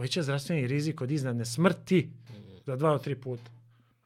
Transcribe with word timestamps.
Poveća 0.00 0.22
zdravstveni 0.22 0.66
rizik 0.66 1.00
od 1.00 1.10
iznadne 1.10 1.44
smrti 1.44 2.10
za 2.66 2.76
dva 2.76 2.92
od 2.92 3.04
tri 3.04 3.14
puta. 3.14 3.50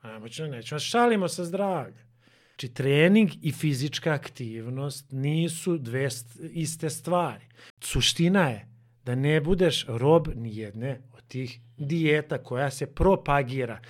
A 0.03 0.19
moćno 0.19 0.47
nećemo, 0.47 0.79
šalimo 0.79 1.29
sa 1.29 1.45
zdravljem. 1.45 2.05
Znači, 2.49 2.75
trening 2.75 3.31
i 3.43 3.53
fizička 3.53 4.13
aktivnost 4.13 5.13
nisu 5.13 5.79
dve 5.79 6.11
st 6.11 6.41
iste 6.53 6.91
stvari. 6.91 7.45
Suština 7.81 8.49
je 8.51 8.69
da 9.05 9.15
ne 9.15 9.41
budeš 9.41 9.85
rob 9.89 10.29
ni 10.35 10.57
jedne 10.57 11.01
od 11.13 11.27
tih 11.29 11.61
dijeta 11.79 12.39
koja 12.39 12.71
se 12.71 12.87
propagira. 12.87 13.81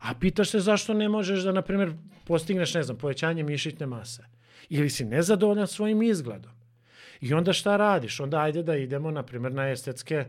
A 0.00 0.14
pitaš 0.20 0.50
se 0.50 0.60
zašto 0.60 0.94
ne 0.94 1.08
možeš 1.08 1.42
da, 1.42 1.52
na 1.52 1.62
primjer, 1.62 1.92
postigneš, 2.24 2.74
ne 2.74 2.82
znam, 2.82 2.98
povećanje 2.98 3.42
mišićne 3.42 3.86
mase. 3.86 4.24
Ili 4.68 4.90
si 4.90 5.04
nezadovoljan 5.04 5.66
svojim 5.66 6.02
izgledom. 6.02 6.52
I 7.20 7.34
onda 7.34 7.52
šta 7.52 7.76
radiš? 7.76 8.20
Onda 8.20 8.40
ajde 8.40 8.62
da 8.62 8.76
idemo, 8.76 9.10
na 9.10 9.22
primjer, 9.22 9.52
na 9.52 9.70
estetske 9.70 10.24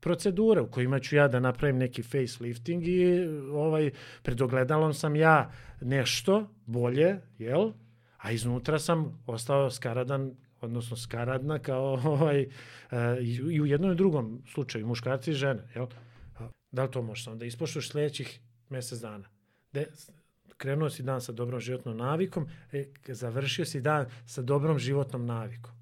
procedure 0.00 0.60
u 0.60 0.70
kojima 0.70 0.98
ću 0.98 1.16
ja 1.16 1.28
da 1.28 1.40
napravim 1.40 1.78
neki 1.78 2.02
facelifting 2.02 2.88
i 2.88 3.26
ovaj, 3.52 3.90
pred 4.22 4.40
ogledalom 4.40 4.94
sam 4.94 5.16
ja 5.16 5.52
nešto 5.80 6.48
bolje, 6.66 7.20
jel? 7.38 7.72
A 8.18 8.32
iznutra 8.32 8.78
sam 8.78 9.22
ostao 9.26 9.70
skaradan 9.70 10.34
odnosno 10.60 10.96
skaradna 10.96 11.58
kao 11.58 11.84
ovaj, 12.04 12.46
i 13.20 13.60
u 13.60 13.66
jednom 13.66 13.92
i 13.92 13.94
drugom 13.94 14.42
slučaju, 14.52 14.86
muškarci 14.86 15.30
i 15.30 15.34
žene, 15.34 15.62
jel? 15.74 15.86
Da 16.70 16.82
li 16.82 16.90
to 16.90 17.02
možeš 17.02 17.26
onda 17.26 17.44
ispoštuješ 17.44 17.90
sledećih 17.90 18.40
mesec 18.68 19.00
dana? 19.00 19.28
De, 19.72 19.86
krenuo 20.56 20.90
si 20.90 21.02
dan 21.02 21.20
sa 21.20 21.32
dobrom 21.32 21.60
životnom 21.60 21.96
navikom, 21.96 22.48
e, 22.72 22.84
završio 23.08 23.64
si 23.64 23.80
dan 23.80 24.06
sa 24.26 24.42
dobrom 24.42 24.78
životnom 24.78 25.26
navikom. 25.26 25.79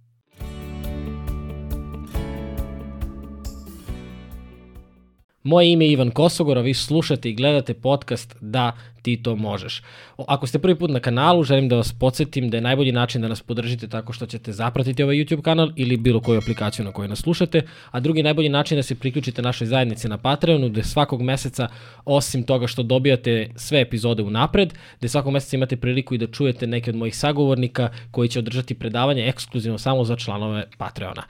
Moje 5.48 5.73
ime 5.73 5.84
je 5.84 5.93
Ivan 5.93 6.11
Kosogor, 6.11 6.59
a 6.59 6.61
vi 6.61 6.75
slušate 6.75 7.30
i 7.30 7.34
gledate 7.34 7.75
podcast 7.75 8.37
Da 8.41 8.73
ti 9.02 9.23
to 9.23 9.36
možeš. 9.36 9.83
Ako 10.27 10.47
ste 10.47 10.59
prvi 10.59 10.75
put 10.75 10.91
na 10.91 11.00
kanalu, 11.00 11.45
želim 11.45 11.69
da 11.69 11.77
vas 11.77 11.92
podsjetim 11.92 12.50
da 12.50 12.56
je 12.56 12.61
najbolji 12.61 12.92
način 12.92 13.23
da 13.23 13.28
nas 13.28 13.42
podržite 13.42 13.89
tako 13.89 14.12
što 14.12 14.27
ćete 14.27 14.53
zapratiti 14.53 15.03
ovaj 15.03 15.17
YouTube 15.17 15.42
kanal 15.42 15.70
ili 15.77 15.97
bilo 15.97 16.20
koju 16.20 16.39
aplikaciju 16.39 16.84
na 16.84 16.92
kojoj 16.92 17.08
nas 17.08 17.19
slušate, 17.19 17.62
a 17.91 18.00
drugi 18.00 18.23
najbolji 18.23 18.48
način 18.48 18.78
da 18.78 18.83
se 18.83 18.95
priključite 18.95 19.42
našoj 19.42 19.67
zajednici 19.67 20.08
na 20.08 20.19
Patreonu, 20.19 20.69
gde 20.69 20.83
svakog 20.84 21.23
meseca, 21.23 21.69
osim 22.05 22.42
toga 22.42 22.67
što 22.67 22.83
dobijate 22.83 23.50
sve 23.56 23.81
epizode 23.81 24.23
u 24.23 24.31
napred, 24.31 24.75
gde 24.98 25.08
svakog 25.08 25.33
meseca 25.33 25.56
imate 25.56 25.77
priliku 25.77 26.14
i 26.14 26.19
da 26.19 26.27
čujete 26.27 26.67
neke 26.67 26.91
od 26.91 26.97
mojih 26.97 27.17
sagovornika 27.17 27.89
koji 28.11 28.28
će 28.28 28.39
održati 28.39 28.75
predavanje 28.75 29.28
ekskluzivno 29.28 29.78
samo 29.78 30.05
za 30.05 30.17
članove 30.17 30.64
Patreona. 30.78 31.23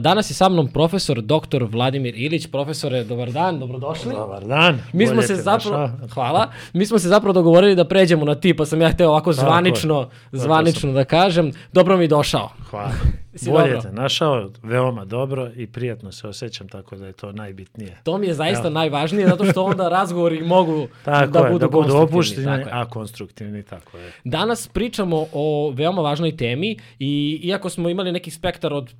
Danas 0.00 0.30
je 0.30 0.34
sa 0.34 0.48
mnom 0.48 0.68
profesor 0.68 1.22
dr. 1.22 1.64
Vladimir 1.64 2.14
Ilić. 2.16 2.46
Profesore, 2.46 3.04
dobar 3.04 3.32
dan, 3.32 3.58
dobrodošli. 3.58 4.12
Dobar 4.12 4.46
dan. 4.46 4.78
Mi 4.92 5.06
smo 5.06 5.22
se 5.22 5.36
zapravo, 5.36 5.90
hvala, 6.14 6.50
mi 6.72 6.86
smo 6.86 6.98
se 6.98 7.08
zapravo 7.12 7.32
dogovorili 7.32 7.74
da 7.74 7.84
pređemo 7.84 8.24
na 8.24 8.34
ti, 8.34 8.56
pa 8.56 8.64
sam 8.64 8.80
ja 8.80 8.90
hteo 8.90 9.08
ovako 9.08 9.32
zvanično, 9.32 10.08
zvanično 10.32 10.92
da 10.92 11.04
kažem. 11.04 11.52
Dobro 11.72 11.96
mi 11.96 12.08
došao. 12.08 12.48
Hvala. 12.70 12.92
Bolje 13.46 13.72
dobro? 13.72 13.80
te 13.82 13.92
našao, 13.92 14.50
veoma 14.62 15.04
dobro 15.04 15.50
i 15.56 15.66
prijatno 15.66 16.12
se 16.12 16.28
osjećam, 16.28 16.68
tako 16.68 16.96
da 16.96 17.06
je 17.06 17.12
to 17.12 17.32
najbitnije. 17.32 18.00
To 18.04 18.18
mi 18.18 18.26
je 18.26 18.34
zaista 18.34 18.66
Evo. 18.66 18.74
najvažnije, 18.74 19.28
zato 19.28 19.44
što 19.44 19.64
onda 19.64 19.88
razgovori 19.98 20.42
mogu 20.42 20.88
tako 21.04 21.32
da, 21.32 21.38
je, 21.38 21.50
budu 21.50 21.58
da 21.58 21.68
budu 21.68 21.96
opušteni, 21.96 22.64
a 22.70 22.88
konstruktivni, 22.88 23.62
tako 23.62 23.98
je. 23.98 24.12
Danas 24.24 24.68
pričamo 24.68 25.26
o 25.32 25.72
veoma 25.74 26.02
važnoj 26.02 26.36
temi 26.36 26.76
i 26.98 27.40
iako 27.44 27.70
smo 27.70 27.88
imali 27.88 28.12
neki 28.12 28.30
spektar 28.30 28.72
od 28.72 28.94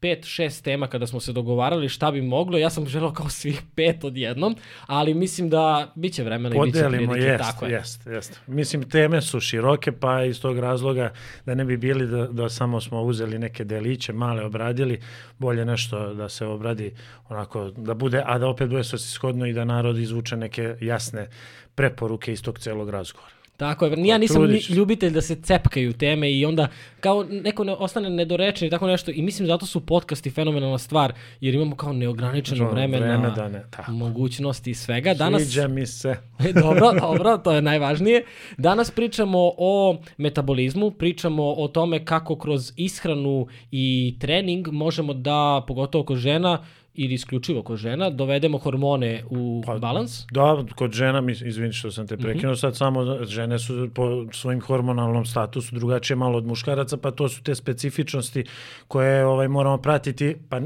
pet, 0.00 0.24
šest 0.24 0.64
tema 0.64 0.86
kada 0.86 1.06
smo 1.06 1.20
se 1.20 1.32
dogovarali 1.32 1.88
šta 1.88 2.10
bi 2.10 2.22
moglo, 2.22 2.58
ja 2.58 2.70
sam 2.70 2.86
želeo 2.86 3.12
kao 3.12 3.28
svih 3.28 3.62
pet 3.76 4.04
odjednom, 4.04 4.56
ali 4.86 5.14
mislim 5.14 5.50
da 5.50 5.92
bit 5.94 6.14
će 6.14 6.24
vremena 6.24 6.56
i 6.56 6.58
bit 6.64 6.74
će 6.74 6.88
prilike. 6.88 7.20
Jest, 7.20 7.44
tako 7.44 7.66
je. 7.66 7.72
Jest, 7.72 8.06
jest. 8.06 8.40
Mislim, 8.46 8.90
teme 8.90 9.22
su 9.22 9.40
široke, 9.40 9.92
pa 9.92 10.24
iz 10.24 10.40
tog 10.40 10.58
razloga 10.58 11.12
da 11.46 11.54
ne 11.54 11.64
bi 11.64 11.76
bili 11.76 12.06
da, 12.06 12.26
da 12.26 12.48
samo 12.48 12.80
smo 12.80 13.02
uzeli 13.02 13.38
neke 13.38 13.64
deliće, 13.64 14.12
male 14.12 14.44
obradili, 14.44 15.00
bolje 15.38 15.64
nešto 15.64 16.14
da 16.14 16.28
se 16.28 16.46
obradi 16.46 16.94
onako, 17.28 17.70
da 17.70 17.94
bude, 17.94 18.22
a 18.26 18.38
da 18.38 18.48
opet 18.48 18.68
bude 18.68 18.84
svrsishodno 18.84 19.46
i 19.46 19.52
da 19.52 19.64
narod 19.64 19.98
izvuče 19.98 20.36
neke 20.36 20.76
jasne 20.80 21.28
preporuke 21.74 22.32
iz 22.32 22.42
tog 22.42 22.58
celog 22.58 22.90
razgovora. 22.90 23.35
Tako 23.56 23.86
je, 23.86 24.06
ja 24.06 24.18
nisam 24.18 24.36
Trudiš. 24.36 24.70
ljubitelj 24.70 25.12
da 25.12 25.20
se 25.20 25.34
cepkaju 25.42 25.92
teme 25.92 26.32
i 26.32 26.46
onda 26.46 26.68
kao 27.00 27.24
neko 27.24 27.64
ne, 27.64 27.72
ostane 27.72 28.10
nedorečen 28.10 28.68
i 28.68 28.70
tako 28.70 28.86
nešto 28.86 29.10
i 29.10 29.22
mislim 29.22 29.46
zato 29.46 29.66
su 29.66 29.86
podcasti 29.86 30.30
fenomenalna 30.30 30.78
stvar 30.78 31.12
jer 31.40 31.54
imamo 31.54 31.76
kao 31.76 31.92
neograničeno 31.92 32.56
Žo, 32.64 32.70
vreme, 32.70 32.98
vreme 32.98 33.18
na 33.18 33.30
da 33.30 33.48
ne, 33.48 33.64
tako. 33.70 33.92
mogućnosti 33.92 34.70
i 34.70 34.74
svega. 34.74 35.14
Danas, 35.14 35.42
Sviđa 35.42 35.68
mi 35.68 35.86
se. 35.86 36.16
dobro, 36.62 36.92
dobro, 37.00 37.38
to 37.38 37.52
je 37.52 37.62
najvažnije. 37.62 38.24
Danas 38.58 38.90
pričamo 38.90 39.38
o 39.58 39.96
metabolizmu, 40.16 40.90
pričamo 40.90 41.52
o 41.52 41.68
tome 41.68 42.04
kako 42.04 42.36
kroz 42.36 42.72
ishranu 42.76 43.46
i 43.70 44.16
trening 44.20 44.68
možemo 44.68 45.14
da, 45.14 45.64
pogotovo 45.66 46.04
kod 46.04 46.16
žena, 46.16 46.64
ili 46.96 47.14
isključivo 47.14 47.62
kod 47.62 47.76
žena, 47.76 48.10
dovedemo 48.10 48.58
hormone 48.58 49.22
u 49.30 49.62
pa, 49.66 49.78
balans? 49.78 50.26
Da, 50.30 50.64
kod 50.74 50.92
žena, 50.92 51.22
izvini 51.44 51.72
što 51.72 51.90
sam 51.90 52.06
te 52.06 52.16
prekinuo, 52.16 52.52
mm 52.52 52.54
-hmm. 52.54 52.60
sad 52.60 52.76
samo 52.76 53.24
žene 53.24 53.58
su 53.58 53.88
po 53.94 54.26
svojim 54.32 54.60
hormonalnom 54.60 55.24
statusu 55.26 55.74
drugačije 55.74 56.16
malo 56.16 56.38
od 56.38 56.46
muškaraca, 56.46 56.96
pa 56.96 57.10
to 57.10 57.28
su 57.28 57.42
te 57.42 57.54
specifičnosti 57.54 58.44
koje 58.88 59.26
ovaj 59.26 59.48
moramo 59.48 59.78
pratiti 59.78 60.36
pa 60.48 60.60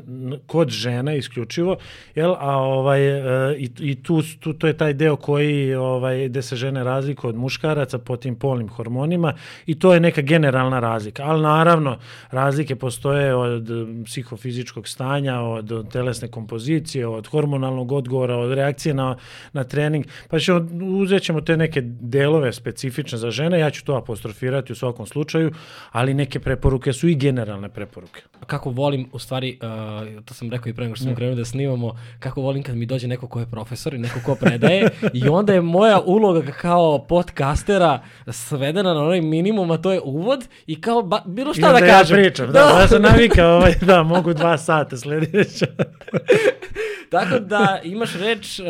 kod 0.47 0.69
žena 0.69 1.15
isključivo, 1.15 1.77
jel? 2.15 2.35
A 2.39 2.57
ovaj 2.57 3.09
e, 3.09 3.57
i, 3.59 3.71
i 3.81 4.03
tu, 4.03 4.23
tu 4.41 4.53
to 4.53 4.67
je 4.67 4.77
taj 4.77 4.93
deo 4.95 5.17
koji 5.17 5.75
ovaj 5.75 6.29
gde 6.29 6.43
se 6.43 6.57
žene 6.57 6.85
razlikuju 6.85 7.29
od 7.29 7.37
muškaraca 7.37 7.99
po 7.99 8.17
tim 8.17 8.37
polnim 8.37 8.69
hormonima 8.69 9.35
i 9.67 9.79
to 9.79 9.95
je 9.95 10.01
neka 10.01 10.23
generalna 10.23 10.81
razlika. 10.81 11.23
Ali 11.23 11.43
naravno 11.43 11.99
razlike 12.31 12.77
postoje 12.77 13.35
od 13.35 13.69
psihofizičkog 14.05 14.89
stanja, 14.89 15.41
od 15.41 15.93
telesne 15.93 16.20
telesne 16.21 16.29
kompozicije, 16.29 17.07
od 17.07 17.27
hormonalnog 17.27 17.93
odgovora, 17.93 18.37
od 18.37 18.53
reakcije 18.53 18.95
na, 18.95 19.17
na 19.53 19.65
trening, 19.65 20.05
pa 20.29 20.39
ćemo, 20.39 20.67
uzet 21.03 21.23
ćemo 21.23 21.41
te 21.41 21.57
neke 21.57 21.81
delove 21.85 22.53
specifične 22.53 23.19
za 23.19 23.31
žene, 23.31 23.61
ja 23.61 23.71
ću 23.71 23.85
to 23.85 23.95
apostrofirati 23.95 24.73
u 24.73 24.77
svakom 24.77 25.07
slučaju, 25.07 25.53
ali 25.93 26.15
neke 26.15 26.41
preporuke 26.41 26.93
su 26.93 27.09
i 27.09 27.15
generalne 27.15 27.69
preporuke. 27.69 28.23
Kako 28.47 28.71
volim, 28.71 29.09
u 29.13 29.19
stvari, 29.19 29.59
uh, 29.63 30.25
to 30.25 30.35
sam 30.35 30.51
rekao 30.51 30.71
i 30.71 30.75
pre 30.75 30.85
nego 30.85 30.97
što 30.97 31.05
smo 31.05 31.15
krenuli 31.15 31.37
da 31.37 31.45
snimamo, 31.45 31.97
kako 32.19 32.41
volim 32.41 32.63
kad 32.63 32.77
mi 32.77 32.87
dođe 32.87 33.09
neko 33.09 33.29
ko 33.29 33.41
je 33.41 33.47
profesor 33.47 33.95
i 33.95 33.99
neko 33.99 34.21
ko 34.25 34.35
predaje 34.35 34.89
i 35.13 35.29
onda 35.29 35.53
je 35.53 35.61
moja 35.61 36.01
uloga 36.01 36.53
kao 36.53 36.99
podcastera 37.09 38.01
svedena 38.29 38.95
na 38.95 39.03
onaj 39.03 39.21
minimum, 39.21 39.71
a 39.71 39.79
to 39.79 39.93
je 39.93 40.01
uvod 40.01 40.49
i 40.67 40.81
kao 40.81 41.03
ba, 41.03 41.23
bilo 41.27 41.55
šta 41.55 41.73
da, 41.73 41.81
da 41.81 41.87
kažem. 41.87 42.19
Ja 42.19 42.23
pričam, 42.23 42.47
da, 42.47 42.53
da, 42.53 42.81
ja 42.81 42.89
sam 42.89 43.03
navikao, 43.03 43.57
ovaj, 43.57 43.75
da, 43.91 44.03
mogu 44.03 44.35
dva 44.35 44.59
sata 44.59 44.97
sledeća. 44.97 45.67
Tako 47.11 47.39
da 47.39 47.81
imaš 47.85 48.15
reč, 48.15 48.59
uh, 48.59 48.67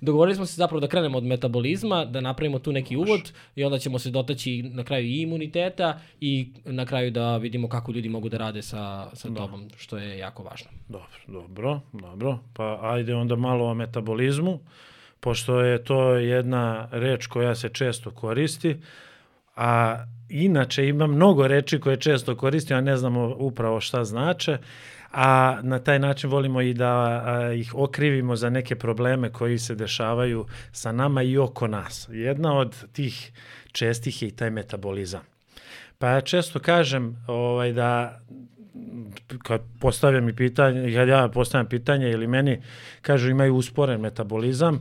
dogovorili 0.00 0.34
smo 0.34 0.46
se 0.46 0.54
zapravo 0.54 0.80
da 0.80 0.88
krenemo 0.88 1.18
od 1.18 1.24
metabolizma, 1.24 2.04
da 2.04 2.20
napravimo 2.20 2.58
tu 2.58 2.72
neki 2.72 2.96
uvod 2.96 3.32
i 3.56 3.64
onda 3.64 3.78
ćemo 3.78 3.98
se 3.98 4.10
dotaći 4.10 4.62
na 4.62 4.84
kraju 4.84 5.06
i 5.06 5.20
imuniteta 5.20 6.00
i 6.20 6.48
na 6.64 6.86
kraju 6.86 7.10
da 7.10 7.36
vidimo 7.36 7.68
kako 7.68 7.92
ljudi 7.92 8.08
mogu 8.08 8.28
da 8.28 8.38
rade 8.38 8.62
sa, 8.62 9.10
sa 9.14 9.28
da. 9.28 9.34
tobom, 9.34 9.68
što 9.76 9.98
je 9.98 10.18
jako 10.18 10.42
važno. 10.42 10.70
Dobro, 10.88 11.18
dobro, 11.26 11.80
dobro. 11.92 12.38
Pa 12.52 12.78
ajde 12.82 13.14
onda 13.14 13.36
malo 13.36 13.70
o 13.70 13.74
metabolizmu, 13.74 14.60
pošto 15.20 15.60
je 15.60 15.84
to 15.84 16.14
jedna 16.14 16.88
reč 16.92 17.26
koja 17.26 17.54
se 17.54 17.68
često 17.68 18.10
koristi, 18.10 18.76
a 19.56 20.04
inače 20.28 20.88
ima 20.88 21.06
mnogo 21.06 21.48
reči 21.48 21.80
koje 21.80 21.96
često 21.96 22.36
koristimo, 22.36 22.78
a 22.78 22.82
ne 22.82 22.96
znamo 22.96 23.34
upravo 23.38 23.80
šta 23.80 24.04
znače 24.04 24.58
a 25.12 25.58
na 25.62 25.78
taj 25.78 25.98
način 25.98 26.30
volimo 26.30 26.60
i 26.60 26.74
da 26.74 26.88
a, 26.88 27.52
ih 27.52 27.74
okrivimo 27.74 28.36
za 28.36 28.50
neke 28.50 28.76
probleme 28.76 29.32
koji 29.32 29.58
se 29.58 29.74
dešavaju 29.74 30.46
sa 30.72 30.92
nama 30.92 31.22
i 31.22 31.38
oko 31.38 31.66
nas. 31.66 32.08
Jedna 32.10 32.58
od 32.58 32.92
tih 32.92 33.32
čestih 33.72 34.22
je 34.22 34.28
i 34.28 34.30
taj 34.30 34.50
metabolizam. 34.50 35.22
Pa 35.98 36.08
ja 36.08 36.20
često 36.20 36.58
kažem 36.58 37.24
ovaj, 37.26 37.72
da 37.72 38.20
kad 39.42 39.60
postavljam 39.80 40.24
mi 40.24 40.36
pitanje, 40.36 40.94
kad 40.94 41.08
ja 41.08 41.28
postavljam 41.28 41.68
pitanje 41.68 42.10
ili 42.10 42.26
meni 42.26 42.62
kažu 43.02 43.30
imaju 43.30 43.54
usporen 43.54 44.00
metabolizam, 44.00 44.80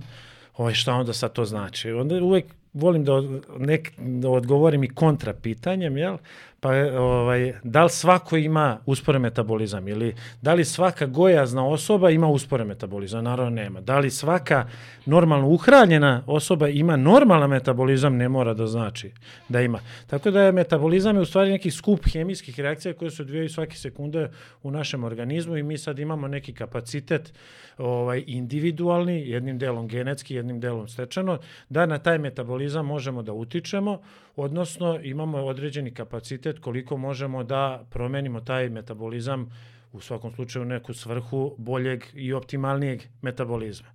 ovaj, 0.57 0.73
šta 0.73 0.93
onda 0.93 1.13
sad 1.13 1.33
to 1.33 1.45
znači? 1.45 1.91
Onda 1.91 2.23
uvek 2.23 2.45
volim 2.73 3.03
da, 3.03 3.13
nek, 3.57 3.91
da 3.97 4.29
odgovorim 4.29 4.83
i 4.83 4.89
kontra 4.95 5.33
pitanjem, 5.33 5.97
jel? 5.97 6.17
Pa 6.59 6.69
ovaj, 6.99 7.53
da 7.63 7.83
li 7.83 7.89
svako 7.89 8.37
ima 8.37 8.79
usporen 8.85 9.21
metabolizam 9.21 9.87
ili 9.87 10.15
da 10.41 10.53
li 10.53 10.65
svaka 10.65 11.05
gojazna 11.05 11.67
osoba 11.67 12.09
ima 12.09 12.27
usporen 12.27 12.67
metabolizam? 12.67 13.23
Naravno 13.23 13.49
nema. 13.49 13.81
Da 13.81 13.99
li 13.99 14.11
svaka 14.11 14.67
normalno 15.05 15.47
uhranjena 15.47 16.23
osoba 16.25 16.67
ima 16.67 16.95
normalan 16.95 17.49
metabolizam? 17.49 18.17
Ne 18.17 18.29
mora 18.29 18.53
da 18.53 18.67
znači 18.67 19.11
da 19.49 19.61
ima. 19.61 19.79
Tako 20.07 20.31
da 20.31 20.41
je 20.41 20.51
metabolizam 20.51 21.15
je 21.15 21.21
u 21.21 21.25
stvari 21.25 21.51
neki 21.51 21.71
skup 21.71 21.99
hemijskih 22.13 22.59
reakcija 22.59 22.93
koje 22.93 23.11
se 23.11 23.21
odvijaju 23.21 23.49
svake 23.49 23.75
sekunde 23.75 24.29
u 24.63 24.71
našem 24.71 25.03
organizmu 25.03 25.57
i 25.57 25.63
mi 25.63 25.77
sad 25.77 25.99
imamo 25.99 26.27
neki 26.27 26.53
kapacitet 26.53 27.33
ovaj 27.77 28.23
individualni, 28.27 29.29
jednim 29.29 29.57
delom 29.57 29.87
genetski, 29.87 30.35
jednim 30.35 30.59
delom 30.59 30.87
stečeno, 30.87 31.39
da 31.69 31.85
na 31.85 31.97
taj 31.97 32.17
metabolizam 32.17 32.85
možemo 32.85 33.23
da 33.23 33.33
utičemo, 33.33 34.01
odnosno 34.37 34.99
imamo 35.03 35.37
određeni 35.37 35.93
kapacitet 35.93 36.59
koliko 36.59 36.97
možemo 36.97 37.43
da 37.43 37.85
promenimo 37.89 38.41
taj 38.41 38.69
metabolizam 38.69 39.49
u 39.91 40.01
svakom 40.01 40.31
slučaju 40.31 40.65
neku 40.65 40.93
svrhu 40.93 41.55
boljeg 41.57 42.03
i 42.13 42.33
optimalnijeg 42.33 43.01
metabolizma. 43.21 43.87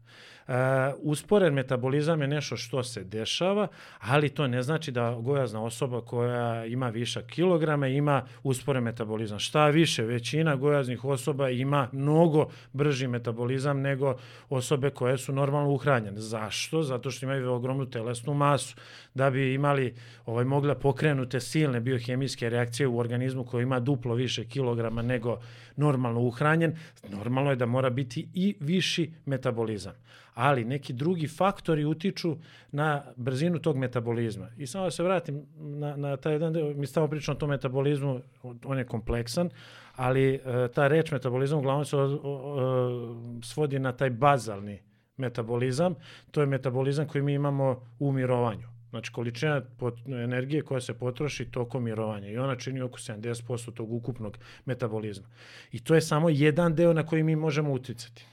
Uh, 0.49 0.55
usporen 0.99 1.55
metabolizam 1.55 2.21
je 2.21 2.29
nešto 2.29 2.57
što 2.57 2.83
se 2.83 3.05
dešava, 3.05 3.69
ali 3.99 4.29
to 4.29 4.47
ne 4.47 4.63
znači 4.63 4.93
da 4.93 5.19
gojazna 5.21 5.65
osoba 5.65 6.01
koja 6.01 6.67
ima 6.67 6.89
višak 6.89 7.27
kilograma 7.27 7.89
ima 7.89 8.23
usporen 8.43 8.83
metabolizam. 8.83 9.39
Šta 9.39 9.69
više, 9.69 10.05
većina 10.05 10.57
gojaznih 10.57 11.05
osoba 11.05 11.51
ima 11.51 11.89
mnogo 11.93 12.49
brži 12.73 13.07
metabolizam 13.07 13.81
nego 13.81 14.17
osobe 14.51 14.91
koje 14.91 15.19
su 15.19 15.33
normalno 15.33 15.71
uhranjene. 15.71 16.21
Zašto? 16.21 16.83
Zato 16.83 17.11
što 17.11 17.27
imaju 17.27 17.53
ogromnu 17.53 17.87
telesnu 17.87 18.35
masu. 18.35 18.77
Da 19.15 19.31
bi 19.31 19.55
imali 19.55 19.95
ovaj, 20.27 20.45
mogla 20.45 20.75
pokrenute 20.75 21.41
silne 21.41 21.81
biohemijske 21.81 22.51
reakcije 22.51 22.87
u 22.87 22.99
organizmu 22.99 23.45
koji 23.45 23.63
ima 23.63 23.81
duplo 23.81 24.15
više 24.15 24.45
kilograma 24.45 25.03
nego 25.03 25.39
normalno 25.77 26.21
uhranjen, 26.21 26.77
normalno 27.11 27.51
je 27.51 27.57
da 27.57 27.67
mora 27.67 27.91
biti 27.91 28.29
i 28.35 28.55
viši 28.61 29.13
metabolizam 29.27 29.93
ali 30.35 30.65
neki 30.65 30.93
drugi 30.93 31.29
faktori 31.29 31.85
utiču 31.85 32.37
na 32.73 33.03
brzinu 33.17 33.59
tog 33.59 33.77
metabolizma. 33.77 34.49
I 34.57 34.67
samo 34.67 34.85
da 34.85 34.91
se 34.91 35.03
vratim 35.03 35.47
na, 35.57 35.97
na 35.97 36.17
taj 36.17 36.33
jedan 36.33 36.53
deo, 36.53 36.75
mi 36.75 36.87
stavamo 36.87 37.11
pričamo 37.11 37.37
o 37.37 37.39
tom 37.39 37.51
metabolizmu, 37.51 38.21
on 38.65 38.79
je 38.79 38.85
kompleksan, 38.85 39.51
ali 39.97 40.35
e, 40.35 40.41
ta 40.75 40.89
reč 40.89 41.11
metabolizam 41.11 41.59
uglavnom 41.59 41.85
se 41.85 41.97
o, 41.97 42.21
o, 42.23 43.41
svodi 43.43 43.79
na 43.79 43.93
taj 43.93 44.11
bazalni 44.11 44.81
metabolizam, 45.17 45.95
to 46.31 46.41
je 46.41 46.47
metabolizam 46.47 47.09
koji 47.09 47.23
mi 47.23 47.35
imamo 47.35 47.81
u 47.99 48.13
mirovanju. 48.13 48.72
Znači 48.93 49.13
količina 49.13 49.61
pot, 49.79 49.99
energije 50.07 50.63
koja 50.63 50.81
se 50.81 50.95
potroši 50.95 51.51
tokom 51.51 51.85
mirovanja 51.85 52.29
i 52.29 52.39
ona 52.39 52.57
čini 52.57 52.81
oko 52.81 52.99
70% 52.99 53.75
tog 53.75 53.93
ukupnog 53.93 54.39
metabolizma. 54.65 55.29
I 55.73 55.79
to 55.79 55.95
je 55.95 56.01
samo 56.01 56.29
jedan 56.29 56.75
deo 56.75 56.93
na 56.93 57.07
koji 57.07 57.23
mi 57.23 57.37
možemo 57.37 57.73
uticati 57.73 58.25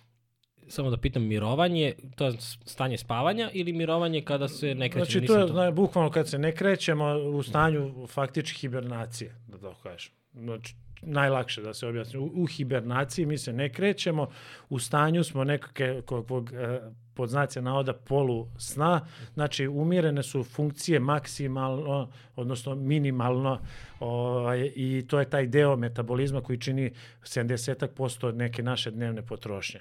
samo 0.68 0.90
da 0.90 0.98
pitam, 0.98 1.24
mirovanje, 1.24 1.94
to 2.16 2.26
je 2.26 2.34
stanje 2.66 2.98
spavanja 2.98 3.50
ili 3.54 3.74
mirovanje 3.74 4.22
kada 4.22 4.48
se 4.48 4.76
ne 4.76 4.90
kreće? 4.90 5.12
Znači, 5.12 5.28
to 5.28 5.40
je 5.40 5.48
to. 5.48 5.72
bukvalno 5.72 6.12
kad 6.12 6.30
se 6.30 6.40
ne 6.40 6.56
krećemo 6.56 7.06
u 7.16 7.44
stanju 7.44 8.08
faktički 8.08 8.60
hibernacije, 8.60 9.36
da 9.48 9.58
to 9.58 9.76
kažem. 9.84 10.14
Znači, 10.34 10.76
najlakše 11.02 11.62
da 11.62 11.74
se 11.74 11.88
objasni. 11.88 12.20
U, 12.20 12.32
u 12.36 12.46
hibernaciji 12.46 13.26
mi 13.26 13.38
se 13.38 13.54
ne 13.54 13.70
krećemo, 13.74 14.30
u 14.70 14.80
stanju 14.80 15.24
smo 15.24 15.44
nekakve 15.44 16.02
kakvog, 16.02 16.54
e, 16.54 16.80
pod 17.19 17.30
znacija 17.30 17.62
navoda 17.62 17.94
polu 17.94 18.48
sna, 18.57 19.01
znači 19.33 19.68
umirene 19.68 20.24
su 20.24 20.44
funkcije 20.44 21.00
maksimalno, 21.00 22.10
odnosno 22.36 22.75
minimalno 22.75 23.60
ovaj, 24.00 24.71
i 24.75 25.06
to 25.07 25.19
je 25.19 25.30
taj 25.30 25.48
deo 25.48 25.75
metabolizma 25.75 26.42
koji 26.42 26.60
čini 26.60 26.92
70% 27.24 28.36
neke 28.36 28.63
naše 28.63 28.92
dnevne 28.92 29.21
potrošnje. 29.21 29.80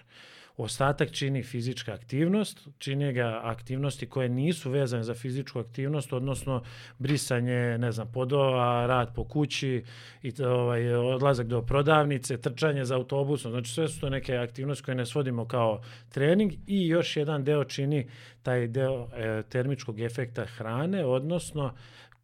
Ostatak 0.59 1.11
čini 1.13 1.43
fizička 1.43 1.93
aktivnost, 1.93 2.69
čini 2.79 3.13
ga 3.13 3.41
aktivnosti 3.45 4.07
koje 4.07 4.29
nisu 4.29 4.71
vezane 4.71 5.03
za 5.03 5.15
fizičku 5.15 5.59
aktivnost, 5.59 6.13
odnosno 6.13 6.63
brisanje, 6.99 7.79
ne 7.79 7.93
znam, 7.93 8.13
podova, 8.13 8.87
rad 8.87 9.15
po 9.15 9.25
kući, 9.25 9.85
i 10.23 10.43
ovaj, 10.43 10.95
odlazak 10.95 11.47
do 11.47 11.63
prodavnice, 11.63 12.41
trčanje 12.41 12.85
za 12.85 12.97
autobusom, 12.97 13.53
znači 13.53 13.73
sve 13.73 13.89
su 13.89 14.01
to 14.01 14.11
neke 14.11 14.37
aktivnosti 14.37 14.85
koje 14.85 14.95
ne 14.95 15.07
svodimo 15.07 15.45
kao 15.49 15.83
trening 16.09 16.53
i 16.67 16.87
još 16.87 17.17
jedan 17.17 17.45
deo 17.45 17.65
čini 17.65 18.09
taj 18.43 18.67
deo 18.67 19.09
e, 19.17 19.43
termičkog 19.49 20.01
efekta 20.01 20.45
hrane, 20.45 21.05
odnosno 21.05 21.75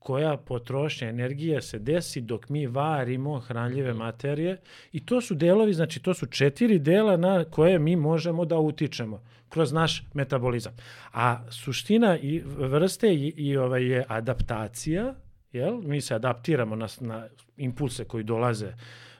koja 0.05 0.37
potrošnja 0.37 1.09
energije 1.09 1.63
se 1.63 1.79
desi 1.79 2.21
dok 2.21 2.49
mi 2.49 2.67
varimo 2.67 3.39
hranljive 3.39 3.91
mhm. 3.91 3.99
materije 3.99 4.61
i 4.93 5.07
to 5.07 5.21
su 5.21 5.35
delovi, 5.35 5.73
znači 5.75 6.03
to 6.03 6.15
su 6.15 6.27
četiri 6.27 6.79
dela 6.79 7.17
na 7.17 7.45
koje 7.45 7.79
mi 7.79 7.97
možemo 7.97 8.45
da 8.45 8.59
utičemo 8.59 9.23
kroz 9.49 9.73
naš 9.73 10.03
metabolizam. 10.15 10.77
A 11.13 11.51
suština 11.51 12.19
i 12.19 12.43
vrste 12.45 13.15
i, 13.15 13.33
i 13.37 13.57
ovaj 13.57 13.85
je 13.85 14.05
adaptacija, 14.09 15.15
jel? 15.53 15.81
Mi 15.83 16.01
se 16.01 16.15
adaptiramo 16.15 16.77
na, 16.77 16.89
na 17.01 17.27
impulse 17.57 18.05
koji 18.05 18.25
dolaze 18.25 18.73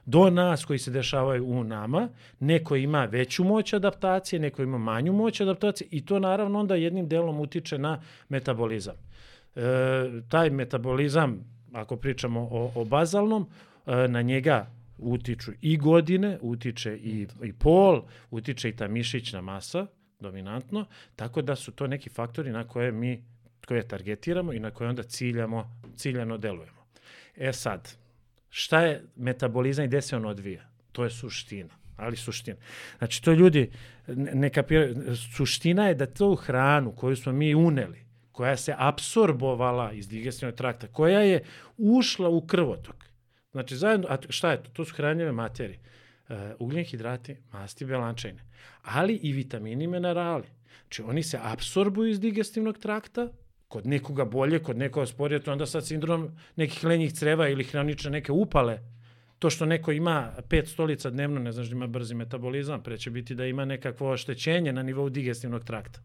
do 0.05 0.29
nas, 0.29 0.65
koji 0.65 0.79
se 0.79 0.91
dešavaju 0.91 1.47
u 1.47 1.63
nama. 1.63 2.09
Neko 2.39 2.75
ima 2.75 3.05
veću 3.05 3.43
moć 3.43 3.73
adaptacije, 3.73 4.39
neko 4.39 4.63
ima 4.63 4.77
manju 4.77 5.13
moć 5.13 5.41
adaptacije 5.41 5.87
i 5.91 6.05
to 6.05 6.19
naravno 6.19 6.59
onda 6.59 6.75
jednim 6.75 7.07
delom 7.07 7.39
utiče 7.39 7.77
na 7.77 8.01
metabolizam 8.29 8.95
taj 10.29 10.49
metabolizam, 10.49 11.45
ako 11.73 11.95
pričamo 11.95 12.47
o, 12.51 12.71
o 12.75 12.85
bazalnom, 12.85 13.47
e, 13.85 14.07
na 14.07 14.21
njega 14.21 14.71
utiču 14.97 15.51
i 15.61 15.77
godine, 15.77 16.37
utiče 16.41 16.97
i, 16.97 17.27
i 17.43 17.53
pol, 17.53 18.03
utiče 18.31 18.69
i 18.69 18.75
ta 18.75 18.87
mišićna 18.87 19.41
masa, 19.41 19.87
dominantno, 20.19 20.85
tako 21.15 21.41
da 21.41 21.55
su 21.55 21.71
to 21.71 21.87
neki 21.87 22.09
faktori 22.09 22.51
na 22.51 22.67
koje 22.67 22.91
mi 22.91 23.23
koje 23.67 23.87
targetiramo 23.87 24.53
i 24.53 24.59
na 24.59 24.71
koje 24.71 24.89
onda 24.89 25.03
ciljamo, 25.03 25.81
ciljano 25.95 26.37
delujemo. 26.37 26.85
E 27.35 27.53
sad, 27.53 27.97
šta 28.49 28.81
je 28.81 29.03
metabolizam 29.15 29.85
i 29.85 29.87
gde 29.87 30.01
se 30.01 30.15
on 30.15 30.25
odvija? 30.25 30.69
To 30.91 31.03
je 31.03 31.09
suština 31.09 31.85
ali 31.97 32.15
suština. 32.15 32.57
Znači, 32.97 33.23
to 33.23 33.33
ljudi 33.33 33.71
ne 34.07 34.49
kapiraju. 34.49 35.15
Suština 35.15 35.87
je 35.87 35.95
da 35.95 36.05
tu 36.05 36.35
hranu 36.35 36.91
koju 36.91 37.15
smo 37.15 37.31
mi 37.31 37.55
uneli, 37.55 38.04
koja 38.35 38.57
se 38.57 38.73
absorbovala 38.77 39.91
iz 39.91 40.07
digestivnog 40.07 40.55
trakta, 40.55 40.87
koja 40.87 41.19
je 41.19 41.43
ušla 41.77 42.29
u 42.29 42.41
krvotok. 42.47 42.95
Znači, 43.51 43.75
zajedno, 43.75 44.07
a 44.09 44.17
šta 44.29 44.51
je 44.51 44.63
to? 44.63 44.69
To 44.69 44.85
su 44.85 44.95
hranjive 44.95 45.31
materije. 45.31 45.79
Uh, 46.29 46.35
ugljen 46.59 46.85
hidrati, 46.85 47.37
masti, 47.53 47.85
belančajne, 47.85 48.43
ali 48.81 49.13
i 49.15 49.31
vitamini 49.33 49.83
i 49.83 49.87
minerali. 49.87 50.47
Znači, 50.81 51.01
oni 51.01 51.23
se 51.23 51.39
absorbuju 51.41 52.11
iz 52.11 52.19
digestivnog 52.19 52.77
trakta, 52.77 53.27
kod 53.67 53.87
nekoga 53.87 54.25
bolje, 54.25 54.59
kod 54.59 54.77
nekoga 54.77 55.05
sporije, 55.05 55.39
to 55.39 55.51
onda 55.51 55.65
sad 55.65 55.85
sindrom 55.85 56.31
nekih 56.55 56.83
lenjih 56.83 57.13
creva 57.13 57.47
ili 57.49 57.63
hranične 57.63 58.11
neke 58.11 58.31
upale, 58.31 58.79
to 59.39 59.49
što 59.49 59.65
neko 59.65 59.91
ima 59.91 60.31
pet 60.49 60.67
stolica 60.67 61.09
dnevno, 61.09 61.39
ne 61.39 61.51
znaš 61.51 61.67
da 61.67 61.75
ima 61.75 61.87
brzi 61.87 62.15
metabolizam, 62.15 62.83
pre 62.83 62.97
će 62.97 63.11
biti 63.11 63.35
da 63.35 63.45
ima 63.45 63.65
nekakvo 63.65 64.11
oštećenje 64.11 64.73
na 64.73 64.83
nivou 64.83 65.09
digestivnog 65.09 65.63
trakta. 65.63 65.99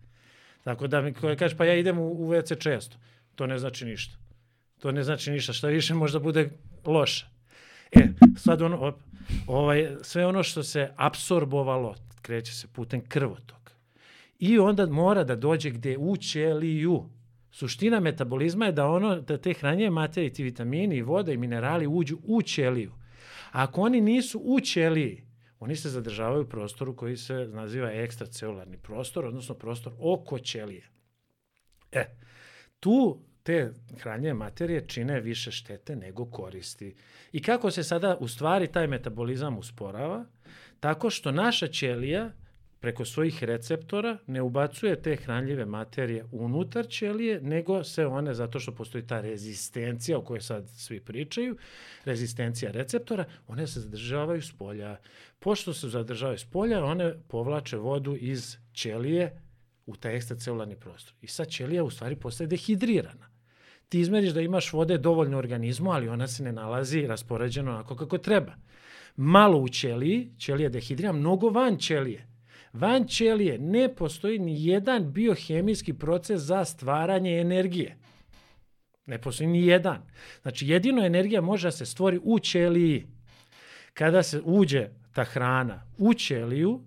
Tako 0.65 0.87
da 0.87 1.01
mi 1.01 1.13
koja 1.13 1.37
kaže, 1.37 1.57
pa 1.57 1.65
ja 1.65 1.75
idem 1.75 1.99
u, 1.99 2.11
u 2.11 2.33
WC 2.33 2.59
često. 2.59 2.97
To 3.35 3.47
ne 3.47 3.59
znači 3.59 3.85
ništa. 3.85 4.17
To 4.79 4.93
ne 4.93 5.03
znači 5.03 5.31
ništa. 5.31 5.53
Šta 5.53 5.69
više 5.69 5.95
možda 5.95 6.19
bude 6.19 6.51
loše. 6.85 7.27
E, 7.93 8.09
sad 8.37 8.63
ono, 8.63 8.95
ovaj, 9.47 9.97
sve 10.03 10.27
ono 10.27 10.43
što 10.43 10.63
se 10.63 10.93
absorbovalo, 10.97 11.95
kreće 12.23 12.53
se 12.53 12.69
putem 12.69 13.01
krvotoka. 13.09 13.73
I 14.39 14.59
onda 14.59 14.87
mora 14.87 15.25
da 15.25 15.37
dođe 15.37 15.71
gde 15.71 15.97
u 15.99 16.17
ćeliju. 16.17 17.05
Suština 17.51 18.01
metabolizma 18.01 18.67
je 18.67 18.73
da 18.73 18.87
ono 18.87 19.21
da 19.21 19.39
te 19.39 19.53
hranjive 19.53 19.91
materije, 19.91 20.33
ti 20.33 20.43
vitamini, 20.43 20.97
i 20.97 21.03
voda 21.03 21.33
i 21.33 21.37
minerali 21.37 21.87
uđu 21.87 22.19
u 22.23 22.43
ćeliju. 22.43 22.93
A 23.53 23.63
ako 23.63 23.83
oni 23.83 24.01
nisu 24.01 24.41
u 24.45 24.61
ćeliji, 24.61 25.25
oni 25.61 25.77
se 25.77 25.89
zadržavaju 25.89 26.43
u 26.43 26.49
prostoru 26.49 26.97
koji 26.97 27.17
se 27.17 27.35
naziva 27.35 27.93
ekstracelularni 27.93 28.77
prostor, 28.77 29.25
odnosno 29.25 29.55
prostor 29.55 29.93
oko 29.99 30.39
ćelije. 30.39 30.89
E, 31.93 32.05
tu 32.81 33.21
te 33.43 33.73
hranjive 33.99 34.35
materije 34.35 34.89
čine 34.89 35.21
više 35.21 35.51
štete 35.51 35.97
nego 35.97 36.31
koristi. 36.31 36.95
I 37.33 37.43
kako 37.43 37.71
se 37.71 37.83
sada 37.85 38.17
u 38.21 38.29
stvari 38.29 38.73
taj 38.73 38.87
metabolizam 38.87 39.59
usporava? 39.59 40.25
Tako 40.81 41.11
što 41.11 41.33
naša 41.33 41.69
ćelija 41.69 42.31
preko 42.81 43.05
svojih 43.05 43.45
receptora 43.45 44.19
ne 44.27 44.43
ubacuje 44.43 45.03
te 45.03 45.17
hranljive 45.17 45.65
materije 45.65 46.25
unutar 46.33 46.89
ćelije, 46.89 47.41
nego 47.41 47.85
se 47.85 48.07
one, 48.07 48.35
zato 48.35 48.59
što 48.61 48.75
postoji 48.75 49.07
ta 49.07 49.21
rezistencija 49.21 50.19
o 50.19 50.23
kojoj 50.23 50.41
sad 50.41 50.69
svi 50.69 51.01
pričaju, 51.01 51.57
rezistencija 52.05 52.71
receptora, 52.71 53.25
one 53.47 53.67
se 53.67 53.81
zadržavaju 53.81 54.43
s 54.43 54.53
polja. 54.53 54.97
Pošto 55.39 55.75
se 55.75 55.89
zadržavaju 55.89 56.39
s 56.39 56.45
polja, 56.45 56.85
one 56.85 57.15
povlače 57.29 57.77
vodu 57.77 58.17
iz 58.17 58.57
ćelije 58.73 59.43
u 59.87 59.97
taj 59.97 60.17
ekstracelularni 60.17 60.77
prostor. 60.77 61.15
I 61.23 61.27
sad 61.27 61.49
ćelija 61.49 61.85
u 61.85 61.91
stvari 61.91 62.17
postaje 62.17 62.49
dehidrirana. 62.49 63.31
ti 63.89 64.01
izmeriš 64.01 64.31
da 64.31 64.41
imaš 64.41 64.73
vode 64.73 64.99
dovoljno 64.99 65.37
u 65.37 65.39
organizmu, 65.39 65.91
ali 65.91 66.09
ona 66.09 66.29
se 66.29 66.43
ne 66.43 66.53
nalazi 66.53 67.07
raspoređeno 67.07 67.71
onako 67.71 67.97
kako 67.97 68.19
treba. 68.19 68.53
Malo 69.17 69.59
u 69.59 69.69
ćeliji, 69.69 70.33
ćelija 70.39 70.69
dehidrira, 70.69 71.13
mnogo 71.13 71.49
van 71.49 71.79
ćelije. 71.79 72.30
Van 72.73 73.07
ćelije 73.07 73.59
ne 73.59 73.95
postoji 73.95 74.39
ni 74.39 74.67
jedan 74.67 75.13
biohemijski 75.13 75.93
proces 75.93 76.41
za 76.41 76.65
stvaranje 76.65 77.41
energije. 77.41 77.97
Ne 79.07 79.19
postoji 79.19 79.47
ni 79.47 79.67
jedan. 79.67 80.03
Znači, 80.43 80.69
jedino 80.69 81.05
energija 81.05 81.41
može 81.41 81.69
da 81.69 81.73
se 81.73 81.87
stvori 81.87 82.21
u 82.23 82.39
ćeliji. 82.39 83.07
Kada 83.95 84.23
se 84.23 84.41
uđe 84.45 84.89
ta 85.13 85.25
hrana 85.25 85.87
u 85.99 86.15
ćeliju, 86.15 86.81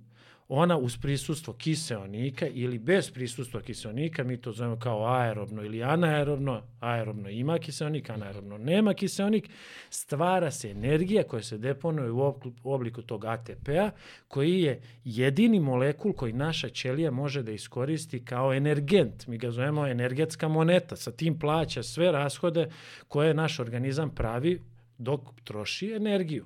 ona 0.56 0.78
uz 0.78 0.98
prisustvo 0.98 1.54
kiseonika 1.54 2.48
ili 2.48 2.80
bez 2.80 3.12
prisustva 3.12 3.62
kiseonika, 3.62 4.24
mi 4.24 4.42
to 4.42 4.52
zovemo 4.52 4.80
kao 4.80 5.06
aerobno 5.06 5.64
ili 5.64 5.84
anaerobno, 5.84 6.62
aerobno 6.80 7.30
ima 7.30 7.58
kiseonik, 7.58 8.10
anaerobno 8.10 8.58
nema 8.58 8.94
kiseonik, 8.94 9.50
stvara 9.90 10.52
se 10.52 10.70
energija 10.70 11.24
koja 11.24 11.44
se 11.44 11.58
deponuje 11.58 12.12
u 12.12 12.34
obliku 12.64 13.02
tog 13.02 13.26
ATP-a, 13.26 13.92
koji 14.28 14.62
je 14.62 14.82
jedini 15.04 15.60
molekul 15.60 16.14
koji 16.14 16.34
naša 16.34 16.70
ćelija 16.70 17.12
može 17.12 17.44
da 17.44 17.52
iskoristi 17.52 18.26
kao 18.26 18.54
energent. 18.54 19.28
Mi 19.28 19.38
ga 19.38 19.52
zovemo 19.52 19.88
energetska 19.88 20.48
moneta, 20.48 20.96
sa 20.96 21.12
tim 21.12 21.40
plaća 21.40 21.84
sve 21.84 22.12
rashode 22.12 22.70
koje 23.08 23.34
naš 23.34 23.60
organizam 23.60 24.10
pravi 24.16 24.62
dok 24.98 25.22
troši 25.44 25.92
energiju. 25.92 26.46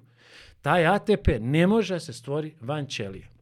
Taj 0.61 0.87
ATP 0.87 1.27
ne 1.39 1.67
može 1.67 1.93
da 1.93 1.99
se 1.99 2.13
stvori 2.13 2.53
van 2.61 2.85
ćelije. 2.85 3.36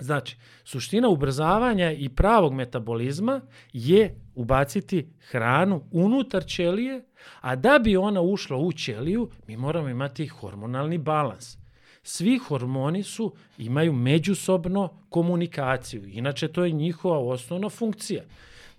Znači, 0.00 0.36
suština 0.64 1.08
ubrzavanja 1.08 1.92
i 1.92 2.08
pravog 2.08 2.52
metabolizma 2.54 3.40
je 3.72 4.14
ubaciti 4.34 5.08
hranu 5.30 5.84
unutar 5.90 6.44
ćelije, 6.44 7.04
a 7.40 7.56
da 7.56 7.78
bi 7.78 7.96
ona 7.96 8.20
ušla 8.20 8.56
u 8.56 8.72
ćeliju, 8.72 9.30
mi 9.46 9.56
moramo 9.56 9.88
imati 9.88 10.26
hormonalni 10.26 10.98
balans. 10.98 11.56
Svi 12.02 12.38
hormoni 12.38 13.02
su 13.02 13.34
imaju 13.58 13.92
međusobno 13.92 14.88
komunikaciju, 15.08 16.04
inače 16.06 16.48
to 16.48 16.64
je 16.64 16.70
njihova 16.70 17.18
osnovna 17.18 17.68
funkcija 17.68 18.22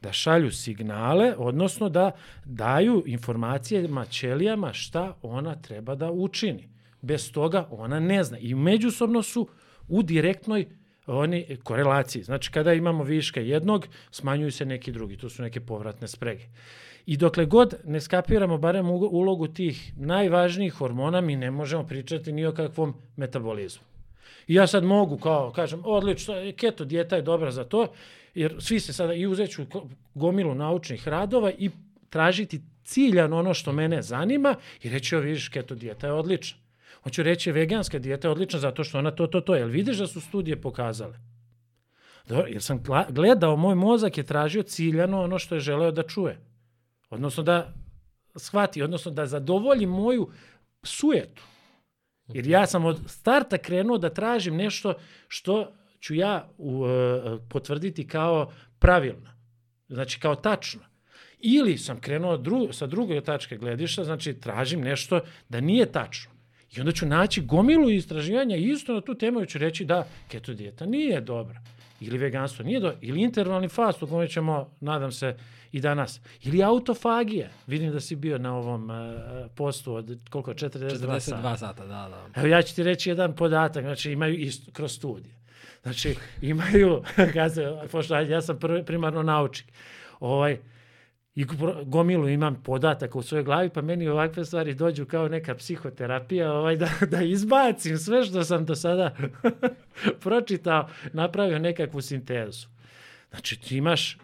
da 0.01 0.13
šalju 0.13 0.51
signale, 0.51 1.35
odnosno 1.37 1.89
da 1.89 2.11
daju 2.45 3.03
informacije 3.05 3.89
ćelijama 4.09 4.73
šta 4.73 5.17
ona 5.21 5.55
treba 5.55 5.95
da 5.95 6.11
učini. 6.11 6.69
Bez 7.01 7.31
toga 7.31 7.67
ona 7.71 7.99
ne 7.99 8.23
zna. 8.23 8.37
I 8.37 8.55
međusobno 8.55 9.23
su 9.23 9.47
u 9.87 10.03
direktnoj 10.03 10.67
oni 11.17 11.57
korelaciji. 11.63 12.23
Znači, 12.23 12.51
kada 12.51 12.73
imamo 12.73 13.03
viška 13.03 13.39
jednog, 13.39 13.87
smanjuju 14.11 14.51
se 14.51 14.65
neki 14.65 14.91
drugi. 14.91 15.17
To 15.17 15.29
su 15.29 15.41
neke 15.41 15.59
povratne 15.59 16.07
sprege. 16.07 16.43
I 17.05 17.17
dokle 17.17 17.45
god 17.45 17.75
ne 17.85 18.01
skapiramo 18.01 18.57
barem 18.57 18.89
ulogu 18.89 19.47
tih 19.47 19.93
najvažnijih 19.97 20.73
hormona, 20.73 21.21
mi 21.21 21.35
ne 21.35 21.51
možemo 21.51 21.83
pričati 21.87 22.31
ni 22.31 22.45
o 22.45 22.51
kakvom 22.51 22.93
metabolizmu. 23.15 23.83
I 24.47 24.53
ja 24.53 24.67
sad 24.67 24.83
mogu, 24.83 25.17
kao, 25.17 25.51
kažem, 25.51 25.81
odlično, 25.85 26.35
keto 26.57 26.85
dijeta 26.85 27.15
je 27.15 27.21
dobra 27.21 27.51
za 27.51 27.63
to, 27.63 27.87
jer 28.35 28.55
svi 28.59 28.79
se 28.79 28.93
sada 28.93 29.13
i 29.13 29.27
uzeću 29.27 29.65
gomilu 30.13 30.55
naučnih 30.55 31.07
radova 31.07 31.51
i 31.51 31.69
tražiti 32.09 32.61
ciljano 32.83 33.37
ono 33.37 33.53
što 33.53 33.71
mene 33.71 34.01
zanima 34.01 34.55
i 34.83 34.89
reći, 34.89 35.15
o 35.15 35.19
vidiš, 35.19 35.49
keto 35.49 35.75
dijeta 35.75 36.07
je 36.07 36.13
odlična. 36.13 36.60
Hoću 37.03 37.23
reći, 37.23 37.51
veganska 37.51 37.99
dijeta 37.99 38.27
je 38.27 38.31
odlična 38.31 38.59
zato 38.59 38.83
što 38.83 38.99
ona 38.99 39.11
to, 39.11 39.27
to, 39.27 39.41
to. 39.41 39.55
Jel 39.55 39.67
vidiš 39.67 39.97
da 39.97 40.07
su 40.07 40.21
studije 40.21 40.61
pokazale? 40.61 41.19
Dobro, 42.27 42.47
jer 42.47 42.61
sam 42.61 42.83
gledao, 43.09 43.55
moj 43.55 43.75
mozak 43.75 44.17
je 44.17 44.23
tražio 44.23 44.63
ciljano 44.63 45.21
ono 45.21 45.39
što 45.39 45.55
je 45.55 45.61
želeo 45.61 45.91
da 45.91 46.03
čuje. 46.03 46.39
Odnosno 47.09 47.43
da 47.43 47.73
shvati, 48.35 48.81
odnosno 48.81 49.11
da 49.11 49.25
zadovolji 49.25 49.85
moju 49.85 50.29
sujetu. 50.83 51.43
Jer 52.27 52.47
ja 52.47 52.65
sam 52.67 52.85
od 52.85 52.99
starta 53.07 53.57
krenuo 53.57 53.97
da 53.97 54.09
tražim 54.09 54.55
nešto 54.55 54.93
što 55.27 55.71
ću 55.99 56.15
ja 56.15 56.49
uh, 56.57 56.77
potvrditi 57.49 58.07
kao 58.07 58.51
pravilno. 58.79 59.31
Znači 59.89 60.19
kao 60.19 60.35
tačno. 60.35 60.81
Ili 61.39 61.77
sam 61.77 61.99
krenuo 61.99 62.37
dru, 62.37 62.73
sa 62.73 62.87
druge 62.87 63.21
tačke 63.21 63.57
gledišta, 63.57 64.03
znači 64.03 64.33
tražim 64.33 64.81
nešto 64.81 65.19
da 65.49 65.61
nije 65.61 65.91
tačno. 65.91 66.30
I 66.75 66.79
onda 66.79 66.91
ću 66.91 67.05
naći 67.05 67.41
gomilu 67.41 67.89
istraživanja 67.89 68.55
isto 68.55 68.93
na 68.93 69.01
tu 69.01 69.15
temu 69.15 69.41
i 69.41 69.47
ću 69.47 69.57
reći 69.57 69.85
da 69.85 70.07
keto 70.27 70.53
dijeta 70.53 70.85
nije 70.85 71.21
dobra. 71.21 71.61
Ili 71.99 72.17
veganstvo 72.17 72.65
nije 72.65 72.79
dobro. 72.79 72.97
Ili 73.01 73.21
intervalni 73.21 73.67
fast 73.67 74.03
u 74.03 74.07
kome 74.07 74.27
ćemo, 74.27 74.69
nadam 74.79 75.11
se, 75.11 75.35
i 75.71 75.79
danas. 75.79 76.21
Ili 76.43 76.63
autofagija. 76.63 77.49
Vidim 77.67 77.91
da 77.91 77.99
si 77.99 78.15
bio 78.15 78.37
na 78.37 78.55
ovom 78.55 78.89
uh, 78.89 78.95
postu 79.55 79.93
od 79.93 80.19
koliko, 80.29 80.53
42, 80.53 80.67
42 80.79 81.19
sata. 81.19 81.57
sata, 81.57 81.85
da, 81.85 82.09
da. 82.09 82.39
Evo 82.39 82.47
ja 82.47 82.61
ću 82.61 82.75
ti 82.75 82.83
reći 82.83 83.09
jedan 83.09 83.35
podatak, 83.35 83.83
znači 83.83 84.11
imaju 84.11 84.35
isto, 84.35 84.71
kroz 84.71 84.91
studije. 84.91 85.35
Znači 85.83 86.15
imaju, 86.41 87.03
kaže, 87.33 87.71
pošto 87.91 88.15
ja 88.15 88.41
sam 88.41 88.59
primarno 88.85 89.23
naučnik, 89.23 89.73
ovaj, 90.19 90.57
i 91.35 91.45
gomilu 91.85 92.29
imam 92.29 92.61
podataka 92.63 93.19
u 93.19 93.21
svojoj 93.21 93.43
glavi, 93.43 93.69
pa 93.69 93.81
meni 93.81 94.07
ovakve 94.07 94.45
stvari 94.45 94.73
dođu 94.73 95.05
kao 95.05 95.27
neka 95.27 95.55
psihoterapija, 95.55 96.53
ovaj, 96.53 96.77
da, 96.77 96.89
da 97.11 97.21
izbacim 97.21 97.97
sve 97.97 98.25
što 98.25 98.43
sam 98.43 98.65
do 98.65 98.75
sada 98.75 99.15
pročitao, 100.23 100.87
napravio 101.13 101.59
nekakvu 101.59 102.01
sintezu. 102.01 102.67
Znači, 103.29 103.61
ti 103.61 103.77
imaš 103.77 104.13
e, 104.13 104.19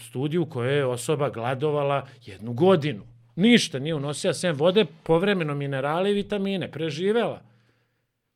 studiju 0.00 0.46
koja 0.46 0.70
je 0.70 0.86
osoba 0.86 1.30
gladovala 1.30 2.06
jednu 2.26 2.52
godinu. 2.52 3.02
Ništa 3.36 3.78
nije 3.78 3.94
unosila 3.94 4.34
sem 4.34 4.56
vode, 4.56 4.86
povremeno 5.02 5.54
minerale 5.54 6.10
i 6.10 6.14
vitamine, 6.14 6.70
preživela. 6.70 7.47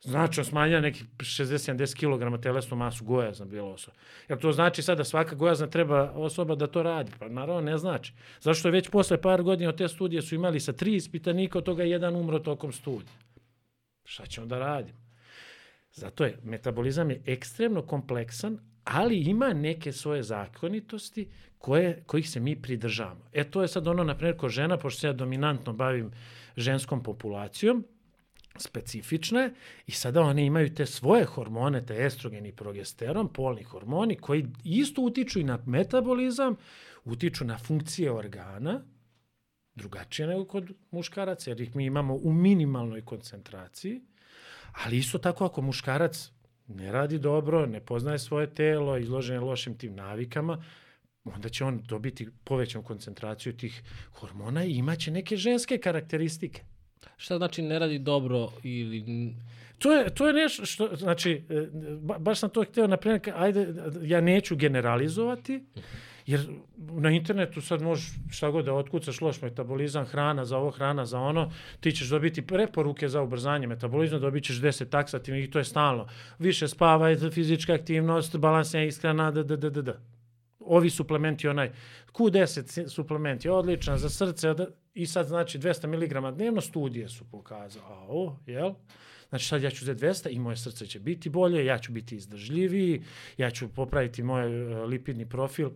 Znači, 0.05 0.45
smanja 0.45 0.81
nekih 0.81 1.05
60-70 1.19 1.97
kg 1.97 2.43
telesnu 2.43 2.77
masu 2.77 3.05
gojazna 3.05 3.47
bila 3.47 3.73
osoba. 3.73 3.97
Jer 4.29 4.39
to 4.39 4.53
znači 4.53 4.83
sad 4.83 4.99
da 4.99 5.05
svaka 5.05 5.35
gojazna 5.35 5.67
treba 5.67 6.11
osoba 6.11 6.55
da 6.55 6.67
to 6.67 6.83
radi? 6.83 7.13
Pa 7.19 7.29
naravno 7.29 7.61
ne 7.61 7.79
znači. 7.79 8.13
Zašto 8.41 8.69
je 8.69 8.73
već 8.73 8.89
posle 8.89 9.21
par 9.21 9.43
godina 9.43 9.69
od 9.69 9.79
te 9.79 9.89
studije 9.89 10.23
su 10.23 10.35
imali 10.35 10.61
sa 10.61 10.73
tri 10.73 10.95
ispitanika, 10.95 11.59
od 11.59 11.65
toga 11.65 11.85
jedan 11.85 12.17
umro 12.17 12.39
tokom 12.39 12.73
studija. 12.73 13.13
Šta 14.05 14.27
ćemo 14.27 14.47
da 14.47 14.59
radimo? 14.59 14.99
Zato 15.93 16.25
je, 16.25 16.39
metabolizam 16.43 17.11
je 17.11 17.23
ekstremno 17.27 17.83
kompleksan, 17.83 18.59
ali 18.85 19.21
ima 19.21 19.53
neke 19.53 19.93
svoje 19.93 20.23
zakonitosti 20.23 21.29
koje, 21.59 22.03
kojih 22.07 22.31
se 22.31 22.41
mi 22.41 22.63
pridržavamo. 22.63 23.25
E 23.33 23.45
to 23.45 23.63
je 23.63 23.69
sad 23.69 23.89
ono, 23.89 24.05
na 24.05 24.15
primjer, 24.15 24.37
ko 24.37 24.49
žena, 24.49 24.77
pošto 24.77 25.01
se 25.01 25.07
ja 25.07 25.13
dominantno 25.13 25.73
bavim 25.73 26.11
ženskom 26.57 27.03
populacijom, 27.03 27.85
specifične 28.59 29.55
i 29.87 29.93
sada 29.93 30.21
one 30.21 30.47
imaju 30.47 30.75
te 30.75 30.87
svoje 30.87 31.25
hormone, 31.25 31.87
te 31.87 32.05
estrogen 32.07 32.47
i 32.47 32.53
progesteron, 32.53 33.29
polni 33.29 33.63
hormoni 33.63 34.17
koji 34.17 34.47
isto 34.65 35.03
utiču 35.03 35.41
i 35.41 35.45
na 35.45 35.59
metabolizam, 35.67 36.57
utiču 37.05 37.45
na 37.45 37.59
funkcije 37.59 38.13
organa, 38.13 38.83
drugačije 39.75 40.29
nego 40.29 40.45
kod 40.45 40.73
muškaraca, 40.91 41.51
jer 41.51 41.61
ih 41.61 41.77
mi 41.77 41.85
imamo 41.85 42.15
u 42.15 42.33
minimalnoj 42.33 43.05
koncentraciji, 43.05 44.01
ali 44.85 44.99
isto 44.99 45.19
tako 45.19 45.45
ako 45.45 45.63
muškarac 45.63 46.31
ne 46.67 46.93
radi 46.93 47.19
dobro, 47.19 47.67
ne 47.67 47.81
poznaje 47.81 48.19
svoje 48.19 48.55
telo, 48.55 48.97
izložen 48.99 49.35
je 49.35 49.41
lošim 49.41 49.79
tim 49.79 49.95
navikama, 49.95 50.65
onda 51.25 51.49
će 51.49 51.65
on 51.65 51.83
dobiti 51.89 52.29
povećanu 52.45 52.85
koncentraciju 52.85 53.57
tih 53.57 53.83
hormona 54.13 54.65
i 54.65 54.73
imaće 54.73 55.11
neke 55.11 55.37
ženske 55.37 55.79
karakteristike. 55.79 56.63
Šta 57.17 57.39
znači 57.39 57.63
ne 57.63 57.79
radi 57.79 57.99
dobro 57.99 58.49
ili... 58.63 59.05
To 59.79 59.93
je, 59.93 60.11
to 60.11 60.27
je 60.27 60.33
nešto 60.33 60.67
što, 60.67 60.97
znači, 60.97 61.43
e, 61.51 61.67
ba, 62.01 62.19
baš 62.19 62.39
sam 62.39 62.51
to 62.51 62.65
hteo 62.65 62.87
naprimjer, 62.87 63.21
ajde, 63.37 63.75
ja 64.03 64.21
neću 64.21 64.57
generalizovati, 64.57 65.61
jer 66.27 66.41
na 66.77 67.11
internetu 67.11 67.61
sad 67.61 67.83
možeš 67.83 68.11
šta 68.31 68.51
god 68.51 68.65
da 68.65 68.75
otkucaš, 68.75 69.21
loš 69.21 69.43
metabolizam, 69.43 70.05
hrana 70.05 70.45
za 70.45 70.59
ovo, 70.59 70.71
hrana 70.71 71.07
za 71.07 71.21
ono, 71.21 71.53
ti 71.81 71.93
ćeš 71.93 72.09
dobiti 72.09 72.47
preporuke 72.47 73.09
za 73.09 73.23
ubrzanje 73.23 73.67
metabolizma, 73.67 74.19
dobit 74.19 74.45
ćeš 74.45 74.57
10 74.57 74.89
taksativnih 74.89 75.45
i 75.45 75.51
to 75.51 75.59
je 75.59 75.65
stalno. 75.65 76.07
Više 76.39 76.69
spavaj, 76.69 77.17
fizička 77.17 77.75
aktivnost, 77.75 78.37
balansna 78.37 78.83
ishrana, 78.83 79.31
da, 79.31 79.43
da, 79.43 79.57
da, 79.57 79.71
da, 79.71 79.83
da. 79.83 80.12
Ovi 80.67 80.91
suplementi, 80.91 81.49
onaj 81.49 81.73
Q10 82.13 82.89
suplement 82.89 83.45
je 83.45 83.51
odličan 83.51 83.99
za 83.99 84.09
srce, 84.09 84.55
I 84.95 85.07
sad 85.07 85.27
znači 85.27 85.59
200 85.59 85.87
mg 85.87 86.37
dnevno 86.37 86.61
studije 86.61 87.09
su 87.09 87.25
pokazale, 87.31 88.07
o, 88.09 88.37
jel? 88.47 88.75
Znači 89.29 89.47
sad 89.47 89.63
ja 89.63 89.71
ću 89.71 89.85
za 89.85 89.95
200 89.95 90.29
i 90.31 90.39
moje 90.39 90.57
srce 90.57 90.87
će 90.87 91.01
biti 91.01 91.31
bolje, 91.31 91.65
ja 91.65 91.79
ću 91.79 91.93
biti 91.93 92.17
izdržljiviji, 92.17 93.03
ja 93.37 93.51
ću 93.51 93.69
popraviti 93.69 94.23
moj 94.23 94.73
uh, 94.73 94.89
lipidni 94.89 95.29
profil. 95.29 95.71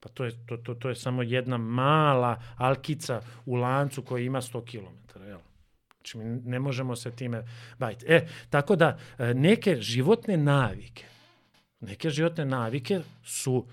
Pa 0.00 0.08
to 0.08 0.24
je, 0.24 0.46
to, 0.46 0.56
to, 0.56 0.74
to 0.74 0.88
je 0.88 0.94
samo 0.94 1.22
jedna 1.22 1.58
mala 1.58 2.42
alkica 2.56 3.22
u 3.46 3.54
lancu 3.54 4.02
koja 4.02 4.24
ima 4.24 4.40
100 4.40 4.64
km, 4.70 5.24
jel? 5.26 5.38
Znači 5.94 6.18
mi 6.18 6.24
ne 6.24 6.58
možemo 6.58 6.96
se 6.96 7.10
time 7.10 7.44
baviti. 7.78 8.06
E, 8.08 8.26
tako 8.50 8.76
da 8.76 8.98
e, 9.18 9.34
neke 9.34 9.76
životne 9.80 10.36
navike, 10.36 11.04
neke 11.80 12.10
životne 12.10 12.44
navike 12.44 13.00
su 13.24 13.66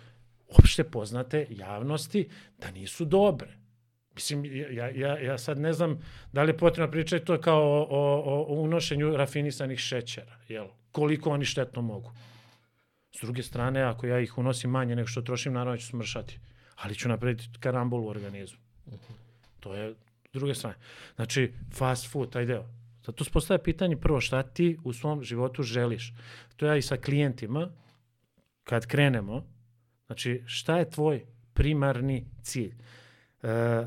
opšte 0.59 0.83
poznate 0.83 1.47
javnosti 1.49 2.29
da 2.57 2.71
nisu 2.71 3.05
dobre. 3.05 3.57
Mislim, 4.15 4.45
ja, 4.45 4.89
ja, 4.89 5.19
ja 5.19 5.37
sad 5.37 5.59
ne 5.59 5.73
znam 5.73 5.99
da 6.31 6.43
li 6.43 6.49
je 6.49 6.57
potrebno 6.57 6.91
pričati 6.91 7.25
to 7.25 7.41
kao 7.41 7.63
o, 7.63 7.87
o, 7.89 8.45
o 8.49 8.61
unošenju 8.61 9.17
rafinisanih 9.17 9.79
šećera, 9.79 10.37
jel? 10.47 10.67
koliko 10.91 11.29
oni 11.29 11.45
štetno 11.45 11.81
mogu. 11.81 12.11
S 13.11 13.21
druge 13.21 13.43
strane, 13.43 13.81
ako 13.81 14.07
ja 14.07 14.19
ih 14.19 14.37
unosim 14.37 14.71
manje 14.71 14.95
nego 14.95 15.07
što 15.07 15.21
trošim, 15.21 15.53
naravno 15.53 15.77
ću 15.77 15.87
smršati. 15.87 16.39
Ali 16.75 16.95
ću 16.95 17.09
napraviti 17.09 17.49
karambol 17.59 18.01
u 18.01 18.07
organizmu. 18.07 18.59
To 19.59 19.73
je 19.73 19.93
s 20.33 20.33
druge 20.33 20.55
strane. 20.55 20.75
Znači, 21.15 21.53
fast 21.73 22.11
food, 22.11 22.31
taj 22.31 22.45
deo. 22.45 22.65
Zato 23.05 23.23
se 23.23 23.31
postaje 23.31 23.63
pitanje 23.63 23.97
prvo 23.97 24.21
šta 24.21 24.43
ti 24.43 24.77
u 24.83 24.93
svom 24.93 25.23
životu 25.23 25.63
želiš. 25.63 26.13
To 26.55 26.65
ja 26.65 26.75
i 26.75 26.81
sa 26.81 26.97
klijentima, 26.97 27.69
kad 28.69 28.85
krenemo, 28.85 29.43
znači 30.05 30.43
šta 30.45 30.77
je 30.77 30.89
tvoj 30.89 31.25
primarni 31.53 32.25
cilj? 32.41 32.73
E, 33.43 33.85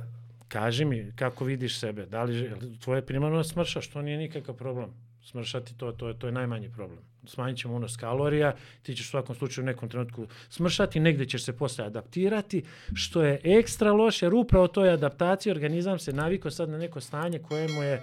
kaži 0.49 0.85
mi 0.85 1.13
kako 1.17 1.45
vidiš 1.45 1.79
sebe, 1.79 2.07
da 2.07 2.23
li 2.23 2.51
tvoje 2.81 3.07
primarno 3.07 3.45
smršaš, 3.45 3.89
to 3.89 4.03
nije 4.03 4.19
nikakav 4.19 4.55
problem 4.55 4.91
smršati, 5.23 5.79
to, 5.79 5.93
to, 5.93 6.13
to 6.13 6.27
je 6.27 6.33
najmanji 6.33 6.73
problem. 6.73 6.99
Smanjit 7.27 7.59
ćemo 7.59 7.75
unos 7.75 7.97
kalorija, 7.97 8.55
ti 8.83 8.95
ćeš 8.95 9.07
u 9.07 9.11
svakom 9.11 9.37
slučaju 9.37 9.65
u 9.65 9.67
nekom 9.67 9.89
trenutku 9.89 10.27
smršati, 10.49 11.01
negde 11.01 11.27
ćeš 11.27 11.45
se 11.45 11.57
posle 11.57 11.85
adaptirati, 11.85 12.65
što 12.95 13.23
je 13.23 13.41
ekstra 13.45 13.93
loše, 13.93 14.27
jer 14.27 14.35
upravo 14.35 14.69
toj 14.69 14.91
adaptaciji 14.91 15.51
organizam 15.51 15.99
se 15.99 16.13
navikao 16.13 16.51
sad 16.51 16.69
na 16.69 16.79
neko 16.79 17.01
stanje 17.01 17.39
koje 17.39 17.69
mu 17.69 17.83
je 17.83 18.03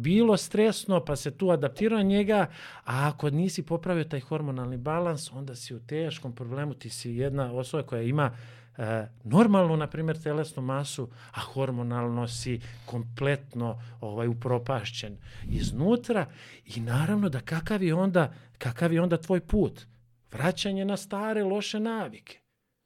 bilo 0.00 0.36
stresno, 0.36 1.04
pa 1.04 1.16
se 1.16 1.30
tu 1.30 1.50
adaptirao 1.50 2.02
njega, 2.02 2.46
a 2.84 3.08
ako 3.08 3.30
nisi 3.30 3.62
popravio 3.62 4.04
taj 4.04 4.20
hormonalni 4.20 4.76
balans, 4.76 5.32
onda 5.32 5.54
si 5.54 5.74
u 5.74 5.80
teškom 5.80 6.34
problemu, 6.34 6.74
ti 6.74 6.90
si 6.90 7.10
jedna 7.10 7.52
osoba 7.52 7.82
koja 7.82 8.02
ima 8.02 8.30
e, 8.78 9.06
normalnu, 9.24 9.76
na 9.76 9.86
primjer, 9.86 10.22
telesnu 10.22 10.62
masu, 10.62 11.08
a 11.30 11.40
hormonalno 11.40 12.28
si 12.28 12.60
kompletno 12.86 13.82
ovaj, 14.00 14.28
upropašćen 14.28 15.16
iznutra 15.48 16.26
i 16.64 16.80
naravno 16.80 17.28
da 17.28 17.40
kakav 17.40 17.82
je 17.82 17.94
onda, 17.94 18.32
kakav 18.58 18.92
je 18.92 19.00
onda 19.00 19.16
tvoj 19.16 19.40
put? 19.40 19.86
Vraćanje 20.32 20.84
na 20.84 20.96
stare 20.96 21.44
loše 21.44 21.80
navike. 21.80 22.38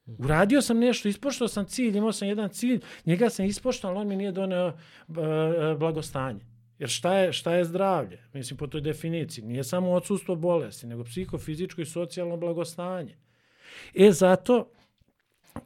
Uradio 0.07 0.63
sam 0.63 0.79
nešto, 0.79 1.09
ispoštao 1.09 1.49
sam 1.49 1.65
cilj, 1.65 1.97
imao 1.97 2.13
sam 2.13 2.29
jedan 2.29 2.49
cilj, 2.49 2.81
njega 3.07 3.31
sam 3.31 3.47
ispoštao, 3.47 3.91
ali 3.91 4.01
on 4.01 4.09
mi 4.09 4.17
nije 4.17 4.33
doneo 4.33 4.67
uh, 4.67 5.17
blagostanje. 5.79 6.54
Jer 6.85 6.91
šta 6.91 7.15
je, 7.15 7.33
šta 7.33 7.53
je 7.55 7.65
zdravlje? 7.65 8.19
Mislim, 8.33 8.57
po 8.57 8.67
toj 8.67 8.81
definiciji. 8.81 9.45
Nije 9.45 9.65
samo 9.65 9.93
odsustvo 9.93 10.35
bolesti, 10.37 10.87
nego 10.87 11.05
psihofizičko 11.05 11.81
i 11.81 11.87
socijalno 11.87 12.37
blagostanje. 12.37 13.17
E, 13.95 14.11
zato, 14.13 14.69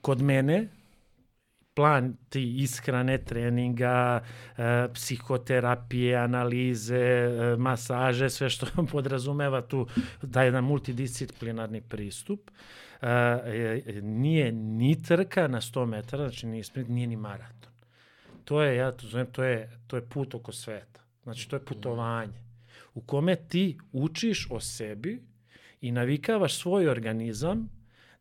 kod 0.00 0.22
mene, 0.22 0.68
plan 1.75 2.16
ti 2.28 2.54
ishrane, 2.62 3.18
treninga, 3.18 4.22
e, 4.58 4.88
psihoterapije, 4.94 6.16
analize, 6.16 6.96
e, 6.96 7.56
masaže, 7.56 8.30
sve 8.30 8.50
što 8.50 8.66
podrazumeva 8.92 9.60
tu 9.60 9.87
da 10.22 10.42
jedan 10.42 10.64
multidisciplinarni 10.64 11.80
pristup, 11.80 12.50
e, 13.02 14.00
nije 14.02 14.52
ni 14.52 15.02
trka 15.02 15.48
na 15.48 15.60
100 15.60 15.87
metara, 15.87 16.28
znači 16.28 16.46
nije 16.46 16.64
sprint, 16.64 16.88
nije 16.88 17.06
ni 17.06 17.16
maraton. 17.16 17.72
To 18.44 18.62
je, 18.62 18.76
ja 18.76 18.92
to 18.92 19.06
zovem, 19.06 19.26
to 19.32 19.44
je, 19.44 19.70
to 19.87 19.96
je 19.96 20.08
put 20.08 20.34
oko 20.34 20.52
sveta. 20.52 21.07
Znači, 21.28 21.49
to 21.49 21.56
je 21.56 21.64
putovanje 21.64 22.32
u 22.94 23.00
kome 23.00 23.37
ti 23.37 23.78
učiš 23.92 24.47
o 24.50 24.61
sebi 24.61 25.23
i 25.80 25.92
navikavaš 25.92 26.54
svoj 26.54 26.88
organizam 26.88 27.68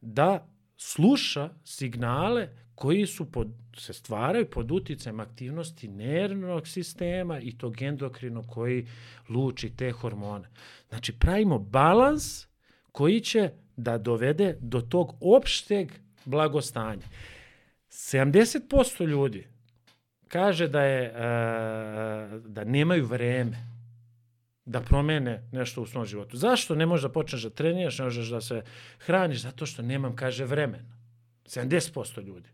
da 0.02 0.48
sluša 0.78 1.50
signale 1.64 2.50
koji 2.76 3.06
su 3.06 3.32
pod, 3.32 3.48
se 3.78 3.94
stvaraju 3.94 4.50
pod 4.50 4.72
uticajem 4.72 5.20
aktivnosti 5.20 5.88
nervnog 5.88 6.68
sistema 6.68 7.40
i 7.40 7.58
tog 7.58 7.82
endokrinog 7.82 8.46
koji 8.50 8.88
luči 9.30 9.70
te 9.70 9.92
hormone. 9.92 10.50
Znači, 10.90 11.14
pravimo 11.20 11.60
balans 11.60 12.48
koji 12.92 13.22
će 13.22 13.52
da 13.76 13.98
dovede 13.98 14.58
do 14.60 14.82
tog 14.82 15.16
opšteg 15.22 15.92
blagostanja. 16.26 17.08
70% 17.90 19.08
ljudi 19.08 19.57
kaže 20.27 20.67
da 20.67 20.81
je 20.81 21.13
da 22.46 22.63
nemaju 22.63 23.05
vreme 23.05 23.67
da 24.67 24.81
promene 24.81 25.43
nešto 25.51 25.81
u 25.81 25.86
svom 25.86 26.05
životu. 26.05 26.38
Zašto 26.38 26.75
ne 26.75 26.86
možeš 26.86 27.03
da 27.03 27.10
počneš 27.10 27.43
da 27.43 27.50
treniraš, 27.50 28.00
ne 28.00 28.05
možeš 28.05 28.27
da 28.27 28.41
se 28.41 28.62
hraniš? 29.00 29.41
Zato 29.41 29.65
što 29.65 29.81
nemam, 29.81 30.15
kaže, 30.15 30.46
vremena. 30.46 30.98
70% 31.46 32.24
ljudi. 32.24 32.50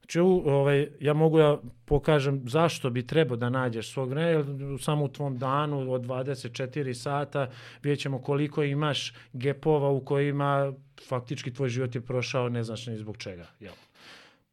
Znači, 0.00 0.20
ovaj, 0.20 0.88
ja 1.00 1.14
mogu 1.14 1.38
da 1.38 1.58
pokažem 1.84 2.42
zašto 2.48 2.90
bi 2.90 3.06
trebao 3.06 3.36
da 3.36 3.50
nađeš 3.50 3.92
svog 3.92 4.10
vremena, 4.10 4.78
samo 4.78 5.04
u 5.04 5.08
tvom 5.08 5.38
danu 5.38 5.92
od 5.92 6.02
24 6.02 6.94
sata 6.94 7.50
vidjet 7.82 8.00
ćemo 8.00 8.22
koliko 8.22 8.62
imaš 8.62 9.14
gepova 9.32 9.90
u 9.90 10.04
kojima 10.04 10.72
faktički 11.08 11.54
tvoj 11.54 11.68
život 11.68 11.94
je 11.94 12.00
prošao, 12.00 12.48
ne 12.48 12.64
znaš 12.64 12.86
ni 12.86 12.96
zbog 12.96 13.16
čega. 13.16 13.46
Jel? 13.60 13.74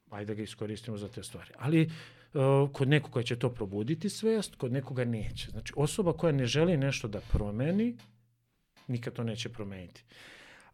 Ajde 0.10 0.26
da 0.26 0.34
ga 0.34 0.44
iskoristimo 0.44 0.98
za 0.98 1.08
te 1.08 1.24
stvari. 1.24 1.52
Ali 1.58 1.82
uh, 1.82 1.92
Uh, 1.92 2.19
kod 2.74 2.88
nekoga 2.88 3.24
će 3.24 3.36
to 3.36 3.50
probuditi 3.50 4.10
svest, 4.10 4.56
kod 4.56 4.72
nekoga 4.72 5.06
neće. 5.06 5.52
Znači, 5.52 5.74
osoba 5.76 6.14
koja 6.14 6.32
ne 6.32 6.46
želi 6.46 6.78
nešto 6.78 7.08
da 7.08 7.20
promeni, 7.20 7.98
nikad 8.88 9.14
to 9.14 9.24
neće 9.24 9.50
promeniti. 9.50 10.04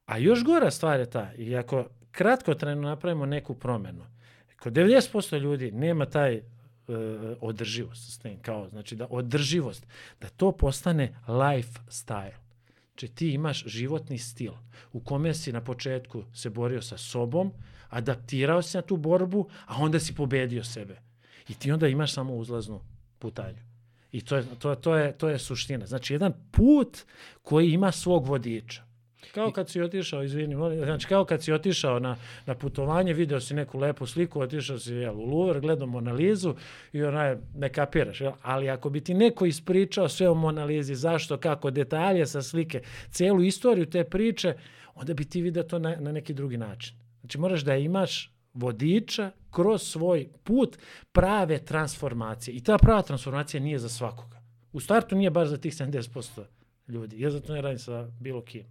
A 0.05 0.17
još 0.17 0.43
gora 0.43 0.71
stvar 0.71 0.99
je 0.99 1.09
ta, 1.09 1.33
i 1.33 1.55
ako 1.55 1.85
kratko 2.11 2.53
trajno 2.53 2.81
napravimo 2.81 3.25
neku 3.25 3.53
promenu, 3.53 4.05
kod 4.59 4.73
90% 4.73 5.39
ljudi 5.39 5.71
nema 5.71 6.05
taj 6.05 6.37
uh, 6.37 6.43
održivost, 7.41 8.05
sustain, 8.05 8.41
kao, 8.41 8.69
znači 8.69 8.95
da 8.95 9.07
održivost, 9.09 9.87
da 10.21 10.29
to 10.29 10.51
postane 10.51 11.15
lifestyle. 11.27 12.35
Znači 12.87 13.07
ti 13.07 13.31
imaš 13.33 13.65
životni 13.65 14.17
stil 14.17 14.53
u 14.93 14.99
kome 14.99 15.33
si 15.33 15.51
na 15.51 15.61
početku 15.61 16.23
se 16.33 16.49
borio 16.49 16.81
sa 16.81 16.97
sobom, 16.97 17.51
adaptirao 17.89 18.61
se 18.61 18.77
na 18.77 18.81
tu 18.81 18.97
borbu, 18.97 19.49
a 19.65 19.75
onda 19.79 19.99
si 19.99 20.15
pobedio 20.15 20.63
sebe. 20.63 21.01
I 21.49 21.53
ti 21.53 21.71
onda 21.71 21.87
imaš 21.87 22.13
samo 22.13 22.35
uzlaznu 22.35 22.81
putanju. 23.19 23.57
I 24.11 24.21
to 24.21 24.35
je, 24.35 24.45
to, 24.59 24.75
to, 24.75 24.95
je, 24.95 25.17
to 25.17 25.29
je 25.29 25.39
suština. 25.39 25.85
Znači, 25.85 26.13
jedan 26.13 26.33
put 26.51 26.97
koji 27.41 27.71
ima 27.71 27.91
svog 27.91 28.27
vodiča. 28.27 28.83
Kao 29.33 29.51
kad 29.51 29.69
si 29.69 29.81
otišao, 29.81 30.23
izvini, 30.23 30.55
znači 30.85 31.07
kao 31.07 31.25
kad 31.25 31.43
si 31.43 31.53
otišao 31.53 31.99
na, 31.99 32.15
na 32.45 32.55
putovanje, 32.55 33.13
video 33.13 33.39
si 33.39 33.53
neku 33.53 33.79
lepu 33.79 34.05
sliku, 34.05 34.41
otišao 34.41 34.79
si 34.79 34.93
jel, 34.93 35.15
u 35.15 35.25
Louvre, 35.25 35.59
gledao 35.59 35.87
Monalizu 35.87 36.55
i 36.93 37.03
onaj, 37.03 37.35
ne 37.55 37.69
kapiraš. 37.69 38.21
Jel? 38.21 38.31
Ali 38.41 38.69
ako 38.69 38.89
bi 38.89 39.01
ti 39.01 39.13
neko 39.13 39.45
ispričao 39.45 40.09
sve 40.09 40.29
o 40.29 40.33
Monalizi, 40.33 40.95
zašto, 40.95 41.37
kako, 41.37 41.71
detalje 41.71 42.25
sa 42.25 42.41
slike, 42.41 42.81
celu 43.11 43.43
istoriju 43.43 43.85
te 43.85 44.03
priče, 44.03 44.53
onda 44.95 45.13
bi 45.13 45.25
ti 45.25 45.41
vidio 45.41 45.63
to 45.63 45.79
na, 45.79 45.95
na 45.99 46.11
neki 46.11 46.33
drugi 46.33 46.57
način. 46.57 46.95
Znači 47.19 47.37
moraš 47.37 47.61
da 47.61 47.75
imaš 47.75 48.34
vodiča 48.55 49.31
kroz 49.51 49.81
svoj 49.81 50.27
put 50.43 50.77
prave 51.11 51.57
transformacije. 51.57 52.55
I 52.55 52.63
ta 52.63 52.77
prava 52.77 53.01
transformacija 53.01 53.61
nije 53.61 53.79
za 53.79 53.89
svakoga. 53.89 54.41
U 54.73 54.79
startu 54.79 55.15
nije 55.15 55.29
baš 55.29 55.47
za 55.47 55.57
tih 55.57 55.73
70% 55.73 56.43
ljudi. 56.87 57.21
Ja 57.21 57.31
zato 57.31 57.53
ne 57.53 57.61
radim 57.61 57.79
sa 57.79 58.07
bilo 58.19 58.41
kim. 58.41 58.65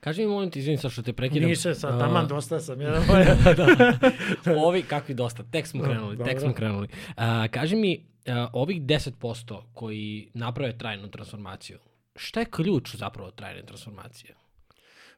Kaži 0.00 0.22
mi, 0.22 0.28
molim 0.28 0.50
ti, 0.50 0.58
izvinim 0.58 0.78
sa 0.78 0.88
što 0.88 1.02
te 1.02 1.12
prekidam. 1.12 1.48
Niše 1.48 1.74
sad, 1.74 1.98
taman 1.98 2.24
uh, 2.24 2.28
dosta 2.28 2.60
sam. 2.60 2.80
Ja, 2.80 2.90
da, 3.44 3.54
da. 3.54 4.56
Ovi, 4.56 4.82
kakvi 4.82 5.14
dosta, 5.14 5.42
tek 5.42 5.66
smo 5.66 5.82
krenuli, 5.82 6.16
no, 6.16 6.24
tek 6.24 6.40
smo 6.40 6.52
krenuli. 6.52 6.88
Uh, 7.06 7.22
kaži 7.50 7.76
mi, 7.76 8.06
uh, 8.26 8.34
ovih 8.52 8.82
10% 8.82 9.62
koji 9.74 10.30
naprave 10.34 10.78
trajnu 10.78 11.10
transformaciju, 11.10 11.78
šta 12.16 12.40
je 12.40 12.46
ključ 12.46 12.96
zapravo 12.96 13.30
trajne 13.30 13.62
transformacije? 13.62 14.34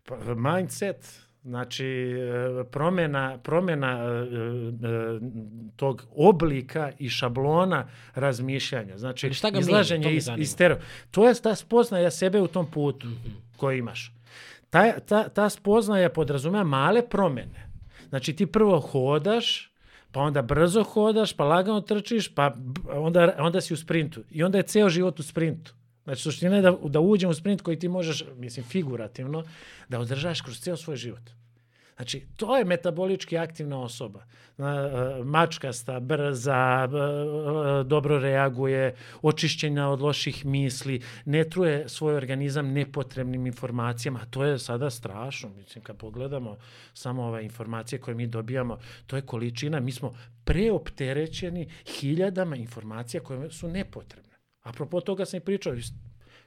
Pa, 0.06 0.16
mindset, 0.34 1.20
Znači, 1.44 1.87
e, 1.87 2.64
promjena, 2.64 3.38
promjena 3.42 3.88
e, 3.88 4.09
e, 4.09 5.20
tog 5.76 6.07
oblika 6.16 6.92
i 6.98 7.09
šablona 7.09 7.88
razmišljanja. 8.14 8.98
Znači, 8.98 9.33
šta 9.33 9.50
ga 9.50 9.59
izlaženje 9.59 10.16
iz, 10.16 10.29
iz 10.37 10.57
tero. 10.57 10.79
To 11.11 11.29
je 11.29 11.35
ta 11.35 11.55
spoznaja 11.55 12.11
sebe 12.11 12.40
u 12.40 12.46
tom 12.46 12.70
putu 12.70 13.07
mm 13.07 13.11
-hmm. 13.11 13.57
koji 13.57 13.79
imaš. 13.79 14.12
Ta, 14.70 15.00
ta, 15.00 15.29
ta 15.29 15.48
spoznaja 15.48 16.11
podrazumeva 16.11 16.64
male 16.64 17.09
promjene. 17.09 17.70
Znači, 18.09 18.37
ti 18.37 18.46
prvo 18.46 18.81
hodaš, 18.81 19.72
pa 20.12 20.20
onda 20.20 20.42
brzo 20.42 20.83
hodaš, 20.83 21.33
pa 21.33 21.44
lagano 21.44 21.81
trčiš, 21.81 22.35
pa 22.35 22.55
onda, 22.92 23.35
onda 23.38 23.61
si 23.61 23.74
u 23.74 23.76
sprintu. 23.76 24.22
I 24.31 24.42
onda 24.42 24.59
je 24.59 24.62
ceo 24.62 24.88
život 24.88 25.20
u 25.20 25.22
sprintu. 25.22 25.74
Znači, 26.04 26.22
suština 26.22 26.56
je 26.56 26.62
da, 26.62 26.76
da 26.84 27.00
uđem 27.00 27.30
u 27.30 27.34
sprint 27.34 27.62
koji 27.62 27.78
ti 27.78 27.88
možeš, 27.88 28.24
mislim, 28.36 28.66
figurativno, 28.66 29.44
da 29.88 30.00
održaš 30.00 30.40
kroz 30.40 30.60
ceo 30.60 30.76
svoj 30.76 30.96
život. 30.96 31.30
Znači, 32.00 32.26
to 32.36 32.56
je 32.56 32.64
metabolički 32.64 33.38
aktivna 33.38 33.82
osoba. 33.82 34.24
E, 34.58 34.62
mačkasta, 35.24 36.00
brza, 36.00 36.88
e, 36.88 37.84
dobro 37.84 38.18
reaguje, 38.18 38.94
očišćena 39.22 39.90
od 39.90 40.00
loših 40.00 40.46
misli, 40.46 41.02
ne 41.24 41.44
truje 41.44 41.88
svoj 41.88 42.14
organizam 42.14 42.72
nepotrebnim 42.72 43.46
informacijama. 43.46 44.24
To 44.30 44.44
je 44.44 44.58
sada 44.58 44.90
strašno. 44.90 45.48
Mislim, 45.48 45.84
kad 45.84 45.96
pogledamo 45.96 46.56
samo 46.94 47.22
ove 47.22 47.44
informacije 47.44 47.98
koje 47.98 48.14
mi 48.14 48.26
dobijamo, 48.26 48.78
to 49.06 49.16
je 49.16 49.22
količina. 49.22 49.80
Mi 49.80 49.92
smo 49.92 50.12
preopterećeni 50.44 51.68
hiljadama 51.86 52.56
informacija 52.56 53.20
koje 53.20 53.50
su 53.50 53.68
nepotrebne. 53.68 54.29
Apropo 54.62 55.00
toga 55.00 55.24
sam 55.24 55.36
i 55.36 55.40
pričao, 55.40 55.74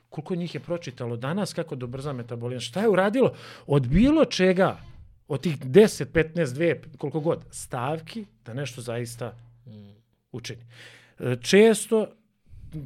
koliko 0.10 0.36
njih 0.36 0.56
je 0.56 0.60
pročitalo 0.60 1.18
danas 1.18 1.54
kako 1.54 1.76
da 1.76 1.86
ubrza 1.86 2.14
metabolizam, 2.14 2.62
šta 2.62 2.82
je 2.82 2.90
uradilo 2.90 3.34
od 3.68 3.88
bilo 3.88 4.26
čega, 4.26 4.78
od 5.28 5.42
tih 5.42 5.58
10, 5.60 6.06
15, 6.06 6.46
2, 6.46 6.98
koliko 6.98 7.20
god, 7.20 7.46
stavki 7.52 8.26
da 8.46 8.54
nešto 8.54 8.82
zaista 8.82 9.34
učini. 10.32 10.62
E, 11.20 11.36
često, 11.42 12.08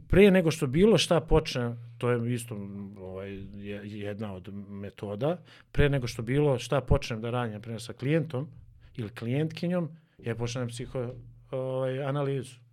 pre 0.07 0.31
nego 0.31 0.51
što 0.51 0.67
bilo 0.67 0.97
šta 0.97 1.19
počne, 1.19 1.75
to 1.97 2.09
je 2.11 2.33
isto 2.33 2.55
ovaj, 2.99 3.39
jedna 3.83 4.33
od 4.33 4.53
metoda, 4.69 5.37
pre 5.71 5.89
nego 5.89 6.07
što 6.07 6.21
bilo 6.21 6.59
šta 6.59 6.81
počnem 6.81 7.21
da 7.21 7.29
radim, 7.29 7.61
pre 7.61 7.79
sa 7.79 7.93
klijentom 7.93 8.47
ili 8.95 9.09
klijentkinjom, 9.09 9.89
ja 10.17 10.35
počnem 10.35 10.67
psiho 10.67 11.13
ovaj, 11.51 12.03
analizu. 12.03 12.66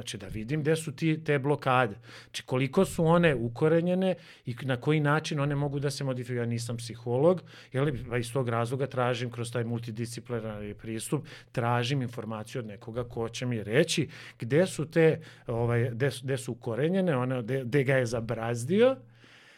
Znači 0.00 0.18
da 0.18 0.26
vidim 0.26 0.60
gde 0.60 0.76
su 0.76 0.92
ti, 0.92 1.24
te 1.24 1.38
blokade. 1.38 1.94
Znači 2.24 2.42
koliko 2.42 2.84
su 2.84 3.04
one 3.04 3.34
ukorenjene 3.34 4.14
i 4.46 4.54
na 4.62 4.76
koji 4.76 5.00
način 5.00 5.40
one 5.40 5.54
mogu 5.54 5.78
da 5.78 5.90
se 5.90 6.04
modifikuju. 6.04 6.38
Ja 6.38 6.46
nisam 6.46 6.76
psiholog, 6.76 7.42
jel, 7.72 7.90
pa 8.08 8.18
iz 8.18 8.32
tog 8.32 8.48
razloga 8.48 8.86
tražim 8.86 9.30
kroz 9.30 9.52
taj 9.52 9.64
multidisciplinarni 9.64 10.74
pristup, 10.74 11.26
tražim 11.52 12.02
informaciju 12.02 12.58
od 12.58 12.66
nekoga 12.66 13.04
ko 13.04 13.28
će 13.28 13.46
mi 13.46 13.62
reći 13.62 14.08
gde 14.38 14.66
su 14.66 14.90
te, 14.90 15.20
ovaj, 15.46 15.90
gde, 15.90 16.10
gde 16.22 16.36
su 16.36 16.52
ukorenjene, 16.52 17.16
one, 17.16 17.42
gde, 17.42 17.64
gde 17.64 17.84
ga 17.84 17.96
je 17.96 18.06
zabrazdio 18.06 18.96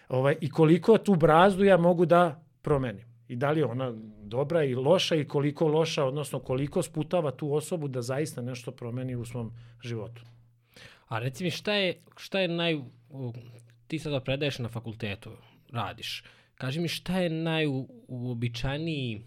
ovaj, 0.08 0.36
i 0.40 0.50
koliko 0.50 0.98
tu 0.98 1.14
brazdu 1.14 1.64
ja 1.64 1.76
mogu 1.76 2.06
da 2.06 2.44
promenim 2.62 3.06
i 3.28 3.36
da 3.36 3.50
li 3.50 3.60
je 3.60 3.66
ona 3.66 3.92
dobra 4.22 4.64
i 4.64 4.74
loša 4.74 5.14
i 5.14 5.24
koliko 5.24 5.68
loša, 5.68 6.04
odnosno 6.04 6.38
koliko 6.38 6.82
sputava 6.82 7.30
tu 7.30 7.54
osobu 7.54 7.88
da 7.88 8.02
zaista 8.02 8.42
nešto 8.42 8.70
promeni 8.70 9.16
u 9.16 9.24
svom 9.24 9.52
životu. 9.82 10.31
A 11.08 11.18
reci 11.18 11.44
mi 11.44 11.50
šta 11.50 11.74
je, 11.74 12.02
šta 12.16 12.40
je 12.40 12.48
naj... 12.48 12.80
Ti 13.86 13.98
sada 13.98 14.20
predaješ 14.20 14.58
na 14.58 14.68
fakultetu, 14.68 15.30
radiš. 15.72 16.22
Kaži 16.54 16.80
mi 16.80 16.88
šta 16.88 17.18
je 17.18 17.30
najuobičajniji 17.30 19.22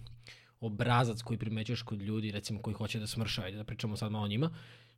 obrazac 0.59 1.21
koji 1.21 1.39
primećuješ 1.39 1.81
kod 1.81 2.01
ljudi, 2.01 2.31
recimo 2.31 2.61
koji 2.61 2.73
hoće 2.73 2.99
da 2.99 3.07
smršaju, 3.07 3.57
da 3.57 3.63
pričamo 3.63 3.97
sad 3.97 4.11
malo 4.11 4.25
o 4.25 4.27
njima, 4.27 4.49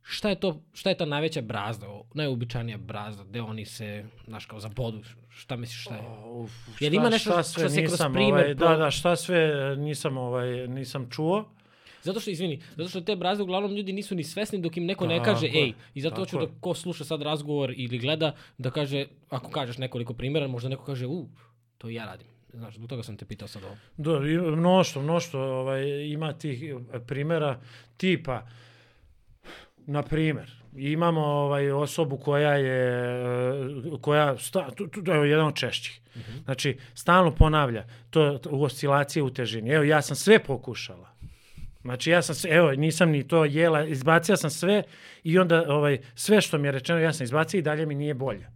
šta 0.02 0.28
je 0.28 0.40
to, 0.40 0.62
šta 0.72 0.90
je 0.90 0.96
ta 0.96 1.04
najveća 1.04 1.40
brazda, 1.40 1.86
najuobičajnija 2.14 2.78
brazda, 2.78 3.24
gde 3.24 3.42
oni 3.42 3.64
se, 3.64 4.04
znaš, 4.26 4.46
kao 4.46 4.60
za 4.60 4.68
bodu, 4.68 5.02
šta 5.28 5.56
misliš 5.56 5.82
šta 5.82 5.94
je? 5.94 6.02
Uf, 6.24 6.52
šta, 6.62 6.84
Jer 6.84 6.94
ima 6.94 7.10
nešto 7.10 7.30
šta 7.30 7.42
sve 7.42 7.62
što 7.62 7.74
se 7.74 7.86
kroz 7.86 8.00
primer... 8.12 8.32
Ovaj, 8.32 8.54
da, 8.54 8.76
da, 8.76 8.90
šta 8.90 9.16
sve 9.16 9.76
nisam, 9.78 10.16
ovaj, 10.16 10.68
nisam 10.68 11.10
čuo. 11.10 11.50
Zato 12.02 12.20
što, 12.20 12.30
izvini, 12.30 12.60
zato 12.76 12.88
što 12.88 13.00
te 13.00 13.16
brazde 13.16 13.42
uglavnom 13.42 13.74
ljudi 13.74 13.92
nisu 13.92 14.14
ni 14.14 14.24
svesni 14.24 14.58
dok 14.58 14.76
im 14.76 14.86
neko 14.86 15.06
ne 15.06 15.24
kaže 15.24 15.46
ej. 15.46 15.72
I 15.94 16.00
zato 16.00 16.16
hoću 16.16 16.38
da 16.38 16.46
ko 16.60 16.74
sluša 16.74 17.04
sad 17.04 17.22
razgovor 17.22 17.74
ili 17.76 17.98
gleda, 17.98 18.34
da 18.58 18.70
kaže, 18.70 19.06
ako 19.28 19.50
kažeš 19.50 19.78
nekoliko 19.78 20.14
primjera, 20.14 20.48
možda 20.48 20.68
neko 20.68 20.84
kaže, 20.84 21.06
u, 21.06 21.28
to 21.78 21.88
i 21.88 21.94
ja 21.94 22.04
radim. 22.04 22.26
Znaš, 22.52 22.74
zbog 22.74 22.88
toga 22.88 23.02
sam 23.02 23.16
te 23.16 23.24
pitao 23.24 23.48
sad 23.48 23.62
ovo. 23.64 23.76
Da, 23.96 24.20
mnoštvo, 24.56 25.02
mnoštvo 25.02 25.40
ovaj, 25.40 25.84
ima 26.04 26.32
tih 26.32 26.74
primjera 27.06 27.60
tipa, 27.96 28.46
na 29.86 30.02
primjer, 30.02 30.50
imamo 30.76 31.20
ovaj 31.20 31.70
osobu 31.70 32.16
koja 32.16 32.52
je 32.54 33.12
koja 34.00 34.38
sta, 34.38 34.70
to, 35.04 35.14
je 35.14 35.30
jedan 35.30 35.46
od 35.46 35.54
češćih. 35.54 36.00
Mm 36.16 36.18
-hmm. 36.18 36.44
Znači 36.44 36.78
stalno 36.94 37.34
ponavlja 37.34 37.86
to, 38.10 38.38
to 38.38 38.50
u 38.52 38.62
oscilacije 38.62 39.22
u 39.22 39.30
težini. 39.30 39.70
Evo 39.70 39.84
ja 39.84 40.02
sam 40.02 40.16
sve 40.16 40.38
pokušala. 40.38 41.17
Znači 41.88 42.10
ja 42.10 42.22
sam 42.22 42.50
evo 42.50 42.72
nisam 42.72 43.10
ni 43.10 43.28
to 43.28 43.44
jela, 43.44 43.84
izbacio 43.84 44.36
sam 44.36 44.50
sve 44.50 44.82
i 45.24 45.38
onda 45.38 45.64
ovaj 45.68 45.98
sve 46.14 46.40
što 46.40 46.58
mi 46.58 46.68
je 46.68 46.72
rečeno 46.72 46.98
ja 46.98 47.12
sam 47.12 47.24
izbacio 47.24 47.58
i 47.58 47.62
dalje 47.62 47.86
mi 47.86 47.94
nije 47.94 48.14
bolje. 48.14 48.46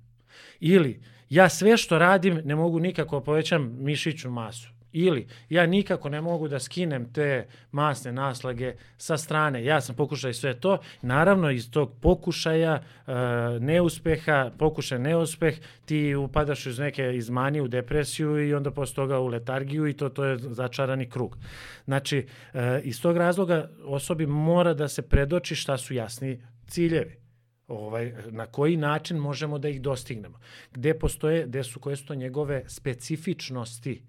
Ili 0.61 1.03
ja 1.29 1.49
sve 1.49 1.77
što 1.77 1.99
radim 1.99 2.41
ne 2.45 2.57
mogu 2.57 2.81
nikako 2.81 3.21
povećam 3.21 3.77
mišićnu 3.79 4.31
masu. 4.31 4.69
Ili 4.93 5.27
ja 5.49 5.67
nikako 5.67 6.09
ne 6.09 6.21
mogu 6.21 6.49
da 6.49 6.61
skinem 6.61 7.13
te 7.13 7.47
masne 7.71 8.13
naslage 8.13 8.75
sa 8.97 9.17
strane. 9.17 9.65
Ja 9.65 9.81
sam 9.81 9.97
pokušao 9.97 10.31
i 10.31 10.35
sve 10.35 10.61
to. 10.61 10.79
Naravno, 11.03 11.51
iz 11.51 11.71
tog 11.71 11.93
pokušaja, 12.01 12.75
e, 13.07 13.13
neuspeha, 13.61 14.51
pokušaj 14.59 14.99
neuspeh, 14.99 15.55
ti 15.85 16.15
upadaš 16.15 16.67
iz 16.67 16.79
neke 16.79 17.17
izmanje 17.17 17.63
u 17.63 17.69
depresiju 17.69 18.49
i 18.49 18.55
onda 18.55 18.71
posle 18.71 18.95
toga 18.95 19.19
u 19.19 19.27
letargiju 19.27 19.87
i 19.87 19.93
to, 19.93 20.09
to 20.09 20.25
je 20.25 20.39
začarani 20.39 21.11
krug. 21.11 21.39
Znači, 21.85 22.27
e, 22.55 22.81
iz 22.85 23.03
tog 23.03 23.17
razloga 23.17 23.71
osobi 23.85 24.27
mora 24.27 24.75
da 24.75 24.89
se 24.89 25.03
predoči 25.03 25.55
šta 25.55 25.79
su 25.79 25.95
jasni 25.95 26.43
ciljevi 26.67 27.23
ovaj, 27.69 28.13
na 28.31 28.47
koji 28.47 28.77
način 28.77 29.17
možemo 29.17 29.59
da 29.59 29.69
ih 29.69 29.81
dostignemo. 29.83 30.39
Gde 30.73 30.99
postoje, 30.99 31.47
gde 31.47 31.65
su, 31.65 31.81
koje 31.81 31.97
su 31.97 32.07
to 32.07 32.15
njegove 32.15 32.65
specifičnosti 32.67 34.03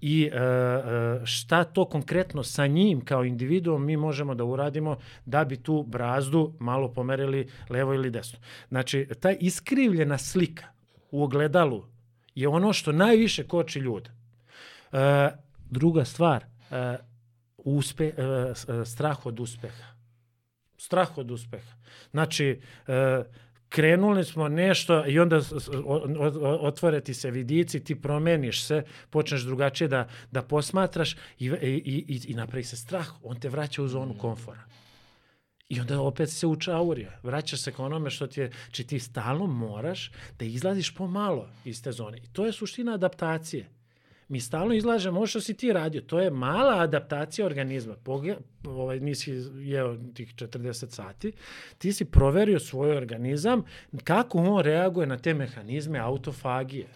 i 0.00 0.30
e, 0.32 0.36
e, 0.36 1.20
šta 1.26 1.64
to 1.64 1.84
konkretno 1.84 2.42
sa 2.42 2.66
njim 2.66 3.00
kao 3.04 3.24
individuom 3.24 3.84
mi 3.84 3.96
možemo 3.96 4.34
da 4.34 4.44
uradimo 4.44 4.98
da 5.24 5.44
bi 5.44 5.56
tu 5.56 5.84
brazdu 5.88 6.52
malo 6.58 6.92
pomerili 6.92 7.48
levo 7.70 7.94
ili 7.94 8.10
desno. 8.10 8.38
Znači, 8.68 9.08
ta 9.20 9.30
iskrivljena 9.30 10.18
slika 10.18 10.64
u 11.10 11.24
ogledalu 11.24 11.84
je 12.34 12.48
ono 12.48 12.72
što 12.72 12.92
najviše 12.92 13.48
koči 13.48 13.78
ljude. 13.78 14.10
E, 14.92 15.30
druga 15.70 16.04
stvar, 16.04 16.44
e, 16.70 16.96
uspe, 17.56 18.06
e, 18.06 18.14
strah 18.84 19.26
od 19.26 19.40
uspeha. 19.40 19.84
Strah 20.76 21.18
od 21.18 21.30
uspeha. 21.30 21.72
Znači, 22.10 22.60
e, 22.86 23.24
krenuli 23.68 24.24
smo 24.24 24.48
nešto 24.48 25.06
i 25.06 25.18
onda 25.18 25.40
otvore 26.60 27.00
ti 27.00 27.14
se 27.14 27.30
vidici, 27.30 27.84
ti 27.84 28.00
promeniš 28.00 28.64
se, 28.64 28.82
počneš 29.10 29.42
drugačije 29.42 29.88
da, 29.88 30.08
da 30.30 30.42
posmatraš 30.42 31.14
i, 31.14 31.46
i, 31.46 31.50
i, 32.08 32.20
i 32.26 32.34
napravi 32.34 32.64
se 32.64 32.76
strah, 32.76 33.08
on 33.22 33.40
te 33.40 33.48
vraća 33.48 33.82
u 33.82 33.88
zonu 33.88 34.14
komfora. 34.18 34.64
I 35.68 35.80
onda 35.80 36.00
opet 36.00 36.30
se 36.30 36.46
učaurija. 36.46 37.18
Vraćaš 37.22 37.60
se 37.62 37.72
ka 37.72 37.82
onome 37.82 38.10
što 38.10 38.26
ti 38.26 38.40
je, 38.40 38.50
či 38.70 38.86
ti 38.86 38.98
stalno 38.98 39.46
moraš 39.46 40.12
da 40.38 40.44
izlaziš 40.44 40.94
pomalo 40.94 41.48
iz 41.64 41.82
te 41.82 41.92
zone. 41.92 42.18
I 42.18 42.32
to 42.32 42.46
je 42.46 42.52
suština 42.52 42.94
adaptacije 42.94 43.77
mi 44.28 44.40
stalno 44.40 44.74
izlažemo 44.74 45.16
ovo 45.16 45.26
što 45.26 45.40
si 45.40 45.56
ti 45.56 45.72
radio. 45.72 46.00
To 46.00 46.20
je 46.20 46.30
mala 46.30 46.82
adaptacija 46.82 47.46
organizma. 47.46 47.94
Poge, 47.96 48.36
ovaj, 48.64 49.00
nisi 49.00 49.32
jeo 49.58 49.96
tih 50.14 50.34
40 50.34 50.90
sati. 50.90 51.32
Ti 51.78 51.92
si 51.92 52.04
proverio 52.04 52.58
svoj 52.58 52.96
organizam 52.96 53.62
kako 54.04 54.38
on 54.38 54.62
reaguje 54.62 55.06
na 55.06 55.18
te 55.18 55.34
mehanizme 55.34 55.98
autofagije. 55.98 56.86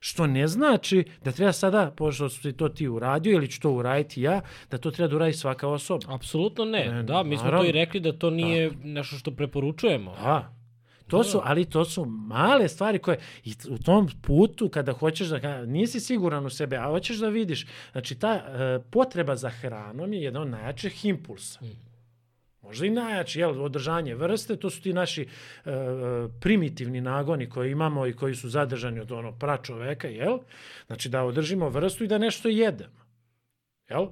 Što 0.00 0.26
ne 0.26 0.46
znači 0.48 1.04
da 1.24 1.32
treba 1.32 1.52
sada, 1.52 1.92
pošto 1.96 2.28
si 2.28 2.52
to 2.52 2.68
ti 2.68 2.88
uradio 2.88 3.32
ili 3.32 3.48
ću 3.48 3.60
to 3.60 3.70
uraditi 3.70 4.22
ja, 4.22 4.40
da 4.70 4.78
to 4.78 4.90
treba 4.90 5.08
da 5.08 5.16
uradi 5.16 5.32
svaka 5.32 5.68
osoba. 5.68 6.14
Apsolutno 6.14 6.64
ne. 6.64 6.88
ne 6.92 7.02
da, 7.02 7.22
mi 7.22 7.36
smo 7.36 7.44
naravno. 7.44 7.64
to 7.64 7.68
i 7.68 7.72
rekli 7.72 8.00
da 8.00 8.12
to 8.12 8.30
nije 8.30 8.70
da. 8.70 8.76
nešto 8.82 9.16
što 9.16 9.30
preporučujemo. 9.30 10.14
Da, 10.22 10.63
To 11.06 11.24
su, 11.24 11.40
ali 11.44 11.64
to 11.64 11.84
su 11.84 12.04
male 12.04 12.68
stvari 12.68 12.98
koje 12.98 13.18
i 13.44 13.54
u 13.68 13.78
tom 13.78 14.08
putu 14.22 14.68
kada 14.68 14.92
hoćeš 14.92 15.28
da 15.28 15.66
nisi 15.66 16.00
siguran 16.00 16.46
u 16.46 16.50
sebe, 16.50 16.76
a 16.76 16.88
hoćeš 16.88 17.16
da 17.16 17.28
vidiš, 17.28 17.66
znači 17.92 18.14
ta 18.14 18.34
uh, 18.34 18.84
potreba 18.90 19.36
za 19.36 19.50
hranom 19.50 20.12
je 20.12 20.22
jedan 20.22 20.42
od 20.42 20.48
najjačih 20.48 21.04
impulsa. 21.04 21.64
Mm. 21.64 21.94
Možda 22.62 22.86
i 22.86 22.90
najjači, 22.90 23.40
jel, 23.40 23.62
održanje 23.62 24.14
vrste, 24.14 24.56
to 24.56 24.70
su 24.70 24.82
ti 24.82 24.92
naši 24.92 25.22
uh, 25.64 25.72
primitivni 26.40 27.00
nagoni 27.00 27.48
koje 27.48 27.70
imamo 27.70 28.06
i 28.06 28.12
koji 28.12 28.34
su 28.34 28.48
zadržani 28.48 29.00
od 29.00 29.12
ono 29.12 29.38
pra 29.38 29.56
čoveka, 29.56 30.08
jel? 30.08 30.38
Znači 30.86 31.08
da 31.08 31.24
održimo 31.24 31.68
vrstu 31.68 32.04
i 32.04 32.08
da 32.08 32.18
nešto 32.18 32.48
jedemo. 32.48 33.04
Jel? 33.88 34.06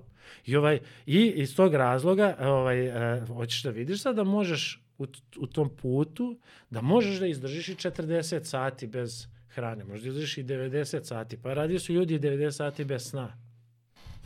I, 0.46 0.56
ovaj, 0.56 0.80
I 1.06 1.32
iz 1.36 1.56
tog 1.56 1.74
razloga 1.74 2.36
ovaj, 2.40 2.88
uh, 2.88 3.28
hoćeš 3.28 3.62
da 3.62 3.70
vidiš 3.70 4.02
sad 4.02 4.16
da 4.16 4.24
možeš 4.24 4.81
u, 4.98 5.06
u 5.38 5.46
tom 5.46 5.76
putu 5.76 6.38
da 6.70 6.80
možeš 6.80 7.18
da 7.18 7.26
izdržiš 7.26 7.68
i 7.68 7.74
40 7.74 8.44
sati 8.44 8.86
bez 8.86 9.26
hrane, 9.48 9.84
možeš 9.84 10.02
da 10.02 10.08
izdržiš 10.08 10.38
i 10.38 10.44
90 10.44 11.04
sati, 11.04 11.36
pa 11.36 11.54
radi 11.54 11.78
su 11.78 11.92
ljudi 11.92 12.18
90 12.18 12.50
sati 12.50 12.84
bez 12.84 13.10
sna. 13.10 13.38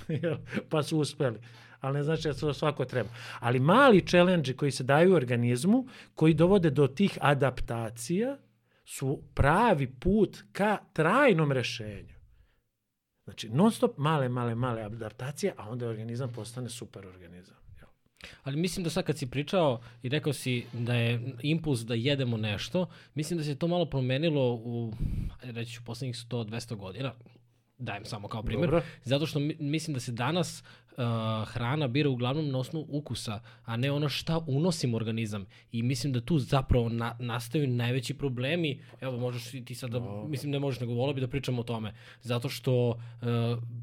pa 0.71 0.83
su 0.83 0.99
uspeli. 0.99 1.39
Ali 1.81 1.95
ne 1.95 2.03
znači 2.03 2.29
da 2.29 2.35
to 2.35 2.55
svako 2.55 2.85
treba. 2.85 3.09
Ali 3.41 3.61
mali 3.61 4.07
challenge 4.07 4.53
koji 4.53 4.71
se 4.71 4.85
daju 4.85 5.15
organizmu, 5.15 5.87
koji 6.15 6.35
dovode 6.35 6.71
do 6.71 6.87
tih 6.87 7.19
adaptacija, 7.21 8.37
su 8.85 9.23
pravi 9.35 9.87
put 10.01 10.43
ka 10.53 10.79
trajnom 10.93 11.53
rešenju. 11.53 12.15
Znači, 13.25 13.49
non 13.49 13.73
stop 13.73 13.99
male, 13.99 14.29
male, 14.29 14.55
male 14.55 14.83
adaptacije, 14.83 15.55
a 15.57 15.71
onda 15.71 15.89
organizam 15.89 16.33
postane 16.33 16.69
super 16.69 17.07
organizam. 17.07 17.66
Ali 18.43 18.57
mislim 18.57 18.85
da 18.85 18.91
sad 18.91 19.05
kad 19.05 19.19
si 19.19 19.31
pričao 19.31 19.81
i 20.03 20.09
rekao 20.09 20.33
si 20.33 20.65
da 20.73 20.95
je 20.95 21.35
impuls 21.43 21.81
da 21.81 21.95
jedemo 21.95 22.37
nešto, 22.37 22.87
mislim 23.15 23.39
da 23.39 23.45
se 23.45 23.59
to 23.59 23.69
malo 23.69 23.87
promenilo 23.87 24.55
u, 24.55 24.93
reći 25.43 25.73
ću, 25.73 25.85
poslednjih 25.85 26.17
100-200 26.17 26.75
godina 26.75 27.15
dajem 27.79 28.05
samo 28.05 28.29
kao 28.29 28.43
primjer, 28.43 28.71
Dobro. 28.71 28.83
zato 29.03 29.27
što 29.27 29.39
mi- 29.39 29.57
mislim 29.61 29.95
da 29.95 30.01
se 30.01 30.13
danas 30.13 30.63
uh, 30.91 30.97
hrana 31.49 31.89
bira 31.89 32.09
uglavnom 32.09 32.51
na 32.51 32.59
osnovu 32.59 32.87
ukusa, 32.89 33.41
a 33.65 33.77
ne 33.77 33.91
ono 33.91 34.09
šta 34.09 34.39
unosimo 34.47 34.95
u 34.95 34.97
organizam. 34.97 35.47
I 35.73 35.83
mislim 35.83 36.13
da 36.13 36.21
tu 36.21 36.39
zapravo 36.39 36.89
na, 36.89 37.17
nastaju 37.21 37.69
najveći 37.69 38.15
problemi. 38.15 38.81
Evo, 39.01 39.19
možeš 39.19 39.51
ti 39.65 39.75
sad 39.75 39.91
da, 39.91 40.01
mislim 40.29 40.53
ne 40.53 40.59
možeš 40.59 40.81
nego 40.81 40.95
volio 40.95 41.15
bi 41.15 41.21
da 41.21 41.29
pričamo 41.29 41.61
o 41.61 41.65
tome. 41.65 41.95
Zato 42.21 42.49
što 42.49 42.89
uh, 42.89 42.97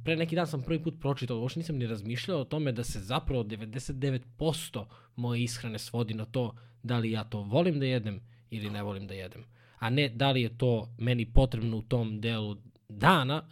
pre 0.06 0.16
neki 0.16 0.36
dan 0.36 0.48
sam 0.48 0.62
prvi 0.62 0.84
put 0.84 0.94
pročitao, 1.00 1.40
uopšte 1.40 1.60
nisam 1.60 1.78
ni 1.78 1.88
razmišljao 1.88 2.40
o 2.40 2.46
tome 2.46 2.72
da 2.72 2.84
se 2.84 3.00
zapravo 3.00 3.44
99% 3.44 4.86
moje 5.16 5.44
ishrane 5.44 5.80
svodi 5.80 6.14
na 6.14 6.26
to 6.26 6.56
da 6.84 6.98
li 6.98 7.12
ja 7.12 7.24
to 7.24 7.42
volim 7.42 7.80
da 7.80 7.86
jedem 7.86 8.22
ili 8.50 8.70
ne 8.70 8.84
volim 8.84 9.08
da 9.08 9.14
jedem. 9.14 9.44
A 9.80 9.90
ne 9.90 10.10
da 10.10 10.32
li 10.32 10.42
je 10.42 10.58
to 10.58 10.90
meni 10.98 11.26
potrebno 11.26 11.78
u 11.78 11.82
tom 11.82 12.22
delu 12.22 12.58
dana 12.90 13.44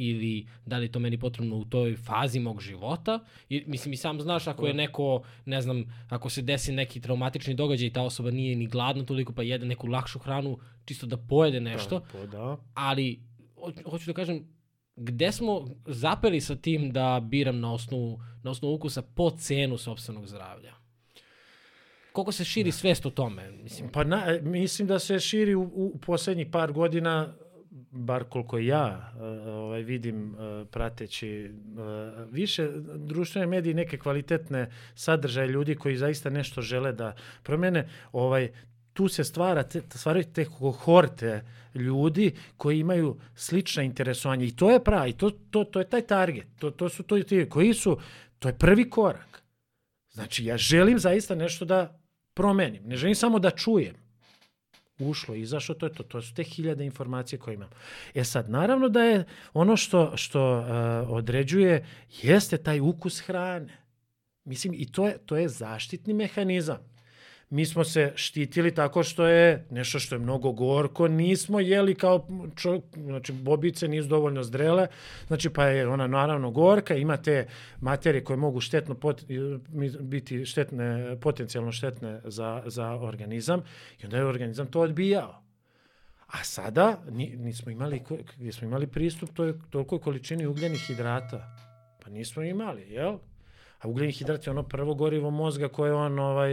ili 0.00 0.46
da 0.66 0.78
li 0.78 0.84
je 0.84 0.92
to 0.92 0.98
meni 0.98 1.18
potrebno 1.18 1.56
u 1.56 1.64
toj 1.64 1.96
fazi 1.96 2.40
mog 2.40 2.60
života. 2.60 3.18
I, 3.48 3.64
mislim, 3.66 3.92
i 3.92 3.96
sam 3.96 4.20
znaš 4.20 4.46
ako 4.46 4.66
je 4.66 4.74
neko, 4.74 5.22
ne 5.44 5.60
znam, 5.60 5.84
ako 6.08 6.30
se 6.30 6.42
desi 6.42 6.72
neki 6.72 7.00
traumatični 7.00 7.54
događaj 7.54 7.86
i 7.86 7.92
ta 7.92 8.02
osoba 8.02 8.30
nije 8.30 8.56
ni 8.56 8.66
gladna 8.66 9.04
toliko 9.04 9.32
pa 9.32 9.42
jede 9.42 9.66
neku 9.66 9.86
lakšu 9.86 10.18
hranu 10.18 10.58
čisto 10.84 11.06
da 11.06 11.16
pojede 11.16 11.60
nešto, 11.60 12.00
Pa, 12.12 12.26
da. 12.26 12.56
ali 12.74 13.20
ho- 13.56 13.90
hoću 13.90 14.06
da 14.06 14.12
kažem, 14.12 14.44
gde 14.96 15.32
smo 15.32 15.66
zapeli 15.86 16.40
sa 16.40 16.56
tim 16.56 16.92
da 16.92 17.20
biram 17.22 17.60
na 17.60 17.72
osnovu, 17.72 18.20
na 18.42 18.50
osnovu 18.50 18.74
ukusa 18.74 19.02
po 19.02 19.30
cenu 19.30 19.78
sobstvenog 19.78 20.26
zdravlja? 20.26 20.74
Koliko 22.12 22.32
se 22.32 22.44
širi 22.44 22.72
svest 22.72 23.06
o 23.06 23.10
tome? 23.10 23.50
Mislim, 23.52 23.88
Pa 23.88 24.04
na, 24.04 24.24
e, 24.26 24.40
mislim 24.40 24.88
da 24.88 24.98
se 24.98 25.20
širi 25.20 25.54
u, 25.54 25.62
u 25.62 25.98
poslednjih 25.98 26.46
par 26.52 26.72
godina, 26.72 27.34
bar 27.90 28.24
koliko 28.24 28.58
ja 28.58 29.12
e, 29.16 29.22
ovaj, 29.50 29.82
vidim 29.82 30.34
e, 30.34 30.64
prateći 30.64 31.28
e, 31.28 31.50
više 32.30 32.68
društvene 32.96 33.46
medije 33.46 33.74
neke 33.74 33.98
kvalitetne 33.98 34.70
sadržaje 34.94 35.48
ljudi 35.48 35.74
koji 35.74 35.96
zaista 35.96 36.30
nešto 36.30 36.62
žele 36.62 36.92
da 36.92 37.14
promene, 37.42 37.88
ovaj, 38.12 38.48
tu 38.92 39.08
se 39.08 39.24
stvara 39.24 39.62
te, 39.62 39.82
stvaraju 39.94 40.24
te 40.34 40.44
kohorte 40.44 41.44
ljudi 41.74 42.34
koji 42.56 42.80
imaju 42.80 43.16
slična 43.34 43.82
interesovanja 43.82 44.44
i 44.44 44.56
to 44.56 44.70
je 44.70 44.84
pravi, 44.84 45.12
to, 45.12 45.30
to, 45.30 45.64
to 45.64 45.78
je 45.78 45.88
taj 45.88 46.02
target, 46.02 46.46
to, 46.58 46.70
to 46.70 46.88
su 46.88 47.02
to 47.02 47.22
ti 47.22 47.46
koji 47.48 47.74
su, 47.74 47.98
to 48.38 48.48
je 48.48 48.58
prvi 48.58 48.90
korak. 48.90 49.42
Znači, 50.10 50.44
ja 50.44 50.56
želim 50.56 50.98
zaista 50.98 51.34
nešto 51.34 51.64
da 51.64 52.00
promenim. 52.34 52.82
Ne 52.84 52.96
želim 52.96 53.14
samo 53.14 53.38
da 53.38 53.50
čujem. 53.50 53.94
Ušlo, 55.00 55.34
izašlo, 55.34 55.74
to 55.74 55.86
je 55.86 55.92
to. 55.92 56.02
To 56.02 56.22
su 56.22 56.34
te 56.34 56.42
hiljade 56.42 56.84
informacije 56.84 57.38
koje 57.38 57.54
imam. 57.54 57.68
E 58.14 58.24
sad, 58.24 58.50
naravno 58.50 58.88
da 58.88 59.02
je 59.02 59.24
ono 59.52 59.76
što, 59.76 60.16
što 60.16 60.58
uh, 60.58 60.66
određuje 61.10 61.86
jeste 62.22 62.58
taj 62.58 62.80
ukus 62.80 63.20
hrane. 63.20 63.78
Mislim, 64.44 64.74
i 64.74 64.92
to 64.92 65.06
je, 65.06 65.18
to 65.18 65.36
je 65.36 65.48
zaštitni 65.48 66.14
mehanizam. 66.14 66.90
Mi 67.50 67.66
smo 67.66 67.84
se 67.84 68.12
štitili 68.14 68.74
tako 68.74 69.02
što 69.02 69.26
je 69.26 69.66
nešto 69.70 69.98
što 69.98 70.14
je 70.14 70.18
mnogo 70.18 70.52
gorko, 70.52 71.08
nismo 71.08 71.60
jeli 71.60 71.94
kao 71.94 72.28
čo, 72.56 72.80
znači 72.94 73.32
bobice 73.32 73.88
nisu 73.88 74.08
dovoljno 74.08 74.42
zrele, 74.42 74.86
znači 75.26 75.50
pa 75.50 75.64
je 75.64 75.88
ona 75.88 76.06
naravno 76.06 76.50
gorka, 76.50 76.94
ima 76.94 77.16
te 77.16 77.48
materije 77.80 78.24
koje 78.24 78.36
mogu 78.36 78.60
štetno 78.60 78.94
pot, 78.94 79.24
biti 80.00 80.44
štetne, 80.44 81.16
potencijalno 81.20 81.72
štetne 81.72 82.20
za, 82.24 82.62
za 82.66 82.92
organizam 82.92 83.62
i 84.02 84.04
onda 84.04 84.16
je 84.16 84.24
organizam 84.24 84.66
to 84.66 84.80
odbijao. 84.80 85.42
A 86.26 86.44
sada 86.44 87.02
ni, 87.10 87.36
nismo 87.36 87.70
imali, 87.70 88.02
gdje 88.36 88.52
smo 88.52 88.68
imali 88.68 88.86
pristup 88.86 89.30
toj 89.34 89.54
tolikoj 89.70 90.00
količini 90.00 90.46
ugljenih 90.46 90.80
hidrata. 90.86 91.56
Pa 92.04 92.10
nismo 92.10 92.42
imali, 92.42 92.82
jel? 92.90 93.18
A 93.80 93.88
ugljeni 93.88 94.12
hidrat 94.12 94.46
je 94.46 94.50
ono 94.50 94.62
prvo 94.62 94.94
gorivo 94.94 95.30
mozga 95.30 95.68
koje 95.68 95.94
on, 95.94 96.18
ovaj, 96.18 96.50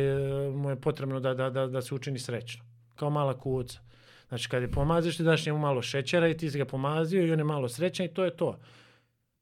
mu 0.54 0.70
je 0.70 0.82
potrebno 0.82 1.20
da, 1.20 1.34
da, 1.34 1.50
da, 1.50 1.68
da 1.68 1.82
se 1.82 1.96
učini 1.96 2.20
srećno. 2.20 2.63
Kao 2.96 3.10
mala 3.10 3.40
kuca. 3.40 3.80
Znači, 4.28 4.50
kad 4.50 4.62
je 4.62 4.72
pomaziš, 4.72 5.18
ti 5.18 5.24
daš 5.24 5.46
njemu 5.46 5.60
malo 5.60 5.82
šećera 5.82 6.28
i 6.28 6.38
ti 6.38 6.52
si 6.52 6.58
ga 6.58 6.66
pomazio 6.66 7.26
i 7.26 7.32
on 7.32 7.40
je 7.40 7.44
malo 7.44 7.70
srećan 7.70 8.06
i 8.06 8.13
to 8.13 8.26
je 8.26 8.38
to. 8.38 8.60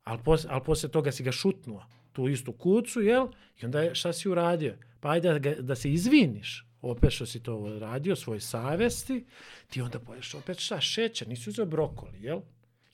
Ali, 0.03 0.19
pos, 0.23 0.45
ali 0.49 0.61
posle 0.65 0.89
toga 0.89 1.11
si 1.11 1.23
ga 1.23 1.31
šutnuo, 1.31 1.85
tu 2.13 2.27
istu 2.27 2.51
kucu, 2.51 3.01
jel? 3.01 3.27
I 3.61 3.65
onda 3.65 3.81
je, 3.81 3.95
šta 3.95 4.13
si 4.13 4.29
uradio? 4.29 4.75
Pa 4.99 5.09
ajde 5.09 5.39
da, 5.39 5.55
da 5.61 5.75
se 5.75 5.91
izviniš 5.91 6.65
opet 6.81 7.11
što 7.11 7.25
si 7.25 7.43
to 7.43 7.79
radio, 7.79 8.15
svoje 8.15 8.39
savesti, 8.39 9.25
ti 9.67 9.81
onda 9.81 9.99
poješ 9.99 10.33
opet 10.35 10.59
šta, 10.59 10.81
šećer, 10.81 11.27
nisi 11.27 11.49
uzeo 11.49 11.65
brokoli, 11.65 12.21
jel? 12.21 12.39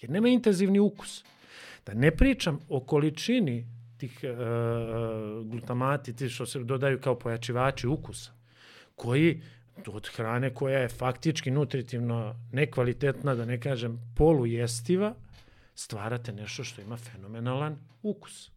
Jer 0.01 0.12
nema 0.12 0.27
intenzivni 0.27 0.80
ukus. 0.80 1.23
Da 1.86 1.93
ne 1.93 2.12
pričam 2.15 2.60
o 2.69 2.80
količini 2.80 3.65
tih 4.01 4.19
uh, 4.23 5.47
glutamati, 5.47 6.15
ti 6.15 6.29
što 6.29 6.45
se 6.45 6.59
dodaju 6.59 6.99
kao 7.01 7.19
pojačivači 7.19 7.87
ukusa, 7.87 8.31
koji 8.95 9.41
od 9.87 10.07
hrane 10.15 10.53
koja 10.53 10.79
je 10.79 10.89
faktički 10.89 11.51
nutritivno 11.51 12.35
nekvalitetna, 12.51 13.35
da 13.35 13.45
ne 13.45 13.59
kažem 13.61 13.99
polujestiva, 14.17 15.13
stvarate 15.75 16.33
nešto 16.33 16.63
što 16.63 16.81
ima 16.81 16.97
fenomenalan 16.97 17.77
ukus. 18.03 18.51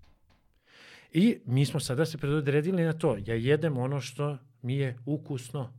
I 1.12 1.38
mi 1.46 1.66
smo 1.66 1.80
sada 1.80 2.06
se 2.06 2.18
predodredili 2.18 2.82
na 2.82 2.92
to. 2.92 3.16
Ja 3.26 3.34
jedem 3.34 3.78
ono 3.78 4.00
što 4.00 4.38
mi 4.62 4.76
je 4.76 4.96
ukusno. 5.06 5.72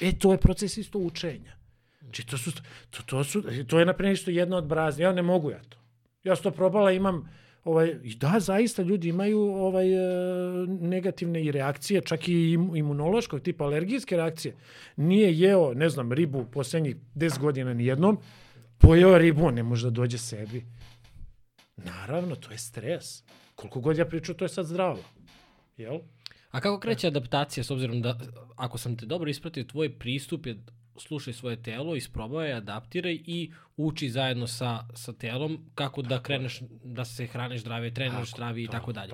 E, 0.00 0.12
to 0.18 0.32
je 0.32 0.38
proces 0.38 0.76
isto 0.76 0.98
učenja. 0.98 1.52
Znači, 2.00 2.26
to, 2.26 2.38
su, 2.38 2.52
to, 2.90 3.02
to, 3.06 3.24
su, 3.24 3.42
to 3.66 3.78
je 3.78 3.86
naprimjer 3.86 4.14
isto 4.14 4.30
jedna 4.30 4.56
od 4.56 4.66
brazne. 4.66 5.04
Ja 5.04 5.12
ne 5.12 5.22
mogu 5.22 5.50
ja 5.50 5.60
to. 5.68 5.78
Ja 6.24 6.36
sam 6.36 6.42
to 6.42 6.50
probala, 6.50 6.92
imam 6.92 7.28
ovaj, 7.64 7.94
i 8.02 8.14
da, 8.14 8.40
zaista 8.40 8.82
ljudi 8.82 9.08
imaju 9.08 9.40
ovaj, 9.40 9.92
e, 9.92 10.66
negativne 10.66 11.44
i 11.44 11.52
reakcije, 11.52 12.00
čak 12.00 12.28
i 12.28 12.52
im, 12.52 12.76
imunološkog 12.76 13.40
tipa 13.40 13.64
alergijske 13.64 14.16
reakcije. 14.16 14.54
Nije 14.96 15.38
jeo, 15.38 15.74
ne 15.74 15.88
znam, 15.88 16.12
ribu 16.12 16.44
poslednjih 16.52 16.96
10 17.14 17.38
godina 17.38 17.74
ni 17.74 17.86
jednom, 17.86 18.18
pojeo 18.78 19.18
ribu, 19.18 19.50
ne 19.50 19.62
može 19.62 19.86
da 19.86 19.90
dođe 19.90 20.18
sebi. 20.18 20.64
Naravno, 21.76 22.36
to 22.36 22.50
je 22.50 22.58
stres. 22.58 23.22
Koliko 23.54 23.80
god 23.80 23.98
ja 23.98 24.04
pričam, 24.04 24.34
to 24.34 24.44
je 24.44 24.48
sad 24.48 24.66
zdravo. 24.66 24.98
Jel? 25.76 25.98
A 26.50 26.60
kako 26.60 26.80
kreće 26.80 27.06
adaptacija 27.06 27.64
s 27.64 27.70
obzirom 27.70 28.02
da, 28.02 28.18
ako 28.56 28.78
sam 28.78 28.96
te 28.96 29.06
dobro 29.06 29.30
ispratio, 29.30 29.64
tvoj 29.64 29.98
pristup 29.98 30.46
je 30.46 30.56
slušaj 30.96 31.32
svoje 31.32 31.62
telo, 31.62 31.96
isprobaj, 31.96 32.52
adaptiraj 32.52 33.18
i 33.26 33.52
uči 33.76 34.10
zajedno 34.10 34.46
sa, 34.46 34.84
sa 34.94 35.12
telom 35.12 35.58
kako 35.74 36.02
da 36.02 36.22
kreneš 36.22 36.60
da 36.84 37.04
se 37.04 37.26
hraneš 37.26 37.60
zdravije, 37.60 37.94
treniraš 37.94 38.30
Tako, 38.30 38.36
zdravije 38.36 38.64
i 38.64 38.68
tako 38.68 38.92
dalje. 38.92 39.12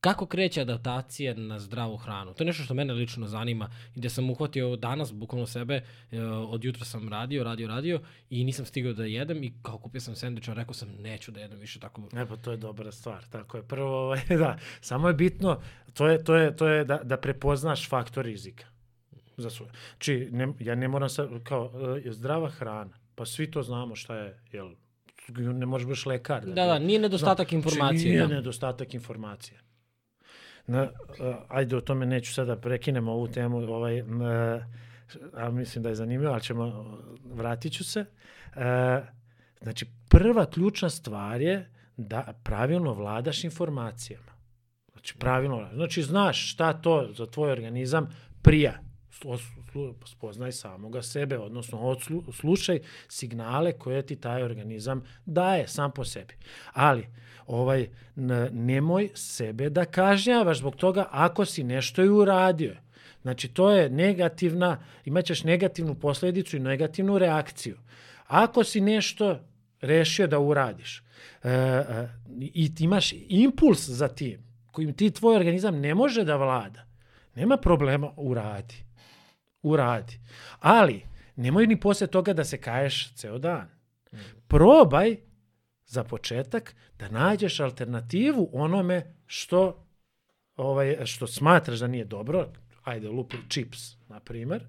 Kako 0.00 0.26
kreće 0.26 0.60
adaptacija 0.60 1.34
na 1.34 1.58
zdravu 1.58 1.96
hranu? 1.96 2.34
To 2.34 2.42
je 2.42 2.46
nešto 2.46 2.62
što 2.62 2.74
mene 2.74 2.94
lično 2.94 3.26
zanima 3.26 3.70
i 3.94 4.00
da 4.00 4.08
sam 4.08 4.30
uhvatio 4.30 4.76
danas 4.76 5.12
bukvalno 5.12 5.46
sebe, 5.46 5.74
e, 6.12 6.22
od 6.22 6.64
jutra 6.64 6.84
sam 6.84 7.08
radio, 7.08 7.44
radio, 7.44 7.68
radio 7.68 8.00
i 8.30 8.44
nisam 8.44 8.64
stigao 8.64 8.92
da 8.92 9.04
jedem 9.04 9.44
i 9.44 9.52
kao 9.62 9.78
kupio 9.78 10.00
sam 10.00 10.14
sendvič, 10.14 10.48
a 10.48 10.52
rekao 10.52 10.74
sam 10.74 10.88
neću 10.98 11.32
da 11.32 11.40
jedem 11.40 11.58
više 11.58 11.80
tako. 11.80 12.02
E 12.16 12.26
pa 12.26 12.36
to 12.36 12.50
je 12.50 12.56
dobra 12.56 12.92
stvar, 12.92 13.24
tako 13.30 13.56
je. 13.56 13.62
Prvo, 13.62 14.04
ovaj, 14.04 14.20
da, 14.42 14.58
samo 14.80 15.08
je 15.08 15.14
bitno, 15.14 15.60
to 15.94 16.08
je, 16.08 16.24
to 16.24 16.36
je, 16.36 16.56
to 16.56 16.68
je 16.68 16.84
da, 16.84 17.00
da 17.04 17.16
prepoznaš 17.16 17.88
faktor 17.88 18.24
rizika. 18.24 18.75
Za 19.36 19.50
svoje. 19.50 19.72
Či, 19.98 20.28
ne, 20.32 20.48
ja 20.60 20.74
ne 20.74 20.88
moram 20.88 21.08
sad, 21.08 21.28
kao, 21.44 21.72
e, 22.04 22.12
zdrava 22.12 22.50
hrana, 22.50 22.98
pa 23.14 23.26
svi 23.26 23.50
to 23.50 23.62
znamo 23.62 23.96
šta 23.96 24.16
je, 24.16 24.40
jel, 24.52 24.70
ne 25.28 25.66
možeš 25.66 25.88
baš 25.88 26.06
lekar. 26.06 26.44
Da, 26.46 26.66
da, 26.66 26.78
nije 26.78 26.98
nedostatak 26.98 27.48
Znači, 27.48 27.56
informacije. 27.56 28.10
nije 28.10 28.26
da. 28.26 28.34
nedostatak 28.34 28.94
informacije. 28.94 29.60
Na, 30.66 30.82
uh, 30.82 30.88
ajde, 31.48 31.76
o 31.76 31.80
tome 31.80 32.06
neću 32.06 32.34
sada 32.34 32.56
prekinemo 32.56 33.12
ovu 33.12 33.28
temu, 33.28 33.58
ovaj, 33.58 34.00
uh, 34.00 34.08
a 35.34 35.50
mislim 35.50 35.82
da 35.82 35.88
je 35.88 35.94
zanimljivo, 35.94 36.32
ali 36.32 36.42
ćemo, 36.42 36.98
vratit 37.24 37.72
ću 37.72 37.84
se. 37.84 38.00
Uh, 38.00 38.62
znači, 39.62 39.86
prva 40.08 40.46
ključna 40.46 40.90
stvar 40.90 41.40
je 41.40 41.70
da 41.96 42.34
pravilno 42.42 42.94
vladaš 42.94 43.44
informacijama. 43.44 44.32
Znači, 44.92 45.14
pravilno, 45.18 45.68
znači, 45.74 46.02
znaš 46.02 46.52
šta 46.52 46.72
to 46.72 47.08
za 47.12 47.26
tvoj 47.26 47.52
organizam 47.52 48.08
prija. 48.42 48.85
Spoznaj 50.04 50.52
samoga 50.52 51.02
sebe, 51.02 51.38
odnosno 51.38 51.96
slušaj 52.32 52.80
signale 53.08 53.72
koje 53.72 54.06
ti 54.06 54.16
taj 54.16 54.42
organizam 54.42 55.02
daje 55.26 55.68
sam 55.68 55.90
po 55.90 56.04
sebi. 56.04 56.34
Ali, 56.72 57.06
ovaj, 57.46 57.88
nemoj 58.52 59.08
sebe 59.14 59.70
da 59.70 59.84
kažnjavaš 59.84 60.58
zbog 60.58 60.76
toga 60.76 61.08
ako 61.10 61.44
si 61.44 61.64
nešto 61.64 62.04
i 62.04 62.08
uradio. 62.08 62.76
Znači, 63.22 63.48
to 63.48 63.70
je 63.70 63.90
negativna, 63.90 64.84
imaćeš 65.04 65.44
negativnu 65.44 65.94
posledicu 65.94 66.56
i 66.56 66.60
negativnu 66.60 67.18
reakciju. 67.18 67.76
Ako 68.26 68.64
si 68.64 68.80
nešto 68.80 69.40
rešio 69.80 70.26
da 70.26 70.38
uradiš 70.38 71.02
e, 71.42 71.50
e, 71.50 72.08
i 72.38 72.74
ti 72.74 72.84
imaš 72.84 73.12
impuls 73.28 73.88
za 73.88 74.08
tim 74.08 74.46
kojim 74.72 74.92
ti 74.92 75.10
tvoj 75.10 75.36
organizam 75.36 75.80
ne 75.80 75.94
može 75.94 76.24
da 76.24 76.36
vlada, 76.36 76.86
nema 77.34 77.56
problema, 77.56 78.10
uradi. 78.16 78.85
Uradi. 79.66 80.18
Ali, 80.58 81.02
nemoj 81.36 81.66
ni 81.66 81.80
posle 81.80 82.06
toga 82.06 82.32
da 82.32 82.44
se 82.44 82.60
kaješ 82.60 83.14
ceo 83.14 83.38
dan. 83.38 83.68
Probaj 84.48 85.16
za 85.86 86.04
početak 86.04 86.74
da 86.98 87.08
nađeš 87.08 87.60
alternativu 87.60 88.50
onome 88.52 89.14
što 89.26 89.86
ovaj 90.56 90.96
što 91.04 91.26
smatraš 91.26 91.78
da 91.78 91.86
nije 91.86 92.04
dobro, 92.04 92.48
ajde 92.84 93.08
lupi 93.08 93.36
čips 93.48 93.96
na 94.08 94.20
primer. 94.20 94.64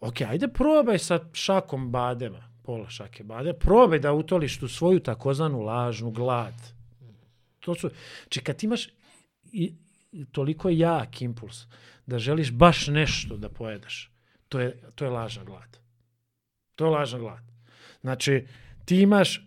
Ok, 0.00 0.20
ajde 0.20 0.48
probaj 0.48 0.98
sa 0.98 1.18
šakom 1.32 1.90
badema, 1.90 2.50
pola 2.62 2.90
šake 2.90 3.24
bade, 3.24 3.52
probaj 3.52 3.98
da 3.98 4.12
utoliš 4.12 4.58
tu 4.58 4.68
svoju 4.68 5.00
takozvanu 5.00 5.60
lažnu 5.60 6.10
glad. 6.10 6.54
To 7.60 7.74
su, 7.74 7.90
či 8.28 8.40
kad 8.40 8.64
imaš 8.64 8.88
toliko 10.32 10.68
jak 10.68 11.22
impuls 11.22 11.66
da 12.06 12.18
želiš 12.18 12.52
baš 12.52 12.86
nešto 12.86 13.36
da 13.36 13.48
pojedeš, 13.48 14.10
to 14.48 14.60
je, 14.60 14.80
to 14.94 15.04
je 15.04 15.10
lažna 15.10 15.44
glad. 15.44 15.78
To 16.74 16.84
je 16.84 16.90
lažna 16.90 17.18
glad. 17.18 17.42
Znači, 18.00 18.46
ti 18.84 19.00
imaš 19.00 19.46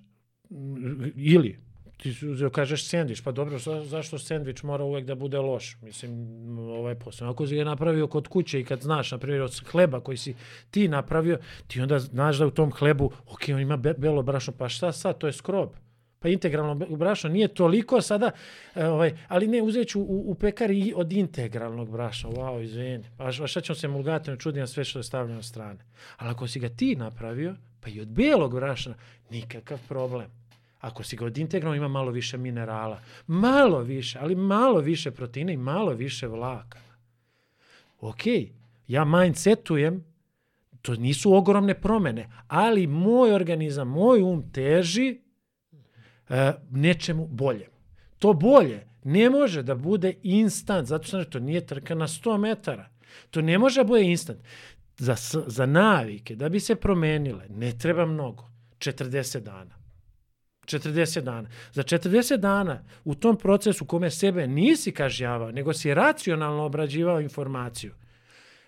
ili 1.16 1.64
ti 1.98 2.16
kažeš 2.52 2.88
sendvič, 2.88 3.22
pa 3.22 3.32
dobro, 3.32 3.60
za, 3.60 3.84
zašto 3.84 4.20
sendvič 4.20 4.64
mora 4.64 4.84
uvek 4.84 5.06
da 5.06 5.16
bude 5.16 5.40
loš? 5.40 5.78
Mislim, 5.82 6.12
ovaj 6.60 6.96
posao. 6.96 7.30
Ako 7.30 7.48
si 7.48 7.56
ga 7.56 7.64
napravio 7.64 8.08
kod 8.08 8.28
kuće 8.28 8.60
i 8.60 8.66
kad 8.66 8.82
znaš, 8.82 9.12
na 9.12 9.18
primjer, 9.18 9.42
od 9.42 9.62
hleba 9.72 10.00
koji 10.00 10.18
si 10.18 10.36
ti 10.72 10.88
napravio, 10.88 11.40
ti 11.68 11.82
onda 11.82 12.00
znaš 12.00 12.38
da 12.38 12.48
u 12.48 12.52
tom 12.52 12.72
hlebu, 12.72 13.12
ok, 13.28 13.42
on 13.54 13.60
ima 13.60 13.78
be, 13.78 13.94
belo 13.98 14.24
brašno, 14.24 14.54
pa 14.58 14.70
šta 14.70 14.92
sad, 14.92 15.18
to 15.18 15.28
je 15.28 15.34
skrob. 15.34 15.70
Pa 16.24 16.30
integralno 16.30 16.76
brašno 16.76 17.30
nije 17.30 17.48
toliko 17.48 18.02
sada, 18.02 18.32
ovaj, 18.76 19.18
ali 19.28 19.48
ne, 19.48 19.62
uzet 19.62 19.88
ću 19.88 20.02
u, 20.02 20.32
u 20.32 20.36
pekari 20.36 20.94
od 20.96 21.12
integralnog 21.12 21.92
brašna. 21.92 22.30
Wow, 22.30 22.64
izvini. 22.64 23.04
A 23.18 23.32
šta 23.32 23.62
ćemo 23.62 23.76
se 23.76 23.88
emulgatorno 23.88 24.40
čuditi 24.40 24.60
na 24.60 24.68
sve 24.68 24.84
što 24.84 25.00
je 25.00 25.04
stavljeno 25.04 25.36
na 25.36 25.44
strane. 25.44 25.80
Ali 26.18 26.32
ako 26.32 26.48
si 26.48 26.60
ga 26.60 26.70
ti 26.70 26.96
napravio, 26.96 27.56
pa 27.82 27.90
i 27.90 28.02
od 28.02 28.08
belog 28.08 28.56
brašna, 28.56 28.94
nikakav 29.30 29.80
problem. 29.88 30.28
Ako 30.80 31.04
si 31.04 31.16
ga 31.16 31.26
od 31.26 31.38
integralnog 31.38 31.78
ima 31.78 31.88
malo 31.88 32.12
više 32.12 32.38
minerala. 32.38 33.02
Malo 33.28 33.80
više, 33.80 34.20
ali 34.22 34.36
malo 34.36 34.80
više 34.80 35.12
proteina 35.12 35.52
i 35.52 35.58
malo 35.58 35.92
više 35.92 36.28
vlaka. 36.28 36.80
Ok, 38.02 38.22
ja 38.88 39.06
mindsetujem, 39.06 40.04
to 40.82 40.96
nisu 40.96 41.34
ogromne 41.34 41.74
promene, 41.74 42.30
ali 42.48 42.88
moj 42.88 43.34
organizam, 43.34 43.88
moj 43.88 44.22
um 44.22 44.52
teži 44.52 45.10
e, 45.10 45.23
nečemu 46.72 47.28
boljem. 47.28 47.70
To 48.20 48.34
bolje 48.34 48.88
ne 49.04 49.30
može 49.30 49.64
da 49.64 49.76
bude 49.76 50.14
instant, 50.24 50.88
zato 50.88 51.08
što 51.08 51.24
to 51.24 51.40
nije 51.40 51.66
trka 51.66 51.96
na 51.96 52.08
100 52.08 52.38
metara. 52.38 52.90
To 53.32 53.42
ne 53.42 53.58
može 53.58 53.80
da 53.80 53.88
bude 53.88 54.04
instant. 54.04 54.40
Za, 54.98 55.16
za 55.48 55.66
navike, 55.66 56.36
da 56.36 56.50
bi 56.50 56.60
se 56.60 56.76
promenile, 56.76 57.46
ne 57.50 57.72
treba 57.78 58.06
mnogo. 58.06 58.50
40 58.78 59.40
dana. 59.40 59.76
40 60.66 61.22
dana. 61.22 61.50
Za 61.72 61.84
40 61.84 62.38
dana 62.38 62.84
u 63.04 63.16
tom 63.16 63.38
procesu 63.38 63.86
kome 63.86 64.10
sebe 64.10 64.48
nisi 64.48 64.92
kažnjavao, 64.92 65.52
nego 65.52 65.74
si 65.74 65.94
racionalno 65.94 66.64
obrađivao 66.64 67.22
informaciju, 67.22 67.94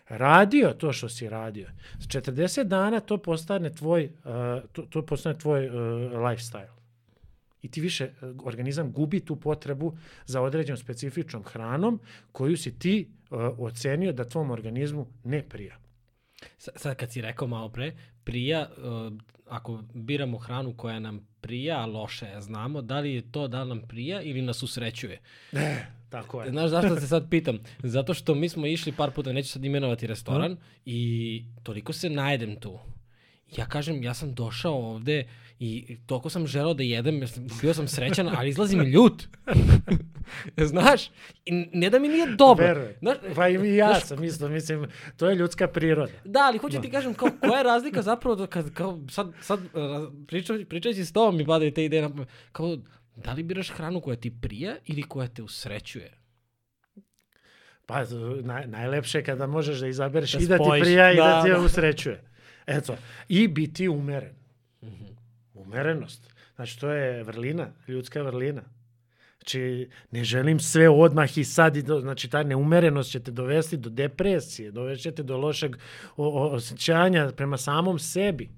radio 0.08 0.74
to 0.74 0.94
što 0.94 1.10
si 1.10 1.30
radio, 1.30 1.68
za 2.00 2.22
40 2.22 2.64
dana 2.64 3.00
to 3.00 3.18
postane 3.18 3.70
tvoj, 3.70 4.06
uh, 4.06 4.70
to, 4.72 4.82
to 4.82 5.06
postane 5.06 5.38
tvoj 5.38 5.68
uh, 5.68 5.74
lifestyle. 6.12 6.85
I 7.66 7.72
ti 7.72 7.82
više, 7.82 8.06
uh, 8.22 8.36
organizam 8.46 8.92
gubi 8.92 9.20
tu 9.20 9.36
potrebu 9.36 9.98
za 10.26 10.42
određenom 10.42 10.78
specifičnom 10.78 11.44
hranom 11.44 12.00
koju 12.32 12.58
si 12.58 12.80
ti 12.80 13.08
uh, 13.30 13.40
ocenio 13.58 14.14
da 14.14 14.30
tvom 14.30 14.52
organizmu 14.52 15.08
ne 15.24 15.44
prija. 15.50 15.78
Sad 16.58 16.96
kad 16.96 17.12
si 17.12 17.22
rekao 17.22 17.48
malo 17.48 17.70
pre, 17.70 17.96
prija, 18.24 18.70
uh, 18.78 19.14
ako 19.50 19.84
biramo 19.94 20.38
hranu 20.38 20.74
koja 20.78 21.00
nam 21.00 21.28
prija, 21.42 21.82
a 21.82 21.86
loše 21.86 22.26
je, 22.26 22.42
znamo, 22.42 22.82
da 22.82 23.00
li 23.00 23.14
je 23.14 23.32
to 23.32 23.48
da 23.48 23.64
nam 23.66 23.82
prija 23.88 24.22
ili 24.22 24.42
nas 24.42 24.64
usrećuje? 24.64 25.20
Ne, 25.52 25.88
tako 26.10 26.44
je. 26.44 26.50
Znaš 26.50 26.70
zašto 26.70 26.96
se 26.96 27.08
sad 27.16 27.30
pitam? 27.30 27.60
Zato 27.84 28.14
što 28.14 28.36
mi 28.36 28.50
smo 28.50 28.68
išli 28.68 28.92
par 28.92 29.12
puta, 29.12 29.34
neću 29.34 29.50
sad 29.50 29.66
imenovati 29.66 30.08
restoran, 30.08 30.52
hmm. 30.52 30.62
i 30.86 31.44
toliko 31.64 31.94
se 31.94 32.10
najedem 32.10 32.60
tu. 32.60 32.80
Ja 33.58 33.66
kažem, 33.66 34.04
ja 34.04 34.14
sam 34.14 34.34
došao 34.34 34.92
ovde 34.92 35.26
i 35.60 35.98
toliko 36.06 36.30
sam 36.30 36.48
želao 36.48 36.74
da 36.74 36.84
jedem, 36.84 37.22
bio 37.62 37.74
sam 37.74 37.88
srećan, 37.88 38.30
ali 38.38 38.50
izlazi 38.50 38.78
mi 38.78 38.86
ljut. 38.86 39.24
Znaš, 40.72 41.10
i 41.46 41.52
ne 41.74 41.90
da 41.90 42.00
mi 42.00 42.08
nije 42.08 42.28
dobro. 42.28 42.66
Verujem. 42.66 42.94
Znaš, 43.00 43.18
pa 43.36 43.50
i 43.50 43.76
ja 43.76 43.88
znaš, 43.88 44.04
sam 44.04 44.24
isto, 44.24 44.50
mislim, 44.50 44.88
to 45.18 45.30
je 45.30 45.36
ljudska 45.36 45.68
priroda. 45.68 46.12
Da, 46.26 46.40
ali 46.40 46.58
hoću 46.58 46.76
no. 46.76 46.82
ti 46.82 46.92
kažem, 46.92 47.14
kao, 47.14 47.30
koja 47.40 47.58
je 47.58 47.64
razlika 47.64 48.02
zapravo, 48.02 48.36
da 48.36 48.48
kad, 48.48 48.74
kao, 48.74 49.00
sad, 49.10 49.32
sad 49.42 49.60
priča, 50.28 50.54
pričajući 50.70 51.06
s 51.06 51.14
tobom 51.14 51.38
mi 51.38 51.46
padaju 51.46 51.74
te 51.74 51.86
ideje, 51.86 52.10
kao, 52.52 52.78
da 53.16 53.34
li 53.34 53.44
biraš 53.44 53.70
hranu 53.70 54.02
koja 54.02 54.16
ti 54.16 54.32
prija 54.42 54.76
ili 54.86 55.04
koja 55.04 55.28
te 55.28 55.44
usrećuje? 55.44 56.12
Pa, 57.86 58.04
naj, 58.42 58.68
najlepše 58.68 59.18
je 59.18 59.24
kada 59.24 59.48
možeš 59.48 59.80
da 59.80 59.88
izabereš 59.88 60.34
da 60.34 60.40
i 60.40 60.48
da 60.48 60.58
ti 60.58 60.64
prija 60.82 61.12
i 61.12 61.16
da, 61.16 61.24
da 61.24 61.44
ti 61.44 61.50
da. 61.50 61.60
usrećuje. 61.60 62.24
Eto, 62.66 62.98
i 63.28 63.48
biti 63.48 63.88
umeren. 63.88 64.34
Mm 64.82 64.88
-hmm. 64.88 65.15
Umerenost. 65.66 66.34
Znači, 66.56 66.80
to 66.80 66.90
je 66.90 67.24
vrlina, 67.24 67.68
ljudska 67.88 68.22
vrlina. 68.22 68.62
Znači, 69.38 69.90
ne 70.12 70.24
želim 70.24 70.60
sve 70.60 70.90
odmah 70.90 71.38
i 71.38 71.44
sad, 71.44 71.78
i 71.78 71.82
do, 71.82 72.00
znači 72.00 72.30
ta 72.30 72.44
neumerenost 72.44 73.12
će 73.12 73.20
te 73.20 73.32
dovesti 73.32 73.78
do 73.78 73.90
depresije, 73.90 74.72
dovešćete 74.72 75.24
do 75.24 75.38
lošeg 75.38 75.76
osjećanja 76.18 77.32
prema 77.32 77.58
samom 77.58 78.00
sebi. 78.00 78.50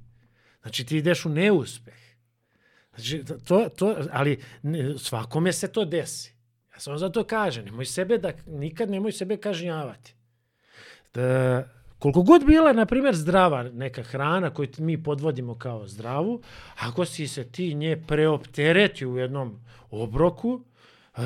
Znači, 0.62 0.86
ti 0.86 0.98
ideš 0.98 1.26
u 1.26 1.30
neuspeh. 1.30 2.08
Znači, 2.96 3.24
to, 3.48 3.70
to, 3.70 3.96
ali 4.12 4.40
svakome 4.98 5.54
se 5.54 5.68
to 5.68 5.86
desi. 5.86 6.34
Ja 6.74 6.80
samo 6.80 6.98
zato 6.98 7.24
kažem, 7.24 7.66
nemoj 7.66 7.86
sebe 7.86 8.18
da, 8.18 8.32
nikad 8.46 8.90
nemoj 8.90 9.12
sebe 9.12 9.38
kažnjavati. 9.38 10.14
Da, 11.14 11.64
koliko 12.00 12.22
god 12.22 12.46
bila, 12.46 12.74
na 12.74 12.86
primjer, 12.86 13.16
zdrava 13.16 13.64
neka 13.64 14.04
hrana 14.04 14.50
koju 14.50 14.70
mi 14.78 15.04
podvodimo 15.04 15.56
kao 15.56 15.88
zdravu, 15.88 16.42
ako 16.80 17.06
si 17.06 17.28
se 17.28 17.44
ti 17.44 17.74
nje 17.74 18.04
preoptereti 18.08 19.06
u 19.06 19.18
jednom 19.18 19.60
obroku, 19.92 20.62
e, 21.18 21.22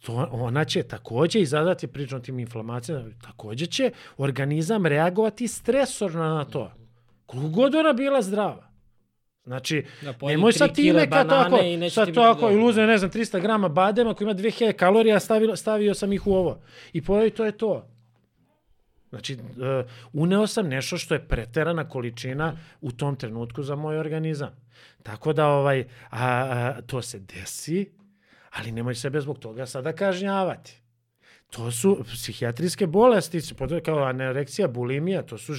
to, 0.00 0.28
ona 0.32 0.64
će 0.64 0.82
takođe 0.82 1.40
izazvati 1.40 1.86
pričom 1.86 2.22
tim 2.22 2.38
inflamacijama, 2.38 3.04
takođe 3.22 3.66
će 3.66 3.90
organizam 4.16 4.86
reagovati 4.86 5.48
stresorno 5.48 6.24
na 6.24 6.44
to. 6.44 6.72
Koliko 7.26 7.48
god 7.48 7.74
ona 7.74 7.92
bila 7.92 8.22
zdrava. 8.22 8.72
Znači, 9.44 9.84
da, 10.02 10.14
nemoj 10.22 10.52
sa 10.52 10.68
time 10.68 11.10
kad 11.10 11.28
tako, 11.28 11.58
sad 11.90 12.14
tako, 12.14 12.50
ili 12.50 12.64
uzme, 12.64 12.86
ne 12.86 12.98
znam, 12.98 13.10
300 13.10 13.40
grama 13.40 13.68
badema 13.68 14.14
koji 14.14 14.26
ima 14.26 14.34
2000 14.34 14.72
kalorija, 14.72 15.20
stavio, 15.20 15.56
stavio 15.56 15.94
sam 15.94 16.12
ih 16.12 16.26
u 16.26 16.34
ovo. 16.34 16.60
I 16.92 17.02
pojeli 17.02 17.30
to 17.30 17.44
je 17.44 17.52
to. 17.52 17.91
Znači, 19.12 19.34
uh, 19.34 19.90
uneo 20.12 20.46
sam 20.46 20.68
nešto 20.68 20.98
što 20.98 21.14
je 21.14 21.28
preterana 21.28 21.88
količina 21.88 22.56
u 22.80 22.92
tom 22.92 23.16
trenutku 23.16 23.62
za 23.62 23.76
moj 23.76 23.98
organizam. 23.98 24.50
Tako 25.02 25.32
da, 25.32 25.48
ovaj, 25.48 25.84
a, 26.10 26.28
a, 26.28 26.80
to 26.86 27.02
se 27.02 27.18
desi, 27.18 27.90
ali 28.50 28.72
nemoj 28.72 28.94
sebe 28.94 29.20
zbog 29.20 29.38
toga 29.38 29.66
sada 29.66 29.92
kažnjavati. 29.92 30.80
To 31.50 31.70
su 31.70 32.04
psihijatrijske 32.04 32.86
bolesti, 32.86 33.40
kao 33.84 34.04
anoreksija, 34.04 34.68
bulimija, 34.68 35.22
to 35.22 35.38
su, 35.38 35.52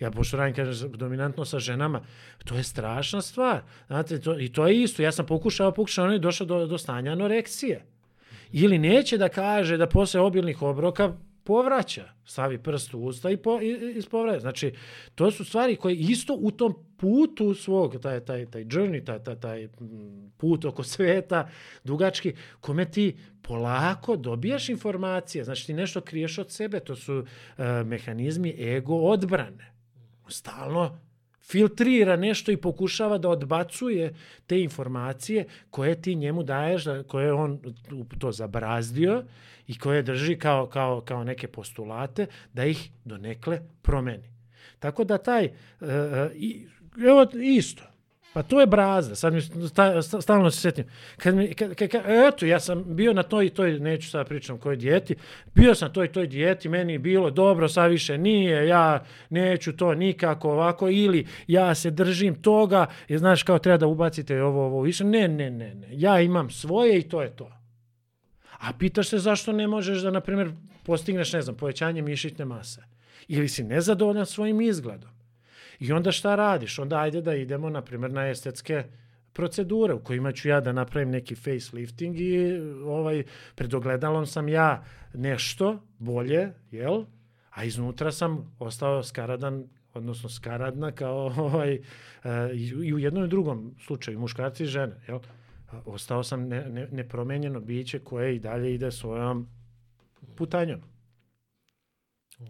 ja 0.00 0.10
pošto 0.10 0.36
radim 0.36 0.54
kažem, 0.54 0.92
dominantno 0.92 1.44
sa 1.44 1.58
ženama, 1.58 2.02
to 2.44 2.54
je 2.54 2.62
strašna 2.62 3.22
stvar. 3.22 3.62
Znate, 3.86 4.20
to, 4.20 4.38
i 4.40 4.48
to 4.52 4.66
je 4.66 4.82
isto, 4.82 5.02
ja 5.02 5.12
sam 5.12 5.26
pokušao, 5.26 5.72
pokušao, 5.72 6.04
ono 6.04 6.12
je 6.12 6.18
došao 6.18 6.46
do, 6.46 6.66
do 6.66 6.78
stanja 6.78 7.12
anoreksije. 7.12 7.84
Ili 8.52 8.78
neće 8.78 9.18
da 9.18 9.28
kaže 9.28 9.76
da 9.76 9.86
posle 9.86 10.20
obilnih 10.20 10.62
obroka 10.62 11.12
povraća, 11.44 12.08
stavi 12.24 12.58
prst 12.58 12.94
u 12.94 12.98
usta 12.98 13.30
i, 13.30 13.36
po, 13.36 13.60
i, 13.60 13.92
ispovraća. 13.96 14.40
Znači, 14.40 14.72
to 15.14 15.30
su 15.30 15.44
stvari 15.44 15.76
koje 15.76 15.94
isto 15.94 16.36
u 16.40 16.50
tom 16.50 16.74
putu 16.96 17.54
svog, 17.54 17.96
taj, 18.02 18.20
taj, 18.20 18.46
taj 18.46 18.64
journey, 18.64 19.04
taj, 19.04 19.24
taj, 19.24 19.40
taj 19.40 19.68
put 20.36 20.64
oko 20.64 20.82
sveta, 20.82 21.48
dugački, 21.84 22.34
kome 22.60 22.90
ti 22.90 23.16
polako 23.42 24.16
dobijaš 24.16 24.68
informacije, 24.68 25.44
znači 25.44 25.66
ti 25.66 25.74
nešto 25.74 26.00
kriješ 26.00 26.38
od 26.38 26.50
sebe, 26.50 26.80
to 26.80 26.96
su 26.96 27.18
uh, 27.18 27.64
mehanizmi 27.84 28.54
ego 28.58 28.94
odbrane. 28.94 29.72
Stalno 30.28 31.09
filtrira 31.42 32.16
nešto 32.16 32.52
i 32.52 32.56
pokušava 32.56 33.18
da 33.18 33.28
odbacuje 33.28 34.14
te 34.46 34.60
informacije 34.60 35.44
koje 35.70 36.02
ti 36.02 36.14
njemu 36.14 36.42
daješ, 36.42 36.84
da, 36.84 37.02
koje 37.02 37.32
on 37.32 37.60
to 38.18 38.32
zabrazdio 38.32 39.24
i 39.66 39.78
koje 39.78 40.02
drži 40.02 40.38
kao, 40.38 40.66
kao, 40.66 41.00
kao 41.00 41.24
neke 41.24 41.48
postulate, 41.48 42.26
da 42.52 42.64
ih 42.64 42.90
donekle 43.04 43.60
promeni. 43.82 44.30
Tako 44.78 45.04
da 45.04 45.18
taj, 45.18 45.44
uh, 45.80 45.88
i, 46.34 46.66
evo 47.08 47.26
isto, 47.42 47.82
Pa 48.32 48.42
to 48.42 48.60
je 48.60 48.66
braza, 48.66 49.14
sad 49.14 49.32
mi 49.32 49.40
sta, 49.40 50.02
sta, 50.02 50.20
stalno 50.20 50.50
se 50.50 50.60
setim. 50.60 50.84
Kad 51.16 51.34
mi, 51.34 51.54
kad, 51.54 51.74
kad, 51.74 51.88
kad, 51.88 52.02
eto, 52.06 52.46
ja 52.46 52.60
sam 52.60 52.84
bio 52.86 53.12
na 53.12 53.22
toj 53.22 53.46
i 53.46 53.50
toj, 53.50 53.80
neću 53.80 54.10
sad 54.10 54.28
pričam 54.28 54.58
kojoj 54.58 54.76
dijeti, 54.76 55.16
bio 55.54 55.74
sam 55.74 55.92
toj 55.92 56.06
i 56.06 56.12
toj 56.12 56.26
dijeti, 56.26 56.68
meni 56.68 56.92
je 56.92 56.98
bilo 56.98 57.30
dobro, 57.30 57.68
sad 57.68 57.90
više 57.90 58.18
nije, 58.18 58.68
ja 58.68 59.04
neću 59.30 59.76
to 59.76 59.94
nikako 59.94 60.50
ovako, 60.50 60.88
ili 60.88 61.26
ja 61.46 61.74
se 61.74 61.90
držim 61.90 62.42
toga, 62.42 62.86
jer 63.08 63.18
znaš 63.18 63.42
kao 63.42 63.58
treba 63.58 63.76
da 63.76 63.86
ubacite 63.86 64.42
ovo, 64.42 64.66
ovo, 64.66 64.82
više. 64.82 65.04
Ne, 65.04 65.28
ne, 65.28 65.50
ne, 65.50 65.74
ne, 65.74 65.88
ja 65.90 66.20
imam 66.20 66.50
svoje 66.50 66.98
i 66.98 67.08
to 67.08 67.22
je 67.22 67.36
to. 67.36 67.52
A 68.58 68.72
pitaš 68.78 69.08
se 69.08 69.18
zašto 69.18 69.52
ne 69.52 69.66
možeš 69.66 69.98
da, 69.98 70.10
na 70.10 70.20
primjer, 70.20 70.52
postigneš, 70.82 71.32
ne 71.32 71.42
znam, 71.42 71.56
povećanje 71.56 72.02
mišićne 72.02 72.44
mase. 72.44 72.82
Ili 73.28 73.48
si 73.48 73.64
nezadovoljan 73.64 74.26
svojim 74.26 74.60
izgledom. 74.60 75.19
I 75.80 75.92
onda 75.92 76.12
šta 76.12 76.34
radiš? 76.34 76.78
Onda 76.78 76.98
ajde 76.98 77.22
da 77.22 77.34
idemo, 77.34 77.70
na 77.70 77.82
primjer, 77.82 78.12
na 78.12 78.28
estetske 78.28 78.84
procedure 79.32 79.94
u 79.94 80.04
kojima 80.04 80.32
ću 80.32 80.48
ja 80.48 80.60
da 80.60 80.72
napravim 80.72 81.10
neki 81.10 81.34
facelifting 81.34 82.20
i 82.20 82.60
ovaj, 82.84 83.22
pred 83.54 83.74
ogledalom 83.74 84.26
sam 84.26 84.48
ja 84.48 84.84
nešto 85.14 85.82
bolje, 85.98 86.52
jel? 86.70 87.04
A 87.50 87.64
iznutra 87.64 88.12
sam 88.12 88.56
ostao 88.58 89.02
skaradan 89.02 89.64
odnosno 89.94 90.28
skaradna 90.28 90.92
kao 90.92 91.16
ovaj, 91.36 91.78
i 92.82 92.94
u 92.94 92.98
jednom 92.98 93.24
i 93.24 93.28
drugom 93.28 93.74
slučaju, 93.86 94.18
muškarci 94.18 94.62
i 94.62 94.66
žene, 94.66 94.94
jel? 95.08 95.18
Ostao 95.84 96.22
sam 96.22 96.48
ne, 96.48 96.68
ne, 96.68 96.88
nepromenjeno 96.92 97.60
biće 97.60 97.98
koje 97.98 98.36
i 98.36 98.38
dalje 98.38 98.74
ide 98.74 98.90
svojom 98.90 99.48
putanjom. 100.36 100.80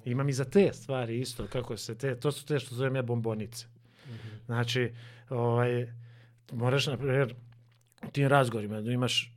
Imam 0.04 0.28
i 0.28 0.32
za 0.32 0.44
te 0.44 0.72
stvari 0.72 1.20
isto, 1.20 1.46
kako 1.46 1.76
se 1.76 1.98
te, 1.98 2.16
to 2.16 2.32
su 2.32 2.46
te 2.46 2.58
što 2.58 2.74
zovem 2.74 2.96
ja 2.96 3.02
bombonice. 3.02 3.66
Mm 3.66 4.10
-hmm. 4.10 4.44
Znači, 4.46 4.92
ovaj, 5.28 5.92
moraš, 6.52 6.86
na 6.86 6.96
primjer, 6.96 7.34
u 8.08 8.10
tim 8.10 8.28
razgovorima, 8.28 8.80
da 8.80 8.92
imaš 8.92 9.32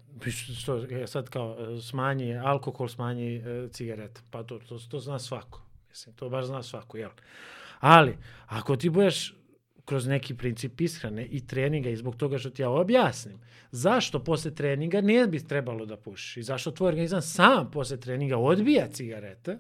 što 0.60 0.76
je 0.76 1.08
sad 1.08 1.30
kao 1.30 1.58
e, 1.60 1.82
smanji 1.82 2.38
alkohol, 2.38 2.88
smanji 2.88 3.36
e, 3.36 3.68
cigareta. 3.72 4.22
Pa 4.32 4.44
to, 4.44 4.60
to, 4.60 4.80
to 4.90 5.00
zna 5.00 5.20
svako. 5.20 5.62
Mislim, 5.90 6.16
to 6.16 6.30
baš 6.30 6.46
zna 6.46 6.64
svako, 6.64 6.98
jel? 6.98 7.10
Ali, 7.80 8.18
ako 8.46 8.76
ti 8.76 8.90
budeš 8.90 9.36
kroz 9.86 10.08
neki 10.08 10.38
princip 10.38 10.82
ishrane 10.82 11.26
i 11.26 11.48
treninga 11.48 11.90
i 11.90 11.96
zbog 11.96 12.16
toga 12.16 12.38
što 12.38 12.50
ti 12.50 12.62
ja 12.62 12.70
objasnim 12.70 13.40
zašto 13.74 14.24
posle 14.24 14.56
treninga 14.56 15.02
ne 15.02 15.28
bi 15.28 15.48
trebalo 15.48 15.86
da 15.86 15.98
pušiš 15.98 16.38
i 16.38 16.44
zašto 16.44 16.72
tvoj 16.72 16.88
organizam 16.88 17.22
sam 17.22 17.72
posle 17.72 18.00
treninga 18.00 18.38
odbija 18.38 18.88
cigarete, 18.88 19.58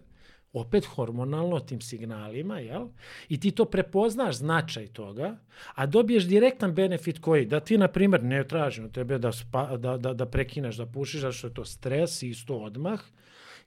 opet 0.54 0.86
hormonalno 0.86 1.60
tim 1.60 1.82
signalima, 1.82 2.60
jel? 2.60 2.88
I 3.30 3.39
ti 3.39 3.51
to 3.51 3.66
prepoznaš 3.66 4.36
značaj 4.36 4.88
toga, 4.88 5.38
a 5.76 5.86
dobiješ 5.86 6.24
direktan 6.24 6.74
benefit 6.74 7.20
koji, 7.20 7.45
da 7.45 7.60
ti, 7.60 7.78
na 7.78 7.88
primjer, 7.88 8.24
ne 8.24 8.47
tražim 8.47 8.86
od 8.86 8.91
tebe 8.91 9.18
da, 9.18 9.32
spa, 9.32 9.78
da, 9.78 9.97
da, 9.97 10.14
da 10.14 10.26
prekineš 10.26 10.76
da 10.76 10.86
pušiš, 10.86 11.22
zato 11.22 11.34
što 11.34 11.47
je 11.47 11.54
to 11.54 11.66
stres 11.66 12.22
i 12.24 12.30
isto 12.30 12.58
odmah, 12.58 13.01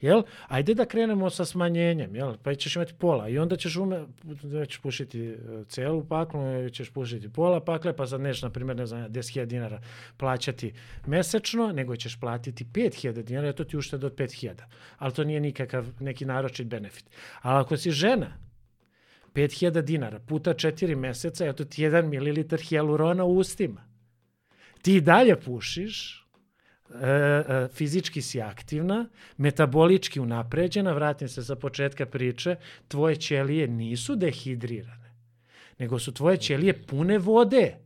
jel? 0.01 0.23
Ajde 0.49 0.75
da 0.75 0.85
krenemo 0.85 1.31
sa 1.31 1.45
smanjenjem, 1.45 2.17
jel? 2.17 2.35
Pa 2.43 2.55
ćeš 2.55 2.77
imati 2.77 2.95
pola 2.95 3.29
i 3.29 3.39
onda 3.39 3.57
ćeš 3.57 3.77
ume, 3.77 4.05
ćeš 4.69 4.79
pušiti 4.79 5.21
e, 5.29 5.37
celu 5.69 6.05
paklu, 6.05 6.41
e, 6.41 6.71
ćeš 6.71 6.91
pušiti 6.91 7.33
pola 7.33 7.61
pakle, 7.61 7.97
pa 7.97 8.07
sad 8.07 8.21
neš, 8.21 8.43
na 8.43 8.51
primjer, 8.51 8.77
ne 8.77 8.87
znam, 8.87 9.09
10.000 9.09 9.45
dinara 9.45 9.81
plaćati 10.17 10.73
mesečno, 11.07 11.73
nego 11.73 11.97
ćeš 11.97 12.21
platiti 12.21 12.65
5.000 12.65 13.23
dinara, 13.23 13.53
to 13.53 13.65
ti 13.65 13.77
uštede 13.77 14.07
od 14.07 14.15
5.000. 14.15 14.53
Ali 14.99 15.13
to 15.13 15.25
nije 15.25 15.41
nikakav 15.41 15.87
neki 16.01 16.25
naročit 16.25 16.67
benefit. 16.67 17.11
Ali 17.43 17.61
ako 17.61 17.77
si 17.77 17.91
žena, 17.91 18.47
5000 19.37 19.83
dinara 19.83 20.19
puta 20.19 20.55
4 20.55 20.95
meseca, 20.97 21.47
eto 21.47 21.65
ti 21.65 21.83
1 21.83 22.03
ml 22.03 22.57
hialurona 22.69 23.25
u 23.25 23.37
ustima. 23.37 23.85
Ti 24.83 25.01
dalje 25.01 25.41
pušiš, 25.41 26.26
E, 26.95 27.09
e, 27.09 27.69
fizički 27.75 28.23
si 28.23 28.41
aktivna, 28.41 29.09
metabolički 29.37 30.21
unapređena, 30.21 30.93
vratim 30.93 31.29
se 31.29 31.45
sa 31.45 31.57
početka 31.57 32.07
priče, 32.07 32.57
tvoje 32.89 33.17
ćelije 33.17 33.69
nisu 33.69 34.17
dehidrirane, 34.17 35.15
nego 35.79 35.99
su 35.99 36.15
tvoje 36.15 36.37
ćelije 36.37 36.87
pune 36.87 37.19
vode. 37.19 37.86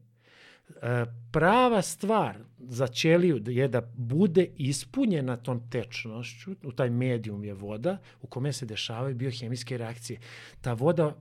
E, 0.83 1.05
prava 1.33 1.83
stvar 1.83 2.37
za 2.59 2.87
ćeliju 2.87 3.43
je 3.47 3.69
da 3.69 3.81
bude 3.97 4.47
ispunjena 4.57 5.37
tom 5.37 5.71
tečnošću, 5.71 6.51
u 6.63 6.73
taj 6.73 6.91
medijum 6.91 7.45
je 7.45 7.55
voda 7.55 7.99
u 8.23 8.27
kome 8.27 8.53
se 8.53 8.67
dešavaju 8.67 9.15
biohemijske 9.15 9.79
reakcije. 9.79 10.21
Ta 10.61 10.73
voda 10.73 11.15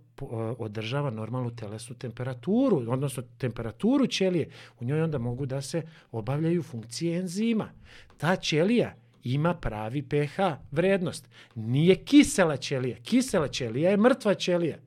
održava 0.57 1.09
normalnu 1.09 1.55
telesnu 1.55 1.95
temperaturu, 1.95 2.91
odnosno 2.91 3.23
temperaturu 3.37 4.07
ćelije. 4.07 4.49
U 4.79 4.85
njoj 4.85 5.01
onda 5.01 5.17
mogu 5.17 5.45
da 5.45 5.61
se 5.61 5.81
obavljaju 6.11 6.63
funkcije 6.63 7.19
enzima. 7.19 7.69
Ta 8.17 8.35
ćelija 8.35 8.95
ima 9.23 9.53
pravi 9.53 10.01
pH 10.01 10.39
vrednost. 10.71 11.29
Nije 11.55 11.95
kisela 11.95 12.57
ćelija. 12.57 12.97
Kisela 13.03 13.47
ćelija 13.47 13.89
je 13.89 13.97
mrtva 13.97 14.33
ćelija 14.33 14.77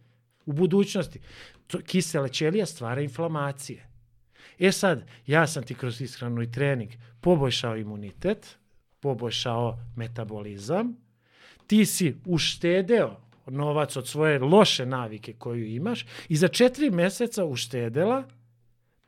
u 0.46 0.52
budućnosti. 0.52 1.20
Kisela 1.86 2.28
ćelija 2.28 2.66
stvara 2.66 3.00
inflamacije. 3.00 3.91
E 4.59 4.72
sad, 4.72 5.07
ja 5.26 5.46
sam 5.46 5.62
ti 5.62 5.74
kroz 5.74 6.00
ishranu 6.00 6.42
i 6.42 6.53
trening 6.53 6.90
poboljšao 7.20 7.76
imunitet, 7.76 8.59
poboljšao 9.00 9.78
metabolizam, 9.96 10.96
ti 11.66 11.86
si 11.86 12.16
uštedeo 12.26 13.20
novac 13.46 13.96
od 13.96 14.09
svoje 14.09 14.38
loše 14.38 14.86
navike 14.86 15.32
koju 15.32 15.66
imaš 15.66 16.07
i 16.28 16.36
za 16.36 16.48
četiri 16.48 16.90
meseca 16.90 17.44
uštedela 17.44 18.28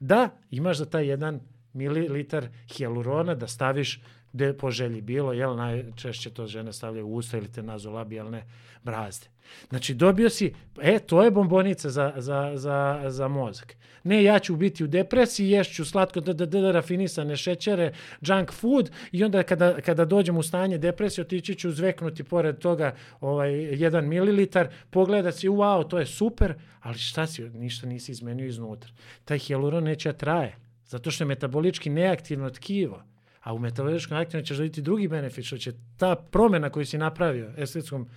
da 0.01 0.29
imaš 0.51 0.77
za 0.77 0.85
taj 0.85 1.07
jedan 1.07 1.41
mililitar 1.73 2.49
hialurona 2.77 3.35
da 3.35 3.47
staviš 3.47 4.01
gde 4.35 4.53
po 4.53 4.71
želji 4.71 5.01
bilo, 5.01 5.33
jel, 5.33 5.57
najčešće 5.57 6.31
to 6.31 6.47
žene 6.47 6.73
stavljaju 6.73 7.07
u 7.07 7.15
usta 7.15 7.39
ili 7.39 7.53
te 7.53 7.63
nazolabijalne 7.63 8.45
brazde. 8.83 9.27
Znači, 9.69 9.95
dobio 9.95 10.31
si, 10.31 10.55
e, 10.83 10.99
to 10.99 11.23
je 11.23 11.31
bombonica 11.31 11.91
za, 11.91 12.13
za, 12.17 12.53
za, 12.55 13.03
za 13.07 13.29
mozak. 13.29 13.77
Ne, 14.05 14.23
ja 14.25 14.39
ću 14.39 14.57
biti 14.57 14.85
u 14.85 14.87
depresiji, 14.87 15.51
ješću 15.51 15.85
slatko, 15.85 16.21
da, 16.21 16.33
da, 16.33 16.47
da, 16.47 16.73
rafinisane 16.73 17.37
šećere, 17.37 17.93
junk 18.21 18.53
food 18.53 18.91
i 19.13 19.25
onda 19.25 19.43
kada, 19.43 19.81
kada 19.81 20.05
dođem 20.05 20.37
u 20.37 20.43
stanje 20.43 20.79
depresije, 20.79 21.23
otići 21.23 21.55
ću 21.55 21.71
zveknuti 21.71 22.25
pored 22.25 22.59
toga 22.59 22.95
ovaj, 23.21 23.53
jedan 23.55 24.09
mililitar, 24.09 24.69
pogledat 24.91 25.35
si, 25.35 25.49
wow, 25.49 25.89
to 25.89 25.99
je 25.99 26.07
super, 26.07 26.55
ali 26.81 26.99
šta 26.99 27.27
si, 27.27 27.43
ništa 27.43 27.87
nisi 27.87 28.13
izmenio 28.13 28.47
iznutra. 28.47 28.91
Taj 29.25 29.39
hialuron 29.39 29.85
neće 29.85 30.13
da 30.13 30.19
traje, 30.19 30.57
zato 30.87 31.11
što 31.11 31.25
je 31.25 31.29
metabolički 31.29 31.91
neaktivno 31.91 32.51
tkivo 32.51 33.14
a 33.45 33.53
u 33.53 33.59
metaboličkom 33.59 34.17
aktivnom 34.19 34.45
ćeš 34.45 34.57
dobiti 34.57 34.83
drugi 34.83 35.09
benefit, 35.09 35.45
što 35.45 35.59
će 35.59 35.73
ta 35.97 36.17
promena 36.17 36.71
koju 36.71 36.87
si 36.87 36.99
napravio 36.99 37.53
estetskom 37.57 38.09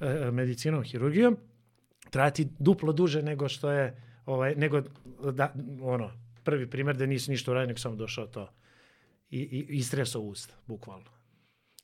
e, 0.00 0.06
e, 0.06 0.30
medicinom, 0.30 0.82
hirurgijom, 0.82 1.36
trati 2.10 2.48
duplo 2.58 2.92
duže 2.92 3.22
nego 3.22 3.48
što 3.48 3.70
je, 3.70 4.02
ovaj, 4.26 4.54
nego 4.54 4.82
da, 5.32 5.54
ono, 5.82 6.10
prvi 6.44 6.70
primjer 6.70 6.96
da 6.96 7.06
nisi 7.06 7.30
ništa 7.30 7.50
uradio, 7.50 7.66
nego 7.66 7.78
samo 7.78 7.96
došao 7.96 8.26
to 8.26 8.48
i, 9.30 9.38
i 9.38 9.66
istresao 9.68 10.22
usta, 10.22 10.54
bukvalno. 10.66 11.10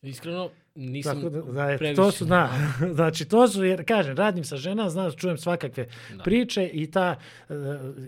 Iskreno, 0.03 0.51
nisam 0.75 1.17
Tako 1.17 1.31
da, 1.31 1.41
da, 1.41 1.77
previše. 1.79 1.95
To 1.95 2.11
su, 2.11 2.25
da, 2.25 2.53
znači, 2.95 3.25
to 3.25 3.49
su, 3.49 3.65
jer, 3.65 3.85
kažem, 3.87 4.17
radim 4.17 4.45
sa 4.45 4.57
žena, 4.57 4.91
znam, 4.91 5.13
čujem 5.17 5.39
svakakve 5.39 5.87
da. 6.17 6.23
priče 6.23 6.71
i 6.73 6.91
ta, 6.91 7.17
uh, 7.49 7.57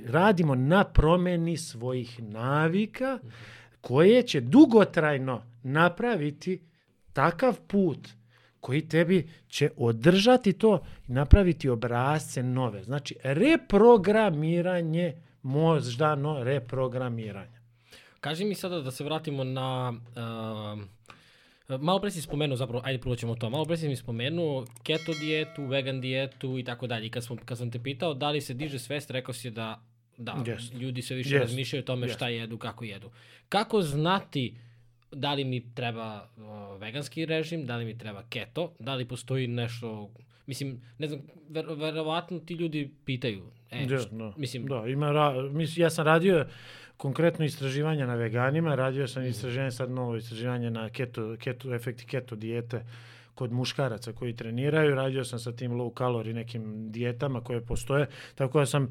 radimo 0.07 0.55
na 0.55 0.85
promeni 0.85 1.57
svojih 1.57 2.23
navika, 2.23 3.19
mm 3.23 3.27
-hmm 3.27 3.64
koje 3.85 4.23
će 4.23 4.41
dugotrajno 4.41 5.43
napraviti 5.63 6.63
takav 7.13 7.61
put 7.67 8.09
koji 8.61 8.89
tebi 8.89 9.29
će 9.49 9.71
održati 9.77 10.53
to 10.53 10.81
i 11.09 11.13
napraviti 11.13 11.69
obrazce 11.69 12.43
nove. 12.43 12.83
Znači, 12.83 13.17
reprogramiranje, 13.23 15.15
moždano 15.43 16.45
reprogramiranje. 16.45 17.61
Kaži 18.21 18.45
mi 18.45 18.55
sada 18.55 18.81
da 18.81 18.91
se 18.91 19.05
vratimo 19.05 19.45
na... 19.45 19.93
Uh, 21.69 21.79
malo 21.81 22.01
pre 22.01 22.11
si 22.11 22.23
spomenuo, 22.23 22.57
zapravo, 22.57 22.83
ajde 22.85 23.01
prvo 23.01 23.17
ćemo 23.17 23.35
to, 23.35 23.51
malo 23.51 23.65
pre 23.65 23.77
si 23.77 23.89
mi 23.89 23.97
spomenuo 23.97 24.65
keto 24.83 25.13
dijetu, 25.21 25.67
vegan 25.67 26.01
dijetu 26.01 26.59
i 26.59 26.65
tako 26.65 26.87
dalje. 26.87 27.11
Kad, 27.11 27.25
smo, 27.25 27.37
kad 27.45 27.59
sam 27.59 27.71
te 27.71 27.83
pitao 27.83 28.15
da 28.15 28.31
li 28.31 28.41
se 28.41 28.55
diže 28.55 28.79
svest, 28.79 29.11
rekao 29.11 29.35
si 29.35 29.51
da 29.51 29.81
Da, 30.17 30.33
yes. 30.47 30.75
ljudi 30.79 31.03
se 31.03 31.15
više 31.15 31.37
yes. 31.37 31.41
razmišljaju 31.41 31.83
o 31.83 31.87
tome 31.87 32.07
yes. 32.07 32.15
šta 32.15 32.29
jedu, 32.29 32.59
kako 32.59 32.85
jedu. 32.85 33.11
Kako 33.49 33.83
znati 33.83 34.55
da 35.15 35.35
li 35.35 35.45
mi 35.45 35.75
treba 35.75 36.29
uh, 36.37 36.81
veganski 36.81 37.27
režim, 37.27 37.67
da 37.67 37.77
li 37.77 37.85
mi 37.85 37.99
treba 37.99 38.23
keto, 38.29 38.73
da 38.79 38.95
li 38.95 39.09
postoji 39.09 39.47
nešto, 39.47 40.11
mislim, 40.47 40.81
ne 40.99 41.07
znam, 41.07 41.21
ver, 41.49 41.67
verovatno 41.77 42.39
ti 42.39 42.55
ljudi 42.55 42.91
pitaju. 43.05 43.43
E, 43.71 43.87
da, 43.87 43.97
da, 43.97 44.33
mislim, 44.37 44.67
da, 44.67 44.85
ima, 44.87 45.11
ra, 45.11 45.43
mis, 45.43 45.77
ja 45.77 45.91
sam 45.91 46.07
radio 46.07 46.47
konkretno 46.97 47.45
istraživanja 47.45 48.07
na 48.07 48.15
veganima, 48.15 48.75
radio 48.75 49.09
sam 49.09 49.27
istraživanje, 49.27 49.71
sad 49.71 49.91
novo 49.91 50.17
istraživanje 50.17 50.71
na 50.71 50.91
keto, 50.91 51.37
keto, 51.41 51.75
efekti 51.75 52.07
keto 52.07 52.37
dijete 52.37 52.85
kod 53.35 53.53
muškaraca 53.53 54.13
koji 54.13 54.37
treniraju, 54.37 54.95
radio 54.95 55.25
sam 55.25 55.39
sa 55.39 55.53
tim 55.53 55.73
low 55.73 55.99
calorie 55.99 56.35
nekim 56.35 56.93
dijetama 56.93 57.41
koje 57.41 57.61
postoje, 57.61 58.07
tako 58.35 58.59
da 58.59 58.67
sam, 58.67 58.91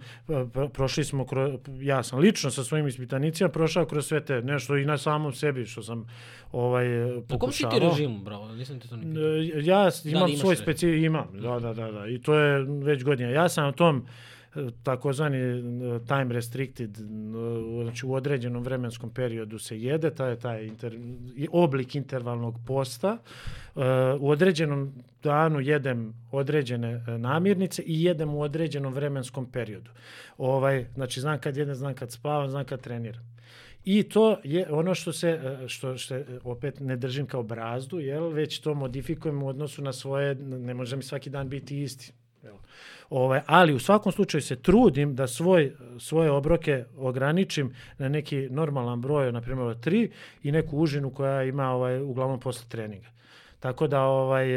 pro, 0.54 0.70
prošli 0.70 1.04
smo, 1.04 1.26
kroz, 1.26 1.54
ja 1.82 2.04
sam 2.04 2.20
lično 2.20 2.52
sa 2.52 2.64
svojim 2.64 2.88
ispitanicima 2.88 3.50
prošao 3.50 3.86
kroz 3.86 4.08
sve 4.08 4.26
te, 4.26 4.41
nešto 4.41 4.78
i 4.78 4.86
na 4.86 4.98
samom 4.98 5.34
sebi 5.34 5.66
što 5.66 5.84
sam 5.84 6.08
ovaj, 6.52 6.86
pokušavao. 7.28 7.30
Na 7.30 7.39
kom 7.39 7.52
si 7.52 7.64
ti 7.70 7.80
režimu, 7.80 8.20
bravo? 8.20 8.52
Nisam 8.52 8.80
te 8.80 8.88
to 8.88 8.96
nikad. 8.96 9.66
Ja 9.66 9.89
imam 10.06 10.32
da, 10.32 10.38
svoj 10.38 10.56
specijalni, 10.56 11.06
imam, 11.06 11.28
da, 11.34 11.60
da, 11.60 11.74
da, 11.74 11.91
da, 11.91 12.08
i 12.08 12.22
to 12.22 12.36
je 12.36 12.66
već 12.84 13.04
godina. 13.04 13.30
Ja 13.30 13.50
sam 13.50 13.64
na 13.64 13.72
tom, 13.72 14.06
takozvani 14.84 15.38
e, 15.38 15.62
time 16.08 16.34
restricted, 16.34 16.97
e, 16.97 17.04
znači 17.84 18.06
u 18.06 18.14
određenom 18.14 18.64
vremenskom 18.64 19.10
periodu 19.10 19.60
se 19.60 19.82
jede, 19.82 20.12
taj, 20.12 20.36
taj 20.36 20.66
inter, 20.66 20.99
oblik 21.51 21.95
intervalnog 21.95 22.56
posta. 22.68 23.18
E, 23.18 23.80
u 24.20 24.30
određenom 24.30 24.93
danu 25.24 25.60
jedem 25.60 26.14
određene 26.32 27.06
namirnice 27.18 27.84
i 27.86 28.04
jedem 28.04 28.34
u 28.34 28.41
određenom 28.41 28.93
vremenskom 28.93 29.51
periodu. 29.51 29.91
Ovaj, 30.38 30.86
znači 30.95 31.22
znam 31.22 31.39
kad 31.39 31.58
jedem, 31.58 31.76
znam 31.76 31.93
kad 31.93 32.12
spavam, 32.12 32.49
znam 32.49 32.66
kad 32.66 32.82
treniram. 32.82 33.34
I 33.86 34.04
to 34.04 34.39
je 34.43 34.68
ono 34.72 34.95
što 34.95 35.14
se, 35.14 35.58
što, 35.68 35.97
što 35.97 36.16
opet 36.43 36.80
ne 36.80 36.95
držim 36.95 37.26
kao 37.26 37.43
brazdu, 37.43 37.99
jel, 37.99 38.30
već 38.30 38.60
to 38.60 38.74
modifikujem 38.74 39.43
u 39.43 39.47
odnosu 39.47 39.82
na 39.82 39.93
svoje, 39.93 40.36
ne 40.36 40.74
može 40.74 40.95
mi 40.95 41.04
svaki 41.04 41.30
dan 41.30 41.49
biti 41.49 41.82
isti. 41.82 42.14
Jel. 42.43 42.56
Ovaj, 43.14 43.41
ali 43.45 43.74
u 43.74 43.80
svakom 43.80 44.11
slučaju 44.11 44.41
se 44.41 44.55
trudim 44.55 45.16
da 45.16 45.28
svoj, 45.28 45.74
svoje 45.99 46.32
obroke 46.32 46.86
ograničim 46.97 47.74
na 47.97 48.09
neki 48.09 48.49
normalan 48.49 49.01
broj, 49.01 49.32
na 49.32 49.41
primjer 49.41 49.80
tri 49.80 50.11
i 50.43 50.51
neku 50.51 50.78
užinu 50.78 51.09
koja 51.09 51.43
ima 51.43 51.70
ovaj, 51.70 52.01
uglavnom 52.01 52.39
posle 52.39 52.66
treninga. 52.70 53.07
Tako 53.59 53.88
da 53.88 54.01
ovaj 54.01 54.47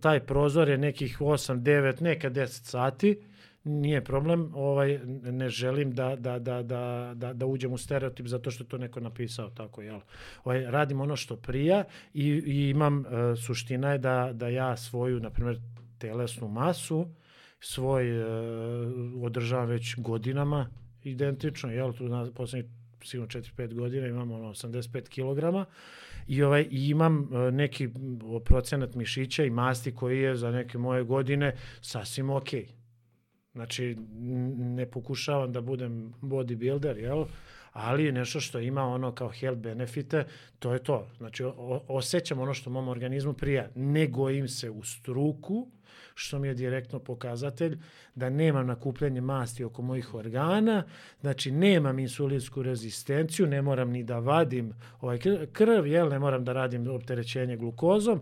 taj 0.00 0.20
prozor 0.20 0.68
je 0.68 0.78
nekih 0.78 1.20
8, 1.20 1.60
9, 1.62 2.02
neka 2.02 2.30
10 2.30 2.46
sati 2.46 3.22
nije 3.64 4.04
problem, 4.04 4.50
ovaj 4.54 4.98
ne 5.22 5.48
želim 5.48 5.94
da, 5.94 6.16
da, 6.16 6.38
da, 6.38 6.62
da, 6.62 7.12
da, 7.14 7.32
da 7.32 7.46
uđem 7.46 7.72
u 7.72 7.78
stereotip 7.78 8.26
zato 8.26 8.50
što 8.50 8.64
to 8.64 8.78
neko 8.78 9.00
napisao 9.00 9.50
tako 9.50 9.82
jel. 9.82 10.00
Ovaj 10.44 10.62
radim 10.62 11.00
ono 11.00 11.16
što 11.16 11.36
prija 11.36 11.84
i, 12.14 12.26
i 12.46 12.70
imam 12.70 12.98
uh, 12.98 13.06
suština 13.38 13.92
je 13.92 13.98
da 13.98 14.30
da 14.32 14.48
ja 14.48 14.76
svoju 14.76 15.20
na 15.20 15.30
primjer 15.30 15.60
telesnu 15.98 16.48
masu 16.48 17.06
svoj 17.60 18.22
uh, 18.22 18.26
održavam 19.22 19.68
već 19.68 19.94
godinama 19.98 20.70
identično, 21.02 21.72
jel, 21.72 21.92
tu 21.92 22.08
na 22.08 22.30
poslednjih 22.34 22.70
sigurno 23.04 23.28
4-5 23.28 23.74
godina 23.74 24.06
imam 24.06 24.30
ono 24.30 24.48
85 24.48 25.08
kg 25.08 25.70
i 26.26 26.42
ovaj 26.42 26.66
i 26.70 26.88
imam 26.88 27.20
uh, 27.20 27.54
neki 27.54 27.88
procenat 28.44 28.94
mišića 28.94 29.44
i 29.44 29.50
masti 29.50 29.94
koji 29.94 30.18
je 30.18 30.36
za 30.36 30.50
neke 30.50 30.78
moje 30.78 31.04
godine 31.04 31.56
sasvim 31.80 32.30
okej. 32.30 32.62
Okay. 32.62 32.80
Znači 33.52 33.96
ne 34.56 34.90
pokušavam 34.90 35.52
da 35.52 35.60
budem 35.60 36.14
bodybuilder, 36.22 36.96
jel? 36.96 37.24
Ali 37.72 38.12
nešto 38.12 38.40
što 38.40 38.58
ima 38.58 38.84
ono 38.84 39.14
kao 39.14 39.28
health 39.28 39.60
benefite, 39.60 40.24
to 40.58 40.72
je 40.72 40.78
to. 40.78 41.08
Znači, 41.18 41.44
osjećam 41.88 42.38
ono 42.38 42.54
što 42.54 42.70
mom 42.70 42.88
organizmu 42.88 43.32
prija. 43.32 43.68
Ne 43.74 44.06
gojim 44.06 44.48
se 44.48 44.70
u 44.70 44.82
struku, 44.82 45.68
što 46.14 46.38
mi 46.38 46.48
je 46.48 46.54
direktno 46.54 46.98
pokazatelj 46.98 47.78
da 48.14 48.30
nemam 48.30 48.66
nakupljenje 48.66 49.20
masti 49.20 49.64
oko 49.64 49.82
mojih 49.82 50.14
organa, 50.14 50.82
znači 51.20 51.50
nemam 51.50 51.98
insulinsku 51.98 52.62
rezistenciju, 52.62 53.46
ne 53.46 53.62
moram 53.62 53.90
ni 53.90 54.04
da 54.04 54.18
vadim 54.18 54.72
ovaj 55.00 55.18
krv, 55.52 55.86
jel, 55.86 56.08
ne 56.08 56.18
moram 56.18 56.44
da 56.44 56.52
radim 56.52 56.90
opterećenje 56.90 57.56
glukozom, 57.56 58.20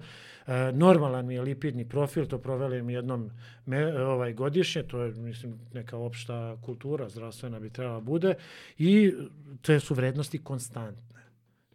e, 0.49 0.73
normalan 0.73 1.27
mi 1.27 1.35
je 1.35 1.43
lipidni 1.43 1.89
profil, 1.89 2.27
to 2.27 2.39
provelim 2.39 2.91
jednom 2.91 3.31
me, 3.67 4.05
ovaj 4.05 4.33
godišnje, 4.33 4.83
to 4.83 5.03
je 5.03 5.13
mislim 5.13 5.59
neka 5.75 5.97
opšta 5.97 6.57
kultura 6.63 7.09
zdravstvena 7.09 7.61
bi 7.61 7.71
trebala 7.71 8.01
bude 8.01 8.35
i 8.79 9.13
te 9.63 9.81
su 9.81 9.95
vrednosti 9.95 10.39
konstantne. 10.39 11.09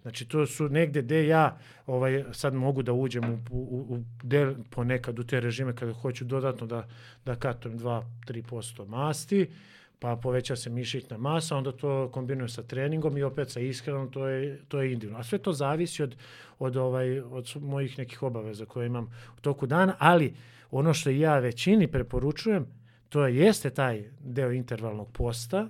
Znači 0.02 0.26
to 0.28 0.46
su 0.46 0.70
negde 0.70 1.02
gde 1.02 1.28
ja 1.28 1.58
ovaj 1.86 2.24
sad 2.32 2.54
mogu 2.54 2.84
da 2.84 2.94
uđem 2.94 3.24
u, 3.30 3.40
u, 3.52 3.86
u 3.90 4.04
del, 4.24 4.56
ponekad 4.70 5.20
u 5.20 5.24
te 5.24 5.40
režime 5.40 5.76
kada 5.76 5.94
hoću 5.94 6.26
dodatno 6.26 6.68
da 6.68 6.88
da 7.26 7.36
katujem 7.36 7.80
2-3% 7.80 8.88
masti, 8.88 9.50
pa 10.04 10.16
poveća 10.16 10.56
se 10.56 10.70
mišićna 10.70 11.18
masa, 11.18 11.58
onda 11.58 11.72
to 11.72 12.10
kombinujem 12.12 12.50
sa 12.50 12.64
treningom 12.64 13.18
i 13.18 13.24
opet 13.24 13.50
sa 13.50 13.60
ishranom, 13.60 14.12
to 14.12 14.28
je 14.28 14.62
to 14.68 14.82
je 14.82 14.94
individualno. 14.94 15.20
A 15.20 15.24
sve 15.24 15.38
to 15.38 15.54
zavisi 15.54 16.04
od 16.04 16.16
od 16.60 16.78
ovaj 16.78 17.20
od 17.20 17.54
mojih 17.62 17.98
nekih 17.98 18.24
obaveza 18.24 18.66
koje 18.66 18.88
imam 18.88 19.06
u 19.38 19.42
toku 19.42 19.66
dana, 19.66 19.96
ali 20.00 20.36
ono 20.72 20.94
što 20.94 21.10
ja 21.10 21.40
većini 21.40 21.88
preporučujem, 21.88 22.68
to 23.10 23.28
jeste 23.28 23.70
taj 23.70 24.12
deo 24.20 24.52
intervalnog 24.52 25.12
posta 25.12 25.70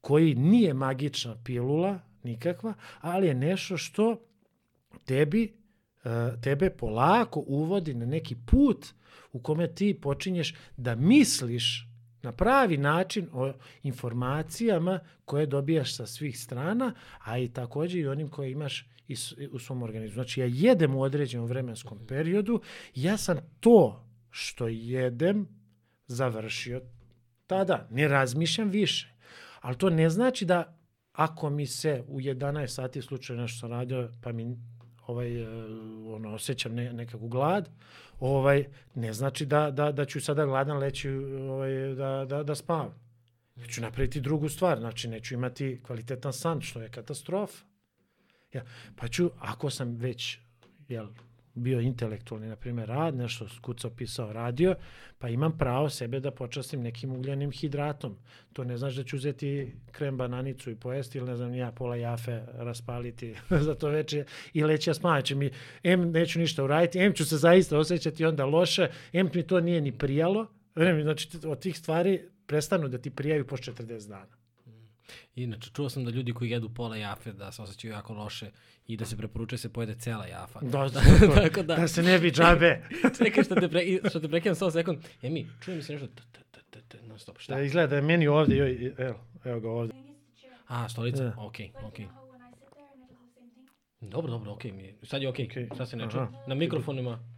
koji 0.00 0.34
nije 0.34 0.74
magična 0.74 1.36
pilula, 1.44 1.98
nikakva, 2.22 2.74
ali 3.00 3.26
je 3.26 3.34
nešto 3.34 3.76
što 3.76 4.20
tebi, 5.04 5.52
e, 6.04 6.40
tebe 6.42 6.70
polako 6.70 7.44
uvodi 7.46 7.94
na 7.94 8.06
neki 8.06 8.36
put 8.46 8.86
u 9.32 9.40
kome 9.40 9.74
ti 9.74 9.98
počinješ 10.02 10.54
da 10.76 10.94
misliš 10.94 11.95
na 12.26 12.32
pravi 12.32 12.76
način 12.76 13.28
o 13.32 13.52
informacijama 13.82 15.00
koje 15.24 15.46
dobijaš 15.46 15.96
sa 15.96 16.06
svih 16.06 16.38
strana, 16.38 16.94
a 17.24 17.38
i 17.38 17.48
takođe 17.48 17.98
i 17.98 18.06
onim 18.06 18.28
koje 18.28 18.50
imaš 18.50 18.88
u 19.52 19.58
svom 19.58 19.82
organizmu. 19.82 20.14
Znači 20.14 20.40
ja 20.40 20.46
jedem 20.46 20.94
u 20.94 21.02
određenom 21.02 21.46
vremenskom 21.46 22.06
periodu, 22.06 22.60
ja 22.94 23.16
sam 23.16 23.36
to 23.60 24.04
što 24.30 24.68
jedem 24.68 25.48
završio 26.06 26.82
tada. 27.46 27.88
Ne 27.90 28.08
razmišljam 28.08 28.70
više. 28.70 29.14
Ali 29.60 29.78
to 29.78 29.90
ne 29.90 30.10
znači 30.10 30.44
da 30.44 30.78
ako 31.12 31.50
mi 31.50 31.66
se 31.66 32.02
u 32.08 32.20
11 32.20 32.66
sati 32.66 33.02
slučajno 33.02 33.42
nešto 33.42 33.60
sam 33.60 33.70
radio, 33.70 34.10
pa 34.22 34.32
mi 34.32 34.56
ovaj, 35.06 35.42
e, 35.42 35.46
ono, 36.06 36.34
osjećam 36.34 36.74
ne, 36.74 36.92
nekakvu 36.92 37.28
glad, 37.28 37.70
ovaj, 38.20 38.66
ne 38.94 39.12
znači 39.12 39.46
da, 39.46 39.70
da, 39.70 39.92
da 39.92 40.04
ću 40.04 40.20
sada 40.20 40.46
gladan 40.46 40.78
leći 40.78 41.08
ovaj, 41.10 41.94
da, 41.94 42.24
da, 42.28 42.42
da 42.42 42.54
spavam. 42.54 42.94
Ja 43.56 43.66
ću 43.66 43.80
napraviti 43.80 44.20
drugu 44.20 44.48
stvar, 44.48 44.78
znači 44.78 45.08
neću 45.08 45.34
imati 45.34 45.80
kvalitetan 45.86 46.32
san, 46.32 46.60
što 46.60 46.80
je 46.80 46.90
katastrofa. 46.90 47.64
Ja, 48.52 48.64
pa 48.96 49.08
ću, 49.08 49.30
ako 49.38 49.70
sam 49.70 49.96
već 49.96 50.38
jel, 50.88 51.06
bio 51.56 51.80
intelektualni, 51.80 52.48
na 52.48 52.56
primjer, 52.56 52.88
rad, 52.88 53.14
nešto 53.14 53.46
kucao, 53.60 53.90
pisao, 53.90 54.32
radio, 54.32 54.74
pa 55.18 55.28
imam 55.28 55.58
pravo 55.58 55.90
sebe 55.90 56.20
da 56.20 56.30
počastim 56.30 56.82
nekim 56.82 57.12
ugljenim 57.12 57.50
hidratom. 57.50 58.16
To 58.52 58.64
ne 58.64 58.76
znaš 58.76 58.94
da 58.94 59.04
ću 59.04 59.16
uzeti 59.16 59.72
krem 59.92 60.16
bananicu 60.16 60.70
i 60.70 60.76
pojesti 60.76 61.18
ili 61.18 61.26
ne 61.26 61.36
znam 61.36 61.54
ja 61.54 61.72
pola 61.72 61.96
jafe 61.96 62.42
raspaliti 62.54 63.34
za 63.66 63.74
to 63.74 63.88
veče 63.88 64.24
i 64.52 64.64
leći 64.64 64.90
ja 64.90 64.94
spavaći 64.94 65.34
mi, 65.34 65.50
em 65.82 66.10
neću 66.10 66.38
ništa 66.38 66.64
uraditi, 66.64 66.98
em 66.98 67.14
ću 67.14 67.24
se 67.24 67.36
zaista 67.36 67.78
osjećati 67.78 68.24
onda 68.24 68.44
loše, 68.44 68.88
em 69.12 69.30
mi 69.34 69.42
to 69.42 69.60
nije 69.60 69.80
ni 69.80 69.92
prijalo, 69.92 70.46
znači 71.02 71.28
od 71.46 71.60
tih 71.60 71.78
stvari 71.78 72.28
prestanu 72.46 72.88
da 72.88 72.98
ti 72.98 73.10
prijaju 73.10 73.46
po 73.46 73.56
40 73.56 74.08
dana. 74.08 74.35
Inače, 75.34 75.70
čuo 75.70 75.88
sam 75.88 76.04
da 76.04 76.10
ljudi 76.10 76.32
koji 76.32 76.50
jedu 76.50 76.68
pola 76.68 76.96
jafe 76.96 77.32
da 77.32 77.52
se 77.52 77.62
osjećaju 77.62 77.92
jako 77.92 78.14
loše 78.14 78.50
i 78.86 78.96
da 78.96 79.04
se 79.04 79.16
preporučuje 79.16 79.56
da 79.56 79.60
se 79.60 79.72
pojede 79.72 79.94
cela 79.94 80.26
jafa. 80.26 80.60
Da, 80.60 80.88
da, 80.94 81.00
Tako 81.34 81.62
da, 81.62 81.76
da 81.76 81.88
se 81.88 82.02
ne 82.02 82.18
bi 82.18 82.30
džabe. 82.30 82.82
Čekaj 83.18 83.44
što 83.44 83.54
te, 83.54 83.68
pre, 83.68 83.82
što 84.10 84.20
te 84.20 84.28
prekidam 84.28 84.54
samo 84.54 84.70
sekund. 84.70 84.98
E 85.22 85.30
mi, 85.30 85.46
čujem 85.60 85.82
se 85.82 85.92
nešto, 85.92 86.06
t, 86.06 86.22
t, 86.32 86.40
t, 86.50 86.60
t, 86.70 86.80
t, 86.88 86.98
non 87.02 87.18
stop, 87.18 87.38
šta? 87.38 87.54
Da 87.54 87.62
izgleda 87.62 87.86
da 87.86 87.96
je 87.96 88.02
meni 88.02 88.26
ovde, 88.26 88.56
joj, 88.56 88.94
evo, 88.98 89.20
evo 89.44 89.60
ga 89.60 89.70
ovde. 89.70 89.94
A, 90.66 90.88
stolica, 90.88 91.24
da. 91.24 91.34
okej, 91.38 91.70
okay, 91.74 91.86
okej. 91.86 92.06
Okay. 92.06 92.26
Dobro, 94.00 94.30
dobro, 94.30 94.52
okej 94.52 94.70
okay, 94.70 94.74
mi. 94.74 95.06
Sad 95.06 95.22
je 95.22 95.28
okej, 95.28 95.48
okay. 95.48 95.68
okay. 95.68 95.76
sad 95.76 95.88
se 95.88 95.96
ne 95.96 96.10
čuje. 96.10 96.26
Na 96.46 96.54
mikrofonima 96.54 97.35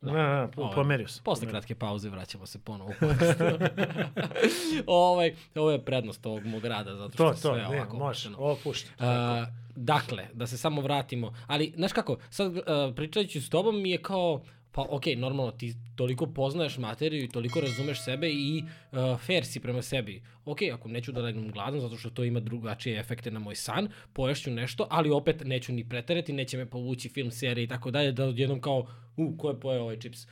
Da. 0.00 0.12
Na, 0.12 0.40
na, 0.40 0.48
po, 0.48 0.70
pomerio 0.74 1.08
se. 1.08 1.20
Posle 1.24 1.48
kratke 1.48 1.74
pauze 1.74 2.08
vraćamo 2.08 2.46
se 2.46 2.58
ponovo 2.58 2.90
ovaj, 4.86 5.34
ovo 5.54 5.70
je 5.70 5.84
prednost 5.84 6.26
ovog 6.26 6.44
mog 6.44 6.64
rada, 6.64 6.94
zato 6.94 7.12
što 7.12 7.24
to, 7.24 7.30
to, 7.30 7.36
sve 7.36 7.56
ne, 7.56 7.66
ovako 7.66 7.96
može, 7.96 8.30
ovo 8.38 8.56
pušta. 8.64 8.90
Uh, 8.98 9.48
dakle, 9.76 10.26
da 10.32 10.46
se 10.46 10.58
samo 10.58 10.80
vratimo, 10.80 11.34
ali, 11.46 11.72
znaš 11.76 11.92
kako, 11.92 12.16
sad 12.30 12.56
uh, 12.56 12.62
pričajući 12.96 13.40
s 13.40 13.50
tobom 13.50 13.82
mi 13.82 13.90
je 13.90 14.02
kao, 14.02 14.42
pa 14.72 14.86
ok, 14.90 15.02
normalno, 15.16 15.52
ti 15.52 15.74
toliko 15.96 16.26
poznaješ 16.26 16.78
materiju 16.78 17.24
i 17.24 17.28
toliko 17.28 17.60
razumeš 17.60 18.04
sebe 18.04 18.30
i 18.30 18.62
uh, 18.62 19.20
fair 19.20 19.44
si 19.44 19.60
prema 19.60 19.82
sebi. 19.82 20.22
Ok, 20.44 20.58
ako 20.72 20.88
neću 20.88 21.12
da 21.12 21.20
legnem 21.20 21.50
gladan 21.50 21.80
zato 21.80 21.96
što 21.96 22.10
to 22.10 22.24
ima 22.24 22.40
drugačije 22.40 23.00
efekte 23.00 23.30
na 23.30 23.38
moj 23.38 23.54
san, 23.54 23.88
poješću 24.12 24.50
nešto, 24.50 24.86
ali 24.90 25.10
opet 25.10 25.42
neću 25.44 25.72
ni 25.72 25.88
pretereti, 25.88 26.32
neće 26.32 26.56
me 26.56 26.66
povući 26.66 27.08
film, 27.08 27.30
serije 27.30 27.64
i 27.64 27.68
tako 27.68 27.90
dalje, 27.90 28.12
da 28.12 28.26
odjednom 28.26 28.60
kao, 28.60 28.86
u, 29.16 29.36
ko 29.36 29.48
je 29.48 29.60
pojeo 29.60 29.82
ovaj 29.82 29.98
čips? 29.98 30.26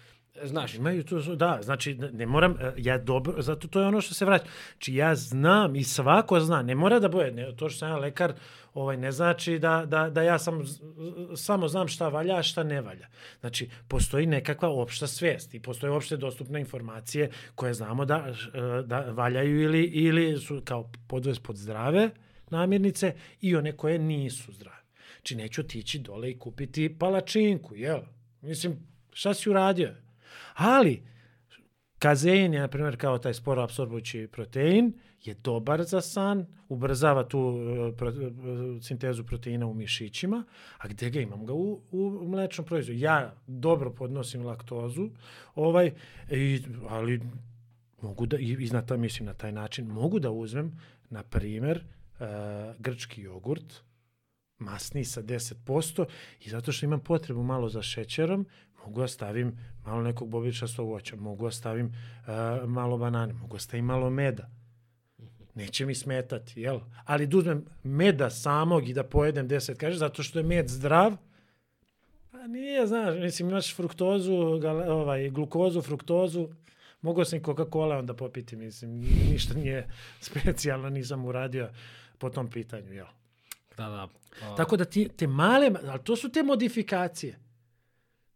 Znaš, 0.45 0.75
Imaju 0.75 1.05
to, 1.05 1.37
da, 1.37 1.59
znači 1.63 1.95
ne 1.95 2.27
moram, 2.27 2.53
e, 2.61 2.73
ja 2.77 2.99
dobro, 2.99 3.43
zato 3.43 3.69
to 3.69 3.81
je 3.81 3.87
ono 3.87 4.01
što 4.01 4.15
se 4.15 4.25
vraća. 4.25 4.45
Znači 4.73 4.95
ja 4.95 5.15
znam 5.15 5.77
i 5.77 5.85
svako 5.85 6.41
zna, 6.41 6.63
ne 6.63 6.75
mora 6.75 6.99
da 6.99 7.09
bude, 7.09 7.31
ne, 7.31 7.57
to 7.57 7.69
što 7.69 7.79
sam 7.79 7.89
ja 7.89 7.97
lekar, 7.97 8.33
ovaj, 8.75 8.97
ne 8.97 9.13
znači 9.13 9.59
da, 9.59 9.85
da, 9.87 10.11
da 10.11 10.23
ja 10.23 10.39
sam, 10.39 10.63
samo 11.37 11.69
znam 11.69 11.89
šta 11.89 12.09
valja, 12.09 12.43
šta 12.43 12.63
ne 12.63 12.81
valja. 12.81 13.07
Znači, 13.41 13.69
postoji 13.89 14.27
nekakva 14.27 14.69
opšta 14.69 15.07
svest 15.07 15.55
i 15.55 15.61
postoje 15.61 15.93
opšte 15.93 16.17
dostupne 16.17 16.61
informacije 16.61 17.31
koje 17.55 17.75
znamo 17.75 18.05
da, 18.05 18.27
e, 18.55 18.83
da 18.83 19.01
valjaju 19.01 19.63
ili, 19.63 19.83
ili 19.83 20.39
su 20.39 20.63
kao 20.65 20.91
podvez 21.07 21.39
pod 21.39 21.57
zdrave 21.57 22.11
namirnice 22.51 23.15
i 23.41 23.57
one 23.57 23.77
koje 23.77 23.99
nisu 23.99 24.53
zdrave. 24.53 24.83
Znači, 25.15 25.37
neću 25.37 25.61
otići 25.61 25.99
dole 25.99 26.31
i 26.31 26.39
kupiti 26.39 26.99
palačinku, 26.99 27.77
jel? 27.77 28.01
Mislim, 28.41 28.77
šta 29.13 29.35
si 29.35 29.51
uradio? 29.51 30.06
Ali, 30.57 31.03
kazein 31.99 32.55
je, 32.55 32.61
na 32.61 32.69
primjer, 32.69 32.97
kao 32.97 33.19
taj 33.19 33.35
sporo 33.35 33.63
apsorbujući 33.63 34.29
protein, 34.33 34.93
je 35.25 35.35
dobar 35.35 35.85
za 35.85 36.01
san, 36.01 36.47
ubrzava 36.69 37.29
tu 37.29 37.39
e, 37.39 37.97
pro, 37.97 38.11
e, 38.11 38.13
sintezu 38.83 39.25
proteina 39.25 39.67
u 39.67 39.75
mišićima, 39.75 40.45
a 40.79 40.89
gde 40.89 41.11
ga 41.11 41.21
imam 41.21 41.47
ga 41.47 41.53
u, 41.53 41.83
u 41.91 42.29
mlečnom 42.29 42.67
proizvodu. 42.67 43.01
Ja 43.01 43.35
dobro 43.47 43.91
podnosim 43.91 44.47
laktozu, 44.47 45.11
ovaj, 45.55 45.93
i, 46.31 46.63
ali 46.89 47.21
mogu 48.03 48.27
da, 48.27 48.39
i, 48.39 48.53
i 48.53 48.97
mislim 48.99 49.27
na 49.27 49.35
taj 49.35 49.53
način, 49.53 49.87
mogu 49.87 50.19
da 50.19 50.31
uzmem, 50.31 50.79
na 51.11 51.23
primjer, 51.23 51.85
uh, 52.21 52.27
grčki 52.79 53.23
jogurt, 53.23 53.83
masni 54.59 55.05
sa 55.05 55.23
10% 55.23 56.05
i 56.41 56.51
zato 56.51 56.73
što 56.73 56.87
imam 56.87 57.01
potrebu 57.01 57.43
malo 57.43 57.69
za 57.69 57.83
šećerom, 57.83 58.47
mogu 58.87 59.01
da 59.01 59.09
stavim 59.09 59.59
malo 59.85 60.03
nekog 60.03 60.29
bobičastog 60.29 60.89
voća, 60.89 61.17
mogu 61.17 61.45
da 61.45 61.51
stavim 61.51 61.87
uh, 61.87 62.69
malo 62.69 62.99
banane, 62.99 63.33
mogu 63.33 63.57
da 63.57 63.61
stavim 63.61 63.85
malo 63.85 64.11
meda. 64.11 64.51
Neće 65.55 65.87
mi 65.87 65.95
smetati, 65.95 66.61
jel? 66.61 66.81
Ali 67.05 67.27
da 67.27 67.37
uzmem 67.37 67.65
meda 67.83 68.31
samog 68.31 68.89
i 68.89 68.95
da 68.95 69.05
pojedem 69.05 69.49
10, 69.49 69.77
kaže, 69.77 69.99
zato 69.99 70.23
što 70.23 70.39
je 70.39 70.43
med 70.43 70.69
zdrav, 70.69 71.17
pa 72.31 72.47
nije, 72.47 72.87
znaš, 72.87 73.15
mislim, 73.19 73.49
imaš 73.49 73.77
fruktozu, 73.77 74.33
gal- 74.37 74.91
ovaj, 74.91 75.31
glukozu, 75.31 75.83
fruktozu, 75.83 76.49
mogao 77.01 77.25
sam 77.25 77.39
i 77.39 77.43
Coca-Cola 77.43 77.99
onda 77.99 78.15
popiti, 78.15 78.57
mislim, 78.57 78.91
ništa 79.31 79.55
nije 79.55 79.89
specijalno, 80.21 80.89
nisam 80.91 81.25
uradio 81.25 81.69
po 82.19 82.31
tom 82.31 82.51
pitanju, 82.51 82.93
jel? 82.93 83.07
da, 83.77 83.89
da. 83.89 84.09
a, 84.47 84.57
Tako 84.57 84.77
da 84.77 84.85
ti, 84.85 85.09
te 85.17 85.27
male, 85.27 85.71
ali 85.89 86.05
to 86.05 86.17
su 86.17 86.29
te 86.29 86.43
modifikacije. 86.43 87.46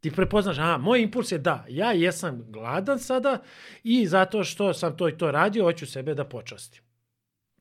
Ti 0.01 0.11
prepoznaš, 0.11 0.59
a, 0.59 0.79
moj 0.79 1.03
impuls 1.03 1.33
je 1.33 1.39
da, 1.39 1.65
ja 1.69 1.93
jesam 1.93 2.45
gladan 2.49 2.99
sada 2.99 3.43
i 3.85 4.07
zato 4.07 4.45
što 4.45 4.75
sam 4.75 4.97
to 4.97 5.09
i 5.09 5.19
to 5.19 5.31
radio, 5.31 5.65
hoću 5.65 5.87
sebe 5.87 6.15
da 6.15 6.25
počastim. 6.25 6.83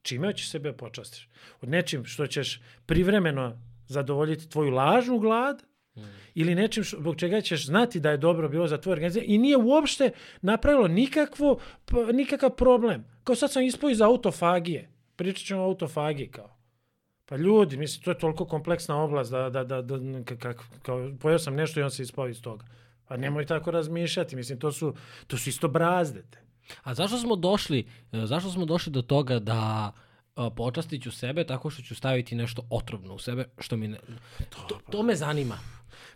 Čime 0.01 0.27
hoćeš 0.27 0.49
sebe 0.49 0.71
da 0.71 0.77
počastiš? 0.77 1.29
Od 1.61 1.69
nečim 1.69 2.05
što 2.05 2.27
ćeš 2.27 2.61
privremeno 2.85 3.61
zadovoljiti 3.87 4.49
tvoju 4.49 4.71
lažnu 4.71 5.19
glad 5.19 5.63
ili 6.33 6.55
nečim 6.55 6.83
što, 6.83 6.97
zbog 6.97 7.15
čega 7.15 7.41
ćeš 7.41 7.65
znati 7.65 7.99
da 7.99 8.11
je 8.11 8.17
dobro 8.17 8.49
bilo 8.49 8.67
za 8.67 8.77
tvoj 8.77 8.93
organizam 8.93 9.23
i 9.25 9.37
nije 9.37 9.57
uopšte 9.57 10.11
napravilo 10.41 10.87
nikakvo, 10.87 11.59
nikakav 12.13 12.49
problem. 12.49 13.05
Kao 13.23 13.35
sad 13.35 13.51
sam 13.51 13.63
ispao 13.63 13.89
iz 13.89 14.01
autofagije. 14.01 14.89
Pričat 15.15 15.45
ćemo 15.45 15.61
o 15.61 15.65
autofagiji 15.65 16.27
kao. 16.27 16.58
Pa 17.29 17.35
ljudi, 17.35 17.77
mislim, 17.77 18.03
to 18.03 18.11
je 18.11 18.17
toliko 18.17 18.45
kompleksna 18.45 19.03
oblast 19.03 19.31
da, 19.31 19.49
da, 19.49 19.63
da, 19.63 19.81
da 19.81 19.95
ka- 19.95 20.37
kak, 20.37 20.63
kao, 20.81 21.11
pojeo 21.19 21.39
sam 21.39 21.55
nešto 21.55 21.79
i 21.79 21.83
on 21.83 21.91
se 21.91 22.03
ispao 22.03 22.29
iz 22.29 22.41
toga. 22.41 22.65
Pa 23.07 23.17
nemoj 23.17 23.45
tako 23.45 23.71
razmišljati, 23.71 24.35
mislim, 24.35 24.59
to 24.59 24.71
su, 24.71 24.95
to 25.27 25.37
su 25.37 25.49
isto 25.49 25.67
brazdete. 25.67 26.41
A 26.83 26.93
zašto 26.93 27.17
smo 27.17 27.35
došli, 27.35 27.87
e, 28.11 28.25
zašto 28.25 28.49
smo 28.51 28.65
došli 28.65 28.91
do 28.91 29.01
toga 29.01 29.39
da 29.39 29.91
a, 30.35 30.49
počastit 30.49 31.03
ću 31.03 31.11
sebe 31.11 31.43
tako 31.43 31.69
što 31.69 31.81
ću 31.81 31.95
staviti 31.95 32.35
nešto 32.35 32.67
otrovno 32.69 33.13
u 33.13 33.19
sebe, 33.19 33.45
što 33.59 33.77
mi 33.77 33.87
ne... 33.87 33.97
To, 34.49 34.79
to 34.91 35.03
me 35.03 35.15
zanima. 35.15 35.59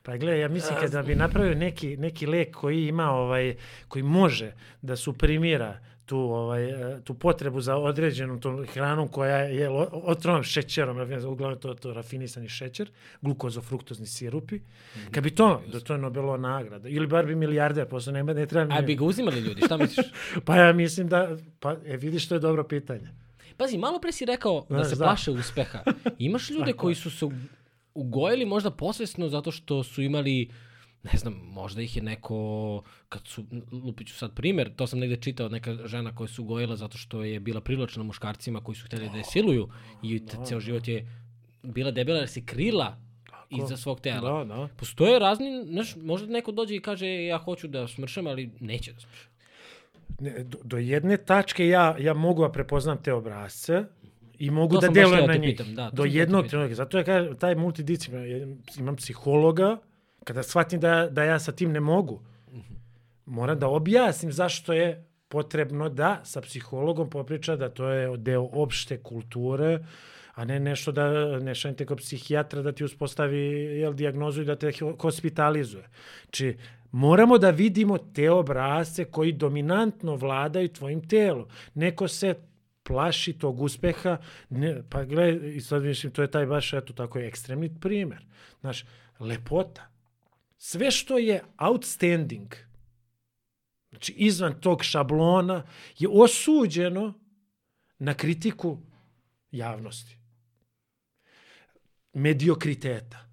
Pa 0.04 0.18
gledaj, 0.18 0.40
ja 0.40 0.48
mislim 0.48 0.80
kada 0.80 1.02
bi 1.02 1.16
napravio 1.16 1.56
neki, 1.56 1.98
neki 1.98 2.26
lek 2.26 2.56
koji 2.56 2.88
ima, 2.88 3.12
ovaj, 3.12 3.56
koji 3.88 4.04
može 4.04 4.52
da 4.82 4.96
suprimira 4.96 5.80
tu, 6.06 6.18
ovaj, 6.18 6.70
e, 6.70 7.02
tu 7.04 7.14
potrebu 7.14 7.62
za 7.62 7.76
određenom 7.76 8.42
tom 8.42 8.66
hranom 8.66 9.08
koja 9.08 9.38
je 9.38 9.70
otrovnom 9.92 10.44
šećerom, 10.44 10.98
uglavnom 11.28 11.60
to, 11.60 11.74
to 11.74 11.94
rafinisani 11.94 12.50
šećer, 12.50 12.92
glukozofruktozni 13.22 14.08
sirupi. 14.08 14.60
Kad 15.12 15.24
bi 15.24 15.32
to, 15.32 15.62
da 15.72 15.80
to 15.80 15.94
je 15.94 16.00
Nobelova 16.00 16.38
nagrada, 16.38 16.90
ili 16.90 17.08
bar 17.08 17.26
bi 17.26 17.36
milijarder, 17.36 17.88
posle 17.88 18.14
nema, 18.14 18.34
ne 18.34 18.46
treba. 18.46 18.76
A 18.76 18.82
bi 18.82 18.96
ga 18.96 19.06
uzimali 19.06 19.40
ljudi, 19.40 19.62
šta 19.66 19.78
misliš? 19.78 20.06
Pa 20.46 20.56
ja 20.56 20.74
mislim 20.74 21.08
da, 21.08 21.38
pa 21.60 21.76
e, 21.86 21.98
vidiš, 21.98 22.28
to 22.28 22.36
je 22.36 22.40
dobro 22.40 22.64
pitanje. 22.64 23.10
Pazi, 23.58 23.78
malo 23.78 24.00
pre 24.00 24.12
si 24.12 24.26
rekao 24.26 24.66
da 24.70 24.76
Znaš, 24.76 24.88
se 24.90 24.96
da. 24.96 25.06
plaše 25.06 25.32
uspeha. 25.32 25.84
Imaš 26.20 26.50
ljude 26.50 26.74
koji 26.74 26.96
su 26.96 27.12
se 27.12 27.26
ugojili 27.94 28.46
možda 28.46 28.72
posvesno 28.72 29.30
zato 29.30 29.52
što 29.52 29.84
su 29.84 30.02
imali 30.02 30.50
ne 31.04 31.18
znam, 31.18 31.34
možda 31.34 31.82
ih 31.82 31.96
je 31.96 32.04
neko, 32.04 32.82
kad 33.10 33.22
su, 33.28 33.46
lupit 33.72 34.08
ću 34.08 34.14
sad 34.14 34.34
primer, 34.34 34.76
to 34.76 34.88
sam 34.88 35.00
negde 35.00 35.16
čitao, 35.16 35.50
neka 35.50 35.88
žena 35.88 36.16
koja 36.16 36.28
se 36.28 36.42
ugojila 36.42 36.76
zato 36.76 36.98
što 36.98 37.24
je 37.24 37.40
bila 37.40 37.62
privlačna 37.62 38.04
muškarcima 38.04 38.62
koji 38.62 38.76
su 38.76 38.86
hteli 38.86 39.10
da 39.10 39.18
je 39.18 39.24
siluju 39.24 39.70
i 40.04 40.26
te, 40.26 40.38
ceo 40.46 40.60
život 40.60 40.88
je 40.88 41.08
bila 41.64 41.92
debela 41.92 42.20
jer 42.20 42.30
se 42.30 42.46
krila 42.46 42.98
iza 43.50 43.78
svog 43.78 44.00
tela. 44.00 44.44
Da, 44.44 44.56
da. 44.56 44.68
Postoje 44.78 45.20
razni, 45.20 45.64
znaš, 45.66 45.96
možda 45.96 46.28
neko 46.28 46.52
dođe 46.52 46.76
i 46.76 46.82
kaže 46.82 47.26
ja 47.26 47.38
hoću 47.38 47.68
da 47.68 47.88
smršam, 47.88 48.28
ali 48.28 48.52
neće 48.60 48.94
da 48.94 49.00
smršam. 49.00 49.32
Ne, 50.20 50.44
do, 50.44 50.58
do 50.64 50.78
jedne 50.78 51.18
tačke 51.18 51.68
ja, 51.68 51.96
ja 52.00 52.14
mogu 52.14 52.42
da 52.42 52.52
prepoznam 52.52 52.98
te 53.04 53.14
obrazce 53.14 53.84
i 54.40 54.50
mogu 54.52 54.76
To 54.76 54.82
da 54.82 54.88
delujem 54.88 55.28
na 55.28 55.36
njih. 55.36 55.50
pitam, 55.50 55.76
da, 55.76 55.90
do 55.94 56.06
jednog 56.06 56.48
trenutka. 56.48 56.76
Zato 56.76 56.98
ja 56.98 57.04
kažem, 57.04 57.38
taj 57.38 57.56
multidisciplinar, 57.56 58.28
imam 58.78 58.96
psihologa, 58.96 59.78
kada 60.24 60.44
shvatim 60.44 60.80
da, 60.80 61.08
da 61.10 61.24
ja 61.24 61.40
sa 61.40 61.52
tim 61.52 61.72
ne 61.72 61.80
mogu, 61.80 62.22
moram 63.26 63.60
da 63.60 63.68
objasnim 63.68 64.32
zašto 64.32 64.74
je 64.74 65.06
potrebno 65.28 65.90
da 65.90 66.22
sa 66.24 66.42
psihologom 66.42 67.10
popriča 67.10 67.56
da 67.56 67.70
to 67.70 67.88
je 67.88 68.18
deo 68.18 68.50
opšte 68.52 68.98
kulture, 69.04 69.80
a 70.34 70.46
ne 70.46 70.60
nešto 70.60 70.92
da 70.92 71.08
ne 71.40 71.56
šaljete 71.56 71.86
kod 71.86 71.98
psihijatra 71.98 72.62
da 72.62 72.72
ti 72.72 72.84
uspostavi 72.84 73.38
jel, 73.80 73.94
dijagnozu 73.94 74.42
i 74.42 74.46
da 74.46 74.56
te 74.56 74.72
ho- 74.72 74.96
hospitalizuje. 75.02 75.90
Či 76.30 76.58
moramo 76.92 77.38
da 77.38 77.50
vidimo 77.50 77.98
te 77.98 78.32
obrazce 78.32 79.06
koji 79.06 79.32
dominantno 79.32 80.16
vladaju 80.16 80.70
tvojim 80.70 81.08
telom. 81.08 81.46
Neko 81.74 82.08
se 82.08 82.36
plaši 82.84 83.34
tog 83.34 83.62
uspeha, 83.62 84.18
ne, 84.50 84.84
pa 84.90 85.04
gledaj, 85.04 85.56
i 85.56 85.62
sad 85.62 85.84
mislim, 85.84 86.12
to 86.12 86.22
je 86.22 86.32
taj 86.32 86.46
baš, 86.46 86.74
eto, 86.74 86.94
tako 86.94 87.20
je 87.20 87.28
ekstremni 87.28 87.80
primer. 87.80 88.26
Znaš, 88.62 88.86
lepota. 89.20 89.93
Sve 90.66 90.92
što 90.92 91.18
je 91.18 91.44
outstanding, 91.58 92.56
znači 93.90 94.14
izvan 94.14 94.62
tog 94.62 94.84
šablona, 94.84 95.68
je 96.00 96.08
osuđeno 96.12 97.14
na 98.00 98.14
kritiku 98.14 98.78
javnosti. 99.52 100.18
Mediokriteta, 102.14 103.30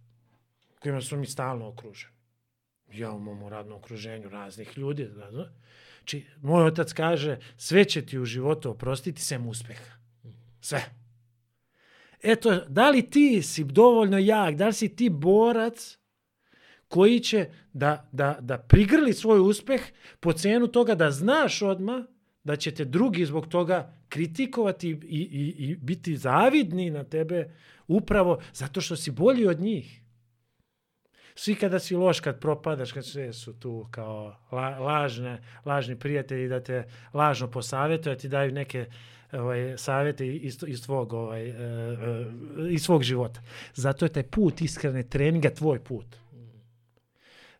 kojima 0.80 1.00
su 1.00 1.16
mi 1.16 1.26
stalno 1.26 1.68
okruženi. 1.68 2.14
Ja 2.92 3.12
u 3.12 3.20
mom 3.20 3.48
radnom 3.48 3.78
okruženju 3.78 4.28
raznih 4.28 4.78
ljudi. 4.78 5.04
Da, 5.04 5.30
da. 5.30 5.52
Znači, 5.98 6.26
moj 6.42 6.64
otac 6.64 6.92
kaže, 6.92 7.38
sve 7.56 7.84
će 7.84 8.06
ti 8.06 8.18
u 8.18 8.24
životu 8.24 8.70
oprostiti 8.70 9.22
sem 9.22 9.46
uspeha. 9.46 9.94
Sve. 10.60 10.84
Eto, 12.22 12.64
da 12.68 12.90
li 12.90 13.10
ti 13.10 13.42
si 13.42 13.64
dovoljno 13.64 14.18
jak, 14.18 14.54
da 14.54 14.66
li 14.66 14.72
si 14.72 14.96
ti 14.96 15.10
borac 15.10 15.99
koji 16.90 17.20
će 17.20 17.46
da, 17.72 18.08
da, 18.12 18.38
da 18.40 18.58
prigrli 18.58 19.12
svoj 19.12 19.40
uspeh 19.40 19.80
po 20.20 20.32
cenu 20.32 20.66
toga 20.66 20.94
da 20.94 21.10
znaš 21.10 21.62
odma 21.62 22.06
da 22.44 22.56
će 22.56 22.74
te 22.74 22.84
drugi 22.84 23.24
zbog 23.24 23.46
toga 23.46 23.92
kritikovati 24.08 24.88
i, 24.88 25.20
i, 25.20 25.54
i 25.58 25.76
biti 25.76 26.16
zavidni 26.16 26.90
na 26.90 27.04
tebe 27.04 27.54
upravo 27.88 28.40
zato 28.52 28.80
što 28.80 28.96
si 28.96 29.10
bolji 29.10 29.46
od 29.46 29.60
njih. 29.60 30.00
Svi 31.34 31.54
kada 31.54 31.78
si 31.78 31.96
loš, 31.96 32.20
kad 32.20 32.40
propadaš, 32.40 32.92
kad 32.92 33.06
sve 33.06 33.32
su 33.32 33.52
tu 33.60 33.88
kao 33.90 34.36
la, 34.52 34.78
lažne, 34.78 35.38
lažni 35.64 35.98
prijatelji 35.98 36.48
da 36.48 36.60
te 36.60 36.84
lažno 37.14 37.50
posavjetuju, 37.50 38.14
da 38.14 38.20
ti 38.20 38.28
daju 38.28 38.52
neke 38.52 38.86
ovaj, 39.32 39.78
savjete 39.78 40.26
iz, 40.26 40.64
iz, 40.66 40.82
tvog, 40.82 41.12
ovaj, 41.12 41.48
e, 41.48 41.52
e, 41.52 42.26
iz 42.70 42.82
svog 42.82 43.02
života. 43.02 43.42
Zato 43.74 44.04
je 44.04 44.12
taj 44.12 44.22
put 44.22 44.60
iskrene 44.60 45.02
treninga 45.02 45.50
tvoj 45.50 45.84
put. 45.84 46.06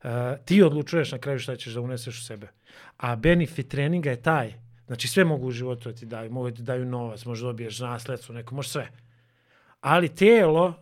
Uh, 0.03 0.11
ti 0.45 0.63
odlučuješ 0.63 1.13
na 1.13 1.19
kraju 1.19 1.39
šta 1.39 1.57
ćeš 1.57 1.75
da 1.75 1.81
uneseš 1.81 2.19
u 2.19 2.25
sebe. 2.25 2.49
A 2.97 3.17
benefit 3.17 3.69
treninga 3.69 4.11
je 4.11 4.23
taj. 4.23 4.55
Znači 4.87 5.09
sve 5.09 5.25
mogu 5.25 5.47
u 5.47 5.51
životu 5.51 5.89
da 5.89 5.97
ti 5.97 6.07
daju. 6.07 6.31
Mogu 6.31 6.51
da 6.51 6.57
ti 6.57 6.63
daju 6.63 6.87
novac, 6.87 7.25
možda 7.25 7.47
dobiješ 7.47 7.79
nasledstvo, 7.79 8.35
neko, 8.35 8.55
može 8.55 8.69
sve. 8.69 8.89
Ali 9.81 10.09
telo 10.09 10.75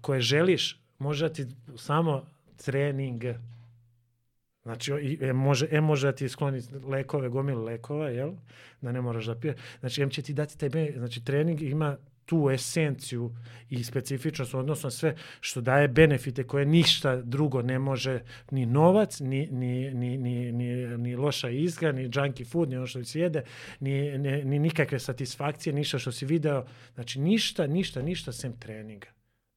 koje 0.00 0.20
želiš 0.20 0.80
može 0.98 1.28
da 1.28 1.34
ti 1.34 1.46
samo 1.76 2.26
trening. 2.56 3.24
Znači, 4.62 5.18
e, 5.20 5.32
može, 5.32 5.68
e, 5.70 5.80
može 5.80 6.06
da 6.06 6.12
ti 6.12 6.28
skloni 6.28 6.62
lekove, 6.84 7.28
gomile 7.28 7.62
lekova, 7.62 8.08
jel? 8.08 8.32
Da 8.80 8.92
ne 8.92 9.00
moraš 9.00 9.24
da 9.24 9.34
pije. 9.34 9.54
Znači, 9.80 10.02
em 10.02 10.10
će 10.10 10.22
ti 10.22 10.32
dati 10.32 10.58
taj, 10.58 10.92
znači, 10.96 11.24
trening 11.24 11.62
ima 11.62 11.96
tu 12.26 12.50
esenciju 12.50 13.36
i 13.70 13.84
specifičnost 13.84 14.54
odnosno 14.54 14.90
sve 14.90 15.16
što 15.40 15.60
daje 15.60 15.88
benefite 15.88 16.44
koje 16.44 16.66
ništa 16.66 17.16
drugo 17.16 17.62
ne 17.62 17.78
može 17.78 18.20
ni 18.50 18.66
novac, 18.66 19.20
ni, 19.20 19.48
ni, 19.50 19.90
ni, 19.90 20.18
ni, 20.18 20.52
ni, 20.52 20.98
ni 20.98 21.16
loša 21.16 21.50
izga, 21.50 21.92
ni 21.92 22.08
junky 22.08 22.50
food, 22.50 22.68
ni 22.68 22.76
ono 22.76 22.86
što 22.86 23.04
se 23.04 23.20
jede, 23.20 23.44
ni, 23.80 24.18
ni, 24.18 24.44
ni 24.44 24.58
nikakve 24.58 24.98
satisfakcije, 24.98 25.72
ništa 25.72 25.98
što 25.98 26.12
si 26.12 26.26
video. 26.26 26.64
Znači 26.94 27.20
ništa, 27.20 27.66
ništa, 27.66 28.02
ništa 28.02 28.32
sem 28.32 28.52
treninga. 28.52 29.08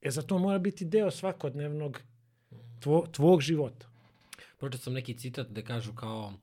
E 0.01 0.11
za 0.11 0.21
to 0.21 0.37
mora 0.37 0.59
biti 0.59 0.85
deo 0.85 1.11
svakodnevnog 1.11 2.01
tvo, 2.79 3.05
tvog 3.11 3.41
života. 3.41 3.87
Pročitao 4.57 4.83
sam 4.83 4.93
neki 4.93 5.13
citat 5.13 5.47
da 5.47 5.61
kažu 5.61 5.93
kao 5.93 6.33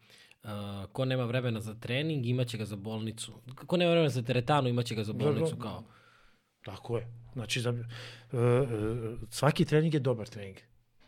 uh, 0.45 0.51
ko 0.93 1.05
nema 1.05 1.25
vremena 1.25 1.61
za 1.61 1.75
trening, 1.75 2.27
imaće 2.27 2.59
ga 2.59 2.65
za 2.65 2.77
bolnicu. 2.77 3.33
Ko 3.67 3.77
nema 3.77 3.91
vremena 3.91 4.11
za 4.11 4.23
teretanu, 4.23 4.69
imaće 4.69 4.95
ga 4.95 5.05
za 5.05 5.13
bolnicu. 5.13 5.57
Kao. 5.57 5.85
Tako 6.65 6.99
je. 6.99 7.07
Znači, 7.33 7.61
za, 7.61 7.71
uh, 7.71 7.79
uh, 8.33 9.19
svaki 9.31 9.65
trening 9.65 9.95
je 9.95 10.01
dobar 10.01 10.29
trening. 10.29 10.57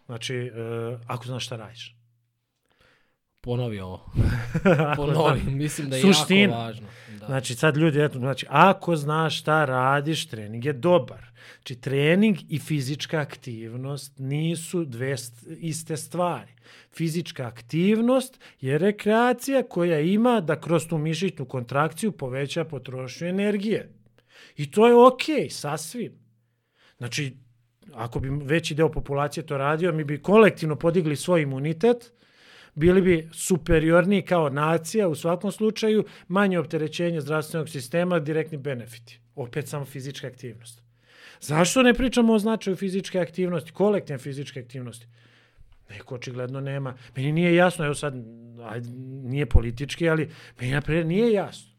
Znači, 0.07 0.51
uh, 0.55 1.01
ako 1.07 1.27
znaš 1.27 1.47
šta 1.47 1.57
radiš. 1.57 1.97
Ponovi 3.41 3.81
ovo. 3.81 4.13
Ponovi. 4.97 5.41
Mislim 5.47 5.91
da 5.91 5.97
je 5.97 6.03
Suština. 6.03 6.43
jako 6.43 6.55
važno. 6.55 6.87
Da. 7.21 7.27
Znači, 7.27 7.55
sad 7.55 7.77
ljudi, 7.77 8.01
eto, 8.01 8.19
znači, 8.19 8.47
ako 8.49 8.97
znaš 8.97 9.39
šta 9.41 9.65
radiš, 9.65 10.27
trening 10.29 10.65
je 10.65 10.73
dobar. 10.73 11.27
Znači, 11.57 11.81
trening 11.81 12.37
i 12.49 12.59
fizička 12.59 13.21
aktivnost 13.21 14.19
nisu 14.19 14.85
dve 14.85 15.17
st- 15.17 15.57
iste 15.59 15.97
stvari. 15.97 16.53
Fizička 16.97 17.47
aktivnost 17.47 18.41
je 18.61 18.79
rekreacija 18.79 19.63
koja 19.63 20.01
ima 20.01 20.41
da 20.41 20.61
kroz 20.61 20.87
tu 20.89 20.99
mišićnu 20.99 21.45
kontrakciju 21.45 22.13
poveća 22.13 22.65
potrošnju 22.65 23.27
energije. 23.29 23.93
I 24.57 24.71
to 24.71 24.87
je 24.87 24.95
okej, 24.95 25.51
sasvim. 25.51 26.13
Znači, 26.99 27.37
ako 27.95 28.21
bi 28.21 28.29
veći 28.29 28.75
deo 28.75 28.91
populacije 28.91 29.47
to 29.47 29.59
radio, 29.59 29.93
mi 29.93 30.05
bi 30.05 30.23
kolektivno 30.23 30.77
podigli 30.77 31.17
svoj 31.17 31.43
imunitet, 31.43 32.13
bili 32.75 33.03
bi 33.03 33.29
superiorniji 33.33 34.23
kao 34.23 34.51
nacija 34.51 35.09
u 35.09 35.15
svakom 35.15 35.53
slučaju, 35.53 36.05
manje 36.29 36.59
opterećenje 36.59 37.21
zdravstvenog 37.21 37.69
sistema, 37.69 38.19
direktni 38.19 38.59
benefiti. 38.59 39.21
Opet 39.35 39.69
samo 39.69 39.85
fizička 39.85 40.27
aktivnost. 40.27 40.83
Zašto 41.41 41.83
ne 41.83 41.95
pričamo 41.95 42.33
o 42.33 42.39
značaju 42.39 42.77
fizičke 42.77 43.21
aktivnosti, 43.21 43.73
kolektivne 43.73 44.19
fizičke 44.19 44.61
aktivnosti? 44.61 45.07
Neko 45.91 46.15
očigledno 46.15 46.61
nema. 46.61 46.95
Meni 47.17 47.33
nije 47.33 47.55
jasno, 47.55 47.85
evo 47.85 47.95
sad, 47.95 48.15
nije 49.23 49.47
politički, 49.47 50.09
ali 50.09 50.31
meni 50.61 50.73
naprijed 50.73 51.07
nije 51.07 51.33
jasno. 51.33 51.76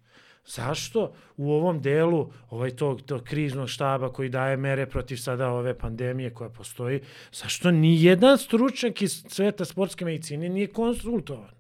Zašto 0.48 1.14
u 1.38 1.52
ovom 1.52 1.82
delu 1.82 2.32
ovaj 2.50 2.70
tog, 2.76 3.02
tog 3.02 3.24
kriznog 3.24 3.70
štaba 3.70 4.14
koji 4.14 4.30
daje 4.30 4.58
mere 4.58 4.86
protiv 4.86 5.18
sada 5.18 5.50
ove 5.50 5.78
pandemije 5.78 6.34
koja 6.34 6.50
postoji, 6.50 7.02
zašto 7.32 7.72
ni 7.72 8.04
jedan 8.04 8.38
stručnjak 8.38 9.02
iz 9.02 9.24
sveta 9.30 9.66
sportske 9.66 10.06
medicine 10.06 10.50
nije 10.50 10.68
konsultovan? 10.68 11.58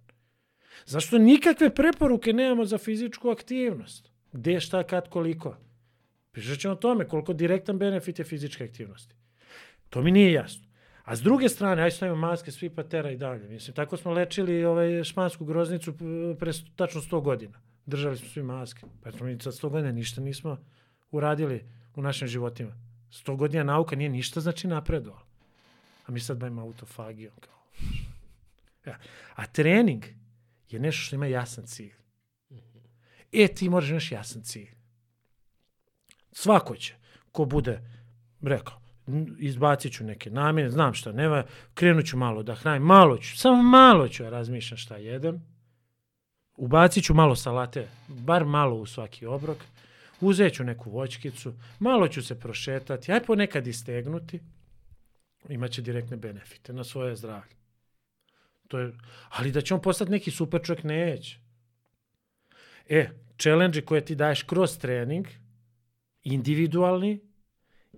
Zašto 0.85 1.17
nikakve 1.17 1.75
preporuke 1.75 2.33
nemamo 2.33 2.65
za 2.65 2.77
fizičku 2.77 3.29
aktivnost? 3.29 4.11
Gde, 4.31 4.59
šta, 4.59 4.83
kad, 4.83 5.09
koliko? 5.09 5.57
Pričat 6.31 6.59
ćemo 6.59 6.73
o 6.73 6.77
tome 6.77 7.07
koliko 7.07 7.33
direktan 7.33 7.77
benefit 7.77 8.19
je 8.19 8.25
fizičke 8.25 8.63
aktivnosti. 8.63 9.15
To 9.89 10.01
mi 10.01 10.11
nije 10.11 10.33
jasno. 10.33 10.67
A 11.03 11.15
s 11.15 11.21
druge 11.21 11.49
strane, 11.49 11.83
aj 11.83 11.91
stavimo 11.91 12.17
maske, 12.17 12.51
svi 12.51 12.69
patera 12.69 13.11
i 13.11 13.17
dalje. 13.17 13.49
Mislim, 13.49 13.75
tako 13.75 13.97
smo 13.97 14.11
lečili 14.11 14.65
ovaj 14.65 15.03
špansku 15.03 15.45
groznicu 15.45 15.93
pre 16.39 16.51
tačno 16.75 17.01
100 17.01 17.21
godina. 17.21 17.66
Držali 17.87 18.17
smo 18.17 18.29
svi 18.29 18.43
maske. 18.43 18.85
Pa 19.03 19.11
smo 19.11 19.25
mi 19.25 19.39
sad 19.39 19.53
100 19.53 19.69
godina 19.69 19.91
ništa 19.91 20.21
nismo 20.21 20.57
uradili 21.11 21.65
u 21.95 22.01
našim 22.01 22.27
životima. 22.27 22.71
100 23.11 23.35
godina 23.35 23.63
nauka 23.63 23.95
nije 23.95 24.09
ništa 24.09 24.41
znači 24.41 24.67
napredovala. 24.67 25.25
A 26.05 26.11
mi 26.11 26.19
sad 26.19 26.37
bavimo 26.37 26.61
autofagijom. 26.61 27.33
Kao. 27.39 27.53
Ja. 28.85 28.97
A 29.35 29.45
trening 29.45 30.03
je 30.69 30.79
nešto 30.79 31.01
što 31.01 31.15
ima 31.15 31.25
jasan 31.25 31.65
cilj. 31.65 31.93
E, 33.31 33.47
ti 33.47 33.69
moraš 33.69 33.89
imaš 33.89 34.11
jasan 34.11 34.41
cilj. 34.43 34.69
Svako 36.31 36.75
će, 36.75 36.95
ko 37.31 37.45
bude 37.45 37.81
rekao, 38.41 38.81
"N- 39.07 39.35
izbacit 39.39 39.93
ću 39.93 40.03
neke 40.03 40.29
namjene, 40.29 40.69
znam 40.69 40.93
šta 40.93 41.11
nema, 41.11 41.43
krenut 41.73 42.05
ću 42.05 42.17
malo 42.17 42.43
da 42.43 42.55
hranim, 42.55 42.83
malo 42.83 43.17
ću, 43.17 43.37
samo 43.37 43.63
malo 43.63 44.07
ću 44.07 44.23
ja 44.23 44.29
razmišljam 44.29 44.77
šta 44.77 44.97
jedem, 44.97 45.56
ubacit 46.57 47.03
ću 47.03 47.13
malo 47.13 47.35
salate, 47.35 47.87
bar 48.07 48.45
malo 48.45 48.75
u 48.75 48.85
svaki 48.85 49.25
obrok, 49.25 49.57
uzet 50.21 50.53
ću 50.53 50.63
neku 50.63 50.89
voćkicu, 50.89 51.53
malo 51.79 52.07
ću 52.07 52.21
se 52.21 52.39
prošetati, 52.39 53.11
aj 53.11 53.23
ponekad 53.23 53.67
istegnuti, 53.67 54.39
imaće 55.49 55.81
direktne 55.81 56.17
benefite 56.17 56.73
na 56.73 56.83
svoje 56.83 57.15
zdravlje. 57.15 57.55
To 58.67 58.79
je, 58.79 58.93
ali 59.29 59.51
da 59.51 59.61
će 59.61 59.73
on 59.73 59.81
postati 59.81 60.11
neki 60.11 60.31
super 60.31 60.61
čovjek, 60.63 60.83
neće. 60.83 61.39
E, 62.89 63.09
challenge 63.37 63.81
koje 63.81 64.05
ti 64.05 64.15
daješ 64.15 64.43
kroz 64.43 64.77
trening, 64.77 65.27
individualni, 66.23 67.19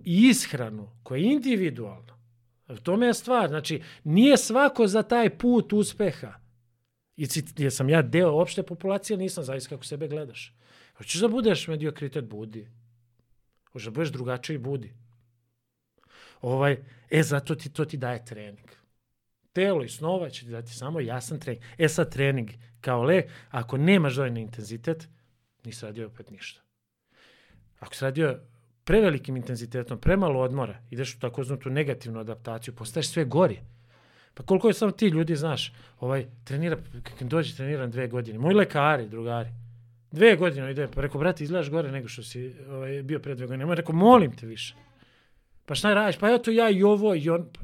i 0.04 0.28
ishranu 0.28 0.90
koja 1.02 1.18
je 1.18 1.32
individualna. 1.32 2.18
U 2.68 2.76
tome 2.76 3.06
je 3.06 3.14
stvar. 3.14 3.48
Znači, 3.48 3.82
nije 4.04 4.36
svako 4.36 4.86
za 4.86 5.02
taj 5.02 5.38
put 5.38 5.72
uspeha. 5.72 6.39
I 7.16 7.26
ci- 7.26 7.44
jesam 7.56 7.88
ja 7.88 8.02
deo 8.02 8.30
opšte 8.30 8.62
populacije, 8.62 9.16
nisam 9.16 9.44
zavis 9.44 9.66
kako 9.66 9.84
sebe 9.84 10.08
gledaš. 10.08 10.54
Hoćeš 10.96 11.20
da 11.20 11.28
budeš 11.28 11.68
mediokritet, 11.68 12.24
budi. 12.24 12.68
Hoćeš 13.72 13.84
da 13.84 13.90
budeš 13.90 14.12
drugačiji, 14.12 14.58
budi. 14.58 14.92
Ovaj, 16.40 16.76
e, 17.10 17.22
zato 17.22 17.54
ti 17.54 17.72
to 17.72 17.84
ti 17.84 17.96
daje 17.96 18.24
trening. 18.24 18.68
Telo 19.52 19.84
i 19.84 19.88
snova 19.88 20.30
će 20.30 20.44
ti 20.44 20.50
dati 20.50 20.74
samo 20.74 21.00
jasan 21.00 21.40
trening. 21.40 21.64
E 21.78 21.88
sad 21.88 22.12
trening 22.12 22.50
kao 22.80 23.02
le, 23.02 23.28
ako 23.50 23.76
nemaš 23.76 24.14
dovoljni 24.14 24.40
intenzitet, 24.40 25.08
nisi 25.64 25.86
radio 25.86 26.06
opet 26.06 26.30
ništa. 26.30 26.60
Ako 27.78 27.94
si 27.94 28.04
radio 28.04 28.40
prevelikim 28.84 29.36
intenzitetom, 29.36 30.00
premalo 30.00 30.40
odmora, 30.40 30.82
ideš 30.90 31.14
u 31.14 31.18
takozvanu 31.18 31.70
negativnu 31.70 32.20
adaptaciju, 32.20 32.74
postaješ 32.74 33.08
sve 33.08 33.24
gori. 33.24 33.60
Pa 34.34 34.42
koliko 34.42 34.68
je 34.68 34.74
samo 34.74 34.92
ti 34.92 35.06
ljudi, 35.06 35.36
znaš, 35.36 35.72
ovaj, 36.00 36.26
trenira, 36.44 36.76
kad 37.18 37.28
dođe 37.28 37.56
treniram 37.56 37.90
dve 37.90 38.08
godine, 38.08 38.38
moji 38.38 38.54
lekari, 38.54 39.08
drugari, 39.08 39.48
dve 40.10 40.36
godine 40.36 40.70
ide, 40.70 40.88
pa 40.94 41.00
rekao, 41.00 41.20
brate, 41.20 41.44
izgledaš 41.44 41.70
gore 41.70 41.92
nego 41.92 42.08
što 42.08 42.22
si 42.22 42.54
ovaj, 42.68 43.02
bio 43.02 43.18
pre 43.18 43.34
dve 43.34 43.46
godine. 43.46 43.66
Moj 43.66 43.76
rekao, 43.76 43.94
molim 43.94 44.36
te 44.36 44.46
više. 44.46 44.74
Pa 45.66 45.74
šta 45.74 45.94
radiš? 45.94 46.18
Pa 46.18 46.30
eto 46.30 46.50
ja 46.50 46.70
i 46.70 46.82
ovo 46.82 47.14
i 47.14 47.30
on. 47.30 47.48
Pa, 47.52 47.60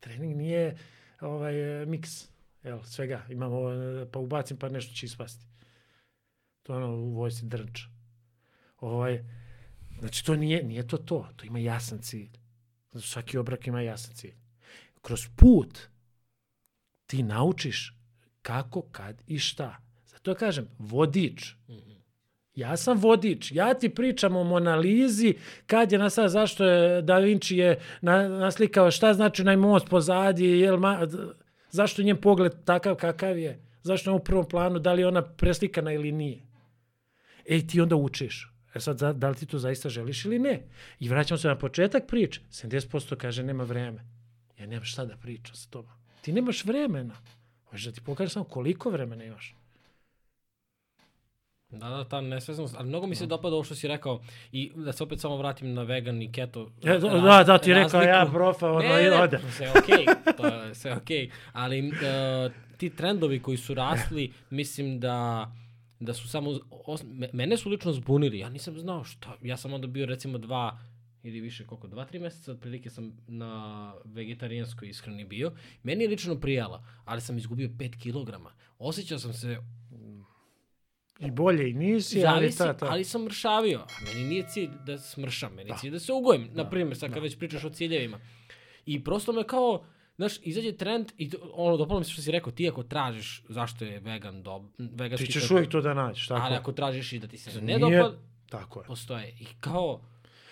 trening 0.00 0.36
nije 0.36 0.76
ovaj, 1.20 1.54
miks 1.86 2.28
jel, 2.62 2.82
svega. 2.82 3.22
Imamo, 3.28 3.60
pa 4.12 4.18
ubacim 4.18 4.56
pa 4.56 4.68
nešto 4.68 4.94
će 4.94 5.06
ispasti. 5.06 5.46
To 6.62 6.76
ono 6.76 6.94
u 6.94 7.14
vojsci 7.14 7.46
drnč. 7.46 7.80
Ovaj, 8.80 9.24
znači 9.98 10.24
to 10.24 10.36
nije, 10.36 10.62
nije 10.62 10.86
to 10.86 10.96
to. 10.96 11.28
To 11.36 11.46
ima 11.46 11.58
jasan 11.58 11.98
cilj. 11.98 12.30
Znači, 12.90 13.08
svaki 13.08 13.38
obrak 13.38 13.66
ima 13.66 13.80
jasan 13.80 14.14
cilj. 14.14 14.34
Kroz 15.08 15.26
put 15.36 15.78
ti 17.06 17.22
naučiš 17.22 17.94
kako, 18.42 18.82
kad 18.82 19.22
i 19.26 19.38
šta. 19.38 19.76
Zato 20.06 20.34
kažem, 20.34 20.68
vodič. 20.78 21.54
Ja 22.54 22.76
sam 22.76 22.98
vodič. 22.98 23.52
Ja 23.52 23.74
ti 23.74 23.88
pričam 23.88 24.36
o 24.36 24.44
Monalizi, 24.44 25.34
kad 25.66 25.92
je 25.92 25.98
nastala, 25.98 26.28
zašto 26.28 26.64
je 26.64 27.02
Da 27.02 27.18
Vinci 27.18 27.56
je 27.56 27.80
na, 28.00 28.28
naslikao, 28.28 28.90
šta 28.90 29.14
znači 29.14 29.42
onaj 29.42 29.56
most 29.56 29.88
pozadi, 29.88 30.44
jel 30.44 30.76
ma, 30.76 31.06
zašto 31.70 32.02
je 32.02 32.06
njen 32.06 32.20
pogled 32.20 32.52
takav 32.64 32.94
kakav 32.94 33.38
je, 33.38 33.62
zašto 33.82 34.10
je 34.10 34.14
u 34.14 34.24
prvom 34.24 34.48
planu, 34.48 34.78
da 34.78 34.92
li 34.92 35.02
je 35.02 35.08
ona 35.08 35.22
preslikana 35.22 35.92
ili 35.92 36.12
nije. 36.12 36.42
Ej, 37.48 37.66
ti 37.66 37.80
onda 37.80 37.96
učiš. 37.96 38.52
E 38.74 38.80
sad, 38.80 39.00
da 39.00 39.28
li 39.28 39.36
ti 39.36 39.46
to 39.46 39.58
zaista 39.58 39.88
želiš 39.88 40.24
ili 40.24 40.38
ne? 40.38 40.68
I 41.00 41.08
vraćamo 41.08 41.38
se 41.38 41.48
na 41.48 41.58
početak 41.58 42.06
priče. 42.06 42.40
70% 42.50 43.16
kaže 43.16 43.42
nema 43.42 43.64
vreme. 43.64 44.17
Ja 44.58 44.66
nemam 44.66 44.84
šta 44.84 45.04
da 45.04 45.16
pričam 45.16 45.54
sa 45.54 45.68
tobom. 45.70 45.92
Ti 46.22 46.32
nemaš 46.32 46.64
vremena. 46.64 47.14
Hoćeš 47.64 47.84
da 47.84 47.92
ti 47.92 48.00
pokažem 48.00 48.30
samo 48.30 48.44
koliko 48.44 48.90
vremena 48.90 49.24
imaš. 49.24 49.54
Da, 51.70 51.88
da, 51.88 52.04
ta 52.04 52.20
nesveznost. 52.20 52.74
Ali 52.78 52.88
mnogo 52.88 53.06
mi 53.06 53.14
se 53.14 53.26
dopada 53.26 53.54
ovo 53.54 53.64
što 53.64 53.74
si 53.74 53.88
rekao 53.88 54.20
i 54.52 54.72
da 54.76 54.92
se 54.92 55.02
opet 55.02 55.20
samo 55.20 55.36
vratim 55.36 55.74
na 55.74 55.82
vegan 55.82 56.22
i 56.22 56.32
keto. 56.32 56.70
E, 56.84 56.98
da, 56.98 57.08
da, 57.10 57.44
da, 57.44 57.58
ti 57.58 57.70
je 57.70 57.74
rekao 57.74 58.00
razliku- 58.00 58.08
ja, 58.08 58.30
profa, 58.32 58.70
ono, 58.70 58.78
ne, 58.80 59.02
i 59.02 59.04
ne, 59.04 59.12
ode. 59.12 59.38
Sve 59.50 59.66
je 59.66 59.72
okej, 59.72 60.04
to 60.36 60.46
je 60.46 60.74
sve 60.74 60.96
okej. 60.96 61.30
Ali 61.52 61.88
uh, 61.88 61.94
ti 62.76 62.90
trendovi 62.90 63.40
koji 63.40 63.56
su 63.56 63.74
rasli, 63.74 64.32
mislim 64.50 65.00
da 65.00 65.48
da 66.00 66.14
su 66.14 66.28
samo, 66.28 66.50
os, 66.70 67.02
me- 67.04 67.30
mene 67.32 67.56
su 67.56 67.68
lično 67.70 67.92
zbunili, 67.92 68.38
ja 68.38 68.48
nisam 68.48 68.78
znao 68.78 69.04
šta, 69.04 69.36
ja 69.42 69.56
sam 69.56 69.72
onda 69.72 69.86
bio 69.86 70.06
recimo 70.06 70.38
dva 70.38 70.78
ili 71.22 71.40
više, 71.40 71.66
koliko, 71.66 71.86
dva, 71.86 72.04
tri 72.04 72.18
meseca 72.18 72.52
otprilike 72.52 72.90
sam 72.90 73.16
na 73.28 73.52
vegetarijanskoj 74.04 74.88
ishrani 74.88 75.24
bio. 75.24 75.52
Meni 75.82 76.04
je 76.04 76.10
lično 76.10 76.34
prijala, 76.36 76.84
ali 77.04 77.20
sam 77.20 77.38
izgubio 77.38 77.68
5 77.68 77.98
kilograma. 77.98 78.50
Osjećao 78.78 79.18
sam 79.18 79.32
se 79.32 79.58
I 81.20 81.30
bolje 81.30 81.70
i 81.70 81.74
nisi, 81.74 82.24
ali 82.26 82.50
ta, 82.52 82.72
ta. 82.72 82.86
ali 82.86 83.04
sam 83.04 83.22
mršavio. 83.22 83.78
A 83.78 83.86
meni 84.04 84.24
nije 84.24 84.44
cilj 84.44 84.68
da 84.86 84.98
smršam, 84.98 85.52
meni 85.52 85.70
je 85.70 85.72
Da. 85.72 85.78
cilj 85.78 85.90
da 85.90 85.98
se 85.98 86.12
ugojim, 86.12 86.42
na 86.44 86.62
Da, 86.62 86.70
primjer, 86.70 86.96
sad 86.96 87.08
kad 87.08 87.14
da. 87.14 87.20
već 87.20 87.38
pričaš 87.38 87.64
o 87.64 87.70
ciljevima. 87.70 88.20
I 88.86 89.04
prosto 89.04 89.32
me 89.32 89.44
kao, 89.44 89.84
znaš, 90.16 90.32
izađe 90.42 90.72
trend 90.72 91.12
i 91.16 91.30
to- 91.30 91.50
ono, 91.54 91.76
dopalo 91.76 91.98
mi 92.00 92.04
se 92.04 92.12
što 92.12 92.22
si 92.22 92.30
rekao, 92.30 92.52
ti 92.52 92.68
ako 92.68 92.82
tražiš 92.82 93.42
zašto 93.48 93.84
je 93.84 94.00
vegan 94.00 94.42
dob, 94.42 94.66
veganski... 94.78 95.26
Ti 95.26 95.32
ćeš 95.32 95.42
tako- 95.42 95.54
uvijek 95.54 95.70
to 95.70 95.80
da 95.80 95.94
nađeš, 95.94 96.28
tako 96.28 96.42
Ali 96.42 96.54
ako 96.54 96.72
tražiš 96.72 97.12
i 97.12 97.18
da 97.18 97.26
ti 97.26 97.38
se 97.38 97.62
ne 97.62 97.78
dopad, 97.78 98.18
Tako 98.48 98.80
je. 98.80 98.86
postoje. 98.86 99.28
I 99.30 99.46
kao, 99.60 100.00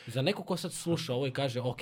za 0.07 0.23
neko 0.23 0.43
ko 0.43 0.57
sad 0.57 0.73
sluša 0.73 1.15
ovo 1.15 1.27
i 1.27 1.31
kaže, 1.31 1.61
ok, 1.61 1.81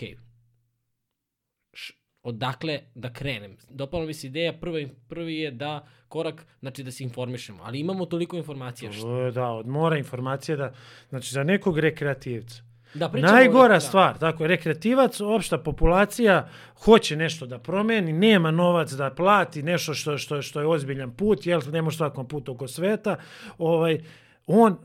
š, 1.72 1.94
odakle 2.22 2.80
da 2.94 3.12
krenem? 3.12 3.56
Dopala 3.68 4.06
mi 4.06 4.14
se 4.14 4.26
ideja, 4.26 4.52
prvi, 4.52 4.88
prvi 5.08 5.34
je 5.34 5.50
da 5.50 5.86
korak, 6.08 6.46
znači 6.60 6.82
da 6.82 6.90
se 6.90 7.04
informišemo, 7.04 7.62
ali 7.62 7.80
imamo 7.80 8.06
toliko 8.06 8.36
informacija. 8.36 8.92
Šta, 8.92 9.02
To 9.02 9.20
je, 9.20 9.32
Da, 9.32 9.48
od 9.48 9.66
mora 9.66 9.98
informacije 9.98 10.56
da, 10.56 10.72
znači 11.08 11.32
za 11.32 11.44
nekog 11.44 11.78
rekreativca. 11.78 12.62
da 12.94 13.08
Najgora 13.08 13.74
da. 13.74 13.80
stvar, 13.80 14.18
tako 14.18 14.44
je, 14.44 14.48
rekreativac, 14.48 15.20
opšta 15.20 15.58
populacija 15.58 16.48
hoće 16.84 17.16
nešto 17.16 17.46
da 17.46 17.58
promeni, 17.58 18.12
nema 18.12 18.50
novac 18.50 18.92
da 18.92 19.10
plati 19.10 19.62
nešto 19.62 19.94
što, 19.94 20.18
što, 20.18 20.42
što 20.42 20.60
je 20.60 20.66
ozbiljan 20.66 21.10
put, 21.16 21.46
jel, 21.46 21.60
ne 21.72 21.82
može 21.82 21.96
svakom 21.96 22.28
putu 22.28 22.52
oko 22.52 22.68
sveta, 22.68 23.16
ovaj, 23.58 24.00
on, 24.46 24.76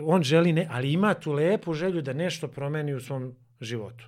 on 0.00 0.22
želi, 0.22 0.52
ne, 0.52 0.68
ali 0.70 0.92
ima 0.92 1.14
tu 1.14 1.32
lepu 1.32 1.74
želju 1.74 2.02
da 2.02 2.12
nešto 2.12 2.48
promeni 2.48 2.94
u 2.94 3.00
svom 3.00 3.34
životu. 3.60 4.04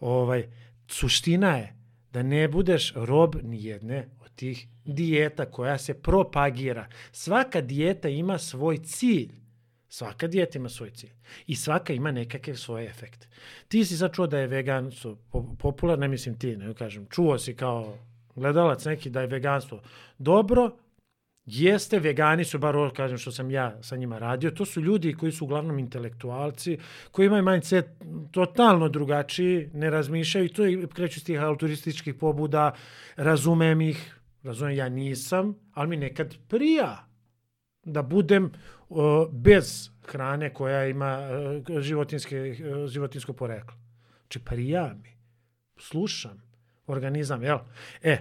Ovaj, 0.00 0.48
suština 0.88 1.56
je 1.56 1.76
da 2.12 2.22
ne 2.22 2.48
budeš 2.48 2.92
rob 2.94 3.36
ni 3.42 3.64
jedne 3.64 4.08
od 4.24 4.34
tih 4.34 4.66
dijeta 4.84 5.44
koja 5.44 5.78
se 5.78 5.94
propagira. 5.94 6.88
Svaka 7.12 7.60
dijeta 7.60 8.08
ima 8.08 8.38
svoj 8.38 8.78
cilj. 8.78 9.32
Svaka 9.88 10.26
dijeta 10.26 10.58
ima 10.58 10.68
svoj 10.68 10.90
cilj. 10.90 11.12
I 11.46 11.56
svaka 11.56 11.92
ima 11.92 12.10
nekakve 12.12 12.54
svoje 12.54 12.86
efekte. 12.86 13.28
Ti 13.68 13.84
si 13.84 13.96
sad 13.96 14.12
čuo 14.12 14.26
da 14.26 14.38
je 14.38 14.46
veganstvo 14.46 15.16
po- 15.30 15.56
popularno, 15.58 16.00
ne 16.00 16.08
mislim 16.08 16.38
ti, 16.38 16.56
ne 16.56 16.74
kažem, 16.74 17.06
čuo 17.10 17.38
si 17.38 17.56
kao 17.56 17.98
gledalac 18.34 18.84
neki 18.84 19.10
da 19.10 19.20
je 19.20 19.26
veganstvo 19.26 19.82
dobro, 20.18 20.70
Jeste, 21.46 21.98
vegani 21.98 22.44
su, 22.44 22.58
bar 22.58 22.76
ovo 22.76 22.90
kažem 22.90 23.18
što 23.18 23.32
sam 23.32 23.50
ja 23.50 23.82
sa 23.82 23.96
njima 23.96 24.18
radio, 24.18 24.50
to 24.50 24.64
su 24.64 24.80
ljudi 24.80 25.14
koji 25.14 25.32
su 25.32 25.44
uglavnom 25.44 25.78
intelektualci, 25.78 26.78
koji 27.10 27.26
imaju 27.26 27.42
mindset 27.42 27.86
totalno 28.30 28.88
drugačiji, 28.88 29.70
ne 29.74 29.90
razmišljaju 29.90 30.46
i 30.46 30.48
to 30.48 30.64
je, 30.64 30.86
kreću 30.86 31.20
s 31.20 31.24
tih 31.24 31.40
altruističkih 31.40 32.14
pobuda, 32.14 32.72
razumem 33.16 33.80
ih, 33.80 34.16
razumem, 34.42 34.76
ja 34.76 34.88
nisam, 34.88 35.54
ali 35.72 35.88
mi 35.88 35.96
nekad 35.96 36.34
prija 36.48 37.08
da 37.84 38.02
budem 38.02 38.52
o, 38.88 39.28
bez 39.32 39.90
hrane 40.06 40.54
koja 40.54 40.86
ima 40.86 41.18
e, 41.76 41.80
životinske, 41.80 42.36
e, 42.36 42.86
životinsko 42.86 43.32
poreklo. 43.32 43.76
Znači, 44.20 44.38
prija 44.38 44.94
mi. 45.02 45.16
Slušam. 45.78 46.42
Organizam, 46.86 47.42
jel? 47.42 47.58
E, 48.02 48.18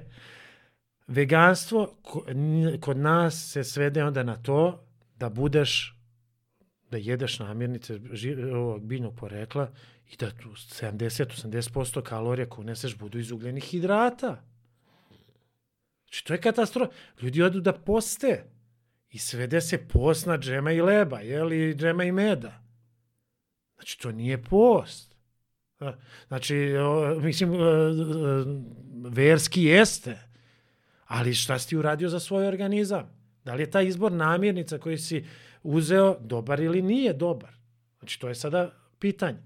veganstvo 1.08 1.96
kod 2.82 2.98
nas 2.98 3.52
se 3.52 3.64
svede 3.64 4.04
onda 4.04 4.24
na 4.24 4.36
to 4.36 4.86
da 5.16 5.30
budeš 5.30 5.96
da 6.92 6.98
jedeš 6.98 7.40
namirnice 7.40 8.00
ovog 8.54 8.86
biljnog 8.86 9.16
porekla 9.16 9.72
i 10.12 10.16
da 10.16 10.32
tu 10.32 10.50
70-80% 10.50 12.02
kalorija 12.02 12.50
koje 12.50 12.62
uneseš 12.62 12.98
budu 12.98 13.20
iz 13.20 13.32
ugljenih 13.32 13.64
hidrata. 13.64 14.44
Znači, 16.06 16.26
to 16.26 16.34
je 16.34 16.42
katastrofa. 16.42 16.94
Ljudi 17.22 17.42
odu 17.42 17.62
da 17.62 17.74
poste 17.74 18.44
i 19.10 19.18
svede 19.18 19.62
se 19.62 19.88
post 19.88 20.26
na 20.26 20.38
džema 20.38 20.72
i 20.72 20.82
leba, 20.82 21.20
jel, 21.20 21.54
i 21.54 21.76
džema 21.76 22.04
i 22.04 22.12
meda. 22.12 22.62
Znači, 23.76 24.00
to 24.00 24.12
nije 24.12 24.44
post. 24.44 25.16
Znači, 26.28 26.74
mislim, 27.22 27.52
verski 29.10 29.64
jeste, 29.64 30.20
ali 31.06 31.34
šta 31.34 31.60
si 31.60 31.70
ti 31.70 31.78
uradio 31.78 32.10
za 32.10 32.20
svoj 32.20 32.48
organizam? 32.48 33.10
Da 33.46 33.54
li 33.54 33.62
je 33.62 33.72
taj 33.72 33.86
izbor 33.88 34.12
namirnica 34.12 34.78
koji 34.78 34.98
si 34.98 35.26
uzeo 35.64 36.18
dobar 36.20 36.60
ili 36.60 36.82
nije 36.82 37.14
dobar? 37.14 37.50
Znači, 38.00 38.20
to 38.20 38.28
je 38.28 38.36
sada 38.36 38.72
pitanje. 39.00 39.38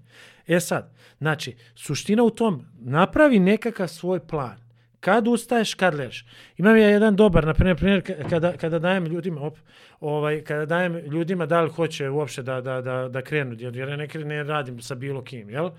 E 0.46 0.60
sad, 0.60 0.92
znači, 1.18 1.56
suština 1.74 2.22
u 2.22 2.30
tom, 2.30 2.66
napravi 2.80 3.38
nekakav 3.38 3.88
svoj 3.88 4.26
plan. 4.26 4.70
Kad 5.00 5.28
ustaješ, 5.28 5.74
kad 5.74 5.94
ležeš. 5.94 6.26
Imam 6.56 6.76
ja 6.76 6.88
jedan 6.88 7.16
dobar, 7.16 7.46
na 7.46 7.54
primjer, 7.54 7.76
primjer 7.76 8.02
ka- 8.02 8.30
kada, 8.30 8.56
kada 8.56 8.78
dajem 8.78 9.06
ljudima, 9.06 9.40
op, 9.40 9.58
ovaj, 10.00 10.44
kada 10.44 10.66
dajem 10.66 10.96
ljudima 10.96 11.46
da 11.46 11.60
li 11.60 11.70
hoće 11.70 12.10
uopšte 12.10 12.42
da, 12.42 12.60
da, 12.60 12.80
da, 12.80 13.08
da 13.08 13.22
krenu, 13.22 13.56
jer 13.58 13.76
ja 13.76 13.96
ne, 13.96 14.08
ne 14.24 14.42
radim 14.44 14.80
sa 14.82 14.94
bilo 14.94 15.22
kim, 15.24 15.50
jel? 15.50 15.70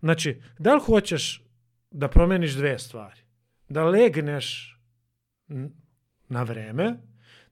Znači, 0.00 0.40
da 0.58 0.74
li 0.74 0.80
hoćeš 0.80 1.42
da 1.90 2.08
promeniš 2.08 2.52
dve 2.52 2.78
stvari? 2.78 3.20
Da 3.68 3.84
legneš 3.84 4.73
na 6.28 6.42
vreme, 6.42 6.96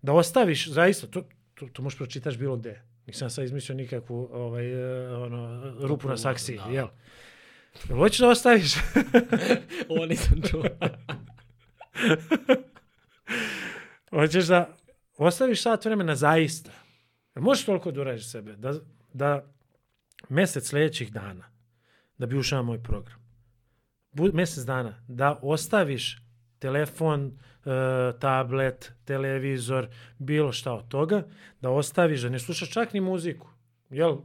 da 0.03 0.12
ostaviš, 0.12 0.68
zaista, 0.68 1.07
to, 1.07 1.22
to, 1.55 1.68
to 1.72 1.82
možeš 1.82 1.97
pročitaš 1.99 2.38
bilo 2.38 2.57
gde. 2.57 2.82
Nisam 3.07 3.30
sad 3.30 3.45
izmislio 3.45 3.76
nikakvu 3.76 4.28
ovaj, 4.32 4.72
e, 4.72 5.16
ono, 5.16 5.72
rupu 5.80 6.09
na 6.09 6.16
saksiji, 6.16 6.57
Da. 6.57 6.70
jel? 6.70 6.86
Jel 7.88 7.99
hoćeš 7.99 8.18
da 8.18 8.28
ostaviš? 8.28 8.74
Ovo 9.88 10.07
nisam 10.07 10.43
čuo. 10.51 10.64
Hoćeš 14.11 14.45
da 14.45 14.74
ostaviš 15.16 15.62
sat 15.62 15.84
vremena 15.84 16.16
zaista. 16.16 16.70
Jel 17.36 17.43
možeš 17.43 17.64
toliko 17.64 17.90
da 17.90 18.01
uradiš 18.01 18.30
sebe? 18.30 18.57
Da, 18.57 18.72
da 19.12 19.53
mesec 20.28 20.68
sljedećih 20.68 21.12
dana, 21.12 21.45
da 22.18 22.26
bi 22.26 22.38
ušao 22.38 22.62
moj 22.62 22.82
program, 22.82 23.18
bu, 24.12 24.30
mesec 24.32 24.64
dana, 24.64 25.05
da 25.09 25.38
ostaviš 25.43 26.22
telefon, 26.63 27.27
e, 27.27 28.13
tablet, 28.19 28.93
televizor, 29.05 29.89
bilo 30.19 30.53
šta 30.53 30.73
od 30.73 30.89
toga, 30.89 31.23
da 31.61 31.71
ostaviš, 31.71 32.23
da 32.23 32.29
ne 32.29 32.39
slušaš 32.39 32.71
čak 32.71 32.93
ni 32.93 33.01
muziku. 33.01 33.49
Jel? 33.91 34.17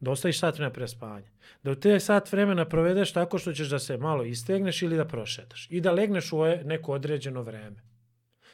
Da 0.00 0.10
ostaviš 0.10 0.38
sat 0.40 0.58
vremena 0.58 0.72
pre 0.72 0.88
spavanja. 0.88 1.28
Da 1.62 1.70
u 1.70 1.74
te 1.74 2.00
sat 2.00 2.32
vremena 2.32 2.64
provedeš 2.64 3.12
tako 3.12 3.38
što 3.38 3.52
ćeš 3.52 3.68
da 3.68 3.78
se 3.78 3.96
malo 3.96 4.24
istegneš 4.24 4.82
ili 4.82 4.96
da 4.96 5.04
prošetaš. 5.04 5.66
I 5.70 5.80
da 5.80 5.92
legneš 5.92 6.32
u 6.32 6.44
neko 6.64 6.92
određeno 6.92 7.42
vreme. 7.42 7.82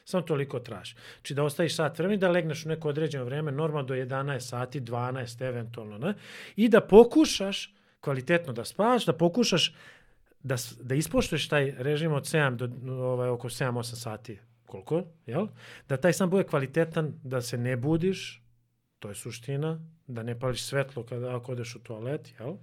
Samo 0.05 0.23
toliko 0.23 0.59
traži. 0.59 0.95
Znači 1.17 1.35
da 1.35 1.45
ostaviš 1.45 1.77
sat 1.77 1.99
vremena 1.99 2.15
i 2.15 2.19
da 2.19 2.31
legneš 2.31 2.67
u 2.67 2.69
neko 2.69 2.89
određeno 2.89 3.25
vreme, 3.25 3.53
normalno 3.53 3.89
do 3.89 3.95
11 3.95 4.41
sati, 4.41 4.81
12 4.81 5.43
eventualno, 5.49 5.99
ne? 5.99 6.15
I 6.57 6.69
da 6.69 6.81
pokušaš 6.81 7.75
kvalitetno 8.01 8.53
da 8.53 8.65
spavaš, 8.65 9.07
da 9.07 9.13
pokušaš 9.13 9.75
da, 10.47 10.57
da 10.81 10.95
ispoštuješ 10.95 11.49
taj 11.49 11.75
režim 11.79 12.13
od 12.13 12.25
7 12.25 12.57
do 12.57 12.93
ovaj, 12.95 13.29
oko 13.29 13.49
7-8 13.49 13.83
sati, 13.83 14.39
koliko, 14.67 15.03
jel? 15.27 15.47
Da 15.89 15.97
taj 15.97 16.13
san 16.13 16.31
bude 16.31 16.45
kvalitetan, 16.45 17.13
da 17.25 17.43
se 17.43 17.59
ne 17.59 17.77
budiš, 17.77 18.43
to 18.99 19.09
je 19.09 19.15
suština, 19.15 19.81
da 20.07 20.23
ne 20.23 20.39
pališ 20.39 20.63
svetlo 20.63 21.03
kada 21.03 21.37
ako 21.37 21.53
odeš 21.53 21.77
u 21.77 21.79
toalet, 21.79 22.31
jel? 22.39 22.57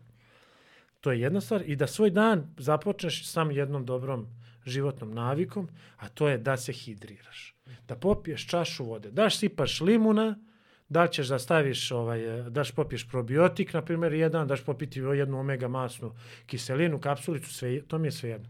To 1.02 1.12
je 1.12 1.22
jedna 1.22 1.42
stvar. 1.42 1.64
I 1.66 1.76
da 1.76 1.88
svoj 1.88 2.10
dan 2.10 2.54
započneš 2.58 3.26
sam 3.28 3.52
jednom 3.52 3.86
dobrom 3.86 4.28
životnom 4.66 5.14
navikom, 5.14 5.70
a 5.98 6.10
to 6.10 6.30
je 6.30 6.38
da 6.38 6.58
se 6.58 6.72
hidriraš. 6.74 7.56
Da 7.88 7.96
popiješ 7.96 8.48
čašu 8.48 8.86
vode. 8.86 9.12
Daš 9.12 9.38
sipaš 9.38 9.82
limuna, 9.82 10.40
da 10.90 11.04
li 11.04 11.12
ćeš 11.12 11.28
da 11.28 11.40
staviš, 11.40 11.92
ovaj, 11.92 12.40
e, 12.40 12.50
daš 12.50 12.72
popiješ 12.72 13.08
probiotik, 13.10 13.74
na 13.74 13.82
primjer, 13.82 14.14
jedan, 14.14 14.48
daš 14.48 14.66
popiti 14.66 15.00
jednu 15.00 15.40
omega 15.40 15.68
masnu 15.68 16.16
kiselinu, 16.46 17.00
kapsulicu, 17.00 17.54
sve, 17.54 17.82
to 17.82 17.98
mi 17.98 18.08
je 18.08 18.12
sve 18.12 18.30
jedno. 18.30 18.50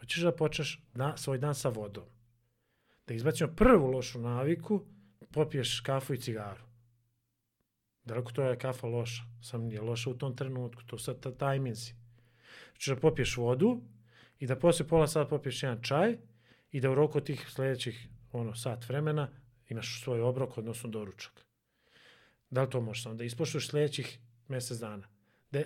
Hoćeš 0.00 0.22
da 0.22 0.32
počneš 0.32 0.82
na, 0.94 1.16
svoj 1.16 1.38
dan 1.38 1.54
sa 1.54 1.68
vodom. 1.68 2.04
Da 3.06 3.14
izbacimo 3.14 3.52
prvu 3.56 3.90
lošu 3.90 4.18
naviku, 4.18 4.84
popiješ 5.32 5.80
kafu 5.80 6.14
i 6.14 6.20
cigaru. 6.20 6.66
Daleko 8.04 8.32
to 8.32 8.42
je 8.42 8.58
kafa 8.58 8.86
loša, 8.86 9.22
sam 9.42 9.64
nije 9.64 9.80
loša 9.80 10.10
u 10.10 10.14
tom 10.14 10.36
trenutku, 10.36 10.82
to 10.86 10.98
sad 10.98 11.20
ta 11.20 11.30
tajminzi. 11.30 11.94
Hoćeš 12.72 12.94
da 12.94 13.00
popiješ 13.00 13.36
vodu 13.36 13.80
i 14.38 14.46
da 14.46 14.56
posle 14.56 14.88
pola 14.88 15.06
sata 15.06 15.28
popiješ 15.28 15.62
jedan 15.62 15.82
čaj 15.82 16.16
i 16.70 16.80
da 16.80 16.90
u 16.90 16.94
roku 16.94 17.20
tih 17.20 17.46
sledećih 17.50 18.08
ono, 18.32 18.54
sat 18.54 18.88
vremena 18.88 19.28
imaš 19.68 20.02
svoj 20.02 20.20
obrok, 20.20 20.58
odnosno 20.58 20.90
doručak. 20.90 21.32
Da 22.50 22.62
li 22.62 22.70
to 22.70 22.80
možeš 22.80 23.02
samo 23.02 23.14
da 23.14 23.24
ispoštuješ 23.24 23.68
sledećih 23.68 24.18
mesec 24.48 24.78
dana? 24.78 25.08
De, 25.50 25.64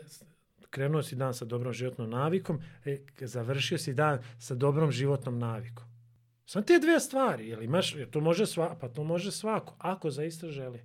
krenuo 0.70 1.02
si 1.02 1.16
dan 1.16 1.34
sa 1.34 1.44
dobrom 1.44 1.72
životnom 1.72 2.10
navikom, 2.10 2.60
e, 2.84 2.98
završio 3.20 3.78
si 3.78 3.94
dan 3.94 4.22
sa 4.38 4.54
dobrom 4.54 4.92
životnom 4.92 5.38
navikom. 5.38 5.84
Samo 6.46 6.64
te 6.64 6.78
dve 6.78 7.00
stvari, 7.00 7.48
jel 7.48 7.62
imaš, 7.62 7.94
jer 7.94 8.10
to 8.10 8.20
može 8.20 8.46
sva, 8.46 8.76
pa 8.80 8.88
to 8.88 9.04
može 9.04 9.32
svako, 9.32 9.74
ako 9.78 10.10
zaista 10.10 10.48
želi. 10.48 10.80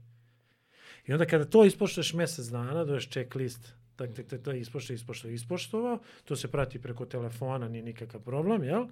I 1.05 1.13
onda 1.13 1.25
kada 1.25 1.45
to 1.45 1.65
ispoštuješ 1.65 2.13
mesec 2.13 2.45
dana, 2.45 2.85
dođeš 2.85 3.09
checklist 3.09 3.73
Dakle, 3.97 4.23
to, 4.23 4.37
to 4.37 4.51
je 4.51 4.59
ispošto, 4.59 4.93
ispošto, 4.93 5.27
ispoštovao. 5.27 5.99
To 6.25 6.35
se 6.35 6.51
prati 6.51 6.81
preko 6.81 7.05
telefona, 7.05 7.67
nije 7.67 7.83
nikakav 7.83 8.21
problem, 8.21 8.63
jel? 8.63 8.85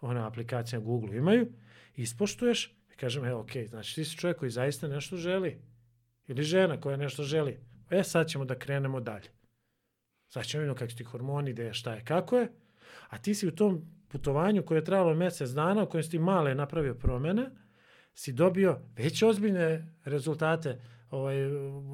Ona 0.00 0.26
aplikacija 0.26 0.80
Google 0.80 1.16
imaju. 1.16 1.52
Ispoštuješ 1.96 2.74
kažem, 2.96 3.24
evo, 3.24 3.40
okej, 3.40 3.66
znači 3.66 3.94
ti 3.94 4.04
si 4.04 4.16
čovjek 4.16 4.38
koji 4.38 4.50
zaista 4.50 4.88
nešto 4.88 5.16
želi. 5.16 5.60
Ili 6.26 6.42
žena 6.42 6.80
koja 6.80 6.96
nešto 6.96 7.22
želi. 7.22 7.60
E, 7.90 8.02
sad 8.02 8.28
ćemo 8.28 8.44
da 8.44 8.58
krenemo 8.58 9.00
dalje. 9.00 9.28
Sad 10.28 10.44
ćemo 10.46 10.60
vidjeti 10.60 10.78
kakvi 10.78 10.90
su 10.90 10.96
ti 10.96 11.04
hormoni, 11.04 11.52
gde 11.52 11.64
je, 11.64 11.74
šta 11.74 11.94
je, 11.94 12.04
kako 12.04 12.38
je. 12.38 12.52
A 13.08 13.18
ti 13.18 13.34
si 13.34 13.48
u 13.48 13.54
tom 13.54 13.82
putovanju 14.08 14.62
koje 14.62 14.78
je 14.78 14.84
trajalo 14.84 15.14
mjesec 15.14 15.50
dana, 15.50 15.82
u 15.82 15.88
kojem 15.88 16.02
si 16.02 16.10
ti 16.10 16.18
male 16.18 16.54
napravio 16.54 16.94
promjene, 16.94 17.50
si 18.14 18.32
dobio 18.32 18.80
već 18.96 19.22
ozbiljne 19.22 19.94
rezultate 20.04 20.80
ovaj, 21.10 21.36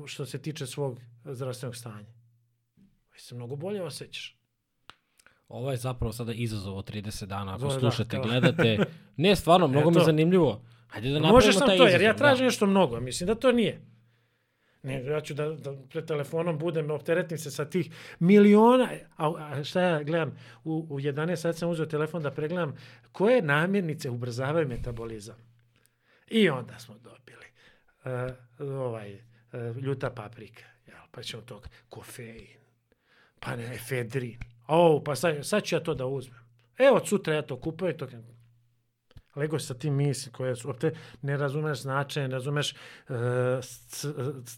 što 0.06 0.26
se 0.26 0.38
tiče 0.38 0.66
svog 0.66 1.00
zdravstvenog 1.24 1.76
stanja. 1.76 2.08
Već 3.12 3.22
se 3.22 3.34
mnogo 3.34 3.56
bolje 3.56 3.82
osjećaš. 3.82 4.40
Ovo 5.48 5.70
je 5.70 5.76
zapravo 5.76 6.12
sada 6.12 6.32
izazov 6.32 6.76
od 6.78 6.90
30 6.90 7.26
dana. 7.26 7.54
Ako 7.54 7.62
Da, 7.62 7.68
da, 7.68 7.80
slušate, 7.80 8.16
kao- 8.16 8.22
gledate. 8.22 8.78
Ne, 9.16 9.36
stvarno, 9.36 9.68
mnogo 9.68 9.90
mi 9.90 9.96
je 9.96 10.04
zanimljivo. 10.04 10.62
Hajde 10.90 11.08
da 11.08 11.14
napravimo 11.14 11.34
Možeš 11.34 11.56
sam 11.58 11.66
taj 11.66 11.76
to, 11.76 11.84
izazov. 11.84 12.00
jer 12.00 12.02
ja 12.02 12.16
tražim 12.16 12.44
da. 12.44 12.44
nešto 12.44 12.66
mnogo, 12.66 12.96
a 12.96 13.00
mislim 13.00 13.26
da 13.26 13.34
to 13.34 13.52
nije. 13.52 13.80
Ne, 14.82 15.04
ja 15.04 15.20
ću 15.20 15.34
da, 15.34 15.48
da 15.48 15.76
pred 15.90 16.06
telefonom 16.06 16.58
budem, 16.58 16.90
opteretim 16.90 17.38
se 17.38 17.50
sa 17.50 17.64
tih 17.64 17.90
miliona, 18.18 18.88
a, 19.16 19.32
a 19.38 19.64
šta 19.64 19.80
ja 19.80 20.02
gledam, 20.02 20.38
u, 20.64 20.86
u 20.90 21.00
11 21.00 21.36
sati 21.36 21.58
sam 21.58 21.70
uzeo 21.70 21.86
telefon 21.86 22.22
da 22.22 22.30
pregledam 22.30 22.76
koje 23.12 23.42
namirnice 23.42 24.10
ubrzavaju 24.10 24.68
metabolizam. 24.68 25.36
I 26.28 26.48
onda 26.48 26.78
smo 26.78 26.94
dobili 26.98 27.46
uh, 28.58 28.76
ovaj, 28.76 29.14
uh, 29.14 29.76
ljuta 29.76 30.10
paprika, 30.10 30.64
jel, 30.86 30.98
pa 31.10 31.22
ćemo 31.22 31.42
tog 31.42 31.68
kofein, 31.88 32.58
pa 33.40 33.56
ne, 33.56 33.74
efedrin. 33.74 34.38
O, 34.66 35.02
pa 35.04 35.14
sad, 35.14 35.46
sad 35.46 35.62
ću 35.62 35.76
ja 35.76 35.80
to 35.80 35.94
da 35.94 36.06
uzmem. 36.06 36.40
Evo, 36.78 37.06
sutra 37.06 37.34
ja 37.34 37.42
to 37.42 37.60
kupujem, 37.60 37.98
to 37.98 38.06
lego 39.36 39.58
sa 39.58 39.74
tim 39.74 39.94
misli 39.94 40.32
koje 40.32 40.56
su, 40.56 40.70
opte 40.70 40.92
ne 41.22 41.36
razumeš 41.36 41.82
značaj, 41.82 42.22
ne 42.22 42.28
razumeš 42.28 42.72
uh, 42.72 43.16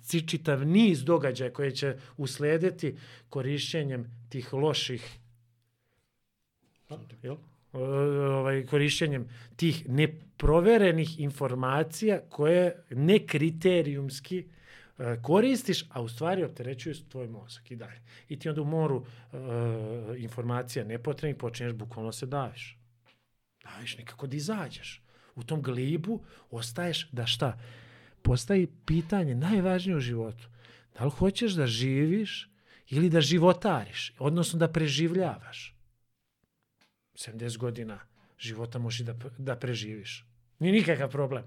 c- 0.09 0.27
čitav 0.27 0.67
niz 0.67 1.05
događaja 1.05 1.53
koje 1.53 1.71
će 1.71 1.97
uslediti 2.17 2.97
korišćenjem 3.29 4.27
tih 4.29 4.53
loših 4.55 5.19
jel? 7.23 7.37
E, 7.73 7.79
ovaj, 7.79 8.67
korišćenjem 8.67 9.29
tih 9.57 9.89
neproverenih 9.89 11.21
informacija 11.21 12.21
koje 12.29 12.85
ne 12.91 13.27
kriterijumski 13.27 14.47
e, 14.99 15.17
koristiš, 15.23 15.85
a 15.91 16.03
u 16.03 16.09
stvari 16.09 16.45
opterećuju 16.45 16.95
tvoj 17.09 17.29
mozak 17.29 17.71
i 17.71 17.77
dalje. 17.77 18.01
I 18.29 18.39
ti 18.39 18.49
onda 18.49 18.63
u 18.63 18.65
moru 18.65 19.05
e, 19.33 19.37
informacija 20.19 20.85
nepotrebnih 20.85 21.37
počinješ 21.37 21.73
bukvalno 21.73 22.13
se 22.13 22.27
daviš. 22.27 22.82
Daviš 23.65 23.99
nikako 23.99 24.27
da 24.27 24.37
izađeš. 24.37 25.03
U 25.35 25.43
tom 25.43 25.63
glibu 25.63 26.21
ostaješ 26.51 27.09
da 27.13 27.27
šta? 27.27 27.59
Postaji 28.23 28.69
pitanje 28.87 29.35
najvažnije 29.35 29.97
u 29.97 30.01
životu. 30.01 30.49
Da 30.99 31.05
li 31.05 31.11
hoćeš 31.11 31.53
da 31.53 31.67
živiš 31.67 32.49
ili 32.89 33.11
da 33.11 33.21
životariš, 33.21 34.13
odnosno 34.19 34.59
da 34.59 34.73
preživljavaš. 34.73 35.75
70 37.15 37.59
godina 37.59 38.01
života 38.39 38.79
možeš 38.79 39.07
da, 39.07 39.15
da 39.39 39.57
preživiš. 39.57 40.27
Nije 40.59 40.73
nikakav 40.73 41.11
problem. 41.11 41.45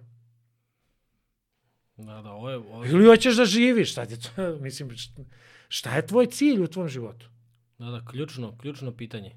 Da, 1.98 2.22
da, 2.22 2.32
ovo 2.32 2.50
je... 2.50 2.58
Ovo 2.58 2.84
je 2.84 2.92
Ili 2.92 3.06
hoćeš 3.06 3.36
da 3.36 3.46
živiš, 3.46 3.92
šta, 3.92 4.02
je 4.02 4.20
to, 4.20 4.56
mislim, 4.66 4.90
št- 4.90 5.26
šta 5.68 5.96
je 5.96 6.08
tvoj 6.08 6.28
cilj 6.28 6.64
u 6.64 6.68
tvom 6.68 6.88
životu? 6.88 7.30
Da, 7.78 7.86
da, 7.86 8.06
ključno, 8.06 8.58
ključno 8.58 8.92
pitanje. 8.98 9.36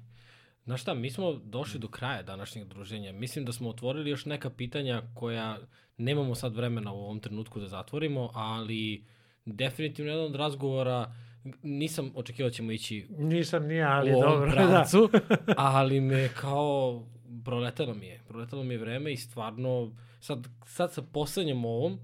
Znaš 0.69 0.81
šta, 0.81 0.93
mi 0.93 1.09
smo 1.09 1.33
došli 1.33 1.79
do 1.79 1.87
kraja 1.87 2.23
današnjeg 2.23 2.67
druženja. 2.67 3.11
Mislim 3.11 3.45
da 3.45 3.51
smo 3.51 3.69
otvorili 3.69 4.09
još 4.09 4.25
neka 4.25 4.49
pitanja 4.49 5.01
koja 5.15 5.57
nemamo 5.97 6.35
sad 6.35 6.55
vremena 6.55 6.93
u 6.93 6.99
ovom 6.99 7.19
trenutku 7.19 7.59
da 7.59 7.67
zatvorimo, 7.67 8.29
ali 8.33 9.05
definitivno 9.45 10.11
jedan 10.11 10.25
od 10.25 10.35
razgovora 10.35 11.15
nisam 11.63 12.11
očekivao 12.15 12.49
da 12.49 12.53
ćemo 12.53 12.71
ići 12.71 13.07
Nisam 13.09 13.67
nije, 13.67 13.83
ali 13.83 14.11
u 14.11 14.15
ovom 14.15 14.31
dobro. 14.31 14.49
Da. 14.49 14.55
pravcu, 14.55 15.09
ali 15.75 16.01
me 16.01 16.29
kao 16.35 17.05
proletelo 17.45 17.93
mi 17.93 18.07
je. 18.07 18.21
Proletelo 18.27 18.63
mi 18.63 18.73
je 18.73 18.77
vreme 18.77 19.13
i 19.13 19.17
stvarno 19.17 19.95
sad, 20.19 20.47
sad 20.65 20.93
sa 20.93 21.01
poslednjom 21.01 21.65
ovom 21.65 21.99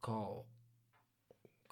kao 0.00 0.44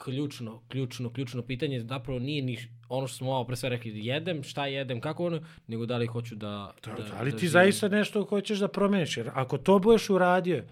ključno, 0.04 0.62
ključno, 0.68 1.12
ključno 1.12 1.42
pitanje 1.42 1.80
zapravo 1.80 2.18
nije 2.18 2.42
ni 2.42 2.58
ono 2.88 3.06
što 3.06 3.16
smo 3.16 3.26
malo 3.26 3.44
pre 3.46 3.56
sve 3.56 3.68
rekli, 3.68 4.06
jedem, 4.06 4.42
šta 4.42 4.66
jedem, 4.66 5.00
kako 5.00 5.26
ono, 5.26 5.40
nego 5.66 5.86
da 5.86 5.96
li 5.96 6.06
hoću 6.06 6.34
da... 6.34 6.74
Da, 6.84 6.92
da, 6.92 7.04
ali 7.18 7.30
da 7.30 7.36
ti 7.36 7.40
živim. 7.40 7.52
zaista 7.52 7.88
nešto 7.88 8.24
hoćeš 8.24 8.58
da 8.58 8.68
promeniš, 8.68 9.16
jer 9.16 9.30
ako 9.34 9.58
to 9.58 9.78
budeš 9.78 10.10
uradio, 10.10 10.64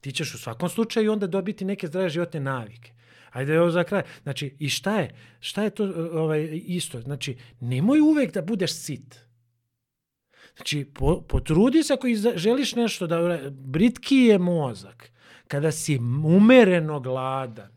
ti 0.00 0.12
ćeš 0.12 0.34
u 0.34 0.38
svakom 0.38 0.68
slučaju 0.68 1.12
onda 1.12 1.26
dobiti 1.26 1.64
neke 1.64 1.86
zdrave 1.86 2.08
životne 2.08 2.40
navike. 2.40 2.92
Ajde 3.30 3.54
evo 3.54 3.70
za 3.70 3.84
kraj. 3.84 4.02
Znači, 4.22 4.56
i 4.58 4.68
šta 4.68 5.00
je? 5.00 5.14
Šta 5.40 5.62
je 5.62 5.70
to 5.70 5.84
ovaj, 6.12 6.48
isto? 6.52 7.00
Znači, 7.00 7.36
nemoj 7.60 8.00
uvek 8.00 8.34
da 8.34 8.42
budeš 8.42 8.72
sit. 8.72 9.16
Znači, 10.56 10.84
po, 10.94 11.20
potrudi 11.20 11.82
se 11.82 11.94
ako 11.94 12.06
želiš 12.36 12.74
nešto 12.74 13.06
da... 13.06 13.40
Britki 13.50 14.16
je 14.16 14.38
mozak. 14.38 15.10
Kada 15.48 15.72
si 15.72 15.98
umereno 16.24 17.00
gladan. 17.00 17.73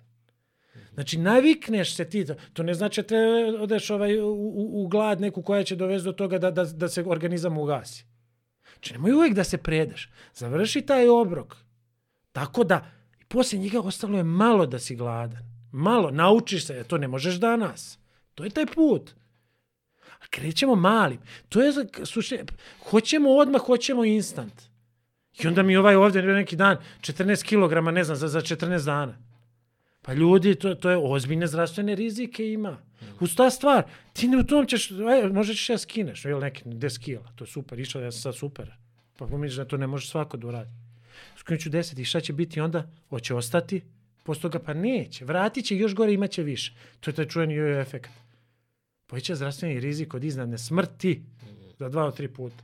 Znači, 0.98 1.18
navikneš 1.18 1.95
se 1.95 2.10
ti, 2.10 2.26
to 2.54 2.64
ne 2.64 2.74
znači 2.74 3.02
da 3.02 3.08
te 3.08 3.16
odeš 3.60 3.89
ovaj, 3.89 4.20
u, 4.20 4.28
u, 4.30 4.84
u 4.84 4.88
glad 4.88 5.22
neku 5.22 5.41
koja 5.41 5.64
će 5.64 5.76
dovesti 5.76 6.06
do 6.06 6.12
toga 6.12 6.38
da, 6.38 6.52
da, 6.52 6.64
da 6.64 6.88
se 6.89 7.04
organizam 7.08 7.58
ugasi. 7.58 8.06
Znači, 8.74 8.93
nemoj 8.93 9.14
uvek 9.14 9.34
da 9.34 9.43
se 9.43 9.58
predeš. 9.58 10.10
Završi 10.34 10.82
taj 10.82 11.10
obrok. 11.10 11.56
Tako 12.32 12.64
da, 12.64 12.91
i 13.22 13.26
poslije 13.26 13.60
njega 13.60 13.80
ostalo 13.80 14.18
je 14.18 14.24
malo 14.24 14.66
da 14.66 14.80
si 14.80 14.95
gladan. 14.95 15.43
Malo, 15.72 16.12
naučiš 16.12 16.66
se, 16.66 16.84
to 16.84 16.98
ne 16.98 17.08
možeš 17.08 17.36
danas. 17.36 18.00
To 18.36 18.43
je 18.43 18.50
taj 18.50 18.66
put. 18.66 19.12
A 20.20 20.28
krećemo 20.30 20.76
malim. 20.76 21.20
To 21.50 21.62
je, 21.62 21.74
slušaj, 22.06 22.39
hoćemo 22.89 23.30
odmah, 23.30 23.62
hoćemo 23.62 24.06
instant. 24.06 24.62
I 25.43 25.48
onda 25.48 25.64
mi 25.64 25.78
ovaj 25.78 25.95
ovdje 25.95 26.22
neki 26.22 26.56
dan 26.56 26.78
14 27.02 27.45
kg, 27.45 27.93
ne 27.93 28.04
znam, 28.04 28.18
za, 28.18 28.28
za 28.28 28.41
14 28.41 28.86
dana. 28.86 29.27
Pa 30.08 30.14
ljudi, 30.14 30.55
to, 30.55 30.76
to 30.76 30.89
je 30.89 30.97
ozbiljne 30.97 31.47
zdravstvene 31.47 31.95
rizike 31.95 32.51
ima. 32.51 32.78
Uz 33.20 33.36
ta 33.36 33.49
stvar, 33.49 33.84
ti 34.14 34.28
ne 34.28 34.38
u 34.38 34.43
tom 34.43 34.68
ćeš, 34.68 34.91
aj, 34.91 35.30
možda 35.30 35.53
ćeš 35.53 35.70
ja 35.70 35.78
skineš, 35.78 36.26
ili 36.26 36.39
neki 36.41 36.64
10 36.64 36.99
kila, 37.03 37.32
to 37.36 37.43
je 37.43 37.47
super, 37.47 37.80
išao 37.80 38.01
ja 38.01 38.12
sam 38.12 38.22
sad 38.22 38.36
super. 38.36 38.72
Pa 39.18 39.26
pomisliš 39.28 39.58
da 39.58 39.66
to 39.66 39.78
ne 39.78 39.88
može 39.88 40.08
svako 40.08 40.38
da 40.38 40.47
uradi. 40.47 40.70
Skinut 41.38 41.62
ću 41.62 41.70
10 41.70 42.01
i 42.01 42.05
šta 42.05 42.22
će 42.22 42.34
biti 42.34 42.62
onda? 42.62 42.88
Hoće 43.10 43.36
ostati? 43.36 43.82
Posle 44.24 44.41
toga 44.41 44.60
pa 44.60 44.74
neće. 44.74 45.26
Vratit 45.26 45.66
će 45.66 45.78
još 45.78 45.95
gore, 45.95 46.14
imaće 46.14 46.43
više. 46.43 46.74
To 46.99 47.10
je 47.10 47.16
taj 47.16 47.28
čuveni 47.28 47.53
jojo 47.53 47.82
efekt. 47.82 48.12
Poveća 49.08 49.36
zdravstveni 49.36 49.80
rizik 49.80 50.14
od 50.14 50.24
iznadne 50.24 50.58
smrti 50.58 51.24
za 51.80 51.89
dva 51.89 52.05
od 52.05 52.16
tri 52.16 52.28
puta. 52.28 52.64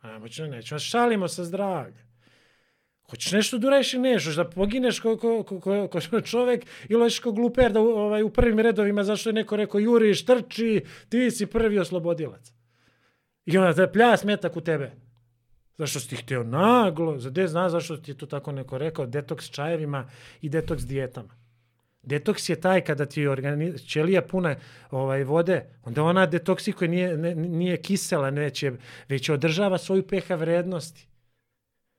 A 0.00 0.18
moću 0.18 0.46
nećemo, 0.46 0.78
šalimo 0.78 1.28
sa 1.28 1.44
zdravljem. 1.44 2.07
Hoćeš 3.10 3.32
nešto 3.32 3.58
da 3.58 3.66
uradiš 3.66 3.94
ili 3.94 4.02
neš, 4.02 4.24
hoćeš 4.24 4.36
da 4.36 4.50
pogineš 4.50 5.00
ko, 5.00 5.16
ko, 5.16 5.42
ko, 5.42 5.88
ko, 5.88 6.20
čovek 6.20 6.66
ili 6.88 7.02
hoćeš 7.02 7.18
ko 7.18 7.32
gluper 7.32 7.72
da 7.72 7.80
ovaj, 7.80 8.22
u 8.22 8.30
prvim 8.30 8.58
redovima 8.58 9.04
zašto 9.04 9.28
je 9.28 9.32
neko 9.32 9.56
rekao 9.56 9.78
juriš, 9.78 10.24
trči, 10.24 10.84
ti 11.08 11.30
si 11.30 11.46
prvi 11.46 11.78
oslobodilac. 11.78 12.52
I 13.46 13.58
onda 13.58 13.74
te 13.74 13.92
pljas 13.92 14.24
metak 14.24 14.56
u 14.56 14.60
tebe. 14.60 14.92
Zašto 15.78 16.00
si 16.00 16.08
ti 16.08 16.16
htio 16.16 16.42
naglo? 16.42 17.18
Za 17.18 17.30
de 17.30 17.46
zna 17.48 17.70
zašto 17.70 17.96
ti 17.96 18.10
je 18.10 18.18
to 18.18 18.26
tako 18.26 18.52
neko 18.52 18.78
rekao? 18.78 19.06
Detoks 19.06 19.50
čajevima 19.50 20.10
i 20.40 20.48
detoks 20.48 20.82
dijetama. 20.82 21.34
Detoks 22.02 22.48
je 22.48 22.60
taj 22.60 22.80
kada 22.80 23.06
ti 23.06 23.26
organiz... 23.26 23.84
ćelija 23.86 24.22
puna 24.22 24.56
ovaj, 24.90 25.24
vode, 25.24 25.64
onda 25.84 26.02
ona 26.02 26.26
detoksikuje, 26.26 26.88
nije, 26.88 27.16
ne, 27.16 27.34
nije 27.34 27.76
kisela, 27.76 28.30
neće, 28.30 28.72
već 29.08 29.28
održava 29.28 29.78
svoju 29.78 30.06
pH 30.06 30.30
vrednosti. 30.30 31.08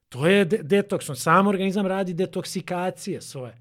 To 0.10 0.28
je 0.28 0.46
de 0.46 0.58
detoks. 0.64 1.10
On 1.10 1.16
sam 1.16 1.48
organizam 1.48 1.88
radi 1.88 2.14
detoksikacije 2.14 3.22
svoje. 3.22 3.58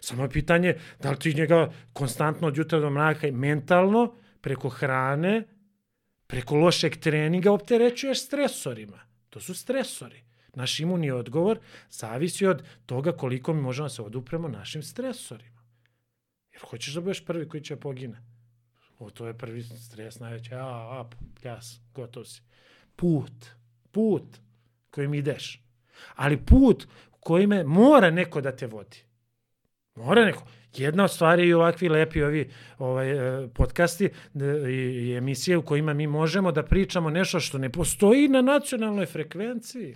Samo 0.00 0.22
je 0.22 0.30
pitanje 0.30 0.76
da 1.02 1.10
li 1.10 1.18
ti 1.18 1.34
njega 1.34 1.72
konstantno 1.92 2.48
od 2.48 2.56
jutra 2.56 2.80
do 2.80 2.90
mraka 2.90 3.30
mentalno, 3.32 4.14
preko 4.40 4.68
hrane, 4.68 5.44
preko 6.26 6.56
lošeg 6.56 6.96
treninga 6.96 7.52
opterećuješ 7.52 8.24
stresorima. 8.24 9.00
To 9.30 9.40
su 9.40 9.54
stresori. 9.54 10.22
Naš 10.54 10.80
imunni 10.80 11.10
odgovor 11.10 11.58
zavisi 11.90 12.46
od 12.46 12.62
toga 12.86 13.12
koliko 13.12 13.54
mi 13.54 13.60
možemo 13.60 13.84
da 13.84 13.94
se 13.94 14.02
odupremo 14.02 14.48
našim 14.48 14.82
stresorima. 14.82 15.62
Jer 16.52 16.62
hoćeš 16.62 16.94
da 16.94 17.00
budeš 17.00 17.24
prvi 17.24 17.48
koji 17.48 17.62
će 17.62 17.76
pogine. 17.76 18.22
O, 18.98 19.10
to 19.10 19.26
je 19.26 19.38
prvi 19.38 19.62
stres 19.62 20.18
najveći. 20.20 20.54
A, 20.54 20.58
a, 20.60 21.10
pljas, 21.40 21.80
gotov 21.94 22.24
si. 22.24 22.42
Put, 22.96 23.46
put 23.90 24.24
kojim 24.90 25.14
ideš. 25.14 25.63
Ali 26.14 26.36
put 26.36 26.86
kojime 27.20 27.64
mora 27.64 28.10
neko 28.10 28.40
da 28.40 28.56
te 28.56 28.66
vodi. 28.66 28.98
Mora 29.94 30.24
neko. 30.24 30.42
Jedna 30.76 31.04
od 31.04 31.10
stvari 31.10 31.48
i 31.48 31.54
ovakvi 31.54 31.88
lepi 31.88 32.22
ovi 32.22 32.50
ovaj, 32.78 33.10
e, 33.10 33.48
podcasti 33.48 34.04
e, 34.04 34.10
i, 34.68 35.08
i 35.08 35.16
emisije 35.16 35.56
u 35.56 35.62
kojima 35.62 35.94
mi 35.94 36.06
možemo 36.06 36.52
da 36.52 36.62
pričamo 36.62 37.10
nešto 37.10 37.40
što 37.40 37.58
ne 37.58 37.70
postoji 37.70 38.28
na 38.28 38.42
nacionalnoj 38.42 39.06
frekvenciji. 39.06 39.94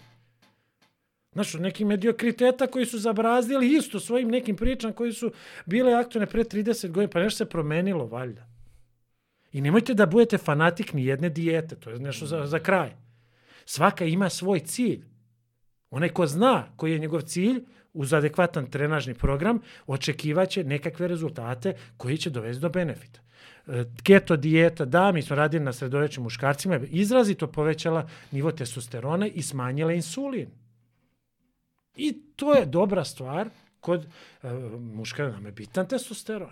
Znaš, 1.32 1.54
od 1.54 1.60
nekih 1.60 1.86
mediokriteta 1.86 2.66
koji 2.66 2.86
su 2.86 2.98
zabrazdili 2.98 3.72
isto 3.72 4.00
svojim 4.00 4.28
nekim 4.28 4.56
pričama 4.56 4.92
koji 4.92 5.12
su 5.12 5.32
bile 5.66 5.94
aktualne 5.94 6.26
pre 6.26 6.44
30 6.44 6.90
godina, 6.90 7.10
pa 7.10 7.20
nešto 7.20 7.38
se 7.38 7.50
promenilo, 7.50 8.06
valjda. 8.06 8.46
I 9.52 9.60
nemojte 9.60 9.94
da 9.94 10.06
budete 10.06 10.38
fanatik 10.38 10.92
ni 10.92 11.06
jedne 11.06 11.28
dijete, 11.28 11.76
to 11.76 11.90
je 11.90 11.98
nešto 11.98 12.26
za, 12.26 12.46
za 12.46 12.58
kraj. 12.58 12.90
Svaka 13.64 14.04
ima 14.04 14.28
svoj 14.28 14.60
cilj. 14.60 15.04
Onaj 15.90 16.08
ko 16.08 16.26
zna 16.26 16.66
koji 16.76 16.92
je 16.92 16.98
njegov 16.98 17.20
cilj, 17.20 17.64
uz 17.92 18.12
adekvatan 18.12 18.66
trenažni 18.70 19.14
program, 19.14 19.60
očekivaće 19.86 20.64
nekakve 20.64 21.08
rezultate 21.08 21.74
koji 21.96 22.18
će 22.18 22.30
dovesti 22.30 22.60
do 22.60 22.68
benefita. 22.68 23.20
E, 23.66 23.84
keto 24.02 24.36
dijeta, 24.36 24.84
da, 24.84 25.12
mi 25.12 25.22
smo 25.22 25.36
radili 25.36 25.64
na 25.64 25.72
sredovečnim 25.72 26.22
muškarcima, 26.22 26.80
izrazito 26.90 27.46
povećala 27.46 28.08
nivo 28.30 28.52
testosterona 28.52 29.26
i 29.26 29.42
smanjila 29.42 29.92
insulin. 29.92 30.48
I 31.96 32.22
to 32.36 32.54
je 32.54 32.66
dobra 32.66 33.04
stvar 33.04 33.48
kod 33.80 34.06
uh, 34.42 34.50
muška, 34.80 35.28
nam 35.28 35.46
je 35.46 35.52
bitan 35.52 35.88
testosteron. 35.88 36.50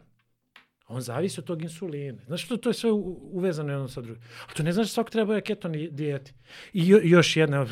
On 0.89 1.01
zavisi 1.01 1.41
od 1.41 1.47
tog 1.47 1.63
insulina. 1.63 2.19
Znaš 2.27 2.45
što 2.45 2.57
to 2.57 2.71
je 2.71 2.75
sve 2.75 2.91
uvezano 3.33 3.73
jedno 3.73 3.89
sa 3.89 4.01
drugim. 4.01 4.23
A 4.49 4.53
to 4.53 4.63
ne 4.63 4.73
znači 4.73 4.89
da 4.89 4.93
svako 4.93 5.11
treba 5.11 5.35
je 5.35 5.41
keto 5.41 5.69
dijeti. 5.69 6.33
I 6.73 6.89
jo, 6.89 7.01
još 7.03 7.37
jedna, 7.37 7.67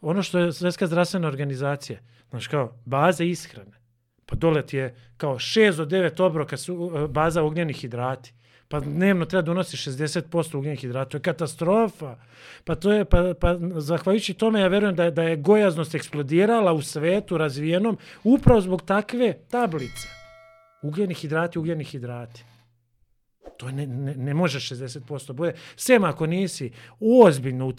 ono 0.00 0.22
što 0.22 0.38
je 0.38 0.52
Svetska 0.52 0.86
zdravstvena 0.86 1.28
organizacija, 1.28 1.98
znaš 2.30 2.46
kao, 2.46 2.76
baza 2.84 3.24
ishrane. 3.24 3.78
Pa 4.26 4.36
dole 4.36 4.66
ti 4.66 4.76
je 4.76 4.96
kao 5.16 5.34
6 5.34 5.76
do 5.76 5.84
9 5.84 6.22
obroka 6.22 6.56
su 6.56 6.92
e, 6.96 7.08
baza 7.08 7.42
ugljenih 7.42 7.76
hidrati 7.76 8.32
pa 8.68 8.80
dnevno 8.80 9.24
treba 9.24 9.42
da 9.42 9.50
unosi 9.50 9.76
60% 9.76 10.56
ugljenih 10.56 10.80
hidrata, 10.80 11.10
to 11.10 11.16
je 11.16 11.22
katastrofa. 11.22 12.16
Pa 12.64 12.74
to 12.74 12.92
je, 12.92 13.04
pa, 13.04 13.34
pa 13.40 13.56
zahvaljujući 13.76 14.34
tome 14.34 14.60
ja 14.60 14.68
verujem 14.68 14.94
da 14.94 15.10
da 15.10 15.22
je 15.22 15.36
gojaznost 15.36 15.94
eksplodirala 15.94 16.72
u 16.72 16.82
svetu 16.82 17.38
razvijenom 17.38 17.98
upravo 18.24 18.60
zbog 18.60 18.82
takve 18.82 19.32
tablice. 19.50 20.17
Ugljeni 20.82 21.14
hidrati, 21.14 21.58
ugljeni 21.58 21.84
hidrati. 21.84 22.44
To 23.56 23.70
ne, 23.70 23.86
ne, 23.86 24.14
ne 24.14 24.34
može 24.34 24.58
60% 24.74 25.32
bude. 25.32 25.54
Sem 25.76 26.04
ako 26.04 26.26
nisi 26.26 26.72
ozbiljno, 27.00 27.72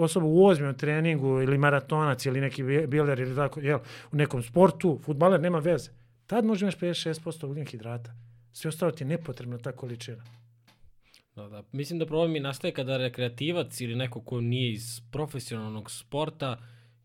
osoba 0.00 0.26
u 0.26 0.44
ozbiljnom 0.44 0.74
treningu 0.74 1.40
ili 1.42 1.58
maratonac 1.58 2.26
ili 2.26 2.40
neki 2.40 2.62
biler 2.62 3.20
ili 3.20 3.36
tako, 3.36 3.60
jel, 3.60 3.78
u 4.12 4.16
nekom 4.16 4.42
sportu, 4.42 5.00
futbaler 5.04 5.40
nema 5.40 5.58
veze. 5.58 5.90
Tad 6.26 6.44
može 6.44 6.64
imaš 6.64 6.76
56% 6.78 7.46
ugljenih 7.46 7.68
hidrata. 7.68 8.10
Sve 8.52 8.68
ostalo 8.68 8.92
ti 8.92 9.04
je 9.04 9.08
nepotrebna 9.08 9.58
ta 9.58 9.72
količina. 9.72 10.24
Da, 11.36 11.48
da. 11.48 11.62
Mislim 11.72 11.98
da 11.98 12.06
problem 12.06 12.36
i 12.36 12.40
nastaje 12.40 12.74
kada 12.74 12.96
rekreativac 12.96 13.80
ili 13.80 13.96
neko 13.96 14.20
ko 14.20 14.40
nije 14.40 14.72
iz 14.72 15.00
profesionalnog 15.12 15.90
sporta 15.90 16.56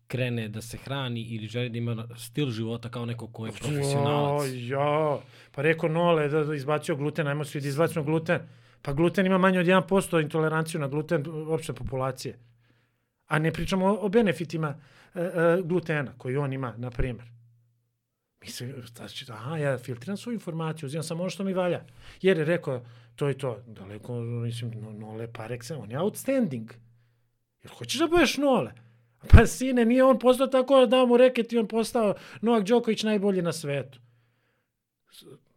krene 0.06 0.48
da 0.48 0.62
se 0.62 0.76
hrani 0.76 1.20
ili 1.20 1.46
želi 1.46 1.68
da 1.68 1.78
ima 1.78 2.08
stil 2.16 2.50
života 2.50 2.88
kao 2.88 3.06
neko 3.06 3.26
ko 3.26 3.46
je 3.46 3.52
profesionalac. 3.52 4.46
Jo, 4.46 4.78
jo. 4.78 5.20
Pa 5.52 5.62
rekao 5.62 5.88
Nole 5.88 6.28
da, 6.28 6.44
da 6.44 6.54
izbacio 6.54 6.96
gluten, 6.96 7.26
ajmo 7.26 7.44
svi 7.44 7.60
da 7.60 7.68
izbacimo 7.68 8.04
gluten. 8.04 8.40
Pa 8.82 8.92
gluten 8.92 9.26
ima 9.26 9.38
manje 9.38 9.60
od 9.60 9.66
1% 9.66 10.22
intoleranciju 10.22 10.80
na 10.80 10.88
gluten 10.88 11.24
opšte 11.48 11.72
populacije. 11.72 12.38
A 13.26 13.38
ne 13.38 13.52
pričamo 13.52 13.86
o, 13.86 13.98
o 14.06 14.08
benefitima 14.08 14.74
e, 15.14 15.20
e, 15.20 15.62
glutena 15.62 16.12
koji 16.18 16.36
on 16.36 16.52
ima, 16.52 16.74
na 16.76 16.90
primjer. 16.90 17.36
Mislim, 18.40 18.74
znači, 18.96 19.26
aha, 19.32 19.56
ja 19.56 19.78
filtriram 19.78 20.16
svoju 20.16 20.34
informaciju, 20.34 20.86
uzimam 20.86 21.02
samo 21.02 21.22
ono 21.22 21.30
što 21.30 21.44
mi 21.44 21.52
valja. 21.52 21.84
Jer 22.22 22.38
je 22.38 22.44
rekao, 22.44 22.84
to 23.16 23.28
je 23.28 23.38
to, 23.38 23.62
daleko, 23.66 24.20
mislim, 24.20 24.70
no, 24.70 24.92
nole 24.92 25.32
par 25.32 25.50
excellence, 25.50 25.82
on 25.82 25.90
je 25.90 26.00
outstanding. 26.00 26.70
Jer 27.62 27.72
hoćeš 27.72 28.00
da 28.00 28.06
budeš 28.06 28.36
nole? 28.36 28.72
Pa 29.30 29.46
sine, 29.46 29.84
nije 29.84 30.04
on 30.04 30.18
postao 30.18 30.46
tako 30.46 30.86
da 30.86 31.06
mu 31.06 31.16
reket 31.16 31.52
i 31.52 31.58
on 31.58 31.68
postao 31.68 32.14
Novak 32.40 32.64
Đoković 32.64 33.02
najbolji 33.02 33.42
na 33.42 33.52
svetu. 33.52 33.98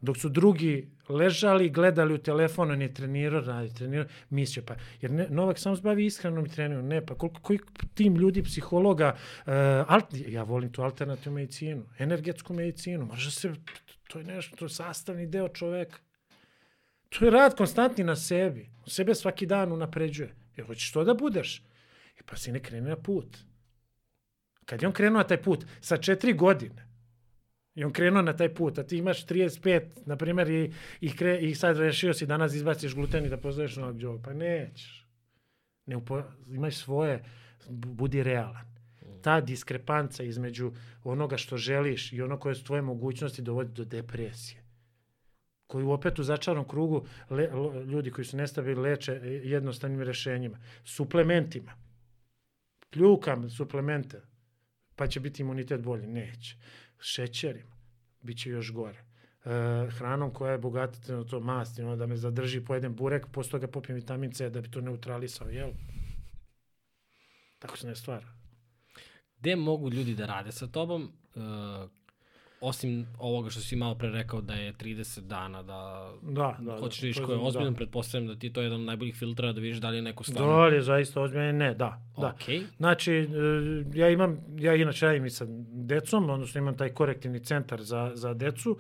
Dok 0.02 0.18
su 0.18 0.30
drugi 0.30 0.90
ležali, 1.10 1.70
gledali 1.70 2.14
u 2.14 2.18
telefonu, 2.18 2.76
ne 2.76 2.94
trenirao, 2.94 3.42
radi, 3.42 3.74
trenirao, 3.74 4.06
mislio, 4.30 4.64
pa, 4.66 4.76
jer 5.02 5.12
ne, 5.12 5.28
Novak 5.30 5.60
samo 5.60 5.76
se 5.76 5.82
bavi 5.82 6.06
ishranom 6.06 6.46
i 6.46 6.50
trenirao, 6.50 6.84
ne, 6.84 7.06
pa 7.06 7.16
koliko, 7.16 7.42
koji 7.42 7.60
tim 7.94 8.16
ljudi, 8.16 8.44
psihologa, 8.44 9.16
uh, 9.16 9.54
alt, 9.88 10.06
ja 10.28 10.44
volim 10.44 10.72
tu 10.72 10.82
alternativnu 10.82 11.36
medicinu, 11.36 11.84
energetsku 11.98 12.54
medicinu, 12.54 13.06
može 13.06 13.32
se, 13.32 13.54
to 14.08 14.20
je 14.20 14.26
nešto, 14.26 14.56
to 14.56 14.66
je 14.66 14.70
sastavni 14.70 15.28
deo 15.28 15.50
čoveka. 15.50 15.98
To 17.10 17.26
je 17.26 17.32
rad 17.32 17.56
konstantni 17.58 18.04
na 18.04 18.16
sebi, 18.16 18.70
sebe 18.88 19.16
svaki 19.16 19.46
dan 19.46 19.72
unapređuje. 19.72 20.36
Jer 20.56 20.68
hoćeš 20.68 20.92
to 20.92 21.04
da 21.04 21.14
budeš. 21.14 21.64
E 22.20 22.22
pa 22.26 22.36
si 22.36 22.52
ne 22.52 22.60
krene 22.60 22.90
na 22.90 22.96
put. 22.96 23.38
Kad 24.70 24.82
je 24.82 24.88
on 24.88 24.94
krenuo 24.94 25.18
na 25.18 25.28
taj 25.28 25.42
put, 25.42 25.66
sa 25.82 25.98
četiri 25.98 26.34
godine, 26.34 26.90
I 27.76 27.84
on 27.84 27.94
krenuo 27.96 28.22
na 28.22 28.34
taj 28.36 28.50
put, 28.54 28.80
a 28.80 28.84
ti 28.84 28.98
imaš 28.98 29.26
35, 29.26 29.82
na 30.06 30.18
primjer, 30.18 30.50
i, 30.50 30.72
i, 31.02 31.12
kre, 31.16 31.38
i 31.40 31.56
sad 31.56 31.78
rešio 31.78 32.14
si 32.14 32.26
danas 32.26 32.54
izbaciš 32.54 32.96
gluten 32.96 33.26
i 33.26 33.30
da 33.30 33.38
pozoveš 33.38 33.76
novog 33.76 33.98
džoga. 33.98 34.22
Pa 34.24 34.34
nećeš. 34.34 35.08
Ne 35.86 35.96
upo, 35.96 36.24
imaš 36.48 36.78
svoje, 36.78 37.24
budi 37.70 38.24
realan. 38.24 38.66
Ta 39.22 39.42
diskrepanca 39.42 40.24
između 40.24 40.72
onoga 41.04 41.38
što 41.38 41.58
želiš 41.58 42.14
i 42.14 42.22
ono 42.22 42.40
koje 42.40 42.56
su 42.56 42.64
tvoje 42.64 42.82
mogućnosti 42.82 43.42
dovodi 43.42 43.72
do 43.74 43.86
depresije 43.86 44.64
koju 45.68 45.92
opet 45.92 46.20
u 46.20 46.24
začarnom 46.24 46.68
krugu 46.68 47.06
le, 47.30 47.50
ljudi 47.86 48.12
koji 48.12 48.26
su 48.26 48.38
nestabili 48.38 48.82
leče 48.82 49.14
jednostavnim 49.44 50.02
rešenjima. 50.02 50.58
Suplementima. 50.84 51.72
Pljukam 52.90 53.50
suplemente, 53.50 54.22
pa 55.00 55.08
će 55.08 55.20
biti 55.20 55.42
imunitet 55.42 55.82
bolji. 55.82 56.08
Neće 56.08 56.56
šećerima, 57.00 57.76
bit 58.22 58.38
će 58.38 58.50
još 58.50 58.72
gore. 58.72 58.98
E, 58.98 59.90
hranom 59.90 60.34
koja 60.34 60.52
je 60.52 60.58
bogata 60.58 61.16
na 61.16 61.24
to 61.24 61.40
masti, 61.40 61.82
da 61.82 62.06
me 62.08 62.18
zadrži, 62.18 62.62
pojedem 62.62 62.96
burek, 62.96 63.28
posle 63.32 63.52
toga 63.52 63.68
popijem 63.68 63.96
vitamin 63.96 64.32
C 64.32 64.50
da 64.50 64.62
bi 64.62 64.72
to 64.72 64.82
neutralisao, 64.82 65.50
jel? 65.50 65.72
Tako 67.60 67.78
se 67.78 67.88
ne 67.88 67.96
stvara. 67.96 68.28
Gde 69.38 69.56
mogu 69.56 69.90
ljudi 69.90 70.16
da 70.16 70.26
rade 70.26 70.52
sa 70.52 70.68
tobom? 70.68 71.12
E, 71.36 71.40
osim 72.62 73.08
ovoga 73.20 73.50
što 73.50 73.62
si 73.62 73.76
malo 73.76 73.96
pre 73.96 74.10
rekao 74.10 74.42
da 74.42 74.54
je 74.54 74.74
30 74.74 75.20
dana 75.20 75.64
da, 75.64 76.12
da, 76.22 76.58
da 76.60 76.78
hoćeš 76.80 77.02
da 77.02 77.08
vidiš 77.08 77.24
ko 77.26 77.32
je 77.32 77.38
ozbiljno, 77.38 77.70
da. 77.70 77.76
pretpostavljam 77.76 78.28
da 78.28 78.36
ti 78.36 78.54
to 78.54 78.62
je 78.62 78.66
jedan 78.66 78.80
od 78.80 78.86
najboljih 78.86 79.16
filtera 79.16 79.54
da 79.54 79.62
vidiš 79.62 79.78
da 79.78 79.90
li 79.90 79.96
je 79.96 80.02
neko 80.02 80.24
stvarno... 80.24 80.58
Da 80.58 80.66
li 80.66 80.76
je 80.76 80.82
zaista 80.82 81.22
ozbiljno, 81.22 81.52
ne, 81.52 81.74
da. 81.74 82.02
da. 82.18 82.36
Okay. 82.40 82.64
Znači, 82.78 83.14
e, 83.14 83.28
ja 83.94 84.10
imam, 84.10 84.40
ja 84.58 84.76
inače 84.76 85.06
radim 85.06 85.26
i 85.26 85.30
sa 85.30 85.46
decom, 85.72 86.30
odnosno 86.30 86.60
imam 86.60 86.78
taj 86.78 86.90
korektivni 86.90 87.40
centar 87.40 87.82
za, 87.82 88.12
za 88.14 88.34
decu, 88.34 88.78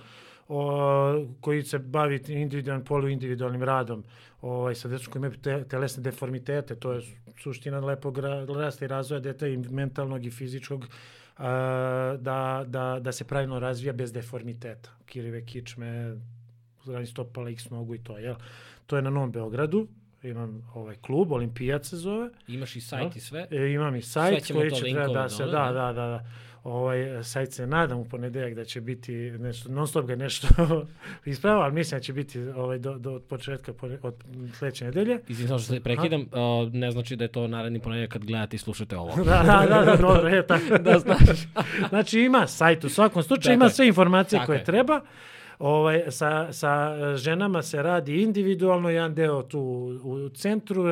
o, 0.47 1.25
koji 1.41 1.63
se 1.63 1.79
bavi 1.79 2.23
individualnim, 2.27 2.85
poluindividualnim 2.85 3.63
radom 3.63 4.03
ovaj, 4.41 4.75
sa 4.75 4.87
decom 4.87 5.11
koji 5.11 5.19
imaju 5.19 5.33
te, 5.41 5.63
telesne 5.63 6.03
deformitete, 6.03 6.75
to 6.75 6.93
je 6.93 7.01
suština 7.43 7.79
lepog 7.79 8.17
rasta 8.57 8.85
i 8.85 8.87
razvoja 8.87 9.19
deta 9.19 9.47
i 9.47 9.57
mentalnog 9.57 10.25
i 10.25 10.31
fizičkog 10.31 10.85
da, 12.19 12.63
da, 12.67 12.99
da 13.01 13.11
se 13.11 13.23
pravilno 13.23 13.59
razvija 13.59 13.93
bez 13.93 14.13
deformiteta. 14.13 14.89
Kirive 15.05 15.45
kičme, 15.45 16.15
zrani 16.85 17.05
stopala, 17.05 17.49
x 17.49 17.69
nogu 17.69 17.95
i 17.95 18.03
to, 18.03 18.17
jel? 18.17 18.35
To 18.85 18.95
je 18.95 19.01
na 19.01 19.09
Novom 19.09 19.31
Beogradu, 19.31 19.87
imam 20.23 20.71
ovaj 20.73 20.95
klub, 20.95 21.31
Olimpijac 21.31 21.87
se 21.87 21.97
zove. 21.97 22.29
Imaš 22.47 22.75
i 22.75 22.81
sajt 22.81 23.15
i 23.15 23.19
sve? 23.19 23.47
E, 23.51 23.71
imam 23.71 23.95
i 23.95 24.01
sajt 24.01 24.51
koji 24.51 24.71
će 24.71 24.81
treba 24.81 25.13
da 25.13 25.29
se, 25.29 25.45
da, 25.45 25.51
da, 25.51 25.71
da, 25.71 25.93
da 25.93 26.25
ovaj, 26.63 27.23
sajt 27.23 27.53
se 27.53 27.67
nadam 27.67 27.99
u 27.99 28.05
ponedeljak 28.05 28.53
da 28.53 28.65
će 28.65 28.81
biti 28.81 29.13
nešto, 29.15 29.69
non 29.71 29.87
stop 29.87 30.05
ga 30.05 30.15
nešto 30.15 30.47
ispravo, 31.25 31.61
ali 31.61 31.73
mislim 31.73 31.99
da 31.99 32.03
će 32.03 32.13
biti 32.13 32.39
ovaj, 32.39 32.79
do, 32.79 32.97
do 32.97 33.13
od 33.13 33.23
početka, 33.23 33.73
od 34.01 34.15
sledeće 34.53 34.85
nedelje. 34.85 35.19
Izvinjam 35.27 35.59
što 35.59 35.73
se 35.73 35.79
prekidam, 35.79 36.21
uh, 36.21 36.73
ne 36.73 36.91
znači 36.91 37.15
da 37.15 37.23
je 37.23 37.27
to 37.27 37.47
naredni 37.47 37.79
ponedeljak 37.79 38.11
kad 38.11 38.25
gledate 38.25 38.55
i 38.55 38.59
slušate 38.59 38.97
ovo. 38.97 39.15
da, 39.25 39.43
da, 39.43 39.65
da, 39.69 39.85
da, 39.85 39.95
dobro, 39.95 40.29
je 40.29 40.47
tako. 40.47 40.77
da 40.91 40.99
znaš. 40.99 41.39
znači 41.89 42.19
ima 42.19 42.47
sajt 42.47 42.83
u 42.83 42.89
svakom 42.89 43.23
slučaju, 43.23 43.53
ima 43.53 43.69
sve 43.69 43.87
informacije 43.87 44.39
tako 44.39 44.45
koje 44.45 44.57
je. 44.57 44.63
treba. 44.63 45.01
Ovaj, 45.59 46.03
sa, 46.09 46.53
sa 46.53 46.95
ženama 47.15 47.61
se 47.61 47.83
radi 47.83 48.21
individualno, 48.21 48.89
jedan 48.89 49.15
deo 49.15 49.43
tu 49.43 49.59
u 50.03 50.29
centru. 50.29 50.83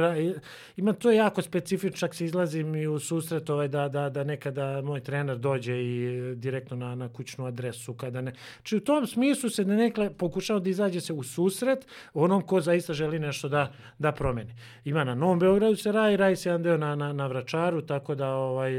Ima 0.78 0.94
to 0.94 1.12
jako 1.12 1.42
specifično, 1.42 1.98
čak 1.98 2.16
se 2.16 2.26
izlazim 2.26 2.76
i 2.76 2.88
u 2.88 3.00
susret 3.00 3.50
ovaj, 3.50 3.68
da, 3.68 3.90
da, 3.90 4.10
da 4.10 4.24
nekada 4.24 4.82
moj 4.82 5.00
trener 5.00 5.38
dođe 5.38 5.84
i 5.84 6.22
direktno 6.36 6.78
na, 6.78 6.96
na 6.96 7.10
kućnu 7.10 7.46
adresu. 7.46 7.94
Kada 7.94 8.22
ne. 8.22 8.34
Či 8.64 8.76
u 8.78 8.80
tom 8.80 9.08
smislu 9.08 9.50
se 9.50 9.66
nekle 9.66 10.10
pokušao 10.14 10.60
da 10.60 10.70
izađe 10.70 11.02
se 11.02 11.14
u 11.14 11.24
susret 11.24 11.88
onom 12.14 12.42
ko 12.42 12.62
zaista 12.62 12.94
želi 12.94 13.20
nešto 13.20 13.50
da, 13.50 13.74
da 14.00 14.12
promeni. 14.12 14.56
Ima 14.86 15.04
na 15.04 15.16
Novom 15.16 15.40
Beogradu 15.40 15.76
se 15.76 15.92
radi, 15.92 16.18
radi 16.18 16.36
se 16.36 16.50
jedan 16.50 16.64
deo 16.64 16.78
na, 16.78 16.96
na, 16.96 17.14
na 17.14 17.28
Vračaru, 17.28 17.82
tako 17.82 18.16
da... 18.16 18.30
Ovaj, 18.30 18.72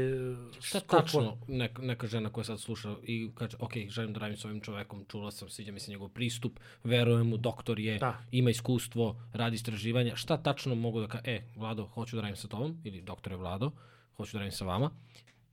Šta 0.59 0.79
tačno 0.79 1.37
neka, 1.47 1.81
neka 1.81 2.07
žena 2.07 2.29
koja 2.29 2.43
sad 2.43 2.59
sluša 2.59 2.95
i 3.03 3.29
kaže, 3.35 3.57
ok, 3.59 3.71
želim 3.89 4.13
da 4.13 4.19
radim 4.19 4.37
s 4.37 4.45
ovim 4.45 4.61
čovekom, 4.61 5.05
čula 5.07 5.31
sam, 5.31 5.49
sviđa 5.49 5.71
mi 5.71 5.78
se 5.79 5.91
njegov 5.91 6.09
pristup, 6.09 6.59
verujem 6.83 7.27
mu, 7.27 7.37
doktor 7.37 7.79
je, 7.79 7.97
da. 7.99 8.17
ima 8.31 8.49
iskustvo, 8.49 9.21
radi 9.33 9.55
istraživanja, 9.55 10.15
šta 10.15 10.37
tačno 10.37 10.75
mogu 10.75 11.01
da 11.01 11.07
kaže, 11.07 11.23
e, 11.25 11.41
Vlado, 11.55 11.85
hoću 11.85 12.15
da 12.15 12.21
radim 12.21 12.35
sa 12.35 12.47
tobom, 12.47 12.77
ili 12.83 13.01
doktore 13.01 13.35
Vlado, 13.35 13.71
hoću 14.17 14.37
da 14.37 14.39
radim 14.39 14.51
sa 14.51 14.65
vama, 14.65 14.91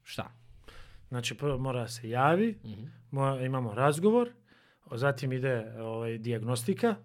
šta? 0.03 0.31
Znači, 1.09 1.35
prvo 1.35 1.59
mora 1.59 1.81
da 1.81 1.89
se 1.89 2.09
javi, 2.09 2.59
mm 2.65 2.69
-hmm. 2.69 2.89
mora, 3.11 3.47
imamo 3.47 3.75
razgovor, 3.75 4.31
zatim 4.91 5.33
ide 5.33 5.81
ovaj, 5.81 6.19
diagnostika, 6.19 6.97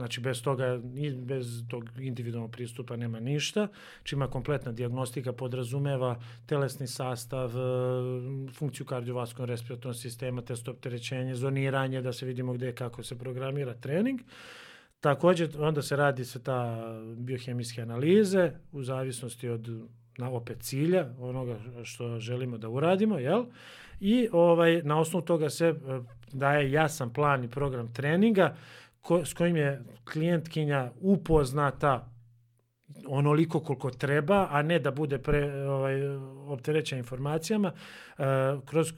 Znači, 0.00 0.20
bez 0.20 0.42
toga, 0.42 0.80
bez 1.16 1.64
tog 1.68 1.84
individualnog 1.98 2.50
pristupa 2.50 2.96
nema 2.96 3.20
ništa. 3.20 3.68
Znači, 3.96 4.14
ima 4.14 4.30
kompletna 4.30 4.72
diagnostika, 4.72 5.32
podrazumeva 5.32 6.20
telesni 6.46 6.86
sastav, 6.86 7.50
e, 7.50 7.60
funkciju 8.52 8.86
kardiovaskulnog 8.86 9.48
respiratornog 9.48 9.96
sistema, 9.96 10.42
testo 10.42 10.70
opterećenje, 10.70 11.34
zoniranje, 11.34 12.02
da 12.02 12.12
se 12.12 12.26
vidimo 12.26 12.52
gde 12.52 12.72
kako 12.74 13.02
se 13.02 13.18
programira 13.18 13.74
trening. 13.74 14.20
Takođe, 15.00 15.48
onda 15.58 15.82
se 15.82 15.96
radi 15.96 16.24
se 16.24 16.42
ta 16.42 16.88
biohemijske 17.16 17.82
analize 17.82 18.52
u 18.72 18.82
zavisnosti 18.82 19.48
od 19.48 19.68
na 20.18 20.30
opet 20.30 20.62
cilja, 20.62 21.06
onoga 21.18 21.58
što 21.82 22.18
želimo 22.18 22.58
da 22.58 22.68
uradimo, 22.68 23.18
jel? 23.18 23.44
I 24.00 24.28
ovaj 24.32 24.82
na 24.82 25.00
osnovu 25.00 25.24
toga 25.24 25.50
se 25.50 25.66
e, 25.66 25.74
daje 26.32 26.72
jasan 26.72 27.12
plan 27.12 27.44
i 27.44 27.50
program 27.50 27.92
treninga 27.92 28.56
ko, 29.00 29.24
s 29.24 29.34
kojim 29.34 29.56
je 29.56 29.82
klijentkinja 30.12 30.90
upoznata 31.00 32.06
onoliko 33.06 33.60
koliko 33.60 33.90
treba, 33.90 34.48
a 34.50 34.62
ne 34.62 34.78
da 34.78 34.90
bude 34.90 35.18
pre, 35.18 35.66
ovaj, 35.68 36.06
opterećena 36.48 36.98
informacijama, 36.98 37.72
uh, 37.72 38.24
kroz 38.64 38.92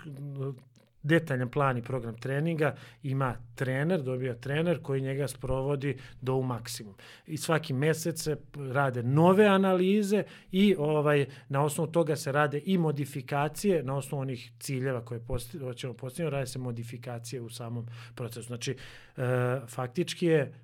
detaljan 1.03 1.49
plan 1.49 1.79
i 1.79 1.83
program 1.83 2.16
treninga 2.16 2.74
ima 3.03 3.37
trener, 3.55 4.03
dobija 4.03 4.35
trener 4.35 4.83
koji 4.83 5.01
njega 5.01 5.29
sprovodi 5.29 5.99
do 6.20 6.35
u 6.35 6.43
maksimum. 6.43 6.95
I 7.27 7.37
svaki 7.37 7.73
mesec 7.73 8.23
se 8.23 8.37
rade 8.73 9.03
nove 9.03 9.47
analize 9.47 10.24
i 10.53 10.74
ovaj 10.79 11.27
na 11.49 11.65
osnovu 11.65 11.93
toga 11.93 12.16
se 12.16 12.33
rade 12.33 12.62
i 12.65 12.79
modifikacije 12.79 13.83
na 13.83 13.97
osnovu 13.97 14.20
onih 14.20 14.53
ciljeva 14.59 15.05
koje 15.05 15.20
posti, 15.20 15.59
ćemo 15.77 15.95
postaviti, 15.95 16.31
rade 16.31 16.47
se 16.47 16.59
modifikacije 16.59 17.41
u 17.41 17.51
samom 17.51 17.87
procesu. 18.15 18.47
Znači, 18.47 18.77
e, 19.16 19.61
faktički 19.69 20.27
je 20.27 20.55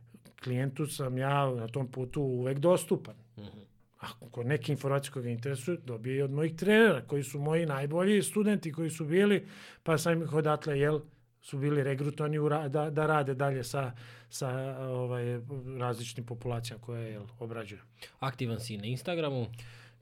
klijentu 0.42 0.86
sam 0.86 1.18
ja 1.18 1.50
na 1.54 1.68
tom 1.68 1.90
putu 1.90 2.22
uvek 2.22 2.58
dostupan. 2.58 3.14
Mm 3.36 3.40
-hmm. 3.40 3.67
Ako 3.98 4.42
neke 4.42 4.72
informacije 4.72 5.12
koje 5.12 5.22
ga 5.22 5.30
interesuju, 5.30 5.78
dobije 5.84 6.16
i 6.16 6.22
od 6.22 6.30
mojih 6.30 6.56
trenera, 6.56 7.02
koji 7.06 7.22
su 7.22 7.40
moji 7.40 7.66
najbolji 7.66 8.22
studenti 8.22 8.72
koji 8.72 8.90
su 8.90 9.04
bili, 9.04 9.46
pa 9.82 9.98
sam 9.98 10.22
ih 10.22 10.32
odatle, 10.32 10.78
jel, 10.78 11.00
su 11.40 11.58
bili 11.58 11.82
regrutovani 11.82 12.38
da, 12.68 12.90
da 12.90 13.06
rade 13.06 13.34
dalje 13.34 13.64
sa, 13.64 13.92
sa 14.30 14.76
ovaj, 14.78 15.40
različitim 15.78 16.26
populacijama 16.26 16.82
koje 16.82 17.10
jel, 17.10 17.22
obrađuju. 17.38 17.80
Aktivan 18.20 18.60
si 18.60 18.78
na 18.78 18.86
Instagramu? 18.86 19.46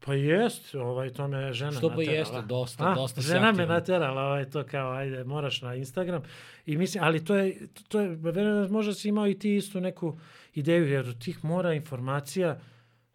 Pa 0.04 0.14
jest, 0.14 0.74
ovaj, 0.74 1.10
to 1.10 1.28
me 1.28 1.52
žena 1.52 1.72
Što 1.72 1.90
pa 1.90 2.02
jeste, 2.02 2.42
dosta, 2.42 2.90
A, 2.90 2.94
dosta 2.94 3.22
si 3.22 3.28
Žena 3.28 3.52
me 3.52 3.66
naterala, 3.66 4.22
ovaj, 4.22 4.50
to 4.50 4.64
kao, 4.64 4.92
ajde, 4.92 5.24
moraš 5.24 5.62
na 5.62 5.74
Instagram. 5.74 6.22
I 6.66 6.76
mislim, 6.76 7.04
ali 7.04 7.24
to 7.24 7.36
je, 7.36 7.68
to 7.88 8.00
je, 8.00 8.08
verujem, 8.08 8.72
možda 8.72 8.94
si 8.94 9.08
imao 9.08 9.28
i 9.28 9.38
ti 9.38 9.56
istu 9.56 9.80
neku 9.80 10.18
ideju, 10.54 10.88
jer 10.88 11.08
od 11.08 11.24
tih 11.24 11.44
mora 11.44 11.74
informacija, 11.74 12.60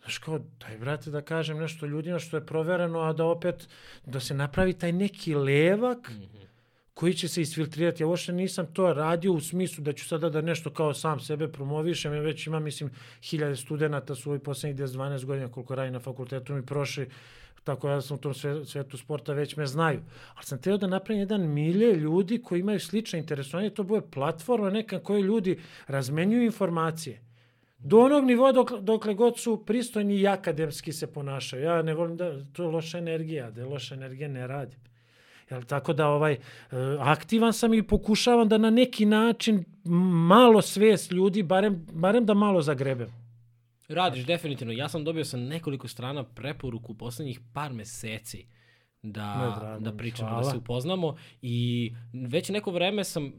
Znaš 0.01 0.17
kao, 0.17 0.39
daj 0.59 0.77
brate 0.77 1.11
da 1.11 1.21
kažem 1.21 1.57
nešto 1.57 1.85
ljudima 1.85 2.19
što 2.19 2.37
je 2.37 2.45
provereno, 2.45 2.99
a 2.99 3.13
da 3.13 3.25
opet, 3.25 3.67
da 4.05 4.19
se 4.19 4.33
napravi 4.33 4.73
taj 4.73 4.91
neki 4.91 5.35
levak 5.35 6.09
mm 6.09 6.13
-hmm. 6.13 6.45
koji 6.93 7.13
će 7.13 7.27
se 7.27 7.41
isfiltrirati. 7.41 8.03
Ja 8.03 8.07
uopšte 8.07 8.33
nisam 8.33 8.73
to 8.73 8.93
radio 8.93 9.33
u 9.33 9.41
smislu 9.41 9.83
da 9.83 9.93
ću 9.93 10.07
sada 10.07 10.29
da 10.29 10.41
nešto 10.41 10.69
kao 10.69 10.93
sam 10.93 11.19
sebe 11.19 11.47
promovišem. 11.51 12.13
Ja 12.13 12.21
već 12.21 12.47
imam, 12.47 12.63
mislim, 12.63 12.91
hiljade 13.21 13.55
studenta 13.55 14.15
su 14.15 14.29
ovih 14.29 14.41
poslednjih 14.41 14.87
10-12 14.87 15.25
godina 15.25 15.51
koliko 15.51 15.75
radim 15.75 15.93
na 15.93 15.99
fakultetu 15.99 16.53
mi 16.53 16.65
prošli 16.65 17.09
tako 17.63 17.89
ja 17.89 18.01
sam 18.01 18.17
u 18.17 18.19
tom 18.19 18.33
svetu 18.65 18.97
sporta 18.97 19.33
već 19.33 19.55
me 19.55 19.65
znaju. 19.65 19.99
Ali 20.35 20.45
sam 20.45 20.61
teo 20.61 20.77
da 20.77 20.87
napravim 20.87 21.19
jedan 21.19 21.53
milje 21.53 21.95
ljudi 21.95 22.41
koji 22.41 22.59
imaju 22.59 22.79
slične 22.79 23.19
interesovanje, 23.19 23.69
to 23.69 23.83
bude 23.83 24.01
platforma 24.11 24.69
neka 24.69 24.99
koje 24.99 25.21
ljudi 25.21 25.59
razmenjuju 25.87 26.43
informacije 26.43 27.30
do 27.83 27.99
onog 27.99 28.25
nivoa 28.25 28.51
dok, 28.51 28.71
dokle 28.71 29.13
god 29.13 29.39
su 29.39 29.65
pristojni 29.65 30.15
i 30.15 30.27
akademski 30.27 30.91
se 30.91 31.13
ponašaju. 31.13 31.63
Ja 31.63 31.81
ne 31.81 31.93
volim 31.93 32.17
da, 32.17 32.45
to 32.53 32.63
je 32.63 32.69
loša 32.69 32.97
energija, 32.97 33.51
da 33.51 33.61
je 33.61 33.67
loša 33.67 33.95
energija 33.95 34.27
ne 34.27 34.47
radim. 34.47 34.79
Jel, 35.49 35.63
tako 35.63 35.93
da 35.93 36.07
ovaj, 36.07 36.33
e, 36.33 36.39
aktivan 36.99 37.53
sam 37.53 37.73
i 37.73 37.83
pokušavam 37.83 38.49
da 38.49 38.57
na 38.57 38.69
neki 38.69 39.05
način 39.05 39.63
malo 40.29 40.61
svest 40.61 41.11
ljudi, 41.11 41.43
barem, 41.43 41.85
barem 41.91 42.25
da 42.25 42.33
malo 42.33 42.61
zagrebem. 42.61 43.21
Radiš, 43.87 44.25
definitivno. 44.25 44.73
Ja 44.73 44.89
sam 44.89 45.03
dobio 45.03 45.25
sam 45.25 45.43
nekoliko 45.43 45.87
strana 45.87 46.23
preporuku 46.23 46.91
u 46.91 46.97
poslednjih 46.97 47.39
par 47.53 47.73
meseci 47.73 48.45
da, 49.01 49.55
drago, 49.59 49.79
da 49.79 49.97
pričamo, 49.97 50.29
da 50.29 50.33
hvala. 50.33 50.45
da 50.45 50.51
se 50.51 50.57
upoznamo 50.57 51.15
i 51.41 51.91
već 52.13 52.49
neko 52.49 52.71
vreme 52.71 53.03
sam, 53.03 53.33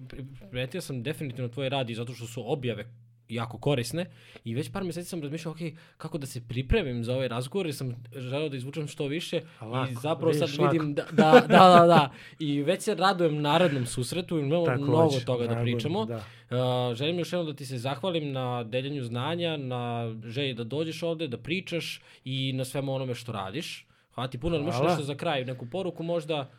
primetio 0.51 0.81
sam 0.81 1.03
definitivno 1.03 1.49
tvoj 1.49 1.69
rad 1.69 1.91
i 1.91 1.95
zato 1.95 2.15
što 2.15 2.27
su 2.27 2.53
objave 2.53 2.87
jako 3.29 3.59
korisne 3.59 4.07
i 4.45 4.55
već 4.55 4.73
par 4.73 4.85
meseci 4.85 5.09
sam 5.09 5.23
razmišljao, 5.23 5.53
ok, 5.53 5.59
kako 5.97 6.19
da 6.19 6.27
se 6.27 6.41
pripremim 6.49 7.05
za 7.05 7.15
ovaj 7.15 7.29
razgovor 7.29 7.67
i 7.67 7.73
sam 7.73 8.05
želeo 8.17 8.49
da 8.49 8.57
izvučem 8.57 8.89
što 8.89 9.07
više 9.07 9.41
lako, 9.61 9.93
i 9.93 9.95
zapravo 9.95 10.35
sad 10.35 10.49
vidim 10.59 10.95
da, 10.95 11.05
da, 11.13 11.31
da, 11.33 11.47
da, 11.49 11.87
da, 11.87 12.11
i 12.39 12.63
već 12.63 12.83
se 12.83 12.95
radujem 12.95 13.43
narednom 13.43 13.87
susretu 13.87 14.39
i 14.39 14.41
imamo 14.41 14.77
mnogo 14.79 15.21
toga 15.27 15.47
da 15.47 15.63
pričamo. 15.63 16.05
Da. 16.05 16.17
Uh, 16.17 16.95
želim 16.95 17.19
još 17.19 17.33
jednom 17.33 17.47
da 17.47 17.55
ti 17.55 17.67
se 17.67 17.79
zahvalim 17.79 18.33
na 18.33 18.65
deljenju 18.65 19.05
znanja, 19.05 19.57
na 19.57 20.15
želji 20.25 20.55
da 20.55 20.65
dođeš 20.65 21.03
ovde, 21.03 21.29
da 21.29 21.39
pričaš 21.39 22.01
i 22.25 22.53
na 22.53 22.65
svemu 22.65 22.95
onome 22.95 23.15
što 23.15 23.33
radiš. 23.33 23.87
Hvala 24.15 24.31
ti 24.31 24.39
puno, 24.39 24.57
ali 24.57 24.65
možeš 24.65 24.81
nešto 24.83 25.03
za 25.03 25.15
kraj, 25.15 25.45
neku 25.45 25.67
poruku 25.67 26.03
možda? 26.03 26.51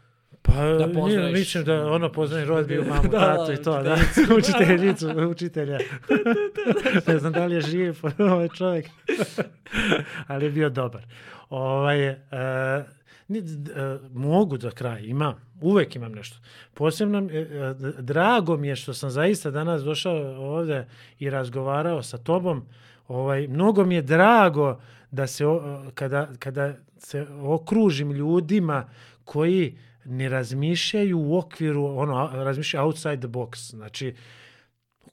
Pa, 0.42 0.54
da 0.54 0.88
pozdraviš. 0.94 1.40
Mislim 1.40 1.64
da 1.64 1.92
ono 1.92 2.12
poznaje 2.12 2.46
rodbiju, 2.46 2.86
mamu, 2.90 3.10
da, 3.12 3.20
tatu 3.20 3.52
i 3.52 3.58
to, 3.58 3.84
da. 3.84 3.98
Učiteljicu, 4.38 5.10
učitelja. 5.32 5.80
ne 7.08 7.20
znam 7.20 7.34
da 7.34 7.46
li 7.46 7.56
je 7.56 7.62
živ 7.62 7.96
ovaj 8.18 8.48
čovjek, 8.50 8.86
ali 10.28 10.46
je 10.46 10.52
bio 10.52 10.70
dobar. 10.70 11.06
Ovaj, 11.50 12.10
uh, 12.10 12.16
ni, 13.28 13.40
uh, 13.40 13.46
mogu 14.12 14.58
za 14.58 14.72
kraj, 14.72 15.02
imam, 15.04 15.36
uvek 15.62 15.96
imam 15.96 16.12
nešto. 16.12 16.38
Posebno, 16.74 17.20
uh, 17.20 17.30
drago 18.00 18.58
mi 18.58 18.68
je 18.68 18.76
što 18.76 18.94
sam 18.94 19.10
zaista 19.10 19.52
danas 19.52 19.84
došao 19.84 20.16
ovde 20.56 20.88
i 21.20 21.30
razgovarao 21.30 22.04
sa 22.04 22.18
tobom. 22.18 22.66
Ovaj, 23.08 23.48
mnogo 23.48 23.86
mi 23.86 23.96
je 23.96 24.02
drago 24.02 24.82
da 25.12 25.28
se, 25.28 25.46
uh, 25.46 25.62
kada, 25.94 26.28
kada 26.40 26.74
se 26.98 27.28
okružim 27.42 28.12
ljudima 28.12 28.90
koji 29.26 29.78
ne 30.06 30.30
razmišljaju 30.30 31.20
u 31.20 31.38
okviru, 31.38 31.86
ono, 31.86 32.30
razmišljaju 32.34 32.86
outside 32.86 33.18
the 33.18 33.28
box. 33.28 33.70
Znači, 33.70 34.16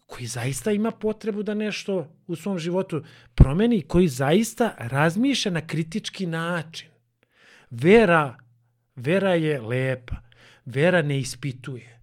koji 0.07 0.27
zaista 0.27 0.73
ima 0.73 0.91
potrebu 0.91 1.43
da 1.43 1.55
nešto 1.55 2.09
u 2.27 2.37
svom 2.37 2.59
životu 2.59 3.03
promeni, 3.35 3.83
koji 3.83 4.09
zaista 4.09 4.75
razmišlja 4.79 5.53
na 5.53 5.67
kritički 5.67 6.27
način. 6.27 6.89
Vera, 7.71 8.37
vera 8.97 9.35
je 9.35 9.61
lepa. 9.61 10.17
Vera 10.65 11.03
ne 11.03 11.19
ispituje. 11.19 12.01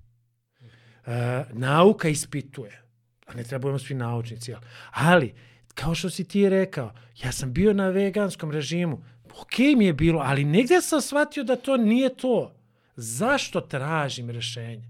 E, 1.06 1.44
nauka 1.54 2.10
ispituje. 2.10 2.82
A 3.26 3.34
ne 3.34 3.44
trebamo 3.44 3.80
svi 3.80 3.96
naučnici. 3.96 4.54
Ali, 4.92 5.34
kao 5.74 5.96
što 5.96 6.10
si 6.10 6.24
ti 6.24 6.50
rekao, 6.50 6.94
ja 7.24 7.32
sam 7.32 7.54
bio 7.54 7.74
na 7.74 7.90
veganskom 7.90 8.52
režimu, 8.52 9.04
ok 9.42 9.58
mi 9.78 9.86
je 9.86 9.94
bilo, 9.94 10.22
ali 10.26 10.44
negde 10.44 10.82
sam 10.82 11.02
shvatio 11.02 11.44
da 11.44 11.56
to 11.56 11.78
nije 11.78 12.16
to. 12.16 12.54
Zašto 12.98 13.62
tražim 13.62 14.30
rešenje? 14.30 14.90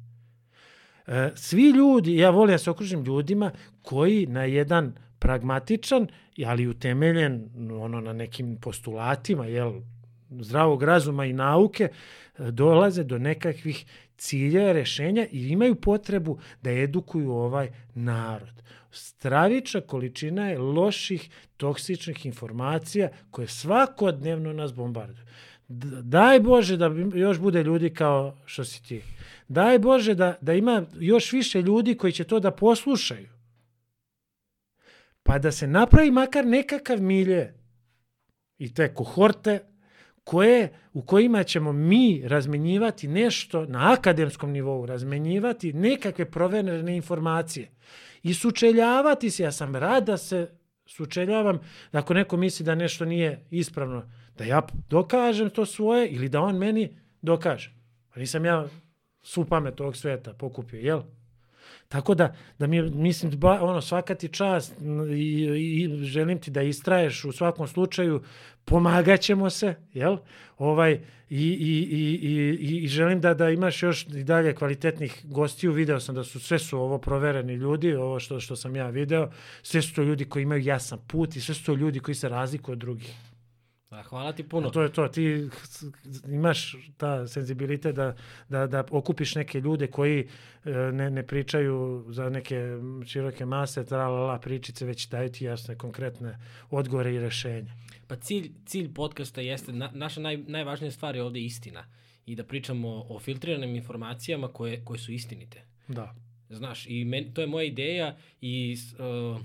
E, 1.08 1.32
svi 1.36 1.70
ljudi, 1.70 2.18
ja 2.18 2.30
volim 2.30 2.54
da 2.54 2.58
se 2.58 2.72
okružim 2.72 3.04
ljudima 3.04 3.52
koji 3.82 4.26
na 4.26 4.44
jedan 4.44 4.94
pragmatičan, 5.20 6.08
ali 6.46 6.68
utemeljen 6.68 7.50
ono, 7.72 8.02
na 8.02 8.14
nekim 8.14 8.58
postulatima, 8.62 9.46
jel, 9.46 9.74
zdravog 10.30 10.84
razuma 10.84 11.26
i 11.26 11.34
nauke 11.34 11.84
e, 11.84 11.92
dolaze 12.52 13.04
do 13.04 13.18
nekakvih 13.18 13.86
cilja, 14.18 14.72
rešenja 14.72 15.28
i 15.32 15.48
imaju 15.48 15.76
potrebu 15.76 16.40
da 16.62 16.72
edukuju 16.72 17.32
ovaj 17.32 17.70
narod. 17.96 18.64
Stravična 18.92 19.82
količina 19.82 20.50
je 20.50 20.60
loših, 20.60 21.30
toksičnih 21.58 22.26
informacija 22.26 23.10
koje 23.32 23.48
svakodnevno 23.48 24.54
nas 24.54 24.74
bombarduju. 24.74 25.26
Daj 26.04 26.40
Bože 26.40 26.78
da 26.78 26.92
još 27.14 27.40
bude 27.40 27.64
ljudi 27.64 27.90
kao 27.94 28.38
što 28.46 28.64
si 28.64 28.84
ti. 28.84 29.02
Daj 29.48 29.80
Bože 29.80 30.14
da, 30.16 30.38
da 30.42 30.54
ima 30.54 30.86
još 31.00 31.32
više 31.32 31.62
ljudi 31.62 31.98
koji 31.98 32.14
će 32.14 32.24
to 32.24 32.40
da 32.40 32.52
poslušaju. 32.52 33.30
Pa 35.24 35.40
da 35.40 35.52
se 35.52 35.68
napravi 35.68 36.12
makar 36.12 36.46
nekakav 36.46 37.02
milje 37.02 37.54
i 38.58 38.74
te 38.74 38.94
kohorte 38.94 39.60
koje, 40.24 40.74
u 40.94 41.02
kojima 41.02 41.44
ćemo 41.44 41.74
mi 41.74 42.24
razmenjivati 42.26 43.08
nešto 43.08 43.66
na 43.66 43.94
akademskom 43.94 44.52
nivou, 44.52 44.86
razmenjivati 44.86 45.74
nekakve 45.74 46.32
proverene 46.32 46.96
informacije 46.96 47.72
i 48.24 48.34
sučeljavati 48.34 49.30
se. 49.30 49.44
Ja 49.44 49.52
sam 49.52 49.76
rad 49.76 50.06
da 50.06 50.18
se 50.18 50.50
sučeljavam, 50.86 51.60
ako 51.92 52.14
neko 52.14 52.38
misli 52.38 52.66
da 52.66 52.76
nešto 52.76 53.06
nije 53.06 53.46
ispravno, 53.52 54.12
da 54.38 54.44
ja 54.44 54.62
dokažem 54.90 55.50
to 55.50 55.66
svoje 55.66 56.08
ili 56.08 56.30
da 56.30 56.42
on 56.42 56.58
meni 56.58 56.90
dokaže. 57.22 57.72
Pa 58.14 58.20
nisam 58.20 58.46
ja 58.46 58.68
svu 59.22 59.46
pamet 59.46 59.82
ovog 59.82 59.98
sveta 59.98 60.34
pokupio, 60.34 60.80
jel? 60.80 61.02
Tako 61.88 62.16
da, 62.16 62.36
da 62.60 62.68
mi, 62.68 62.82
mislim, 62.82 63.32
ba, 63.40 63.60
ono, 63.62 63.82
svaka 63.82 64.16
ti 64.16 64.28
čast 64.28 64.74
i, 65.16 65.44
i 65.56 66.04
želim 66.06 66.40
ti 66.40 66.52
da 66.52 66.62
istraješ 66.62 67.26
u 67.26 67.32
svakom 67.32 67.68
slučaju, 67.68 68.24
pomagat 68.66 69.20
ćemo 69.20 69.50
se, 69.50 69.76
jel? 69.94 70.18
Ovaj, 70.58 70.94
i, 71.30 71.48
i, 71.48 71.88
i, 71.92 72.28
i- 72.62 72.84
i 72.84 72.88
želim 72.88 73.22
da, 73.22 73.34
da 73.34 73.50
imaš 73.50 73.84
još 73.84 74.08
i 74.08 74.24
dalje 74.24 74.56
kvalitetnih 74.56 75.22
gostiju. 75.24 75.72
Video 75.72 76.00
sam 76.00 76.16
da 76.16 76.24
su 76.24 76.40
sve 76.40 76.60
su 76.60 76.80
ovo 76.80 76.98
provereni 76.98 77.54
ljudi, 77.54 77.96
ovo 77.96 78.20
što, 78.20 78.40
što 78.40 78.56
sam 78.56 78.76
ja 78.76 78.90
video. 78.90 79.30
Sve 79.62 79.82
su 79.82 79.96
to 79.96 80.04
ljudi 80.04 80.26
koji 80.26 80.44
imaju 80.44 80.64
jasan 80.64 81.00
put 81.08 81.36
i 81.36 81.42
sve 81.42 81.56
su 81.56 81.66
to 81.66 81.74
ljudi 81.76 82.00
koji 82.00 82.16
se 82.16 82.30
razlikuju 82.30 82.74
od 82.74 82.80
drugih. 82.80 83.14
A, 83.90 84.04
hvala 84.04 84.34
ti 84.34 84.44
puno. 84.44 84.68
A 84.68 84.72
to 84.72 84.82
je 84.82 84.94
to, 84.94 85.08
ti 85.08 85.50
imaš 86.28 86.76
ta 86.98 87.28
senzibilitet 87.28 87.96
da, 87.96 88.16
da, 88.50 88.68
da 88.68 88.84
okupiš 88.92 89.36
neke 89.36 89.60
ljude 89.60 89.88
koji 89.88 90.20
e, 90.66 90.72
ne, 90.72 91.10
ne 91.10 91.28
pričaju 91.28 92.06
za 92.10 92.30
neke 92.30 92.78
široke 93.06 93.46
mase, 93.46 93.86
tralala 93.86 94.40
pričice, 94.40 94.86
već 94.86 95.08
daju 95.10 95.32
ti 95.32 95.46
jasne, 95.46 95.76
konkretne 95.76 96.40
odgovore 96.70 97.14
i 97.14 97.20
rešenja. 97.20 97.74
Pa 98.08 98.16
cilj, 98.16 98.52
cilj 98.66 98.94
podcasta 98.94 99.42
jeste, 99.42 99.74
na, 99.74 99.92
naša 99.94 100.22
naj, 100.22 100.38
najvažnija 100.38 100.92
stvar 100.92 101.16
je 101.16 101.24
ovde 101.24 101.40
istina. 101.40 101.86
I 102.26 102.36
da 102.36 102.44
pričamo 102.44 103.06
o 103.10 103.20
filtriranim 103.20 103.76
informacijama 103.76 104.48
koje, 104.48 104.86
koje 104.86 105.00
su 105.00 105.12
istinite. 105.12 105.62
Da. 105.88 106.16
Znaš, 106.50 106.86
i 106.88 107.06
men, 107.06 107.34
to 107.34 107.42
je 107.42 107.48
moja 107.48 107.64
ideja 107.64 108.18
i, 108.42 108.78
uh, 109.00 109.42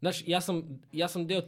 znaš, 0.00 0.22
ja 0.26 0.40
sam, 0.40 0.80
ja 0.92 1.08
sam 1.08 1.26
deo 1.26 1.42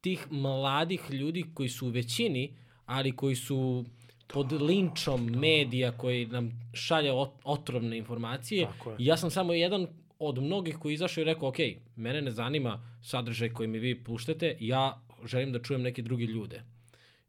tih 0.00 0.26
mladih 0.30 1.10
ljudi 1.10 1.44
koji 1.54 1.68
su 1.68 1.86
u 1.86 1.90
većini, 1.90 2.56
ali 2.86 3.16
koji 3.16 3.36
su 3.36 3.84
pod 4.26 4.52
linčom 4.52 5.26
medija 5.26 5.92
koji 5.92 6.26
nam 6.26 6.70
šalje 6.72 7.12
ot, 7.12 7.30
otrovne 7.44 7.98
informacije. 7.98 8.60
Je. 8.60 8.68
I 8.98 9.06
ja 9.06 9.16
sam 9.16 9.30
samo 9.30 9.52
jedan 9.52 9.86
od 10.18 10.42
mnogih 10.42 10.76
koji 10.78 10.94
izašao 10.94 11.22
i 11.22 11.24
rekao, 11.24 11.48
ok, 11.48 11.56
mene 11.96 12.22
ne 12.22 12.30
zanima 12.30 12.98
sadržaj 13.02 13.48
koji 13.48 13.68
mi 13.68 13.78
vi 13.78 14.04
puštate, 14.04 14.56
ja 14.60 15.02
želim 15.24 15.52
da 15.52 15.62
čujem 15.62 15.82
neke 15.82 16.02
druge 16.02 16.24
ljude. 16.24 16.62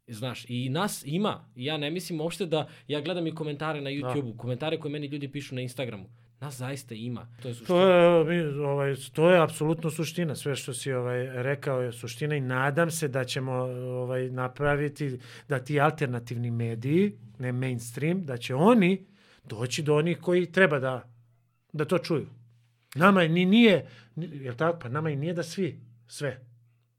Znaš, 0.08 0.46
i 0.48 0.70
nas 0.70 1.04
ima. 1.06 1.52
Ja 1.56 1.78
ne 1.78 1.91
mislim 1.91 2.22
uopšte 2.22 2.46
da, 2.46 2.68
ja 2.88 3.02
gledam 3.02 3.28
i 3.28 3.36
komentare 3.36 3.82
na 3.82 3.90
YouTube-u, 3.90 4.38
komentare 4.38 4.80
koje 4.80 4.91
meni 4.91 5.08
ljudi 5.08 5.32
pišu 5.32 5.56
na 5.56 5.62
Instagramu. 5.62 6.10
Nas 6.41 6.57
zaista 6.57 6.95
ima. 6.95 7.28
To 7.41 7.48
je 7.48 7.53
suština. 7.53 7.78
To 7.80 8.32
je, 8.32 8.60
ovaj, 8.66 8.95
to 9.14 9.30
je 9.30 9.41
apsolutno 9.44 9.90
suština. 9.90 10.36
Sve 10.36 10.56
što 10.56 10.74
si 10.74 10.94
ovaj, 10.94 11.44
rekao 11.44 11.82
je 11.82 11.91
suština 11.91 12.36
i 12.36 12.41
nadam 12.41 12.91
se 12.91 13.07
da 13.07 13.24
ćemo 13.24 13.52
ovaj, 13.52 14.30
napraviti 14.30 15.20
da 15.48 15.60
ti 15.60 15.80
alternativni 15.80 16.52
mediji, 16.52 17.18
ne 17.40 17.52
mainstream, 17.52 18.26
da 18.26 18.38
će 18.38 18.56
oni 18.56 19.06
doći 19.44 19.84
do 19.84 19.95
onih 19.95 20.18
koji 20.20 20.52
treba 20.52 20.80
da, 20.80 21.10
da 21.74 21.86
to 21.86 21.98
čuju. 21.98 22.28
Nama 22.95 23.24
ni 23.24 23.45
nije, 23.45 23.88
ni- 24.16 24.30
jel 24.44 24.56
tako, 24.56 24.80
pa 24.80 24.90
nama 24.90 25.10
i 25.10 25.16
nije 25.16 25.34
da 25.34 25.44
svi, 25.44 25.80
sve, 26.07 26.40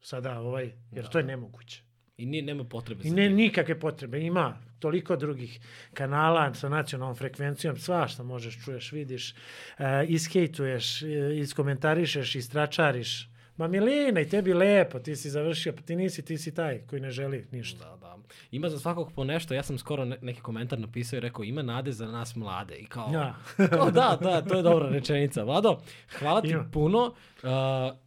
sada, 0.01 0.41
ovaj, 0.41 0.73
jer 0.93 1.09
to 1.09 1.19
je 1.19 1.25
nemoguće. 1.25 1.83
I 2.17 2.27
nije, 2.27 2.43
nema 2.43 2.65
potrebe 2.65 3.01
I 3.05 3.11
ne 3.11 3.31
nikakve 3.31 3.81
potrebe. 3.81 4.21
Ima 4.21 4.70
toliko 4.81 5.17
drugih 5.17 5.61
kanala 5.95 6.55
sa 6.55 6.69
nacionalnom 6.69 7.17
frekvencijom, 7.17 7.77
svašta 7.77 8.23
možeš, 8.23 8.65
čuješ, 8.65 8.93
vidiš, 8.93 9.35
uh, 9.79 9.85
iskejtuješ, 10.09 11.03
e, 11.03 11.07
iskomentarišeš, 11.37 12.35
istračariš. 12.35 13.31
Ma 13.57 13.69
Milena, 13.69 14.21
i 14.21 14.29
tebi 14.29 14.55
lepo, 14.55 14.99
ti 14.99 15.17
si 15.17 15.31
završio, 15.31 15.73
pa 15.73 15.83
ti 15.83 15.97
nisi, 15.97 16.25
ti 16.25 16.39
si 16.39 16.55
taj 16.55 16.79
koji 16.87 17.03
ne 17.03 17.11
želi 17.11 17.47
ništa. 17.51 17.85
Da, 17.85 17.97
da. 17.97 18.17
Ima 18.51 18.69
za 18.69 18.79
svakog 18.79 19.13
po 19.13 19.25
nešto. 19.25 19.55
Ja 19.55 19.63
sam 19.63 19.79
skoro 19.79 20.05
ne, 20.05 20.17
neki 20.23 20.41
komentar 20.41 20.79
napisao 20.79 21.17
i 21.17 21.21
rekao 21.21 21.45
ima 21.45 21.63
nade 21.63 21.93
za 21.93 22.07
nas 22.07 22.37
mlade. 22.37 22.75
I 22.75 22.87
kao, 22.87 23.11
Ja. 23.13 23.35
kao 23.71 23.91
da, 23.91 24.19
da, 24.23 24.43
to 24.43 24.57
je 24.57 24.63
dobra 24.63 24.89
rečenica. 24.89 25.45
Vlado, 25.45 25.79
hvala 26.19 26.41
ti 26.43 26.49
Ima. 26.49 26.69
puno. 26.73 27.15
Uh, 27.43 27.49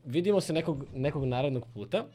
vidimo 0.05 0.41
se 0.41 0.53
nekog, 0.53 0.85
nekog 0.93 1.25
narednog 1.25 1.67
puta. 1.73 2.05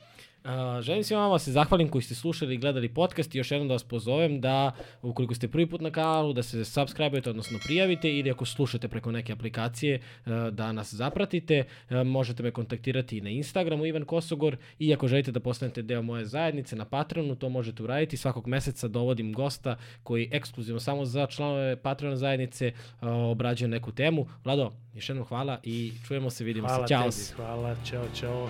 Uh, 0.49 0.81
želim 0.81 1.05
svima 1.05 1.23
vama 1.23 1.39
se 1.39 1.53
zahvalim 1.53 1.89
koji 1.89 2.03
ste 2.03 2.15
slušali 2.15 2.55
i 2.55 2.59
gledali 2.59 2.89
podcast 2.89 3.35
i 3.35 3.39
još 3.39 3.51
jednom 3.51 3.69
da 3.69 3.75
vas 3.75 3.85
pozovem 3.85 4.41
da 4.41 4.73
ukoliko 5.03 5.35
ste 5.35 5.49
prvi 5.49 5.67
put 5.67 5.81
na 5.81 5.91
kanalu 5.91 6.33
da 6.33 6.43
se 6.43 6.65
subscribe-ujete 6.65 7.31
odnosno 7.31 7.59
prijavite 7.65 8.19
ili 8.19 8.31
ako 8.31 8.45
slušate 8.45 8.89
preko 8.89 9.13
neke 9.13 9.33
aplikacije 9.33 10.01
uh, 10.27 10.33
da 10.51 10.73
nas 10.73 10.95
zapratite. 10.95 11.65
Uh, 11.91 11.97
možete 12.07 12.43
me 12.43 12.51
kontaktirati 12.51 13.19
i 13.19 13.21
na 13.21 13.31
Instagramu 13.31 13.87
Ivan 13.87 14.05
Kosogor 14.05 14.57
i 14.79 14.95
ako 14.95 15.09
želite 15.09 15.33
da 15.33 15.41
postanete 15.41 15.83
deo 15.83 16.03
moje 16.03 16.25
zajednice 16.25 16.77
na 16.77 16.85
Patreonu 16.85 17.37
to 17.37 17.49
možete 17.49 17.83
uraditi. 17.83 18.17
Svakog 18.17 18.47
meseca 18.47 18.89
dovodim 18.89 19.33
gosta 19.33 19.77
koji 20.03 20.29
ekskluzivno 20.33 20.81
samo 20.81 21.05
za 21.05 21.27
članove 21.27 21.77
Patreon 21.77 22.17
zajednice 22.17 22.73
uh, 23.01 23.09
obrađuje 23.09 23.69
neku 23.69 23.93
temu. 23.93 24.27
Vlado, 24.45 24.73
još 24.95 25.09
jednom 25.09 25.27
hvala 25.27 25.61
i 25.63 25.93
čujemo 26.07 26.31
se, 26.31 26.45
vidimo 26.45 26.69
Hvala 26.69 27.11
se. 27.11 27.35
Ćao. 27.35 27.37
hvala, 27.37 27.77
čao, 27.85 28.05
čao. 28.21 28.49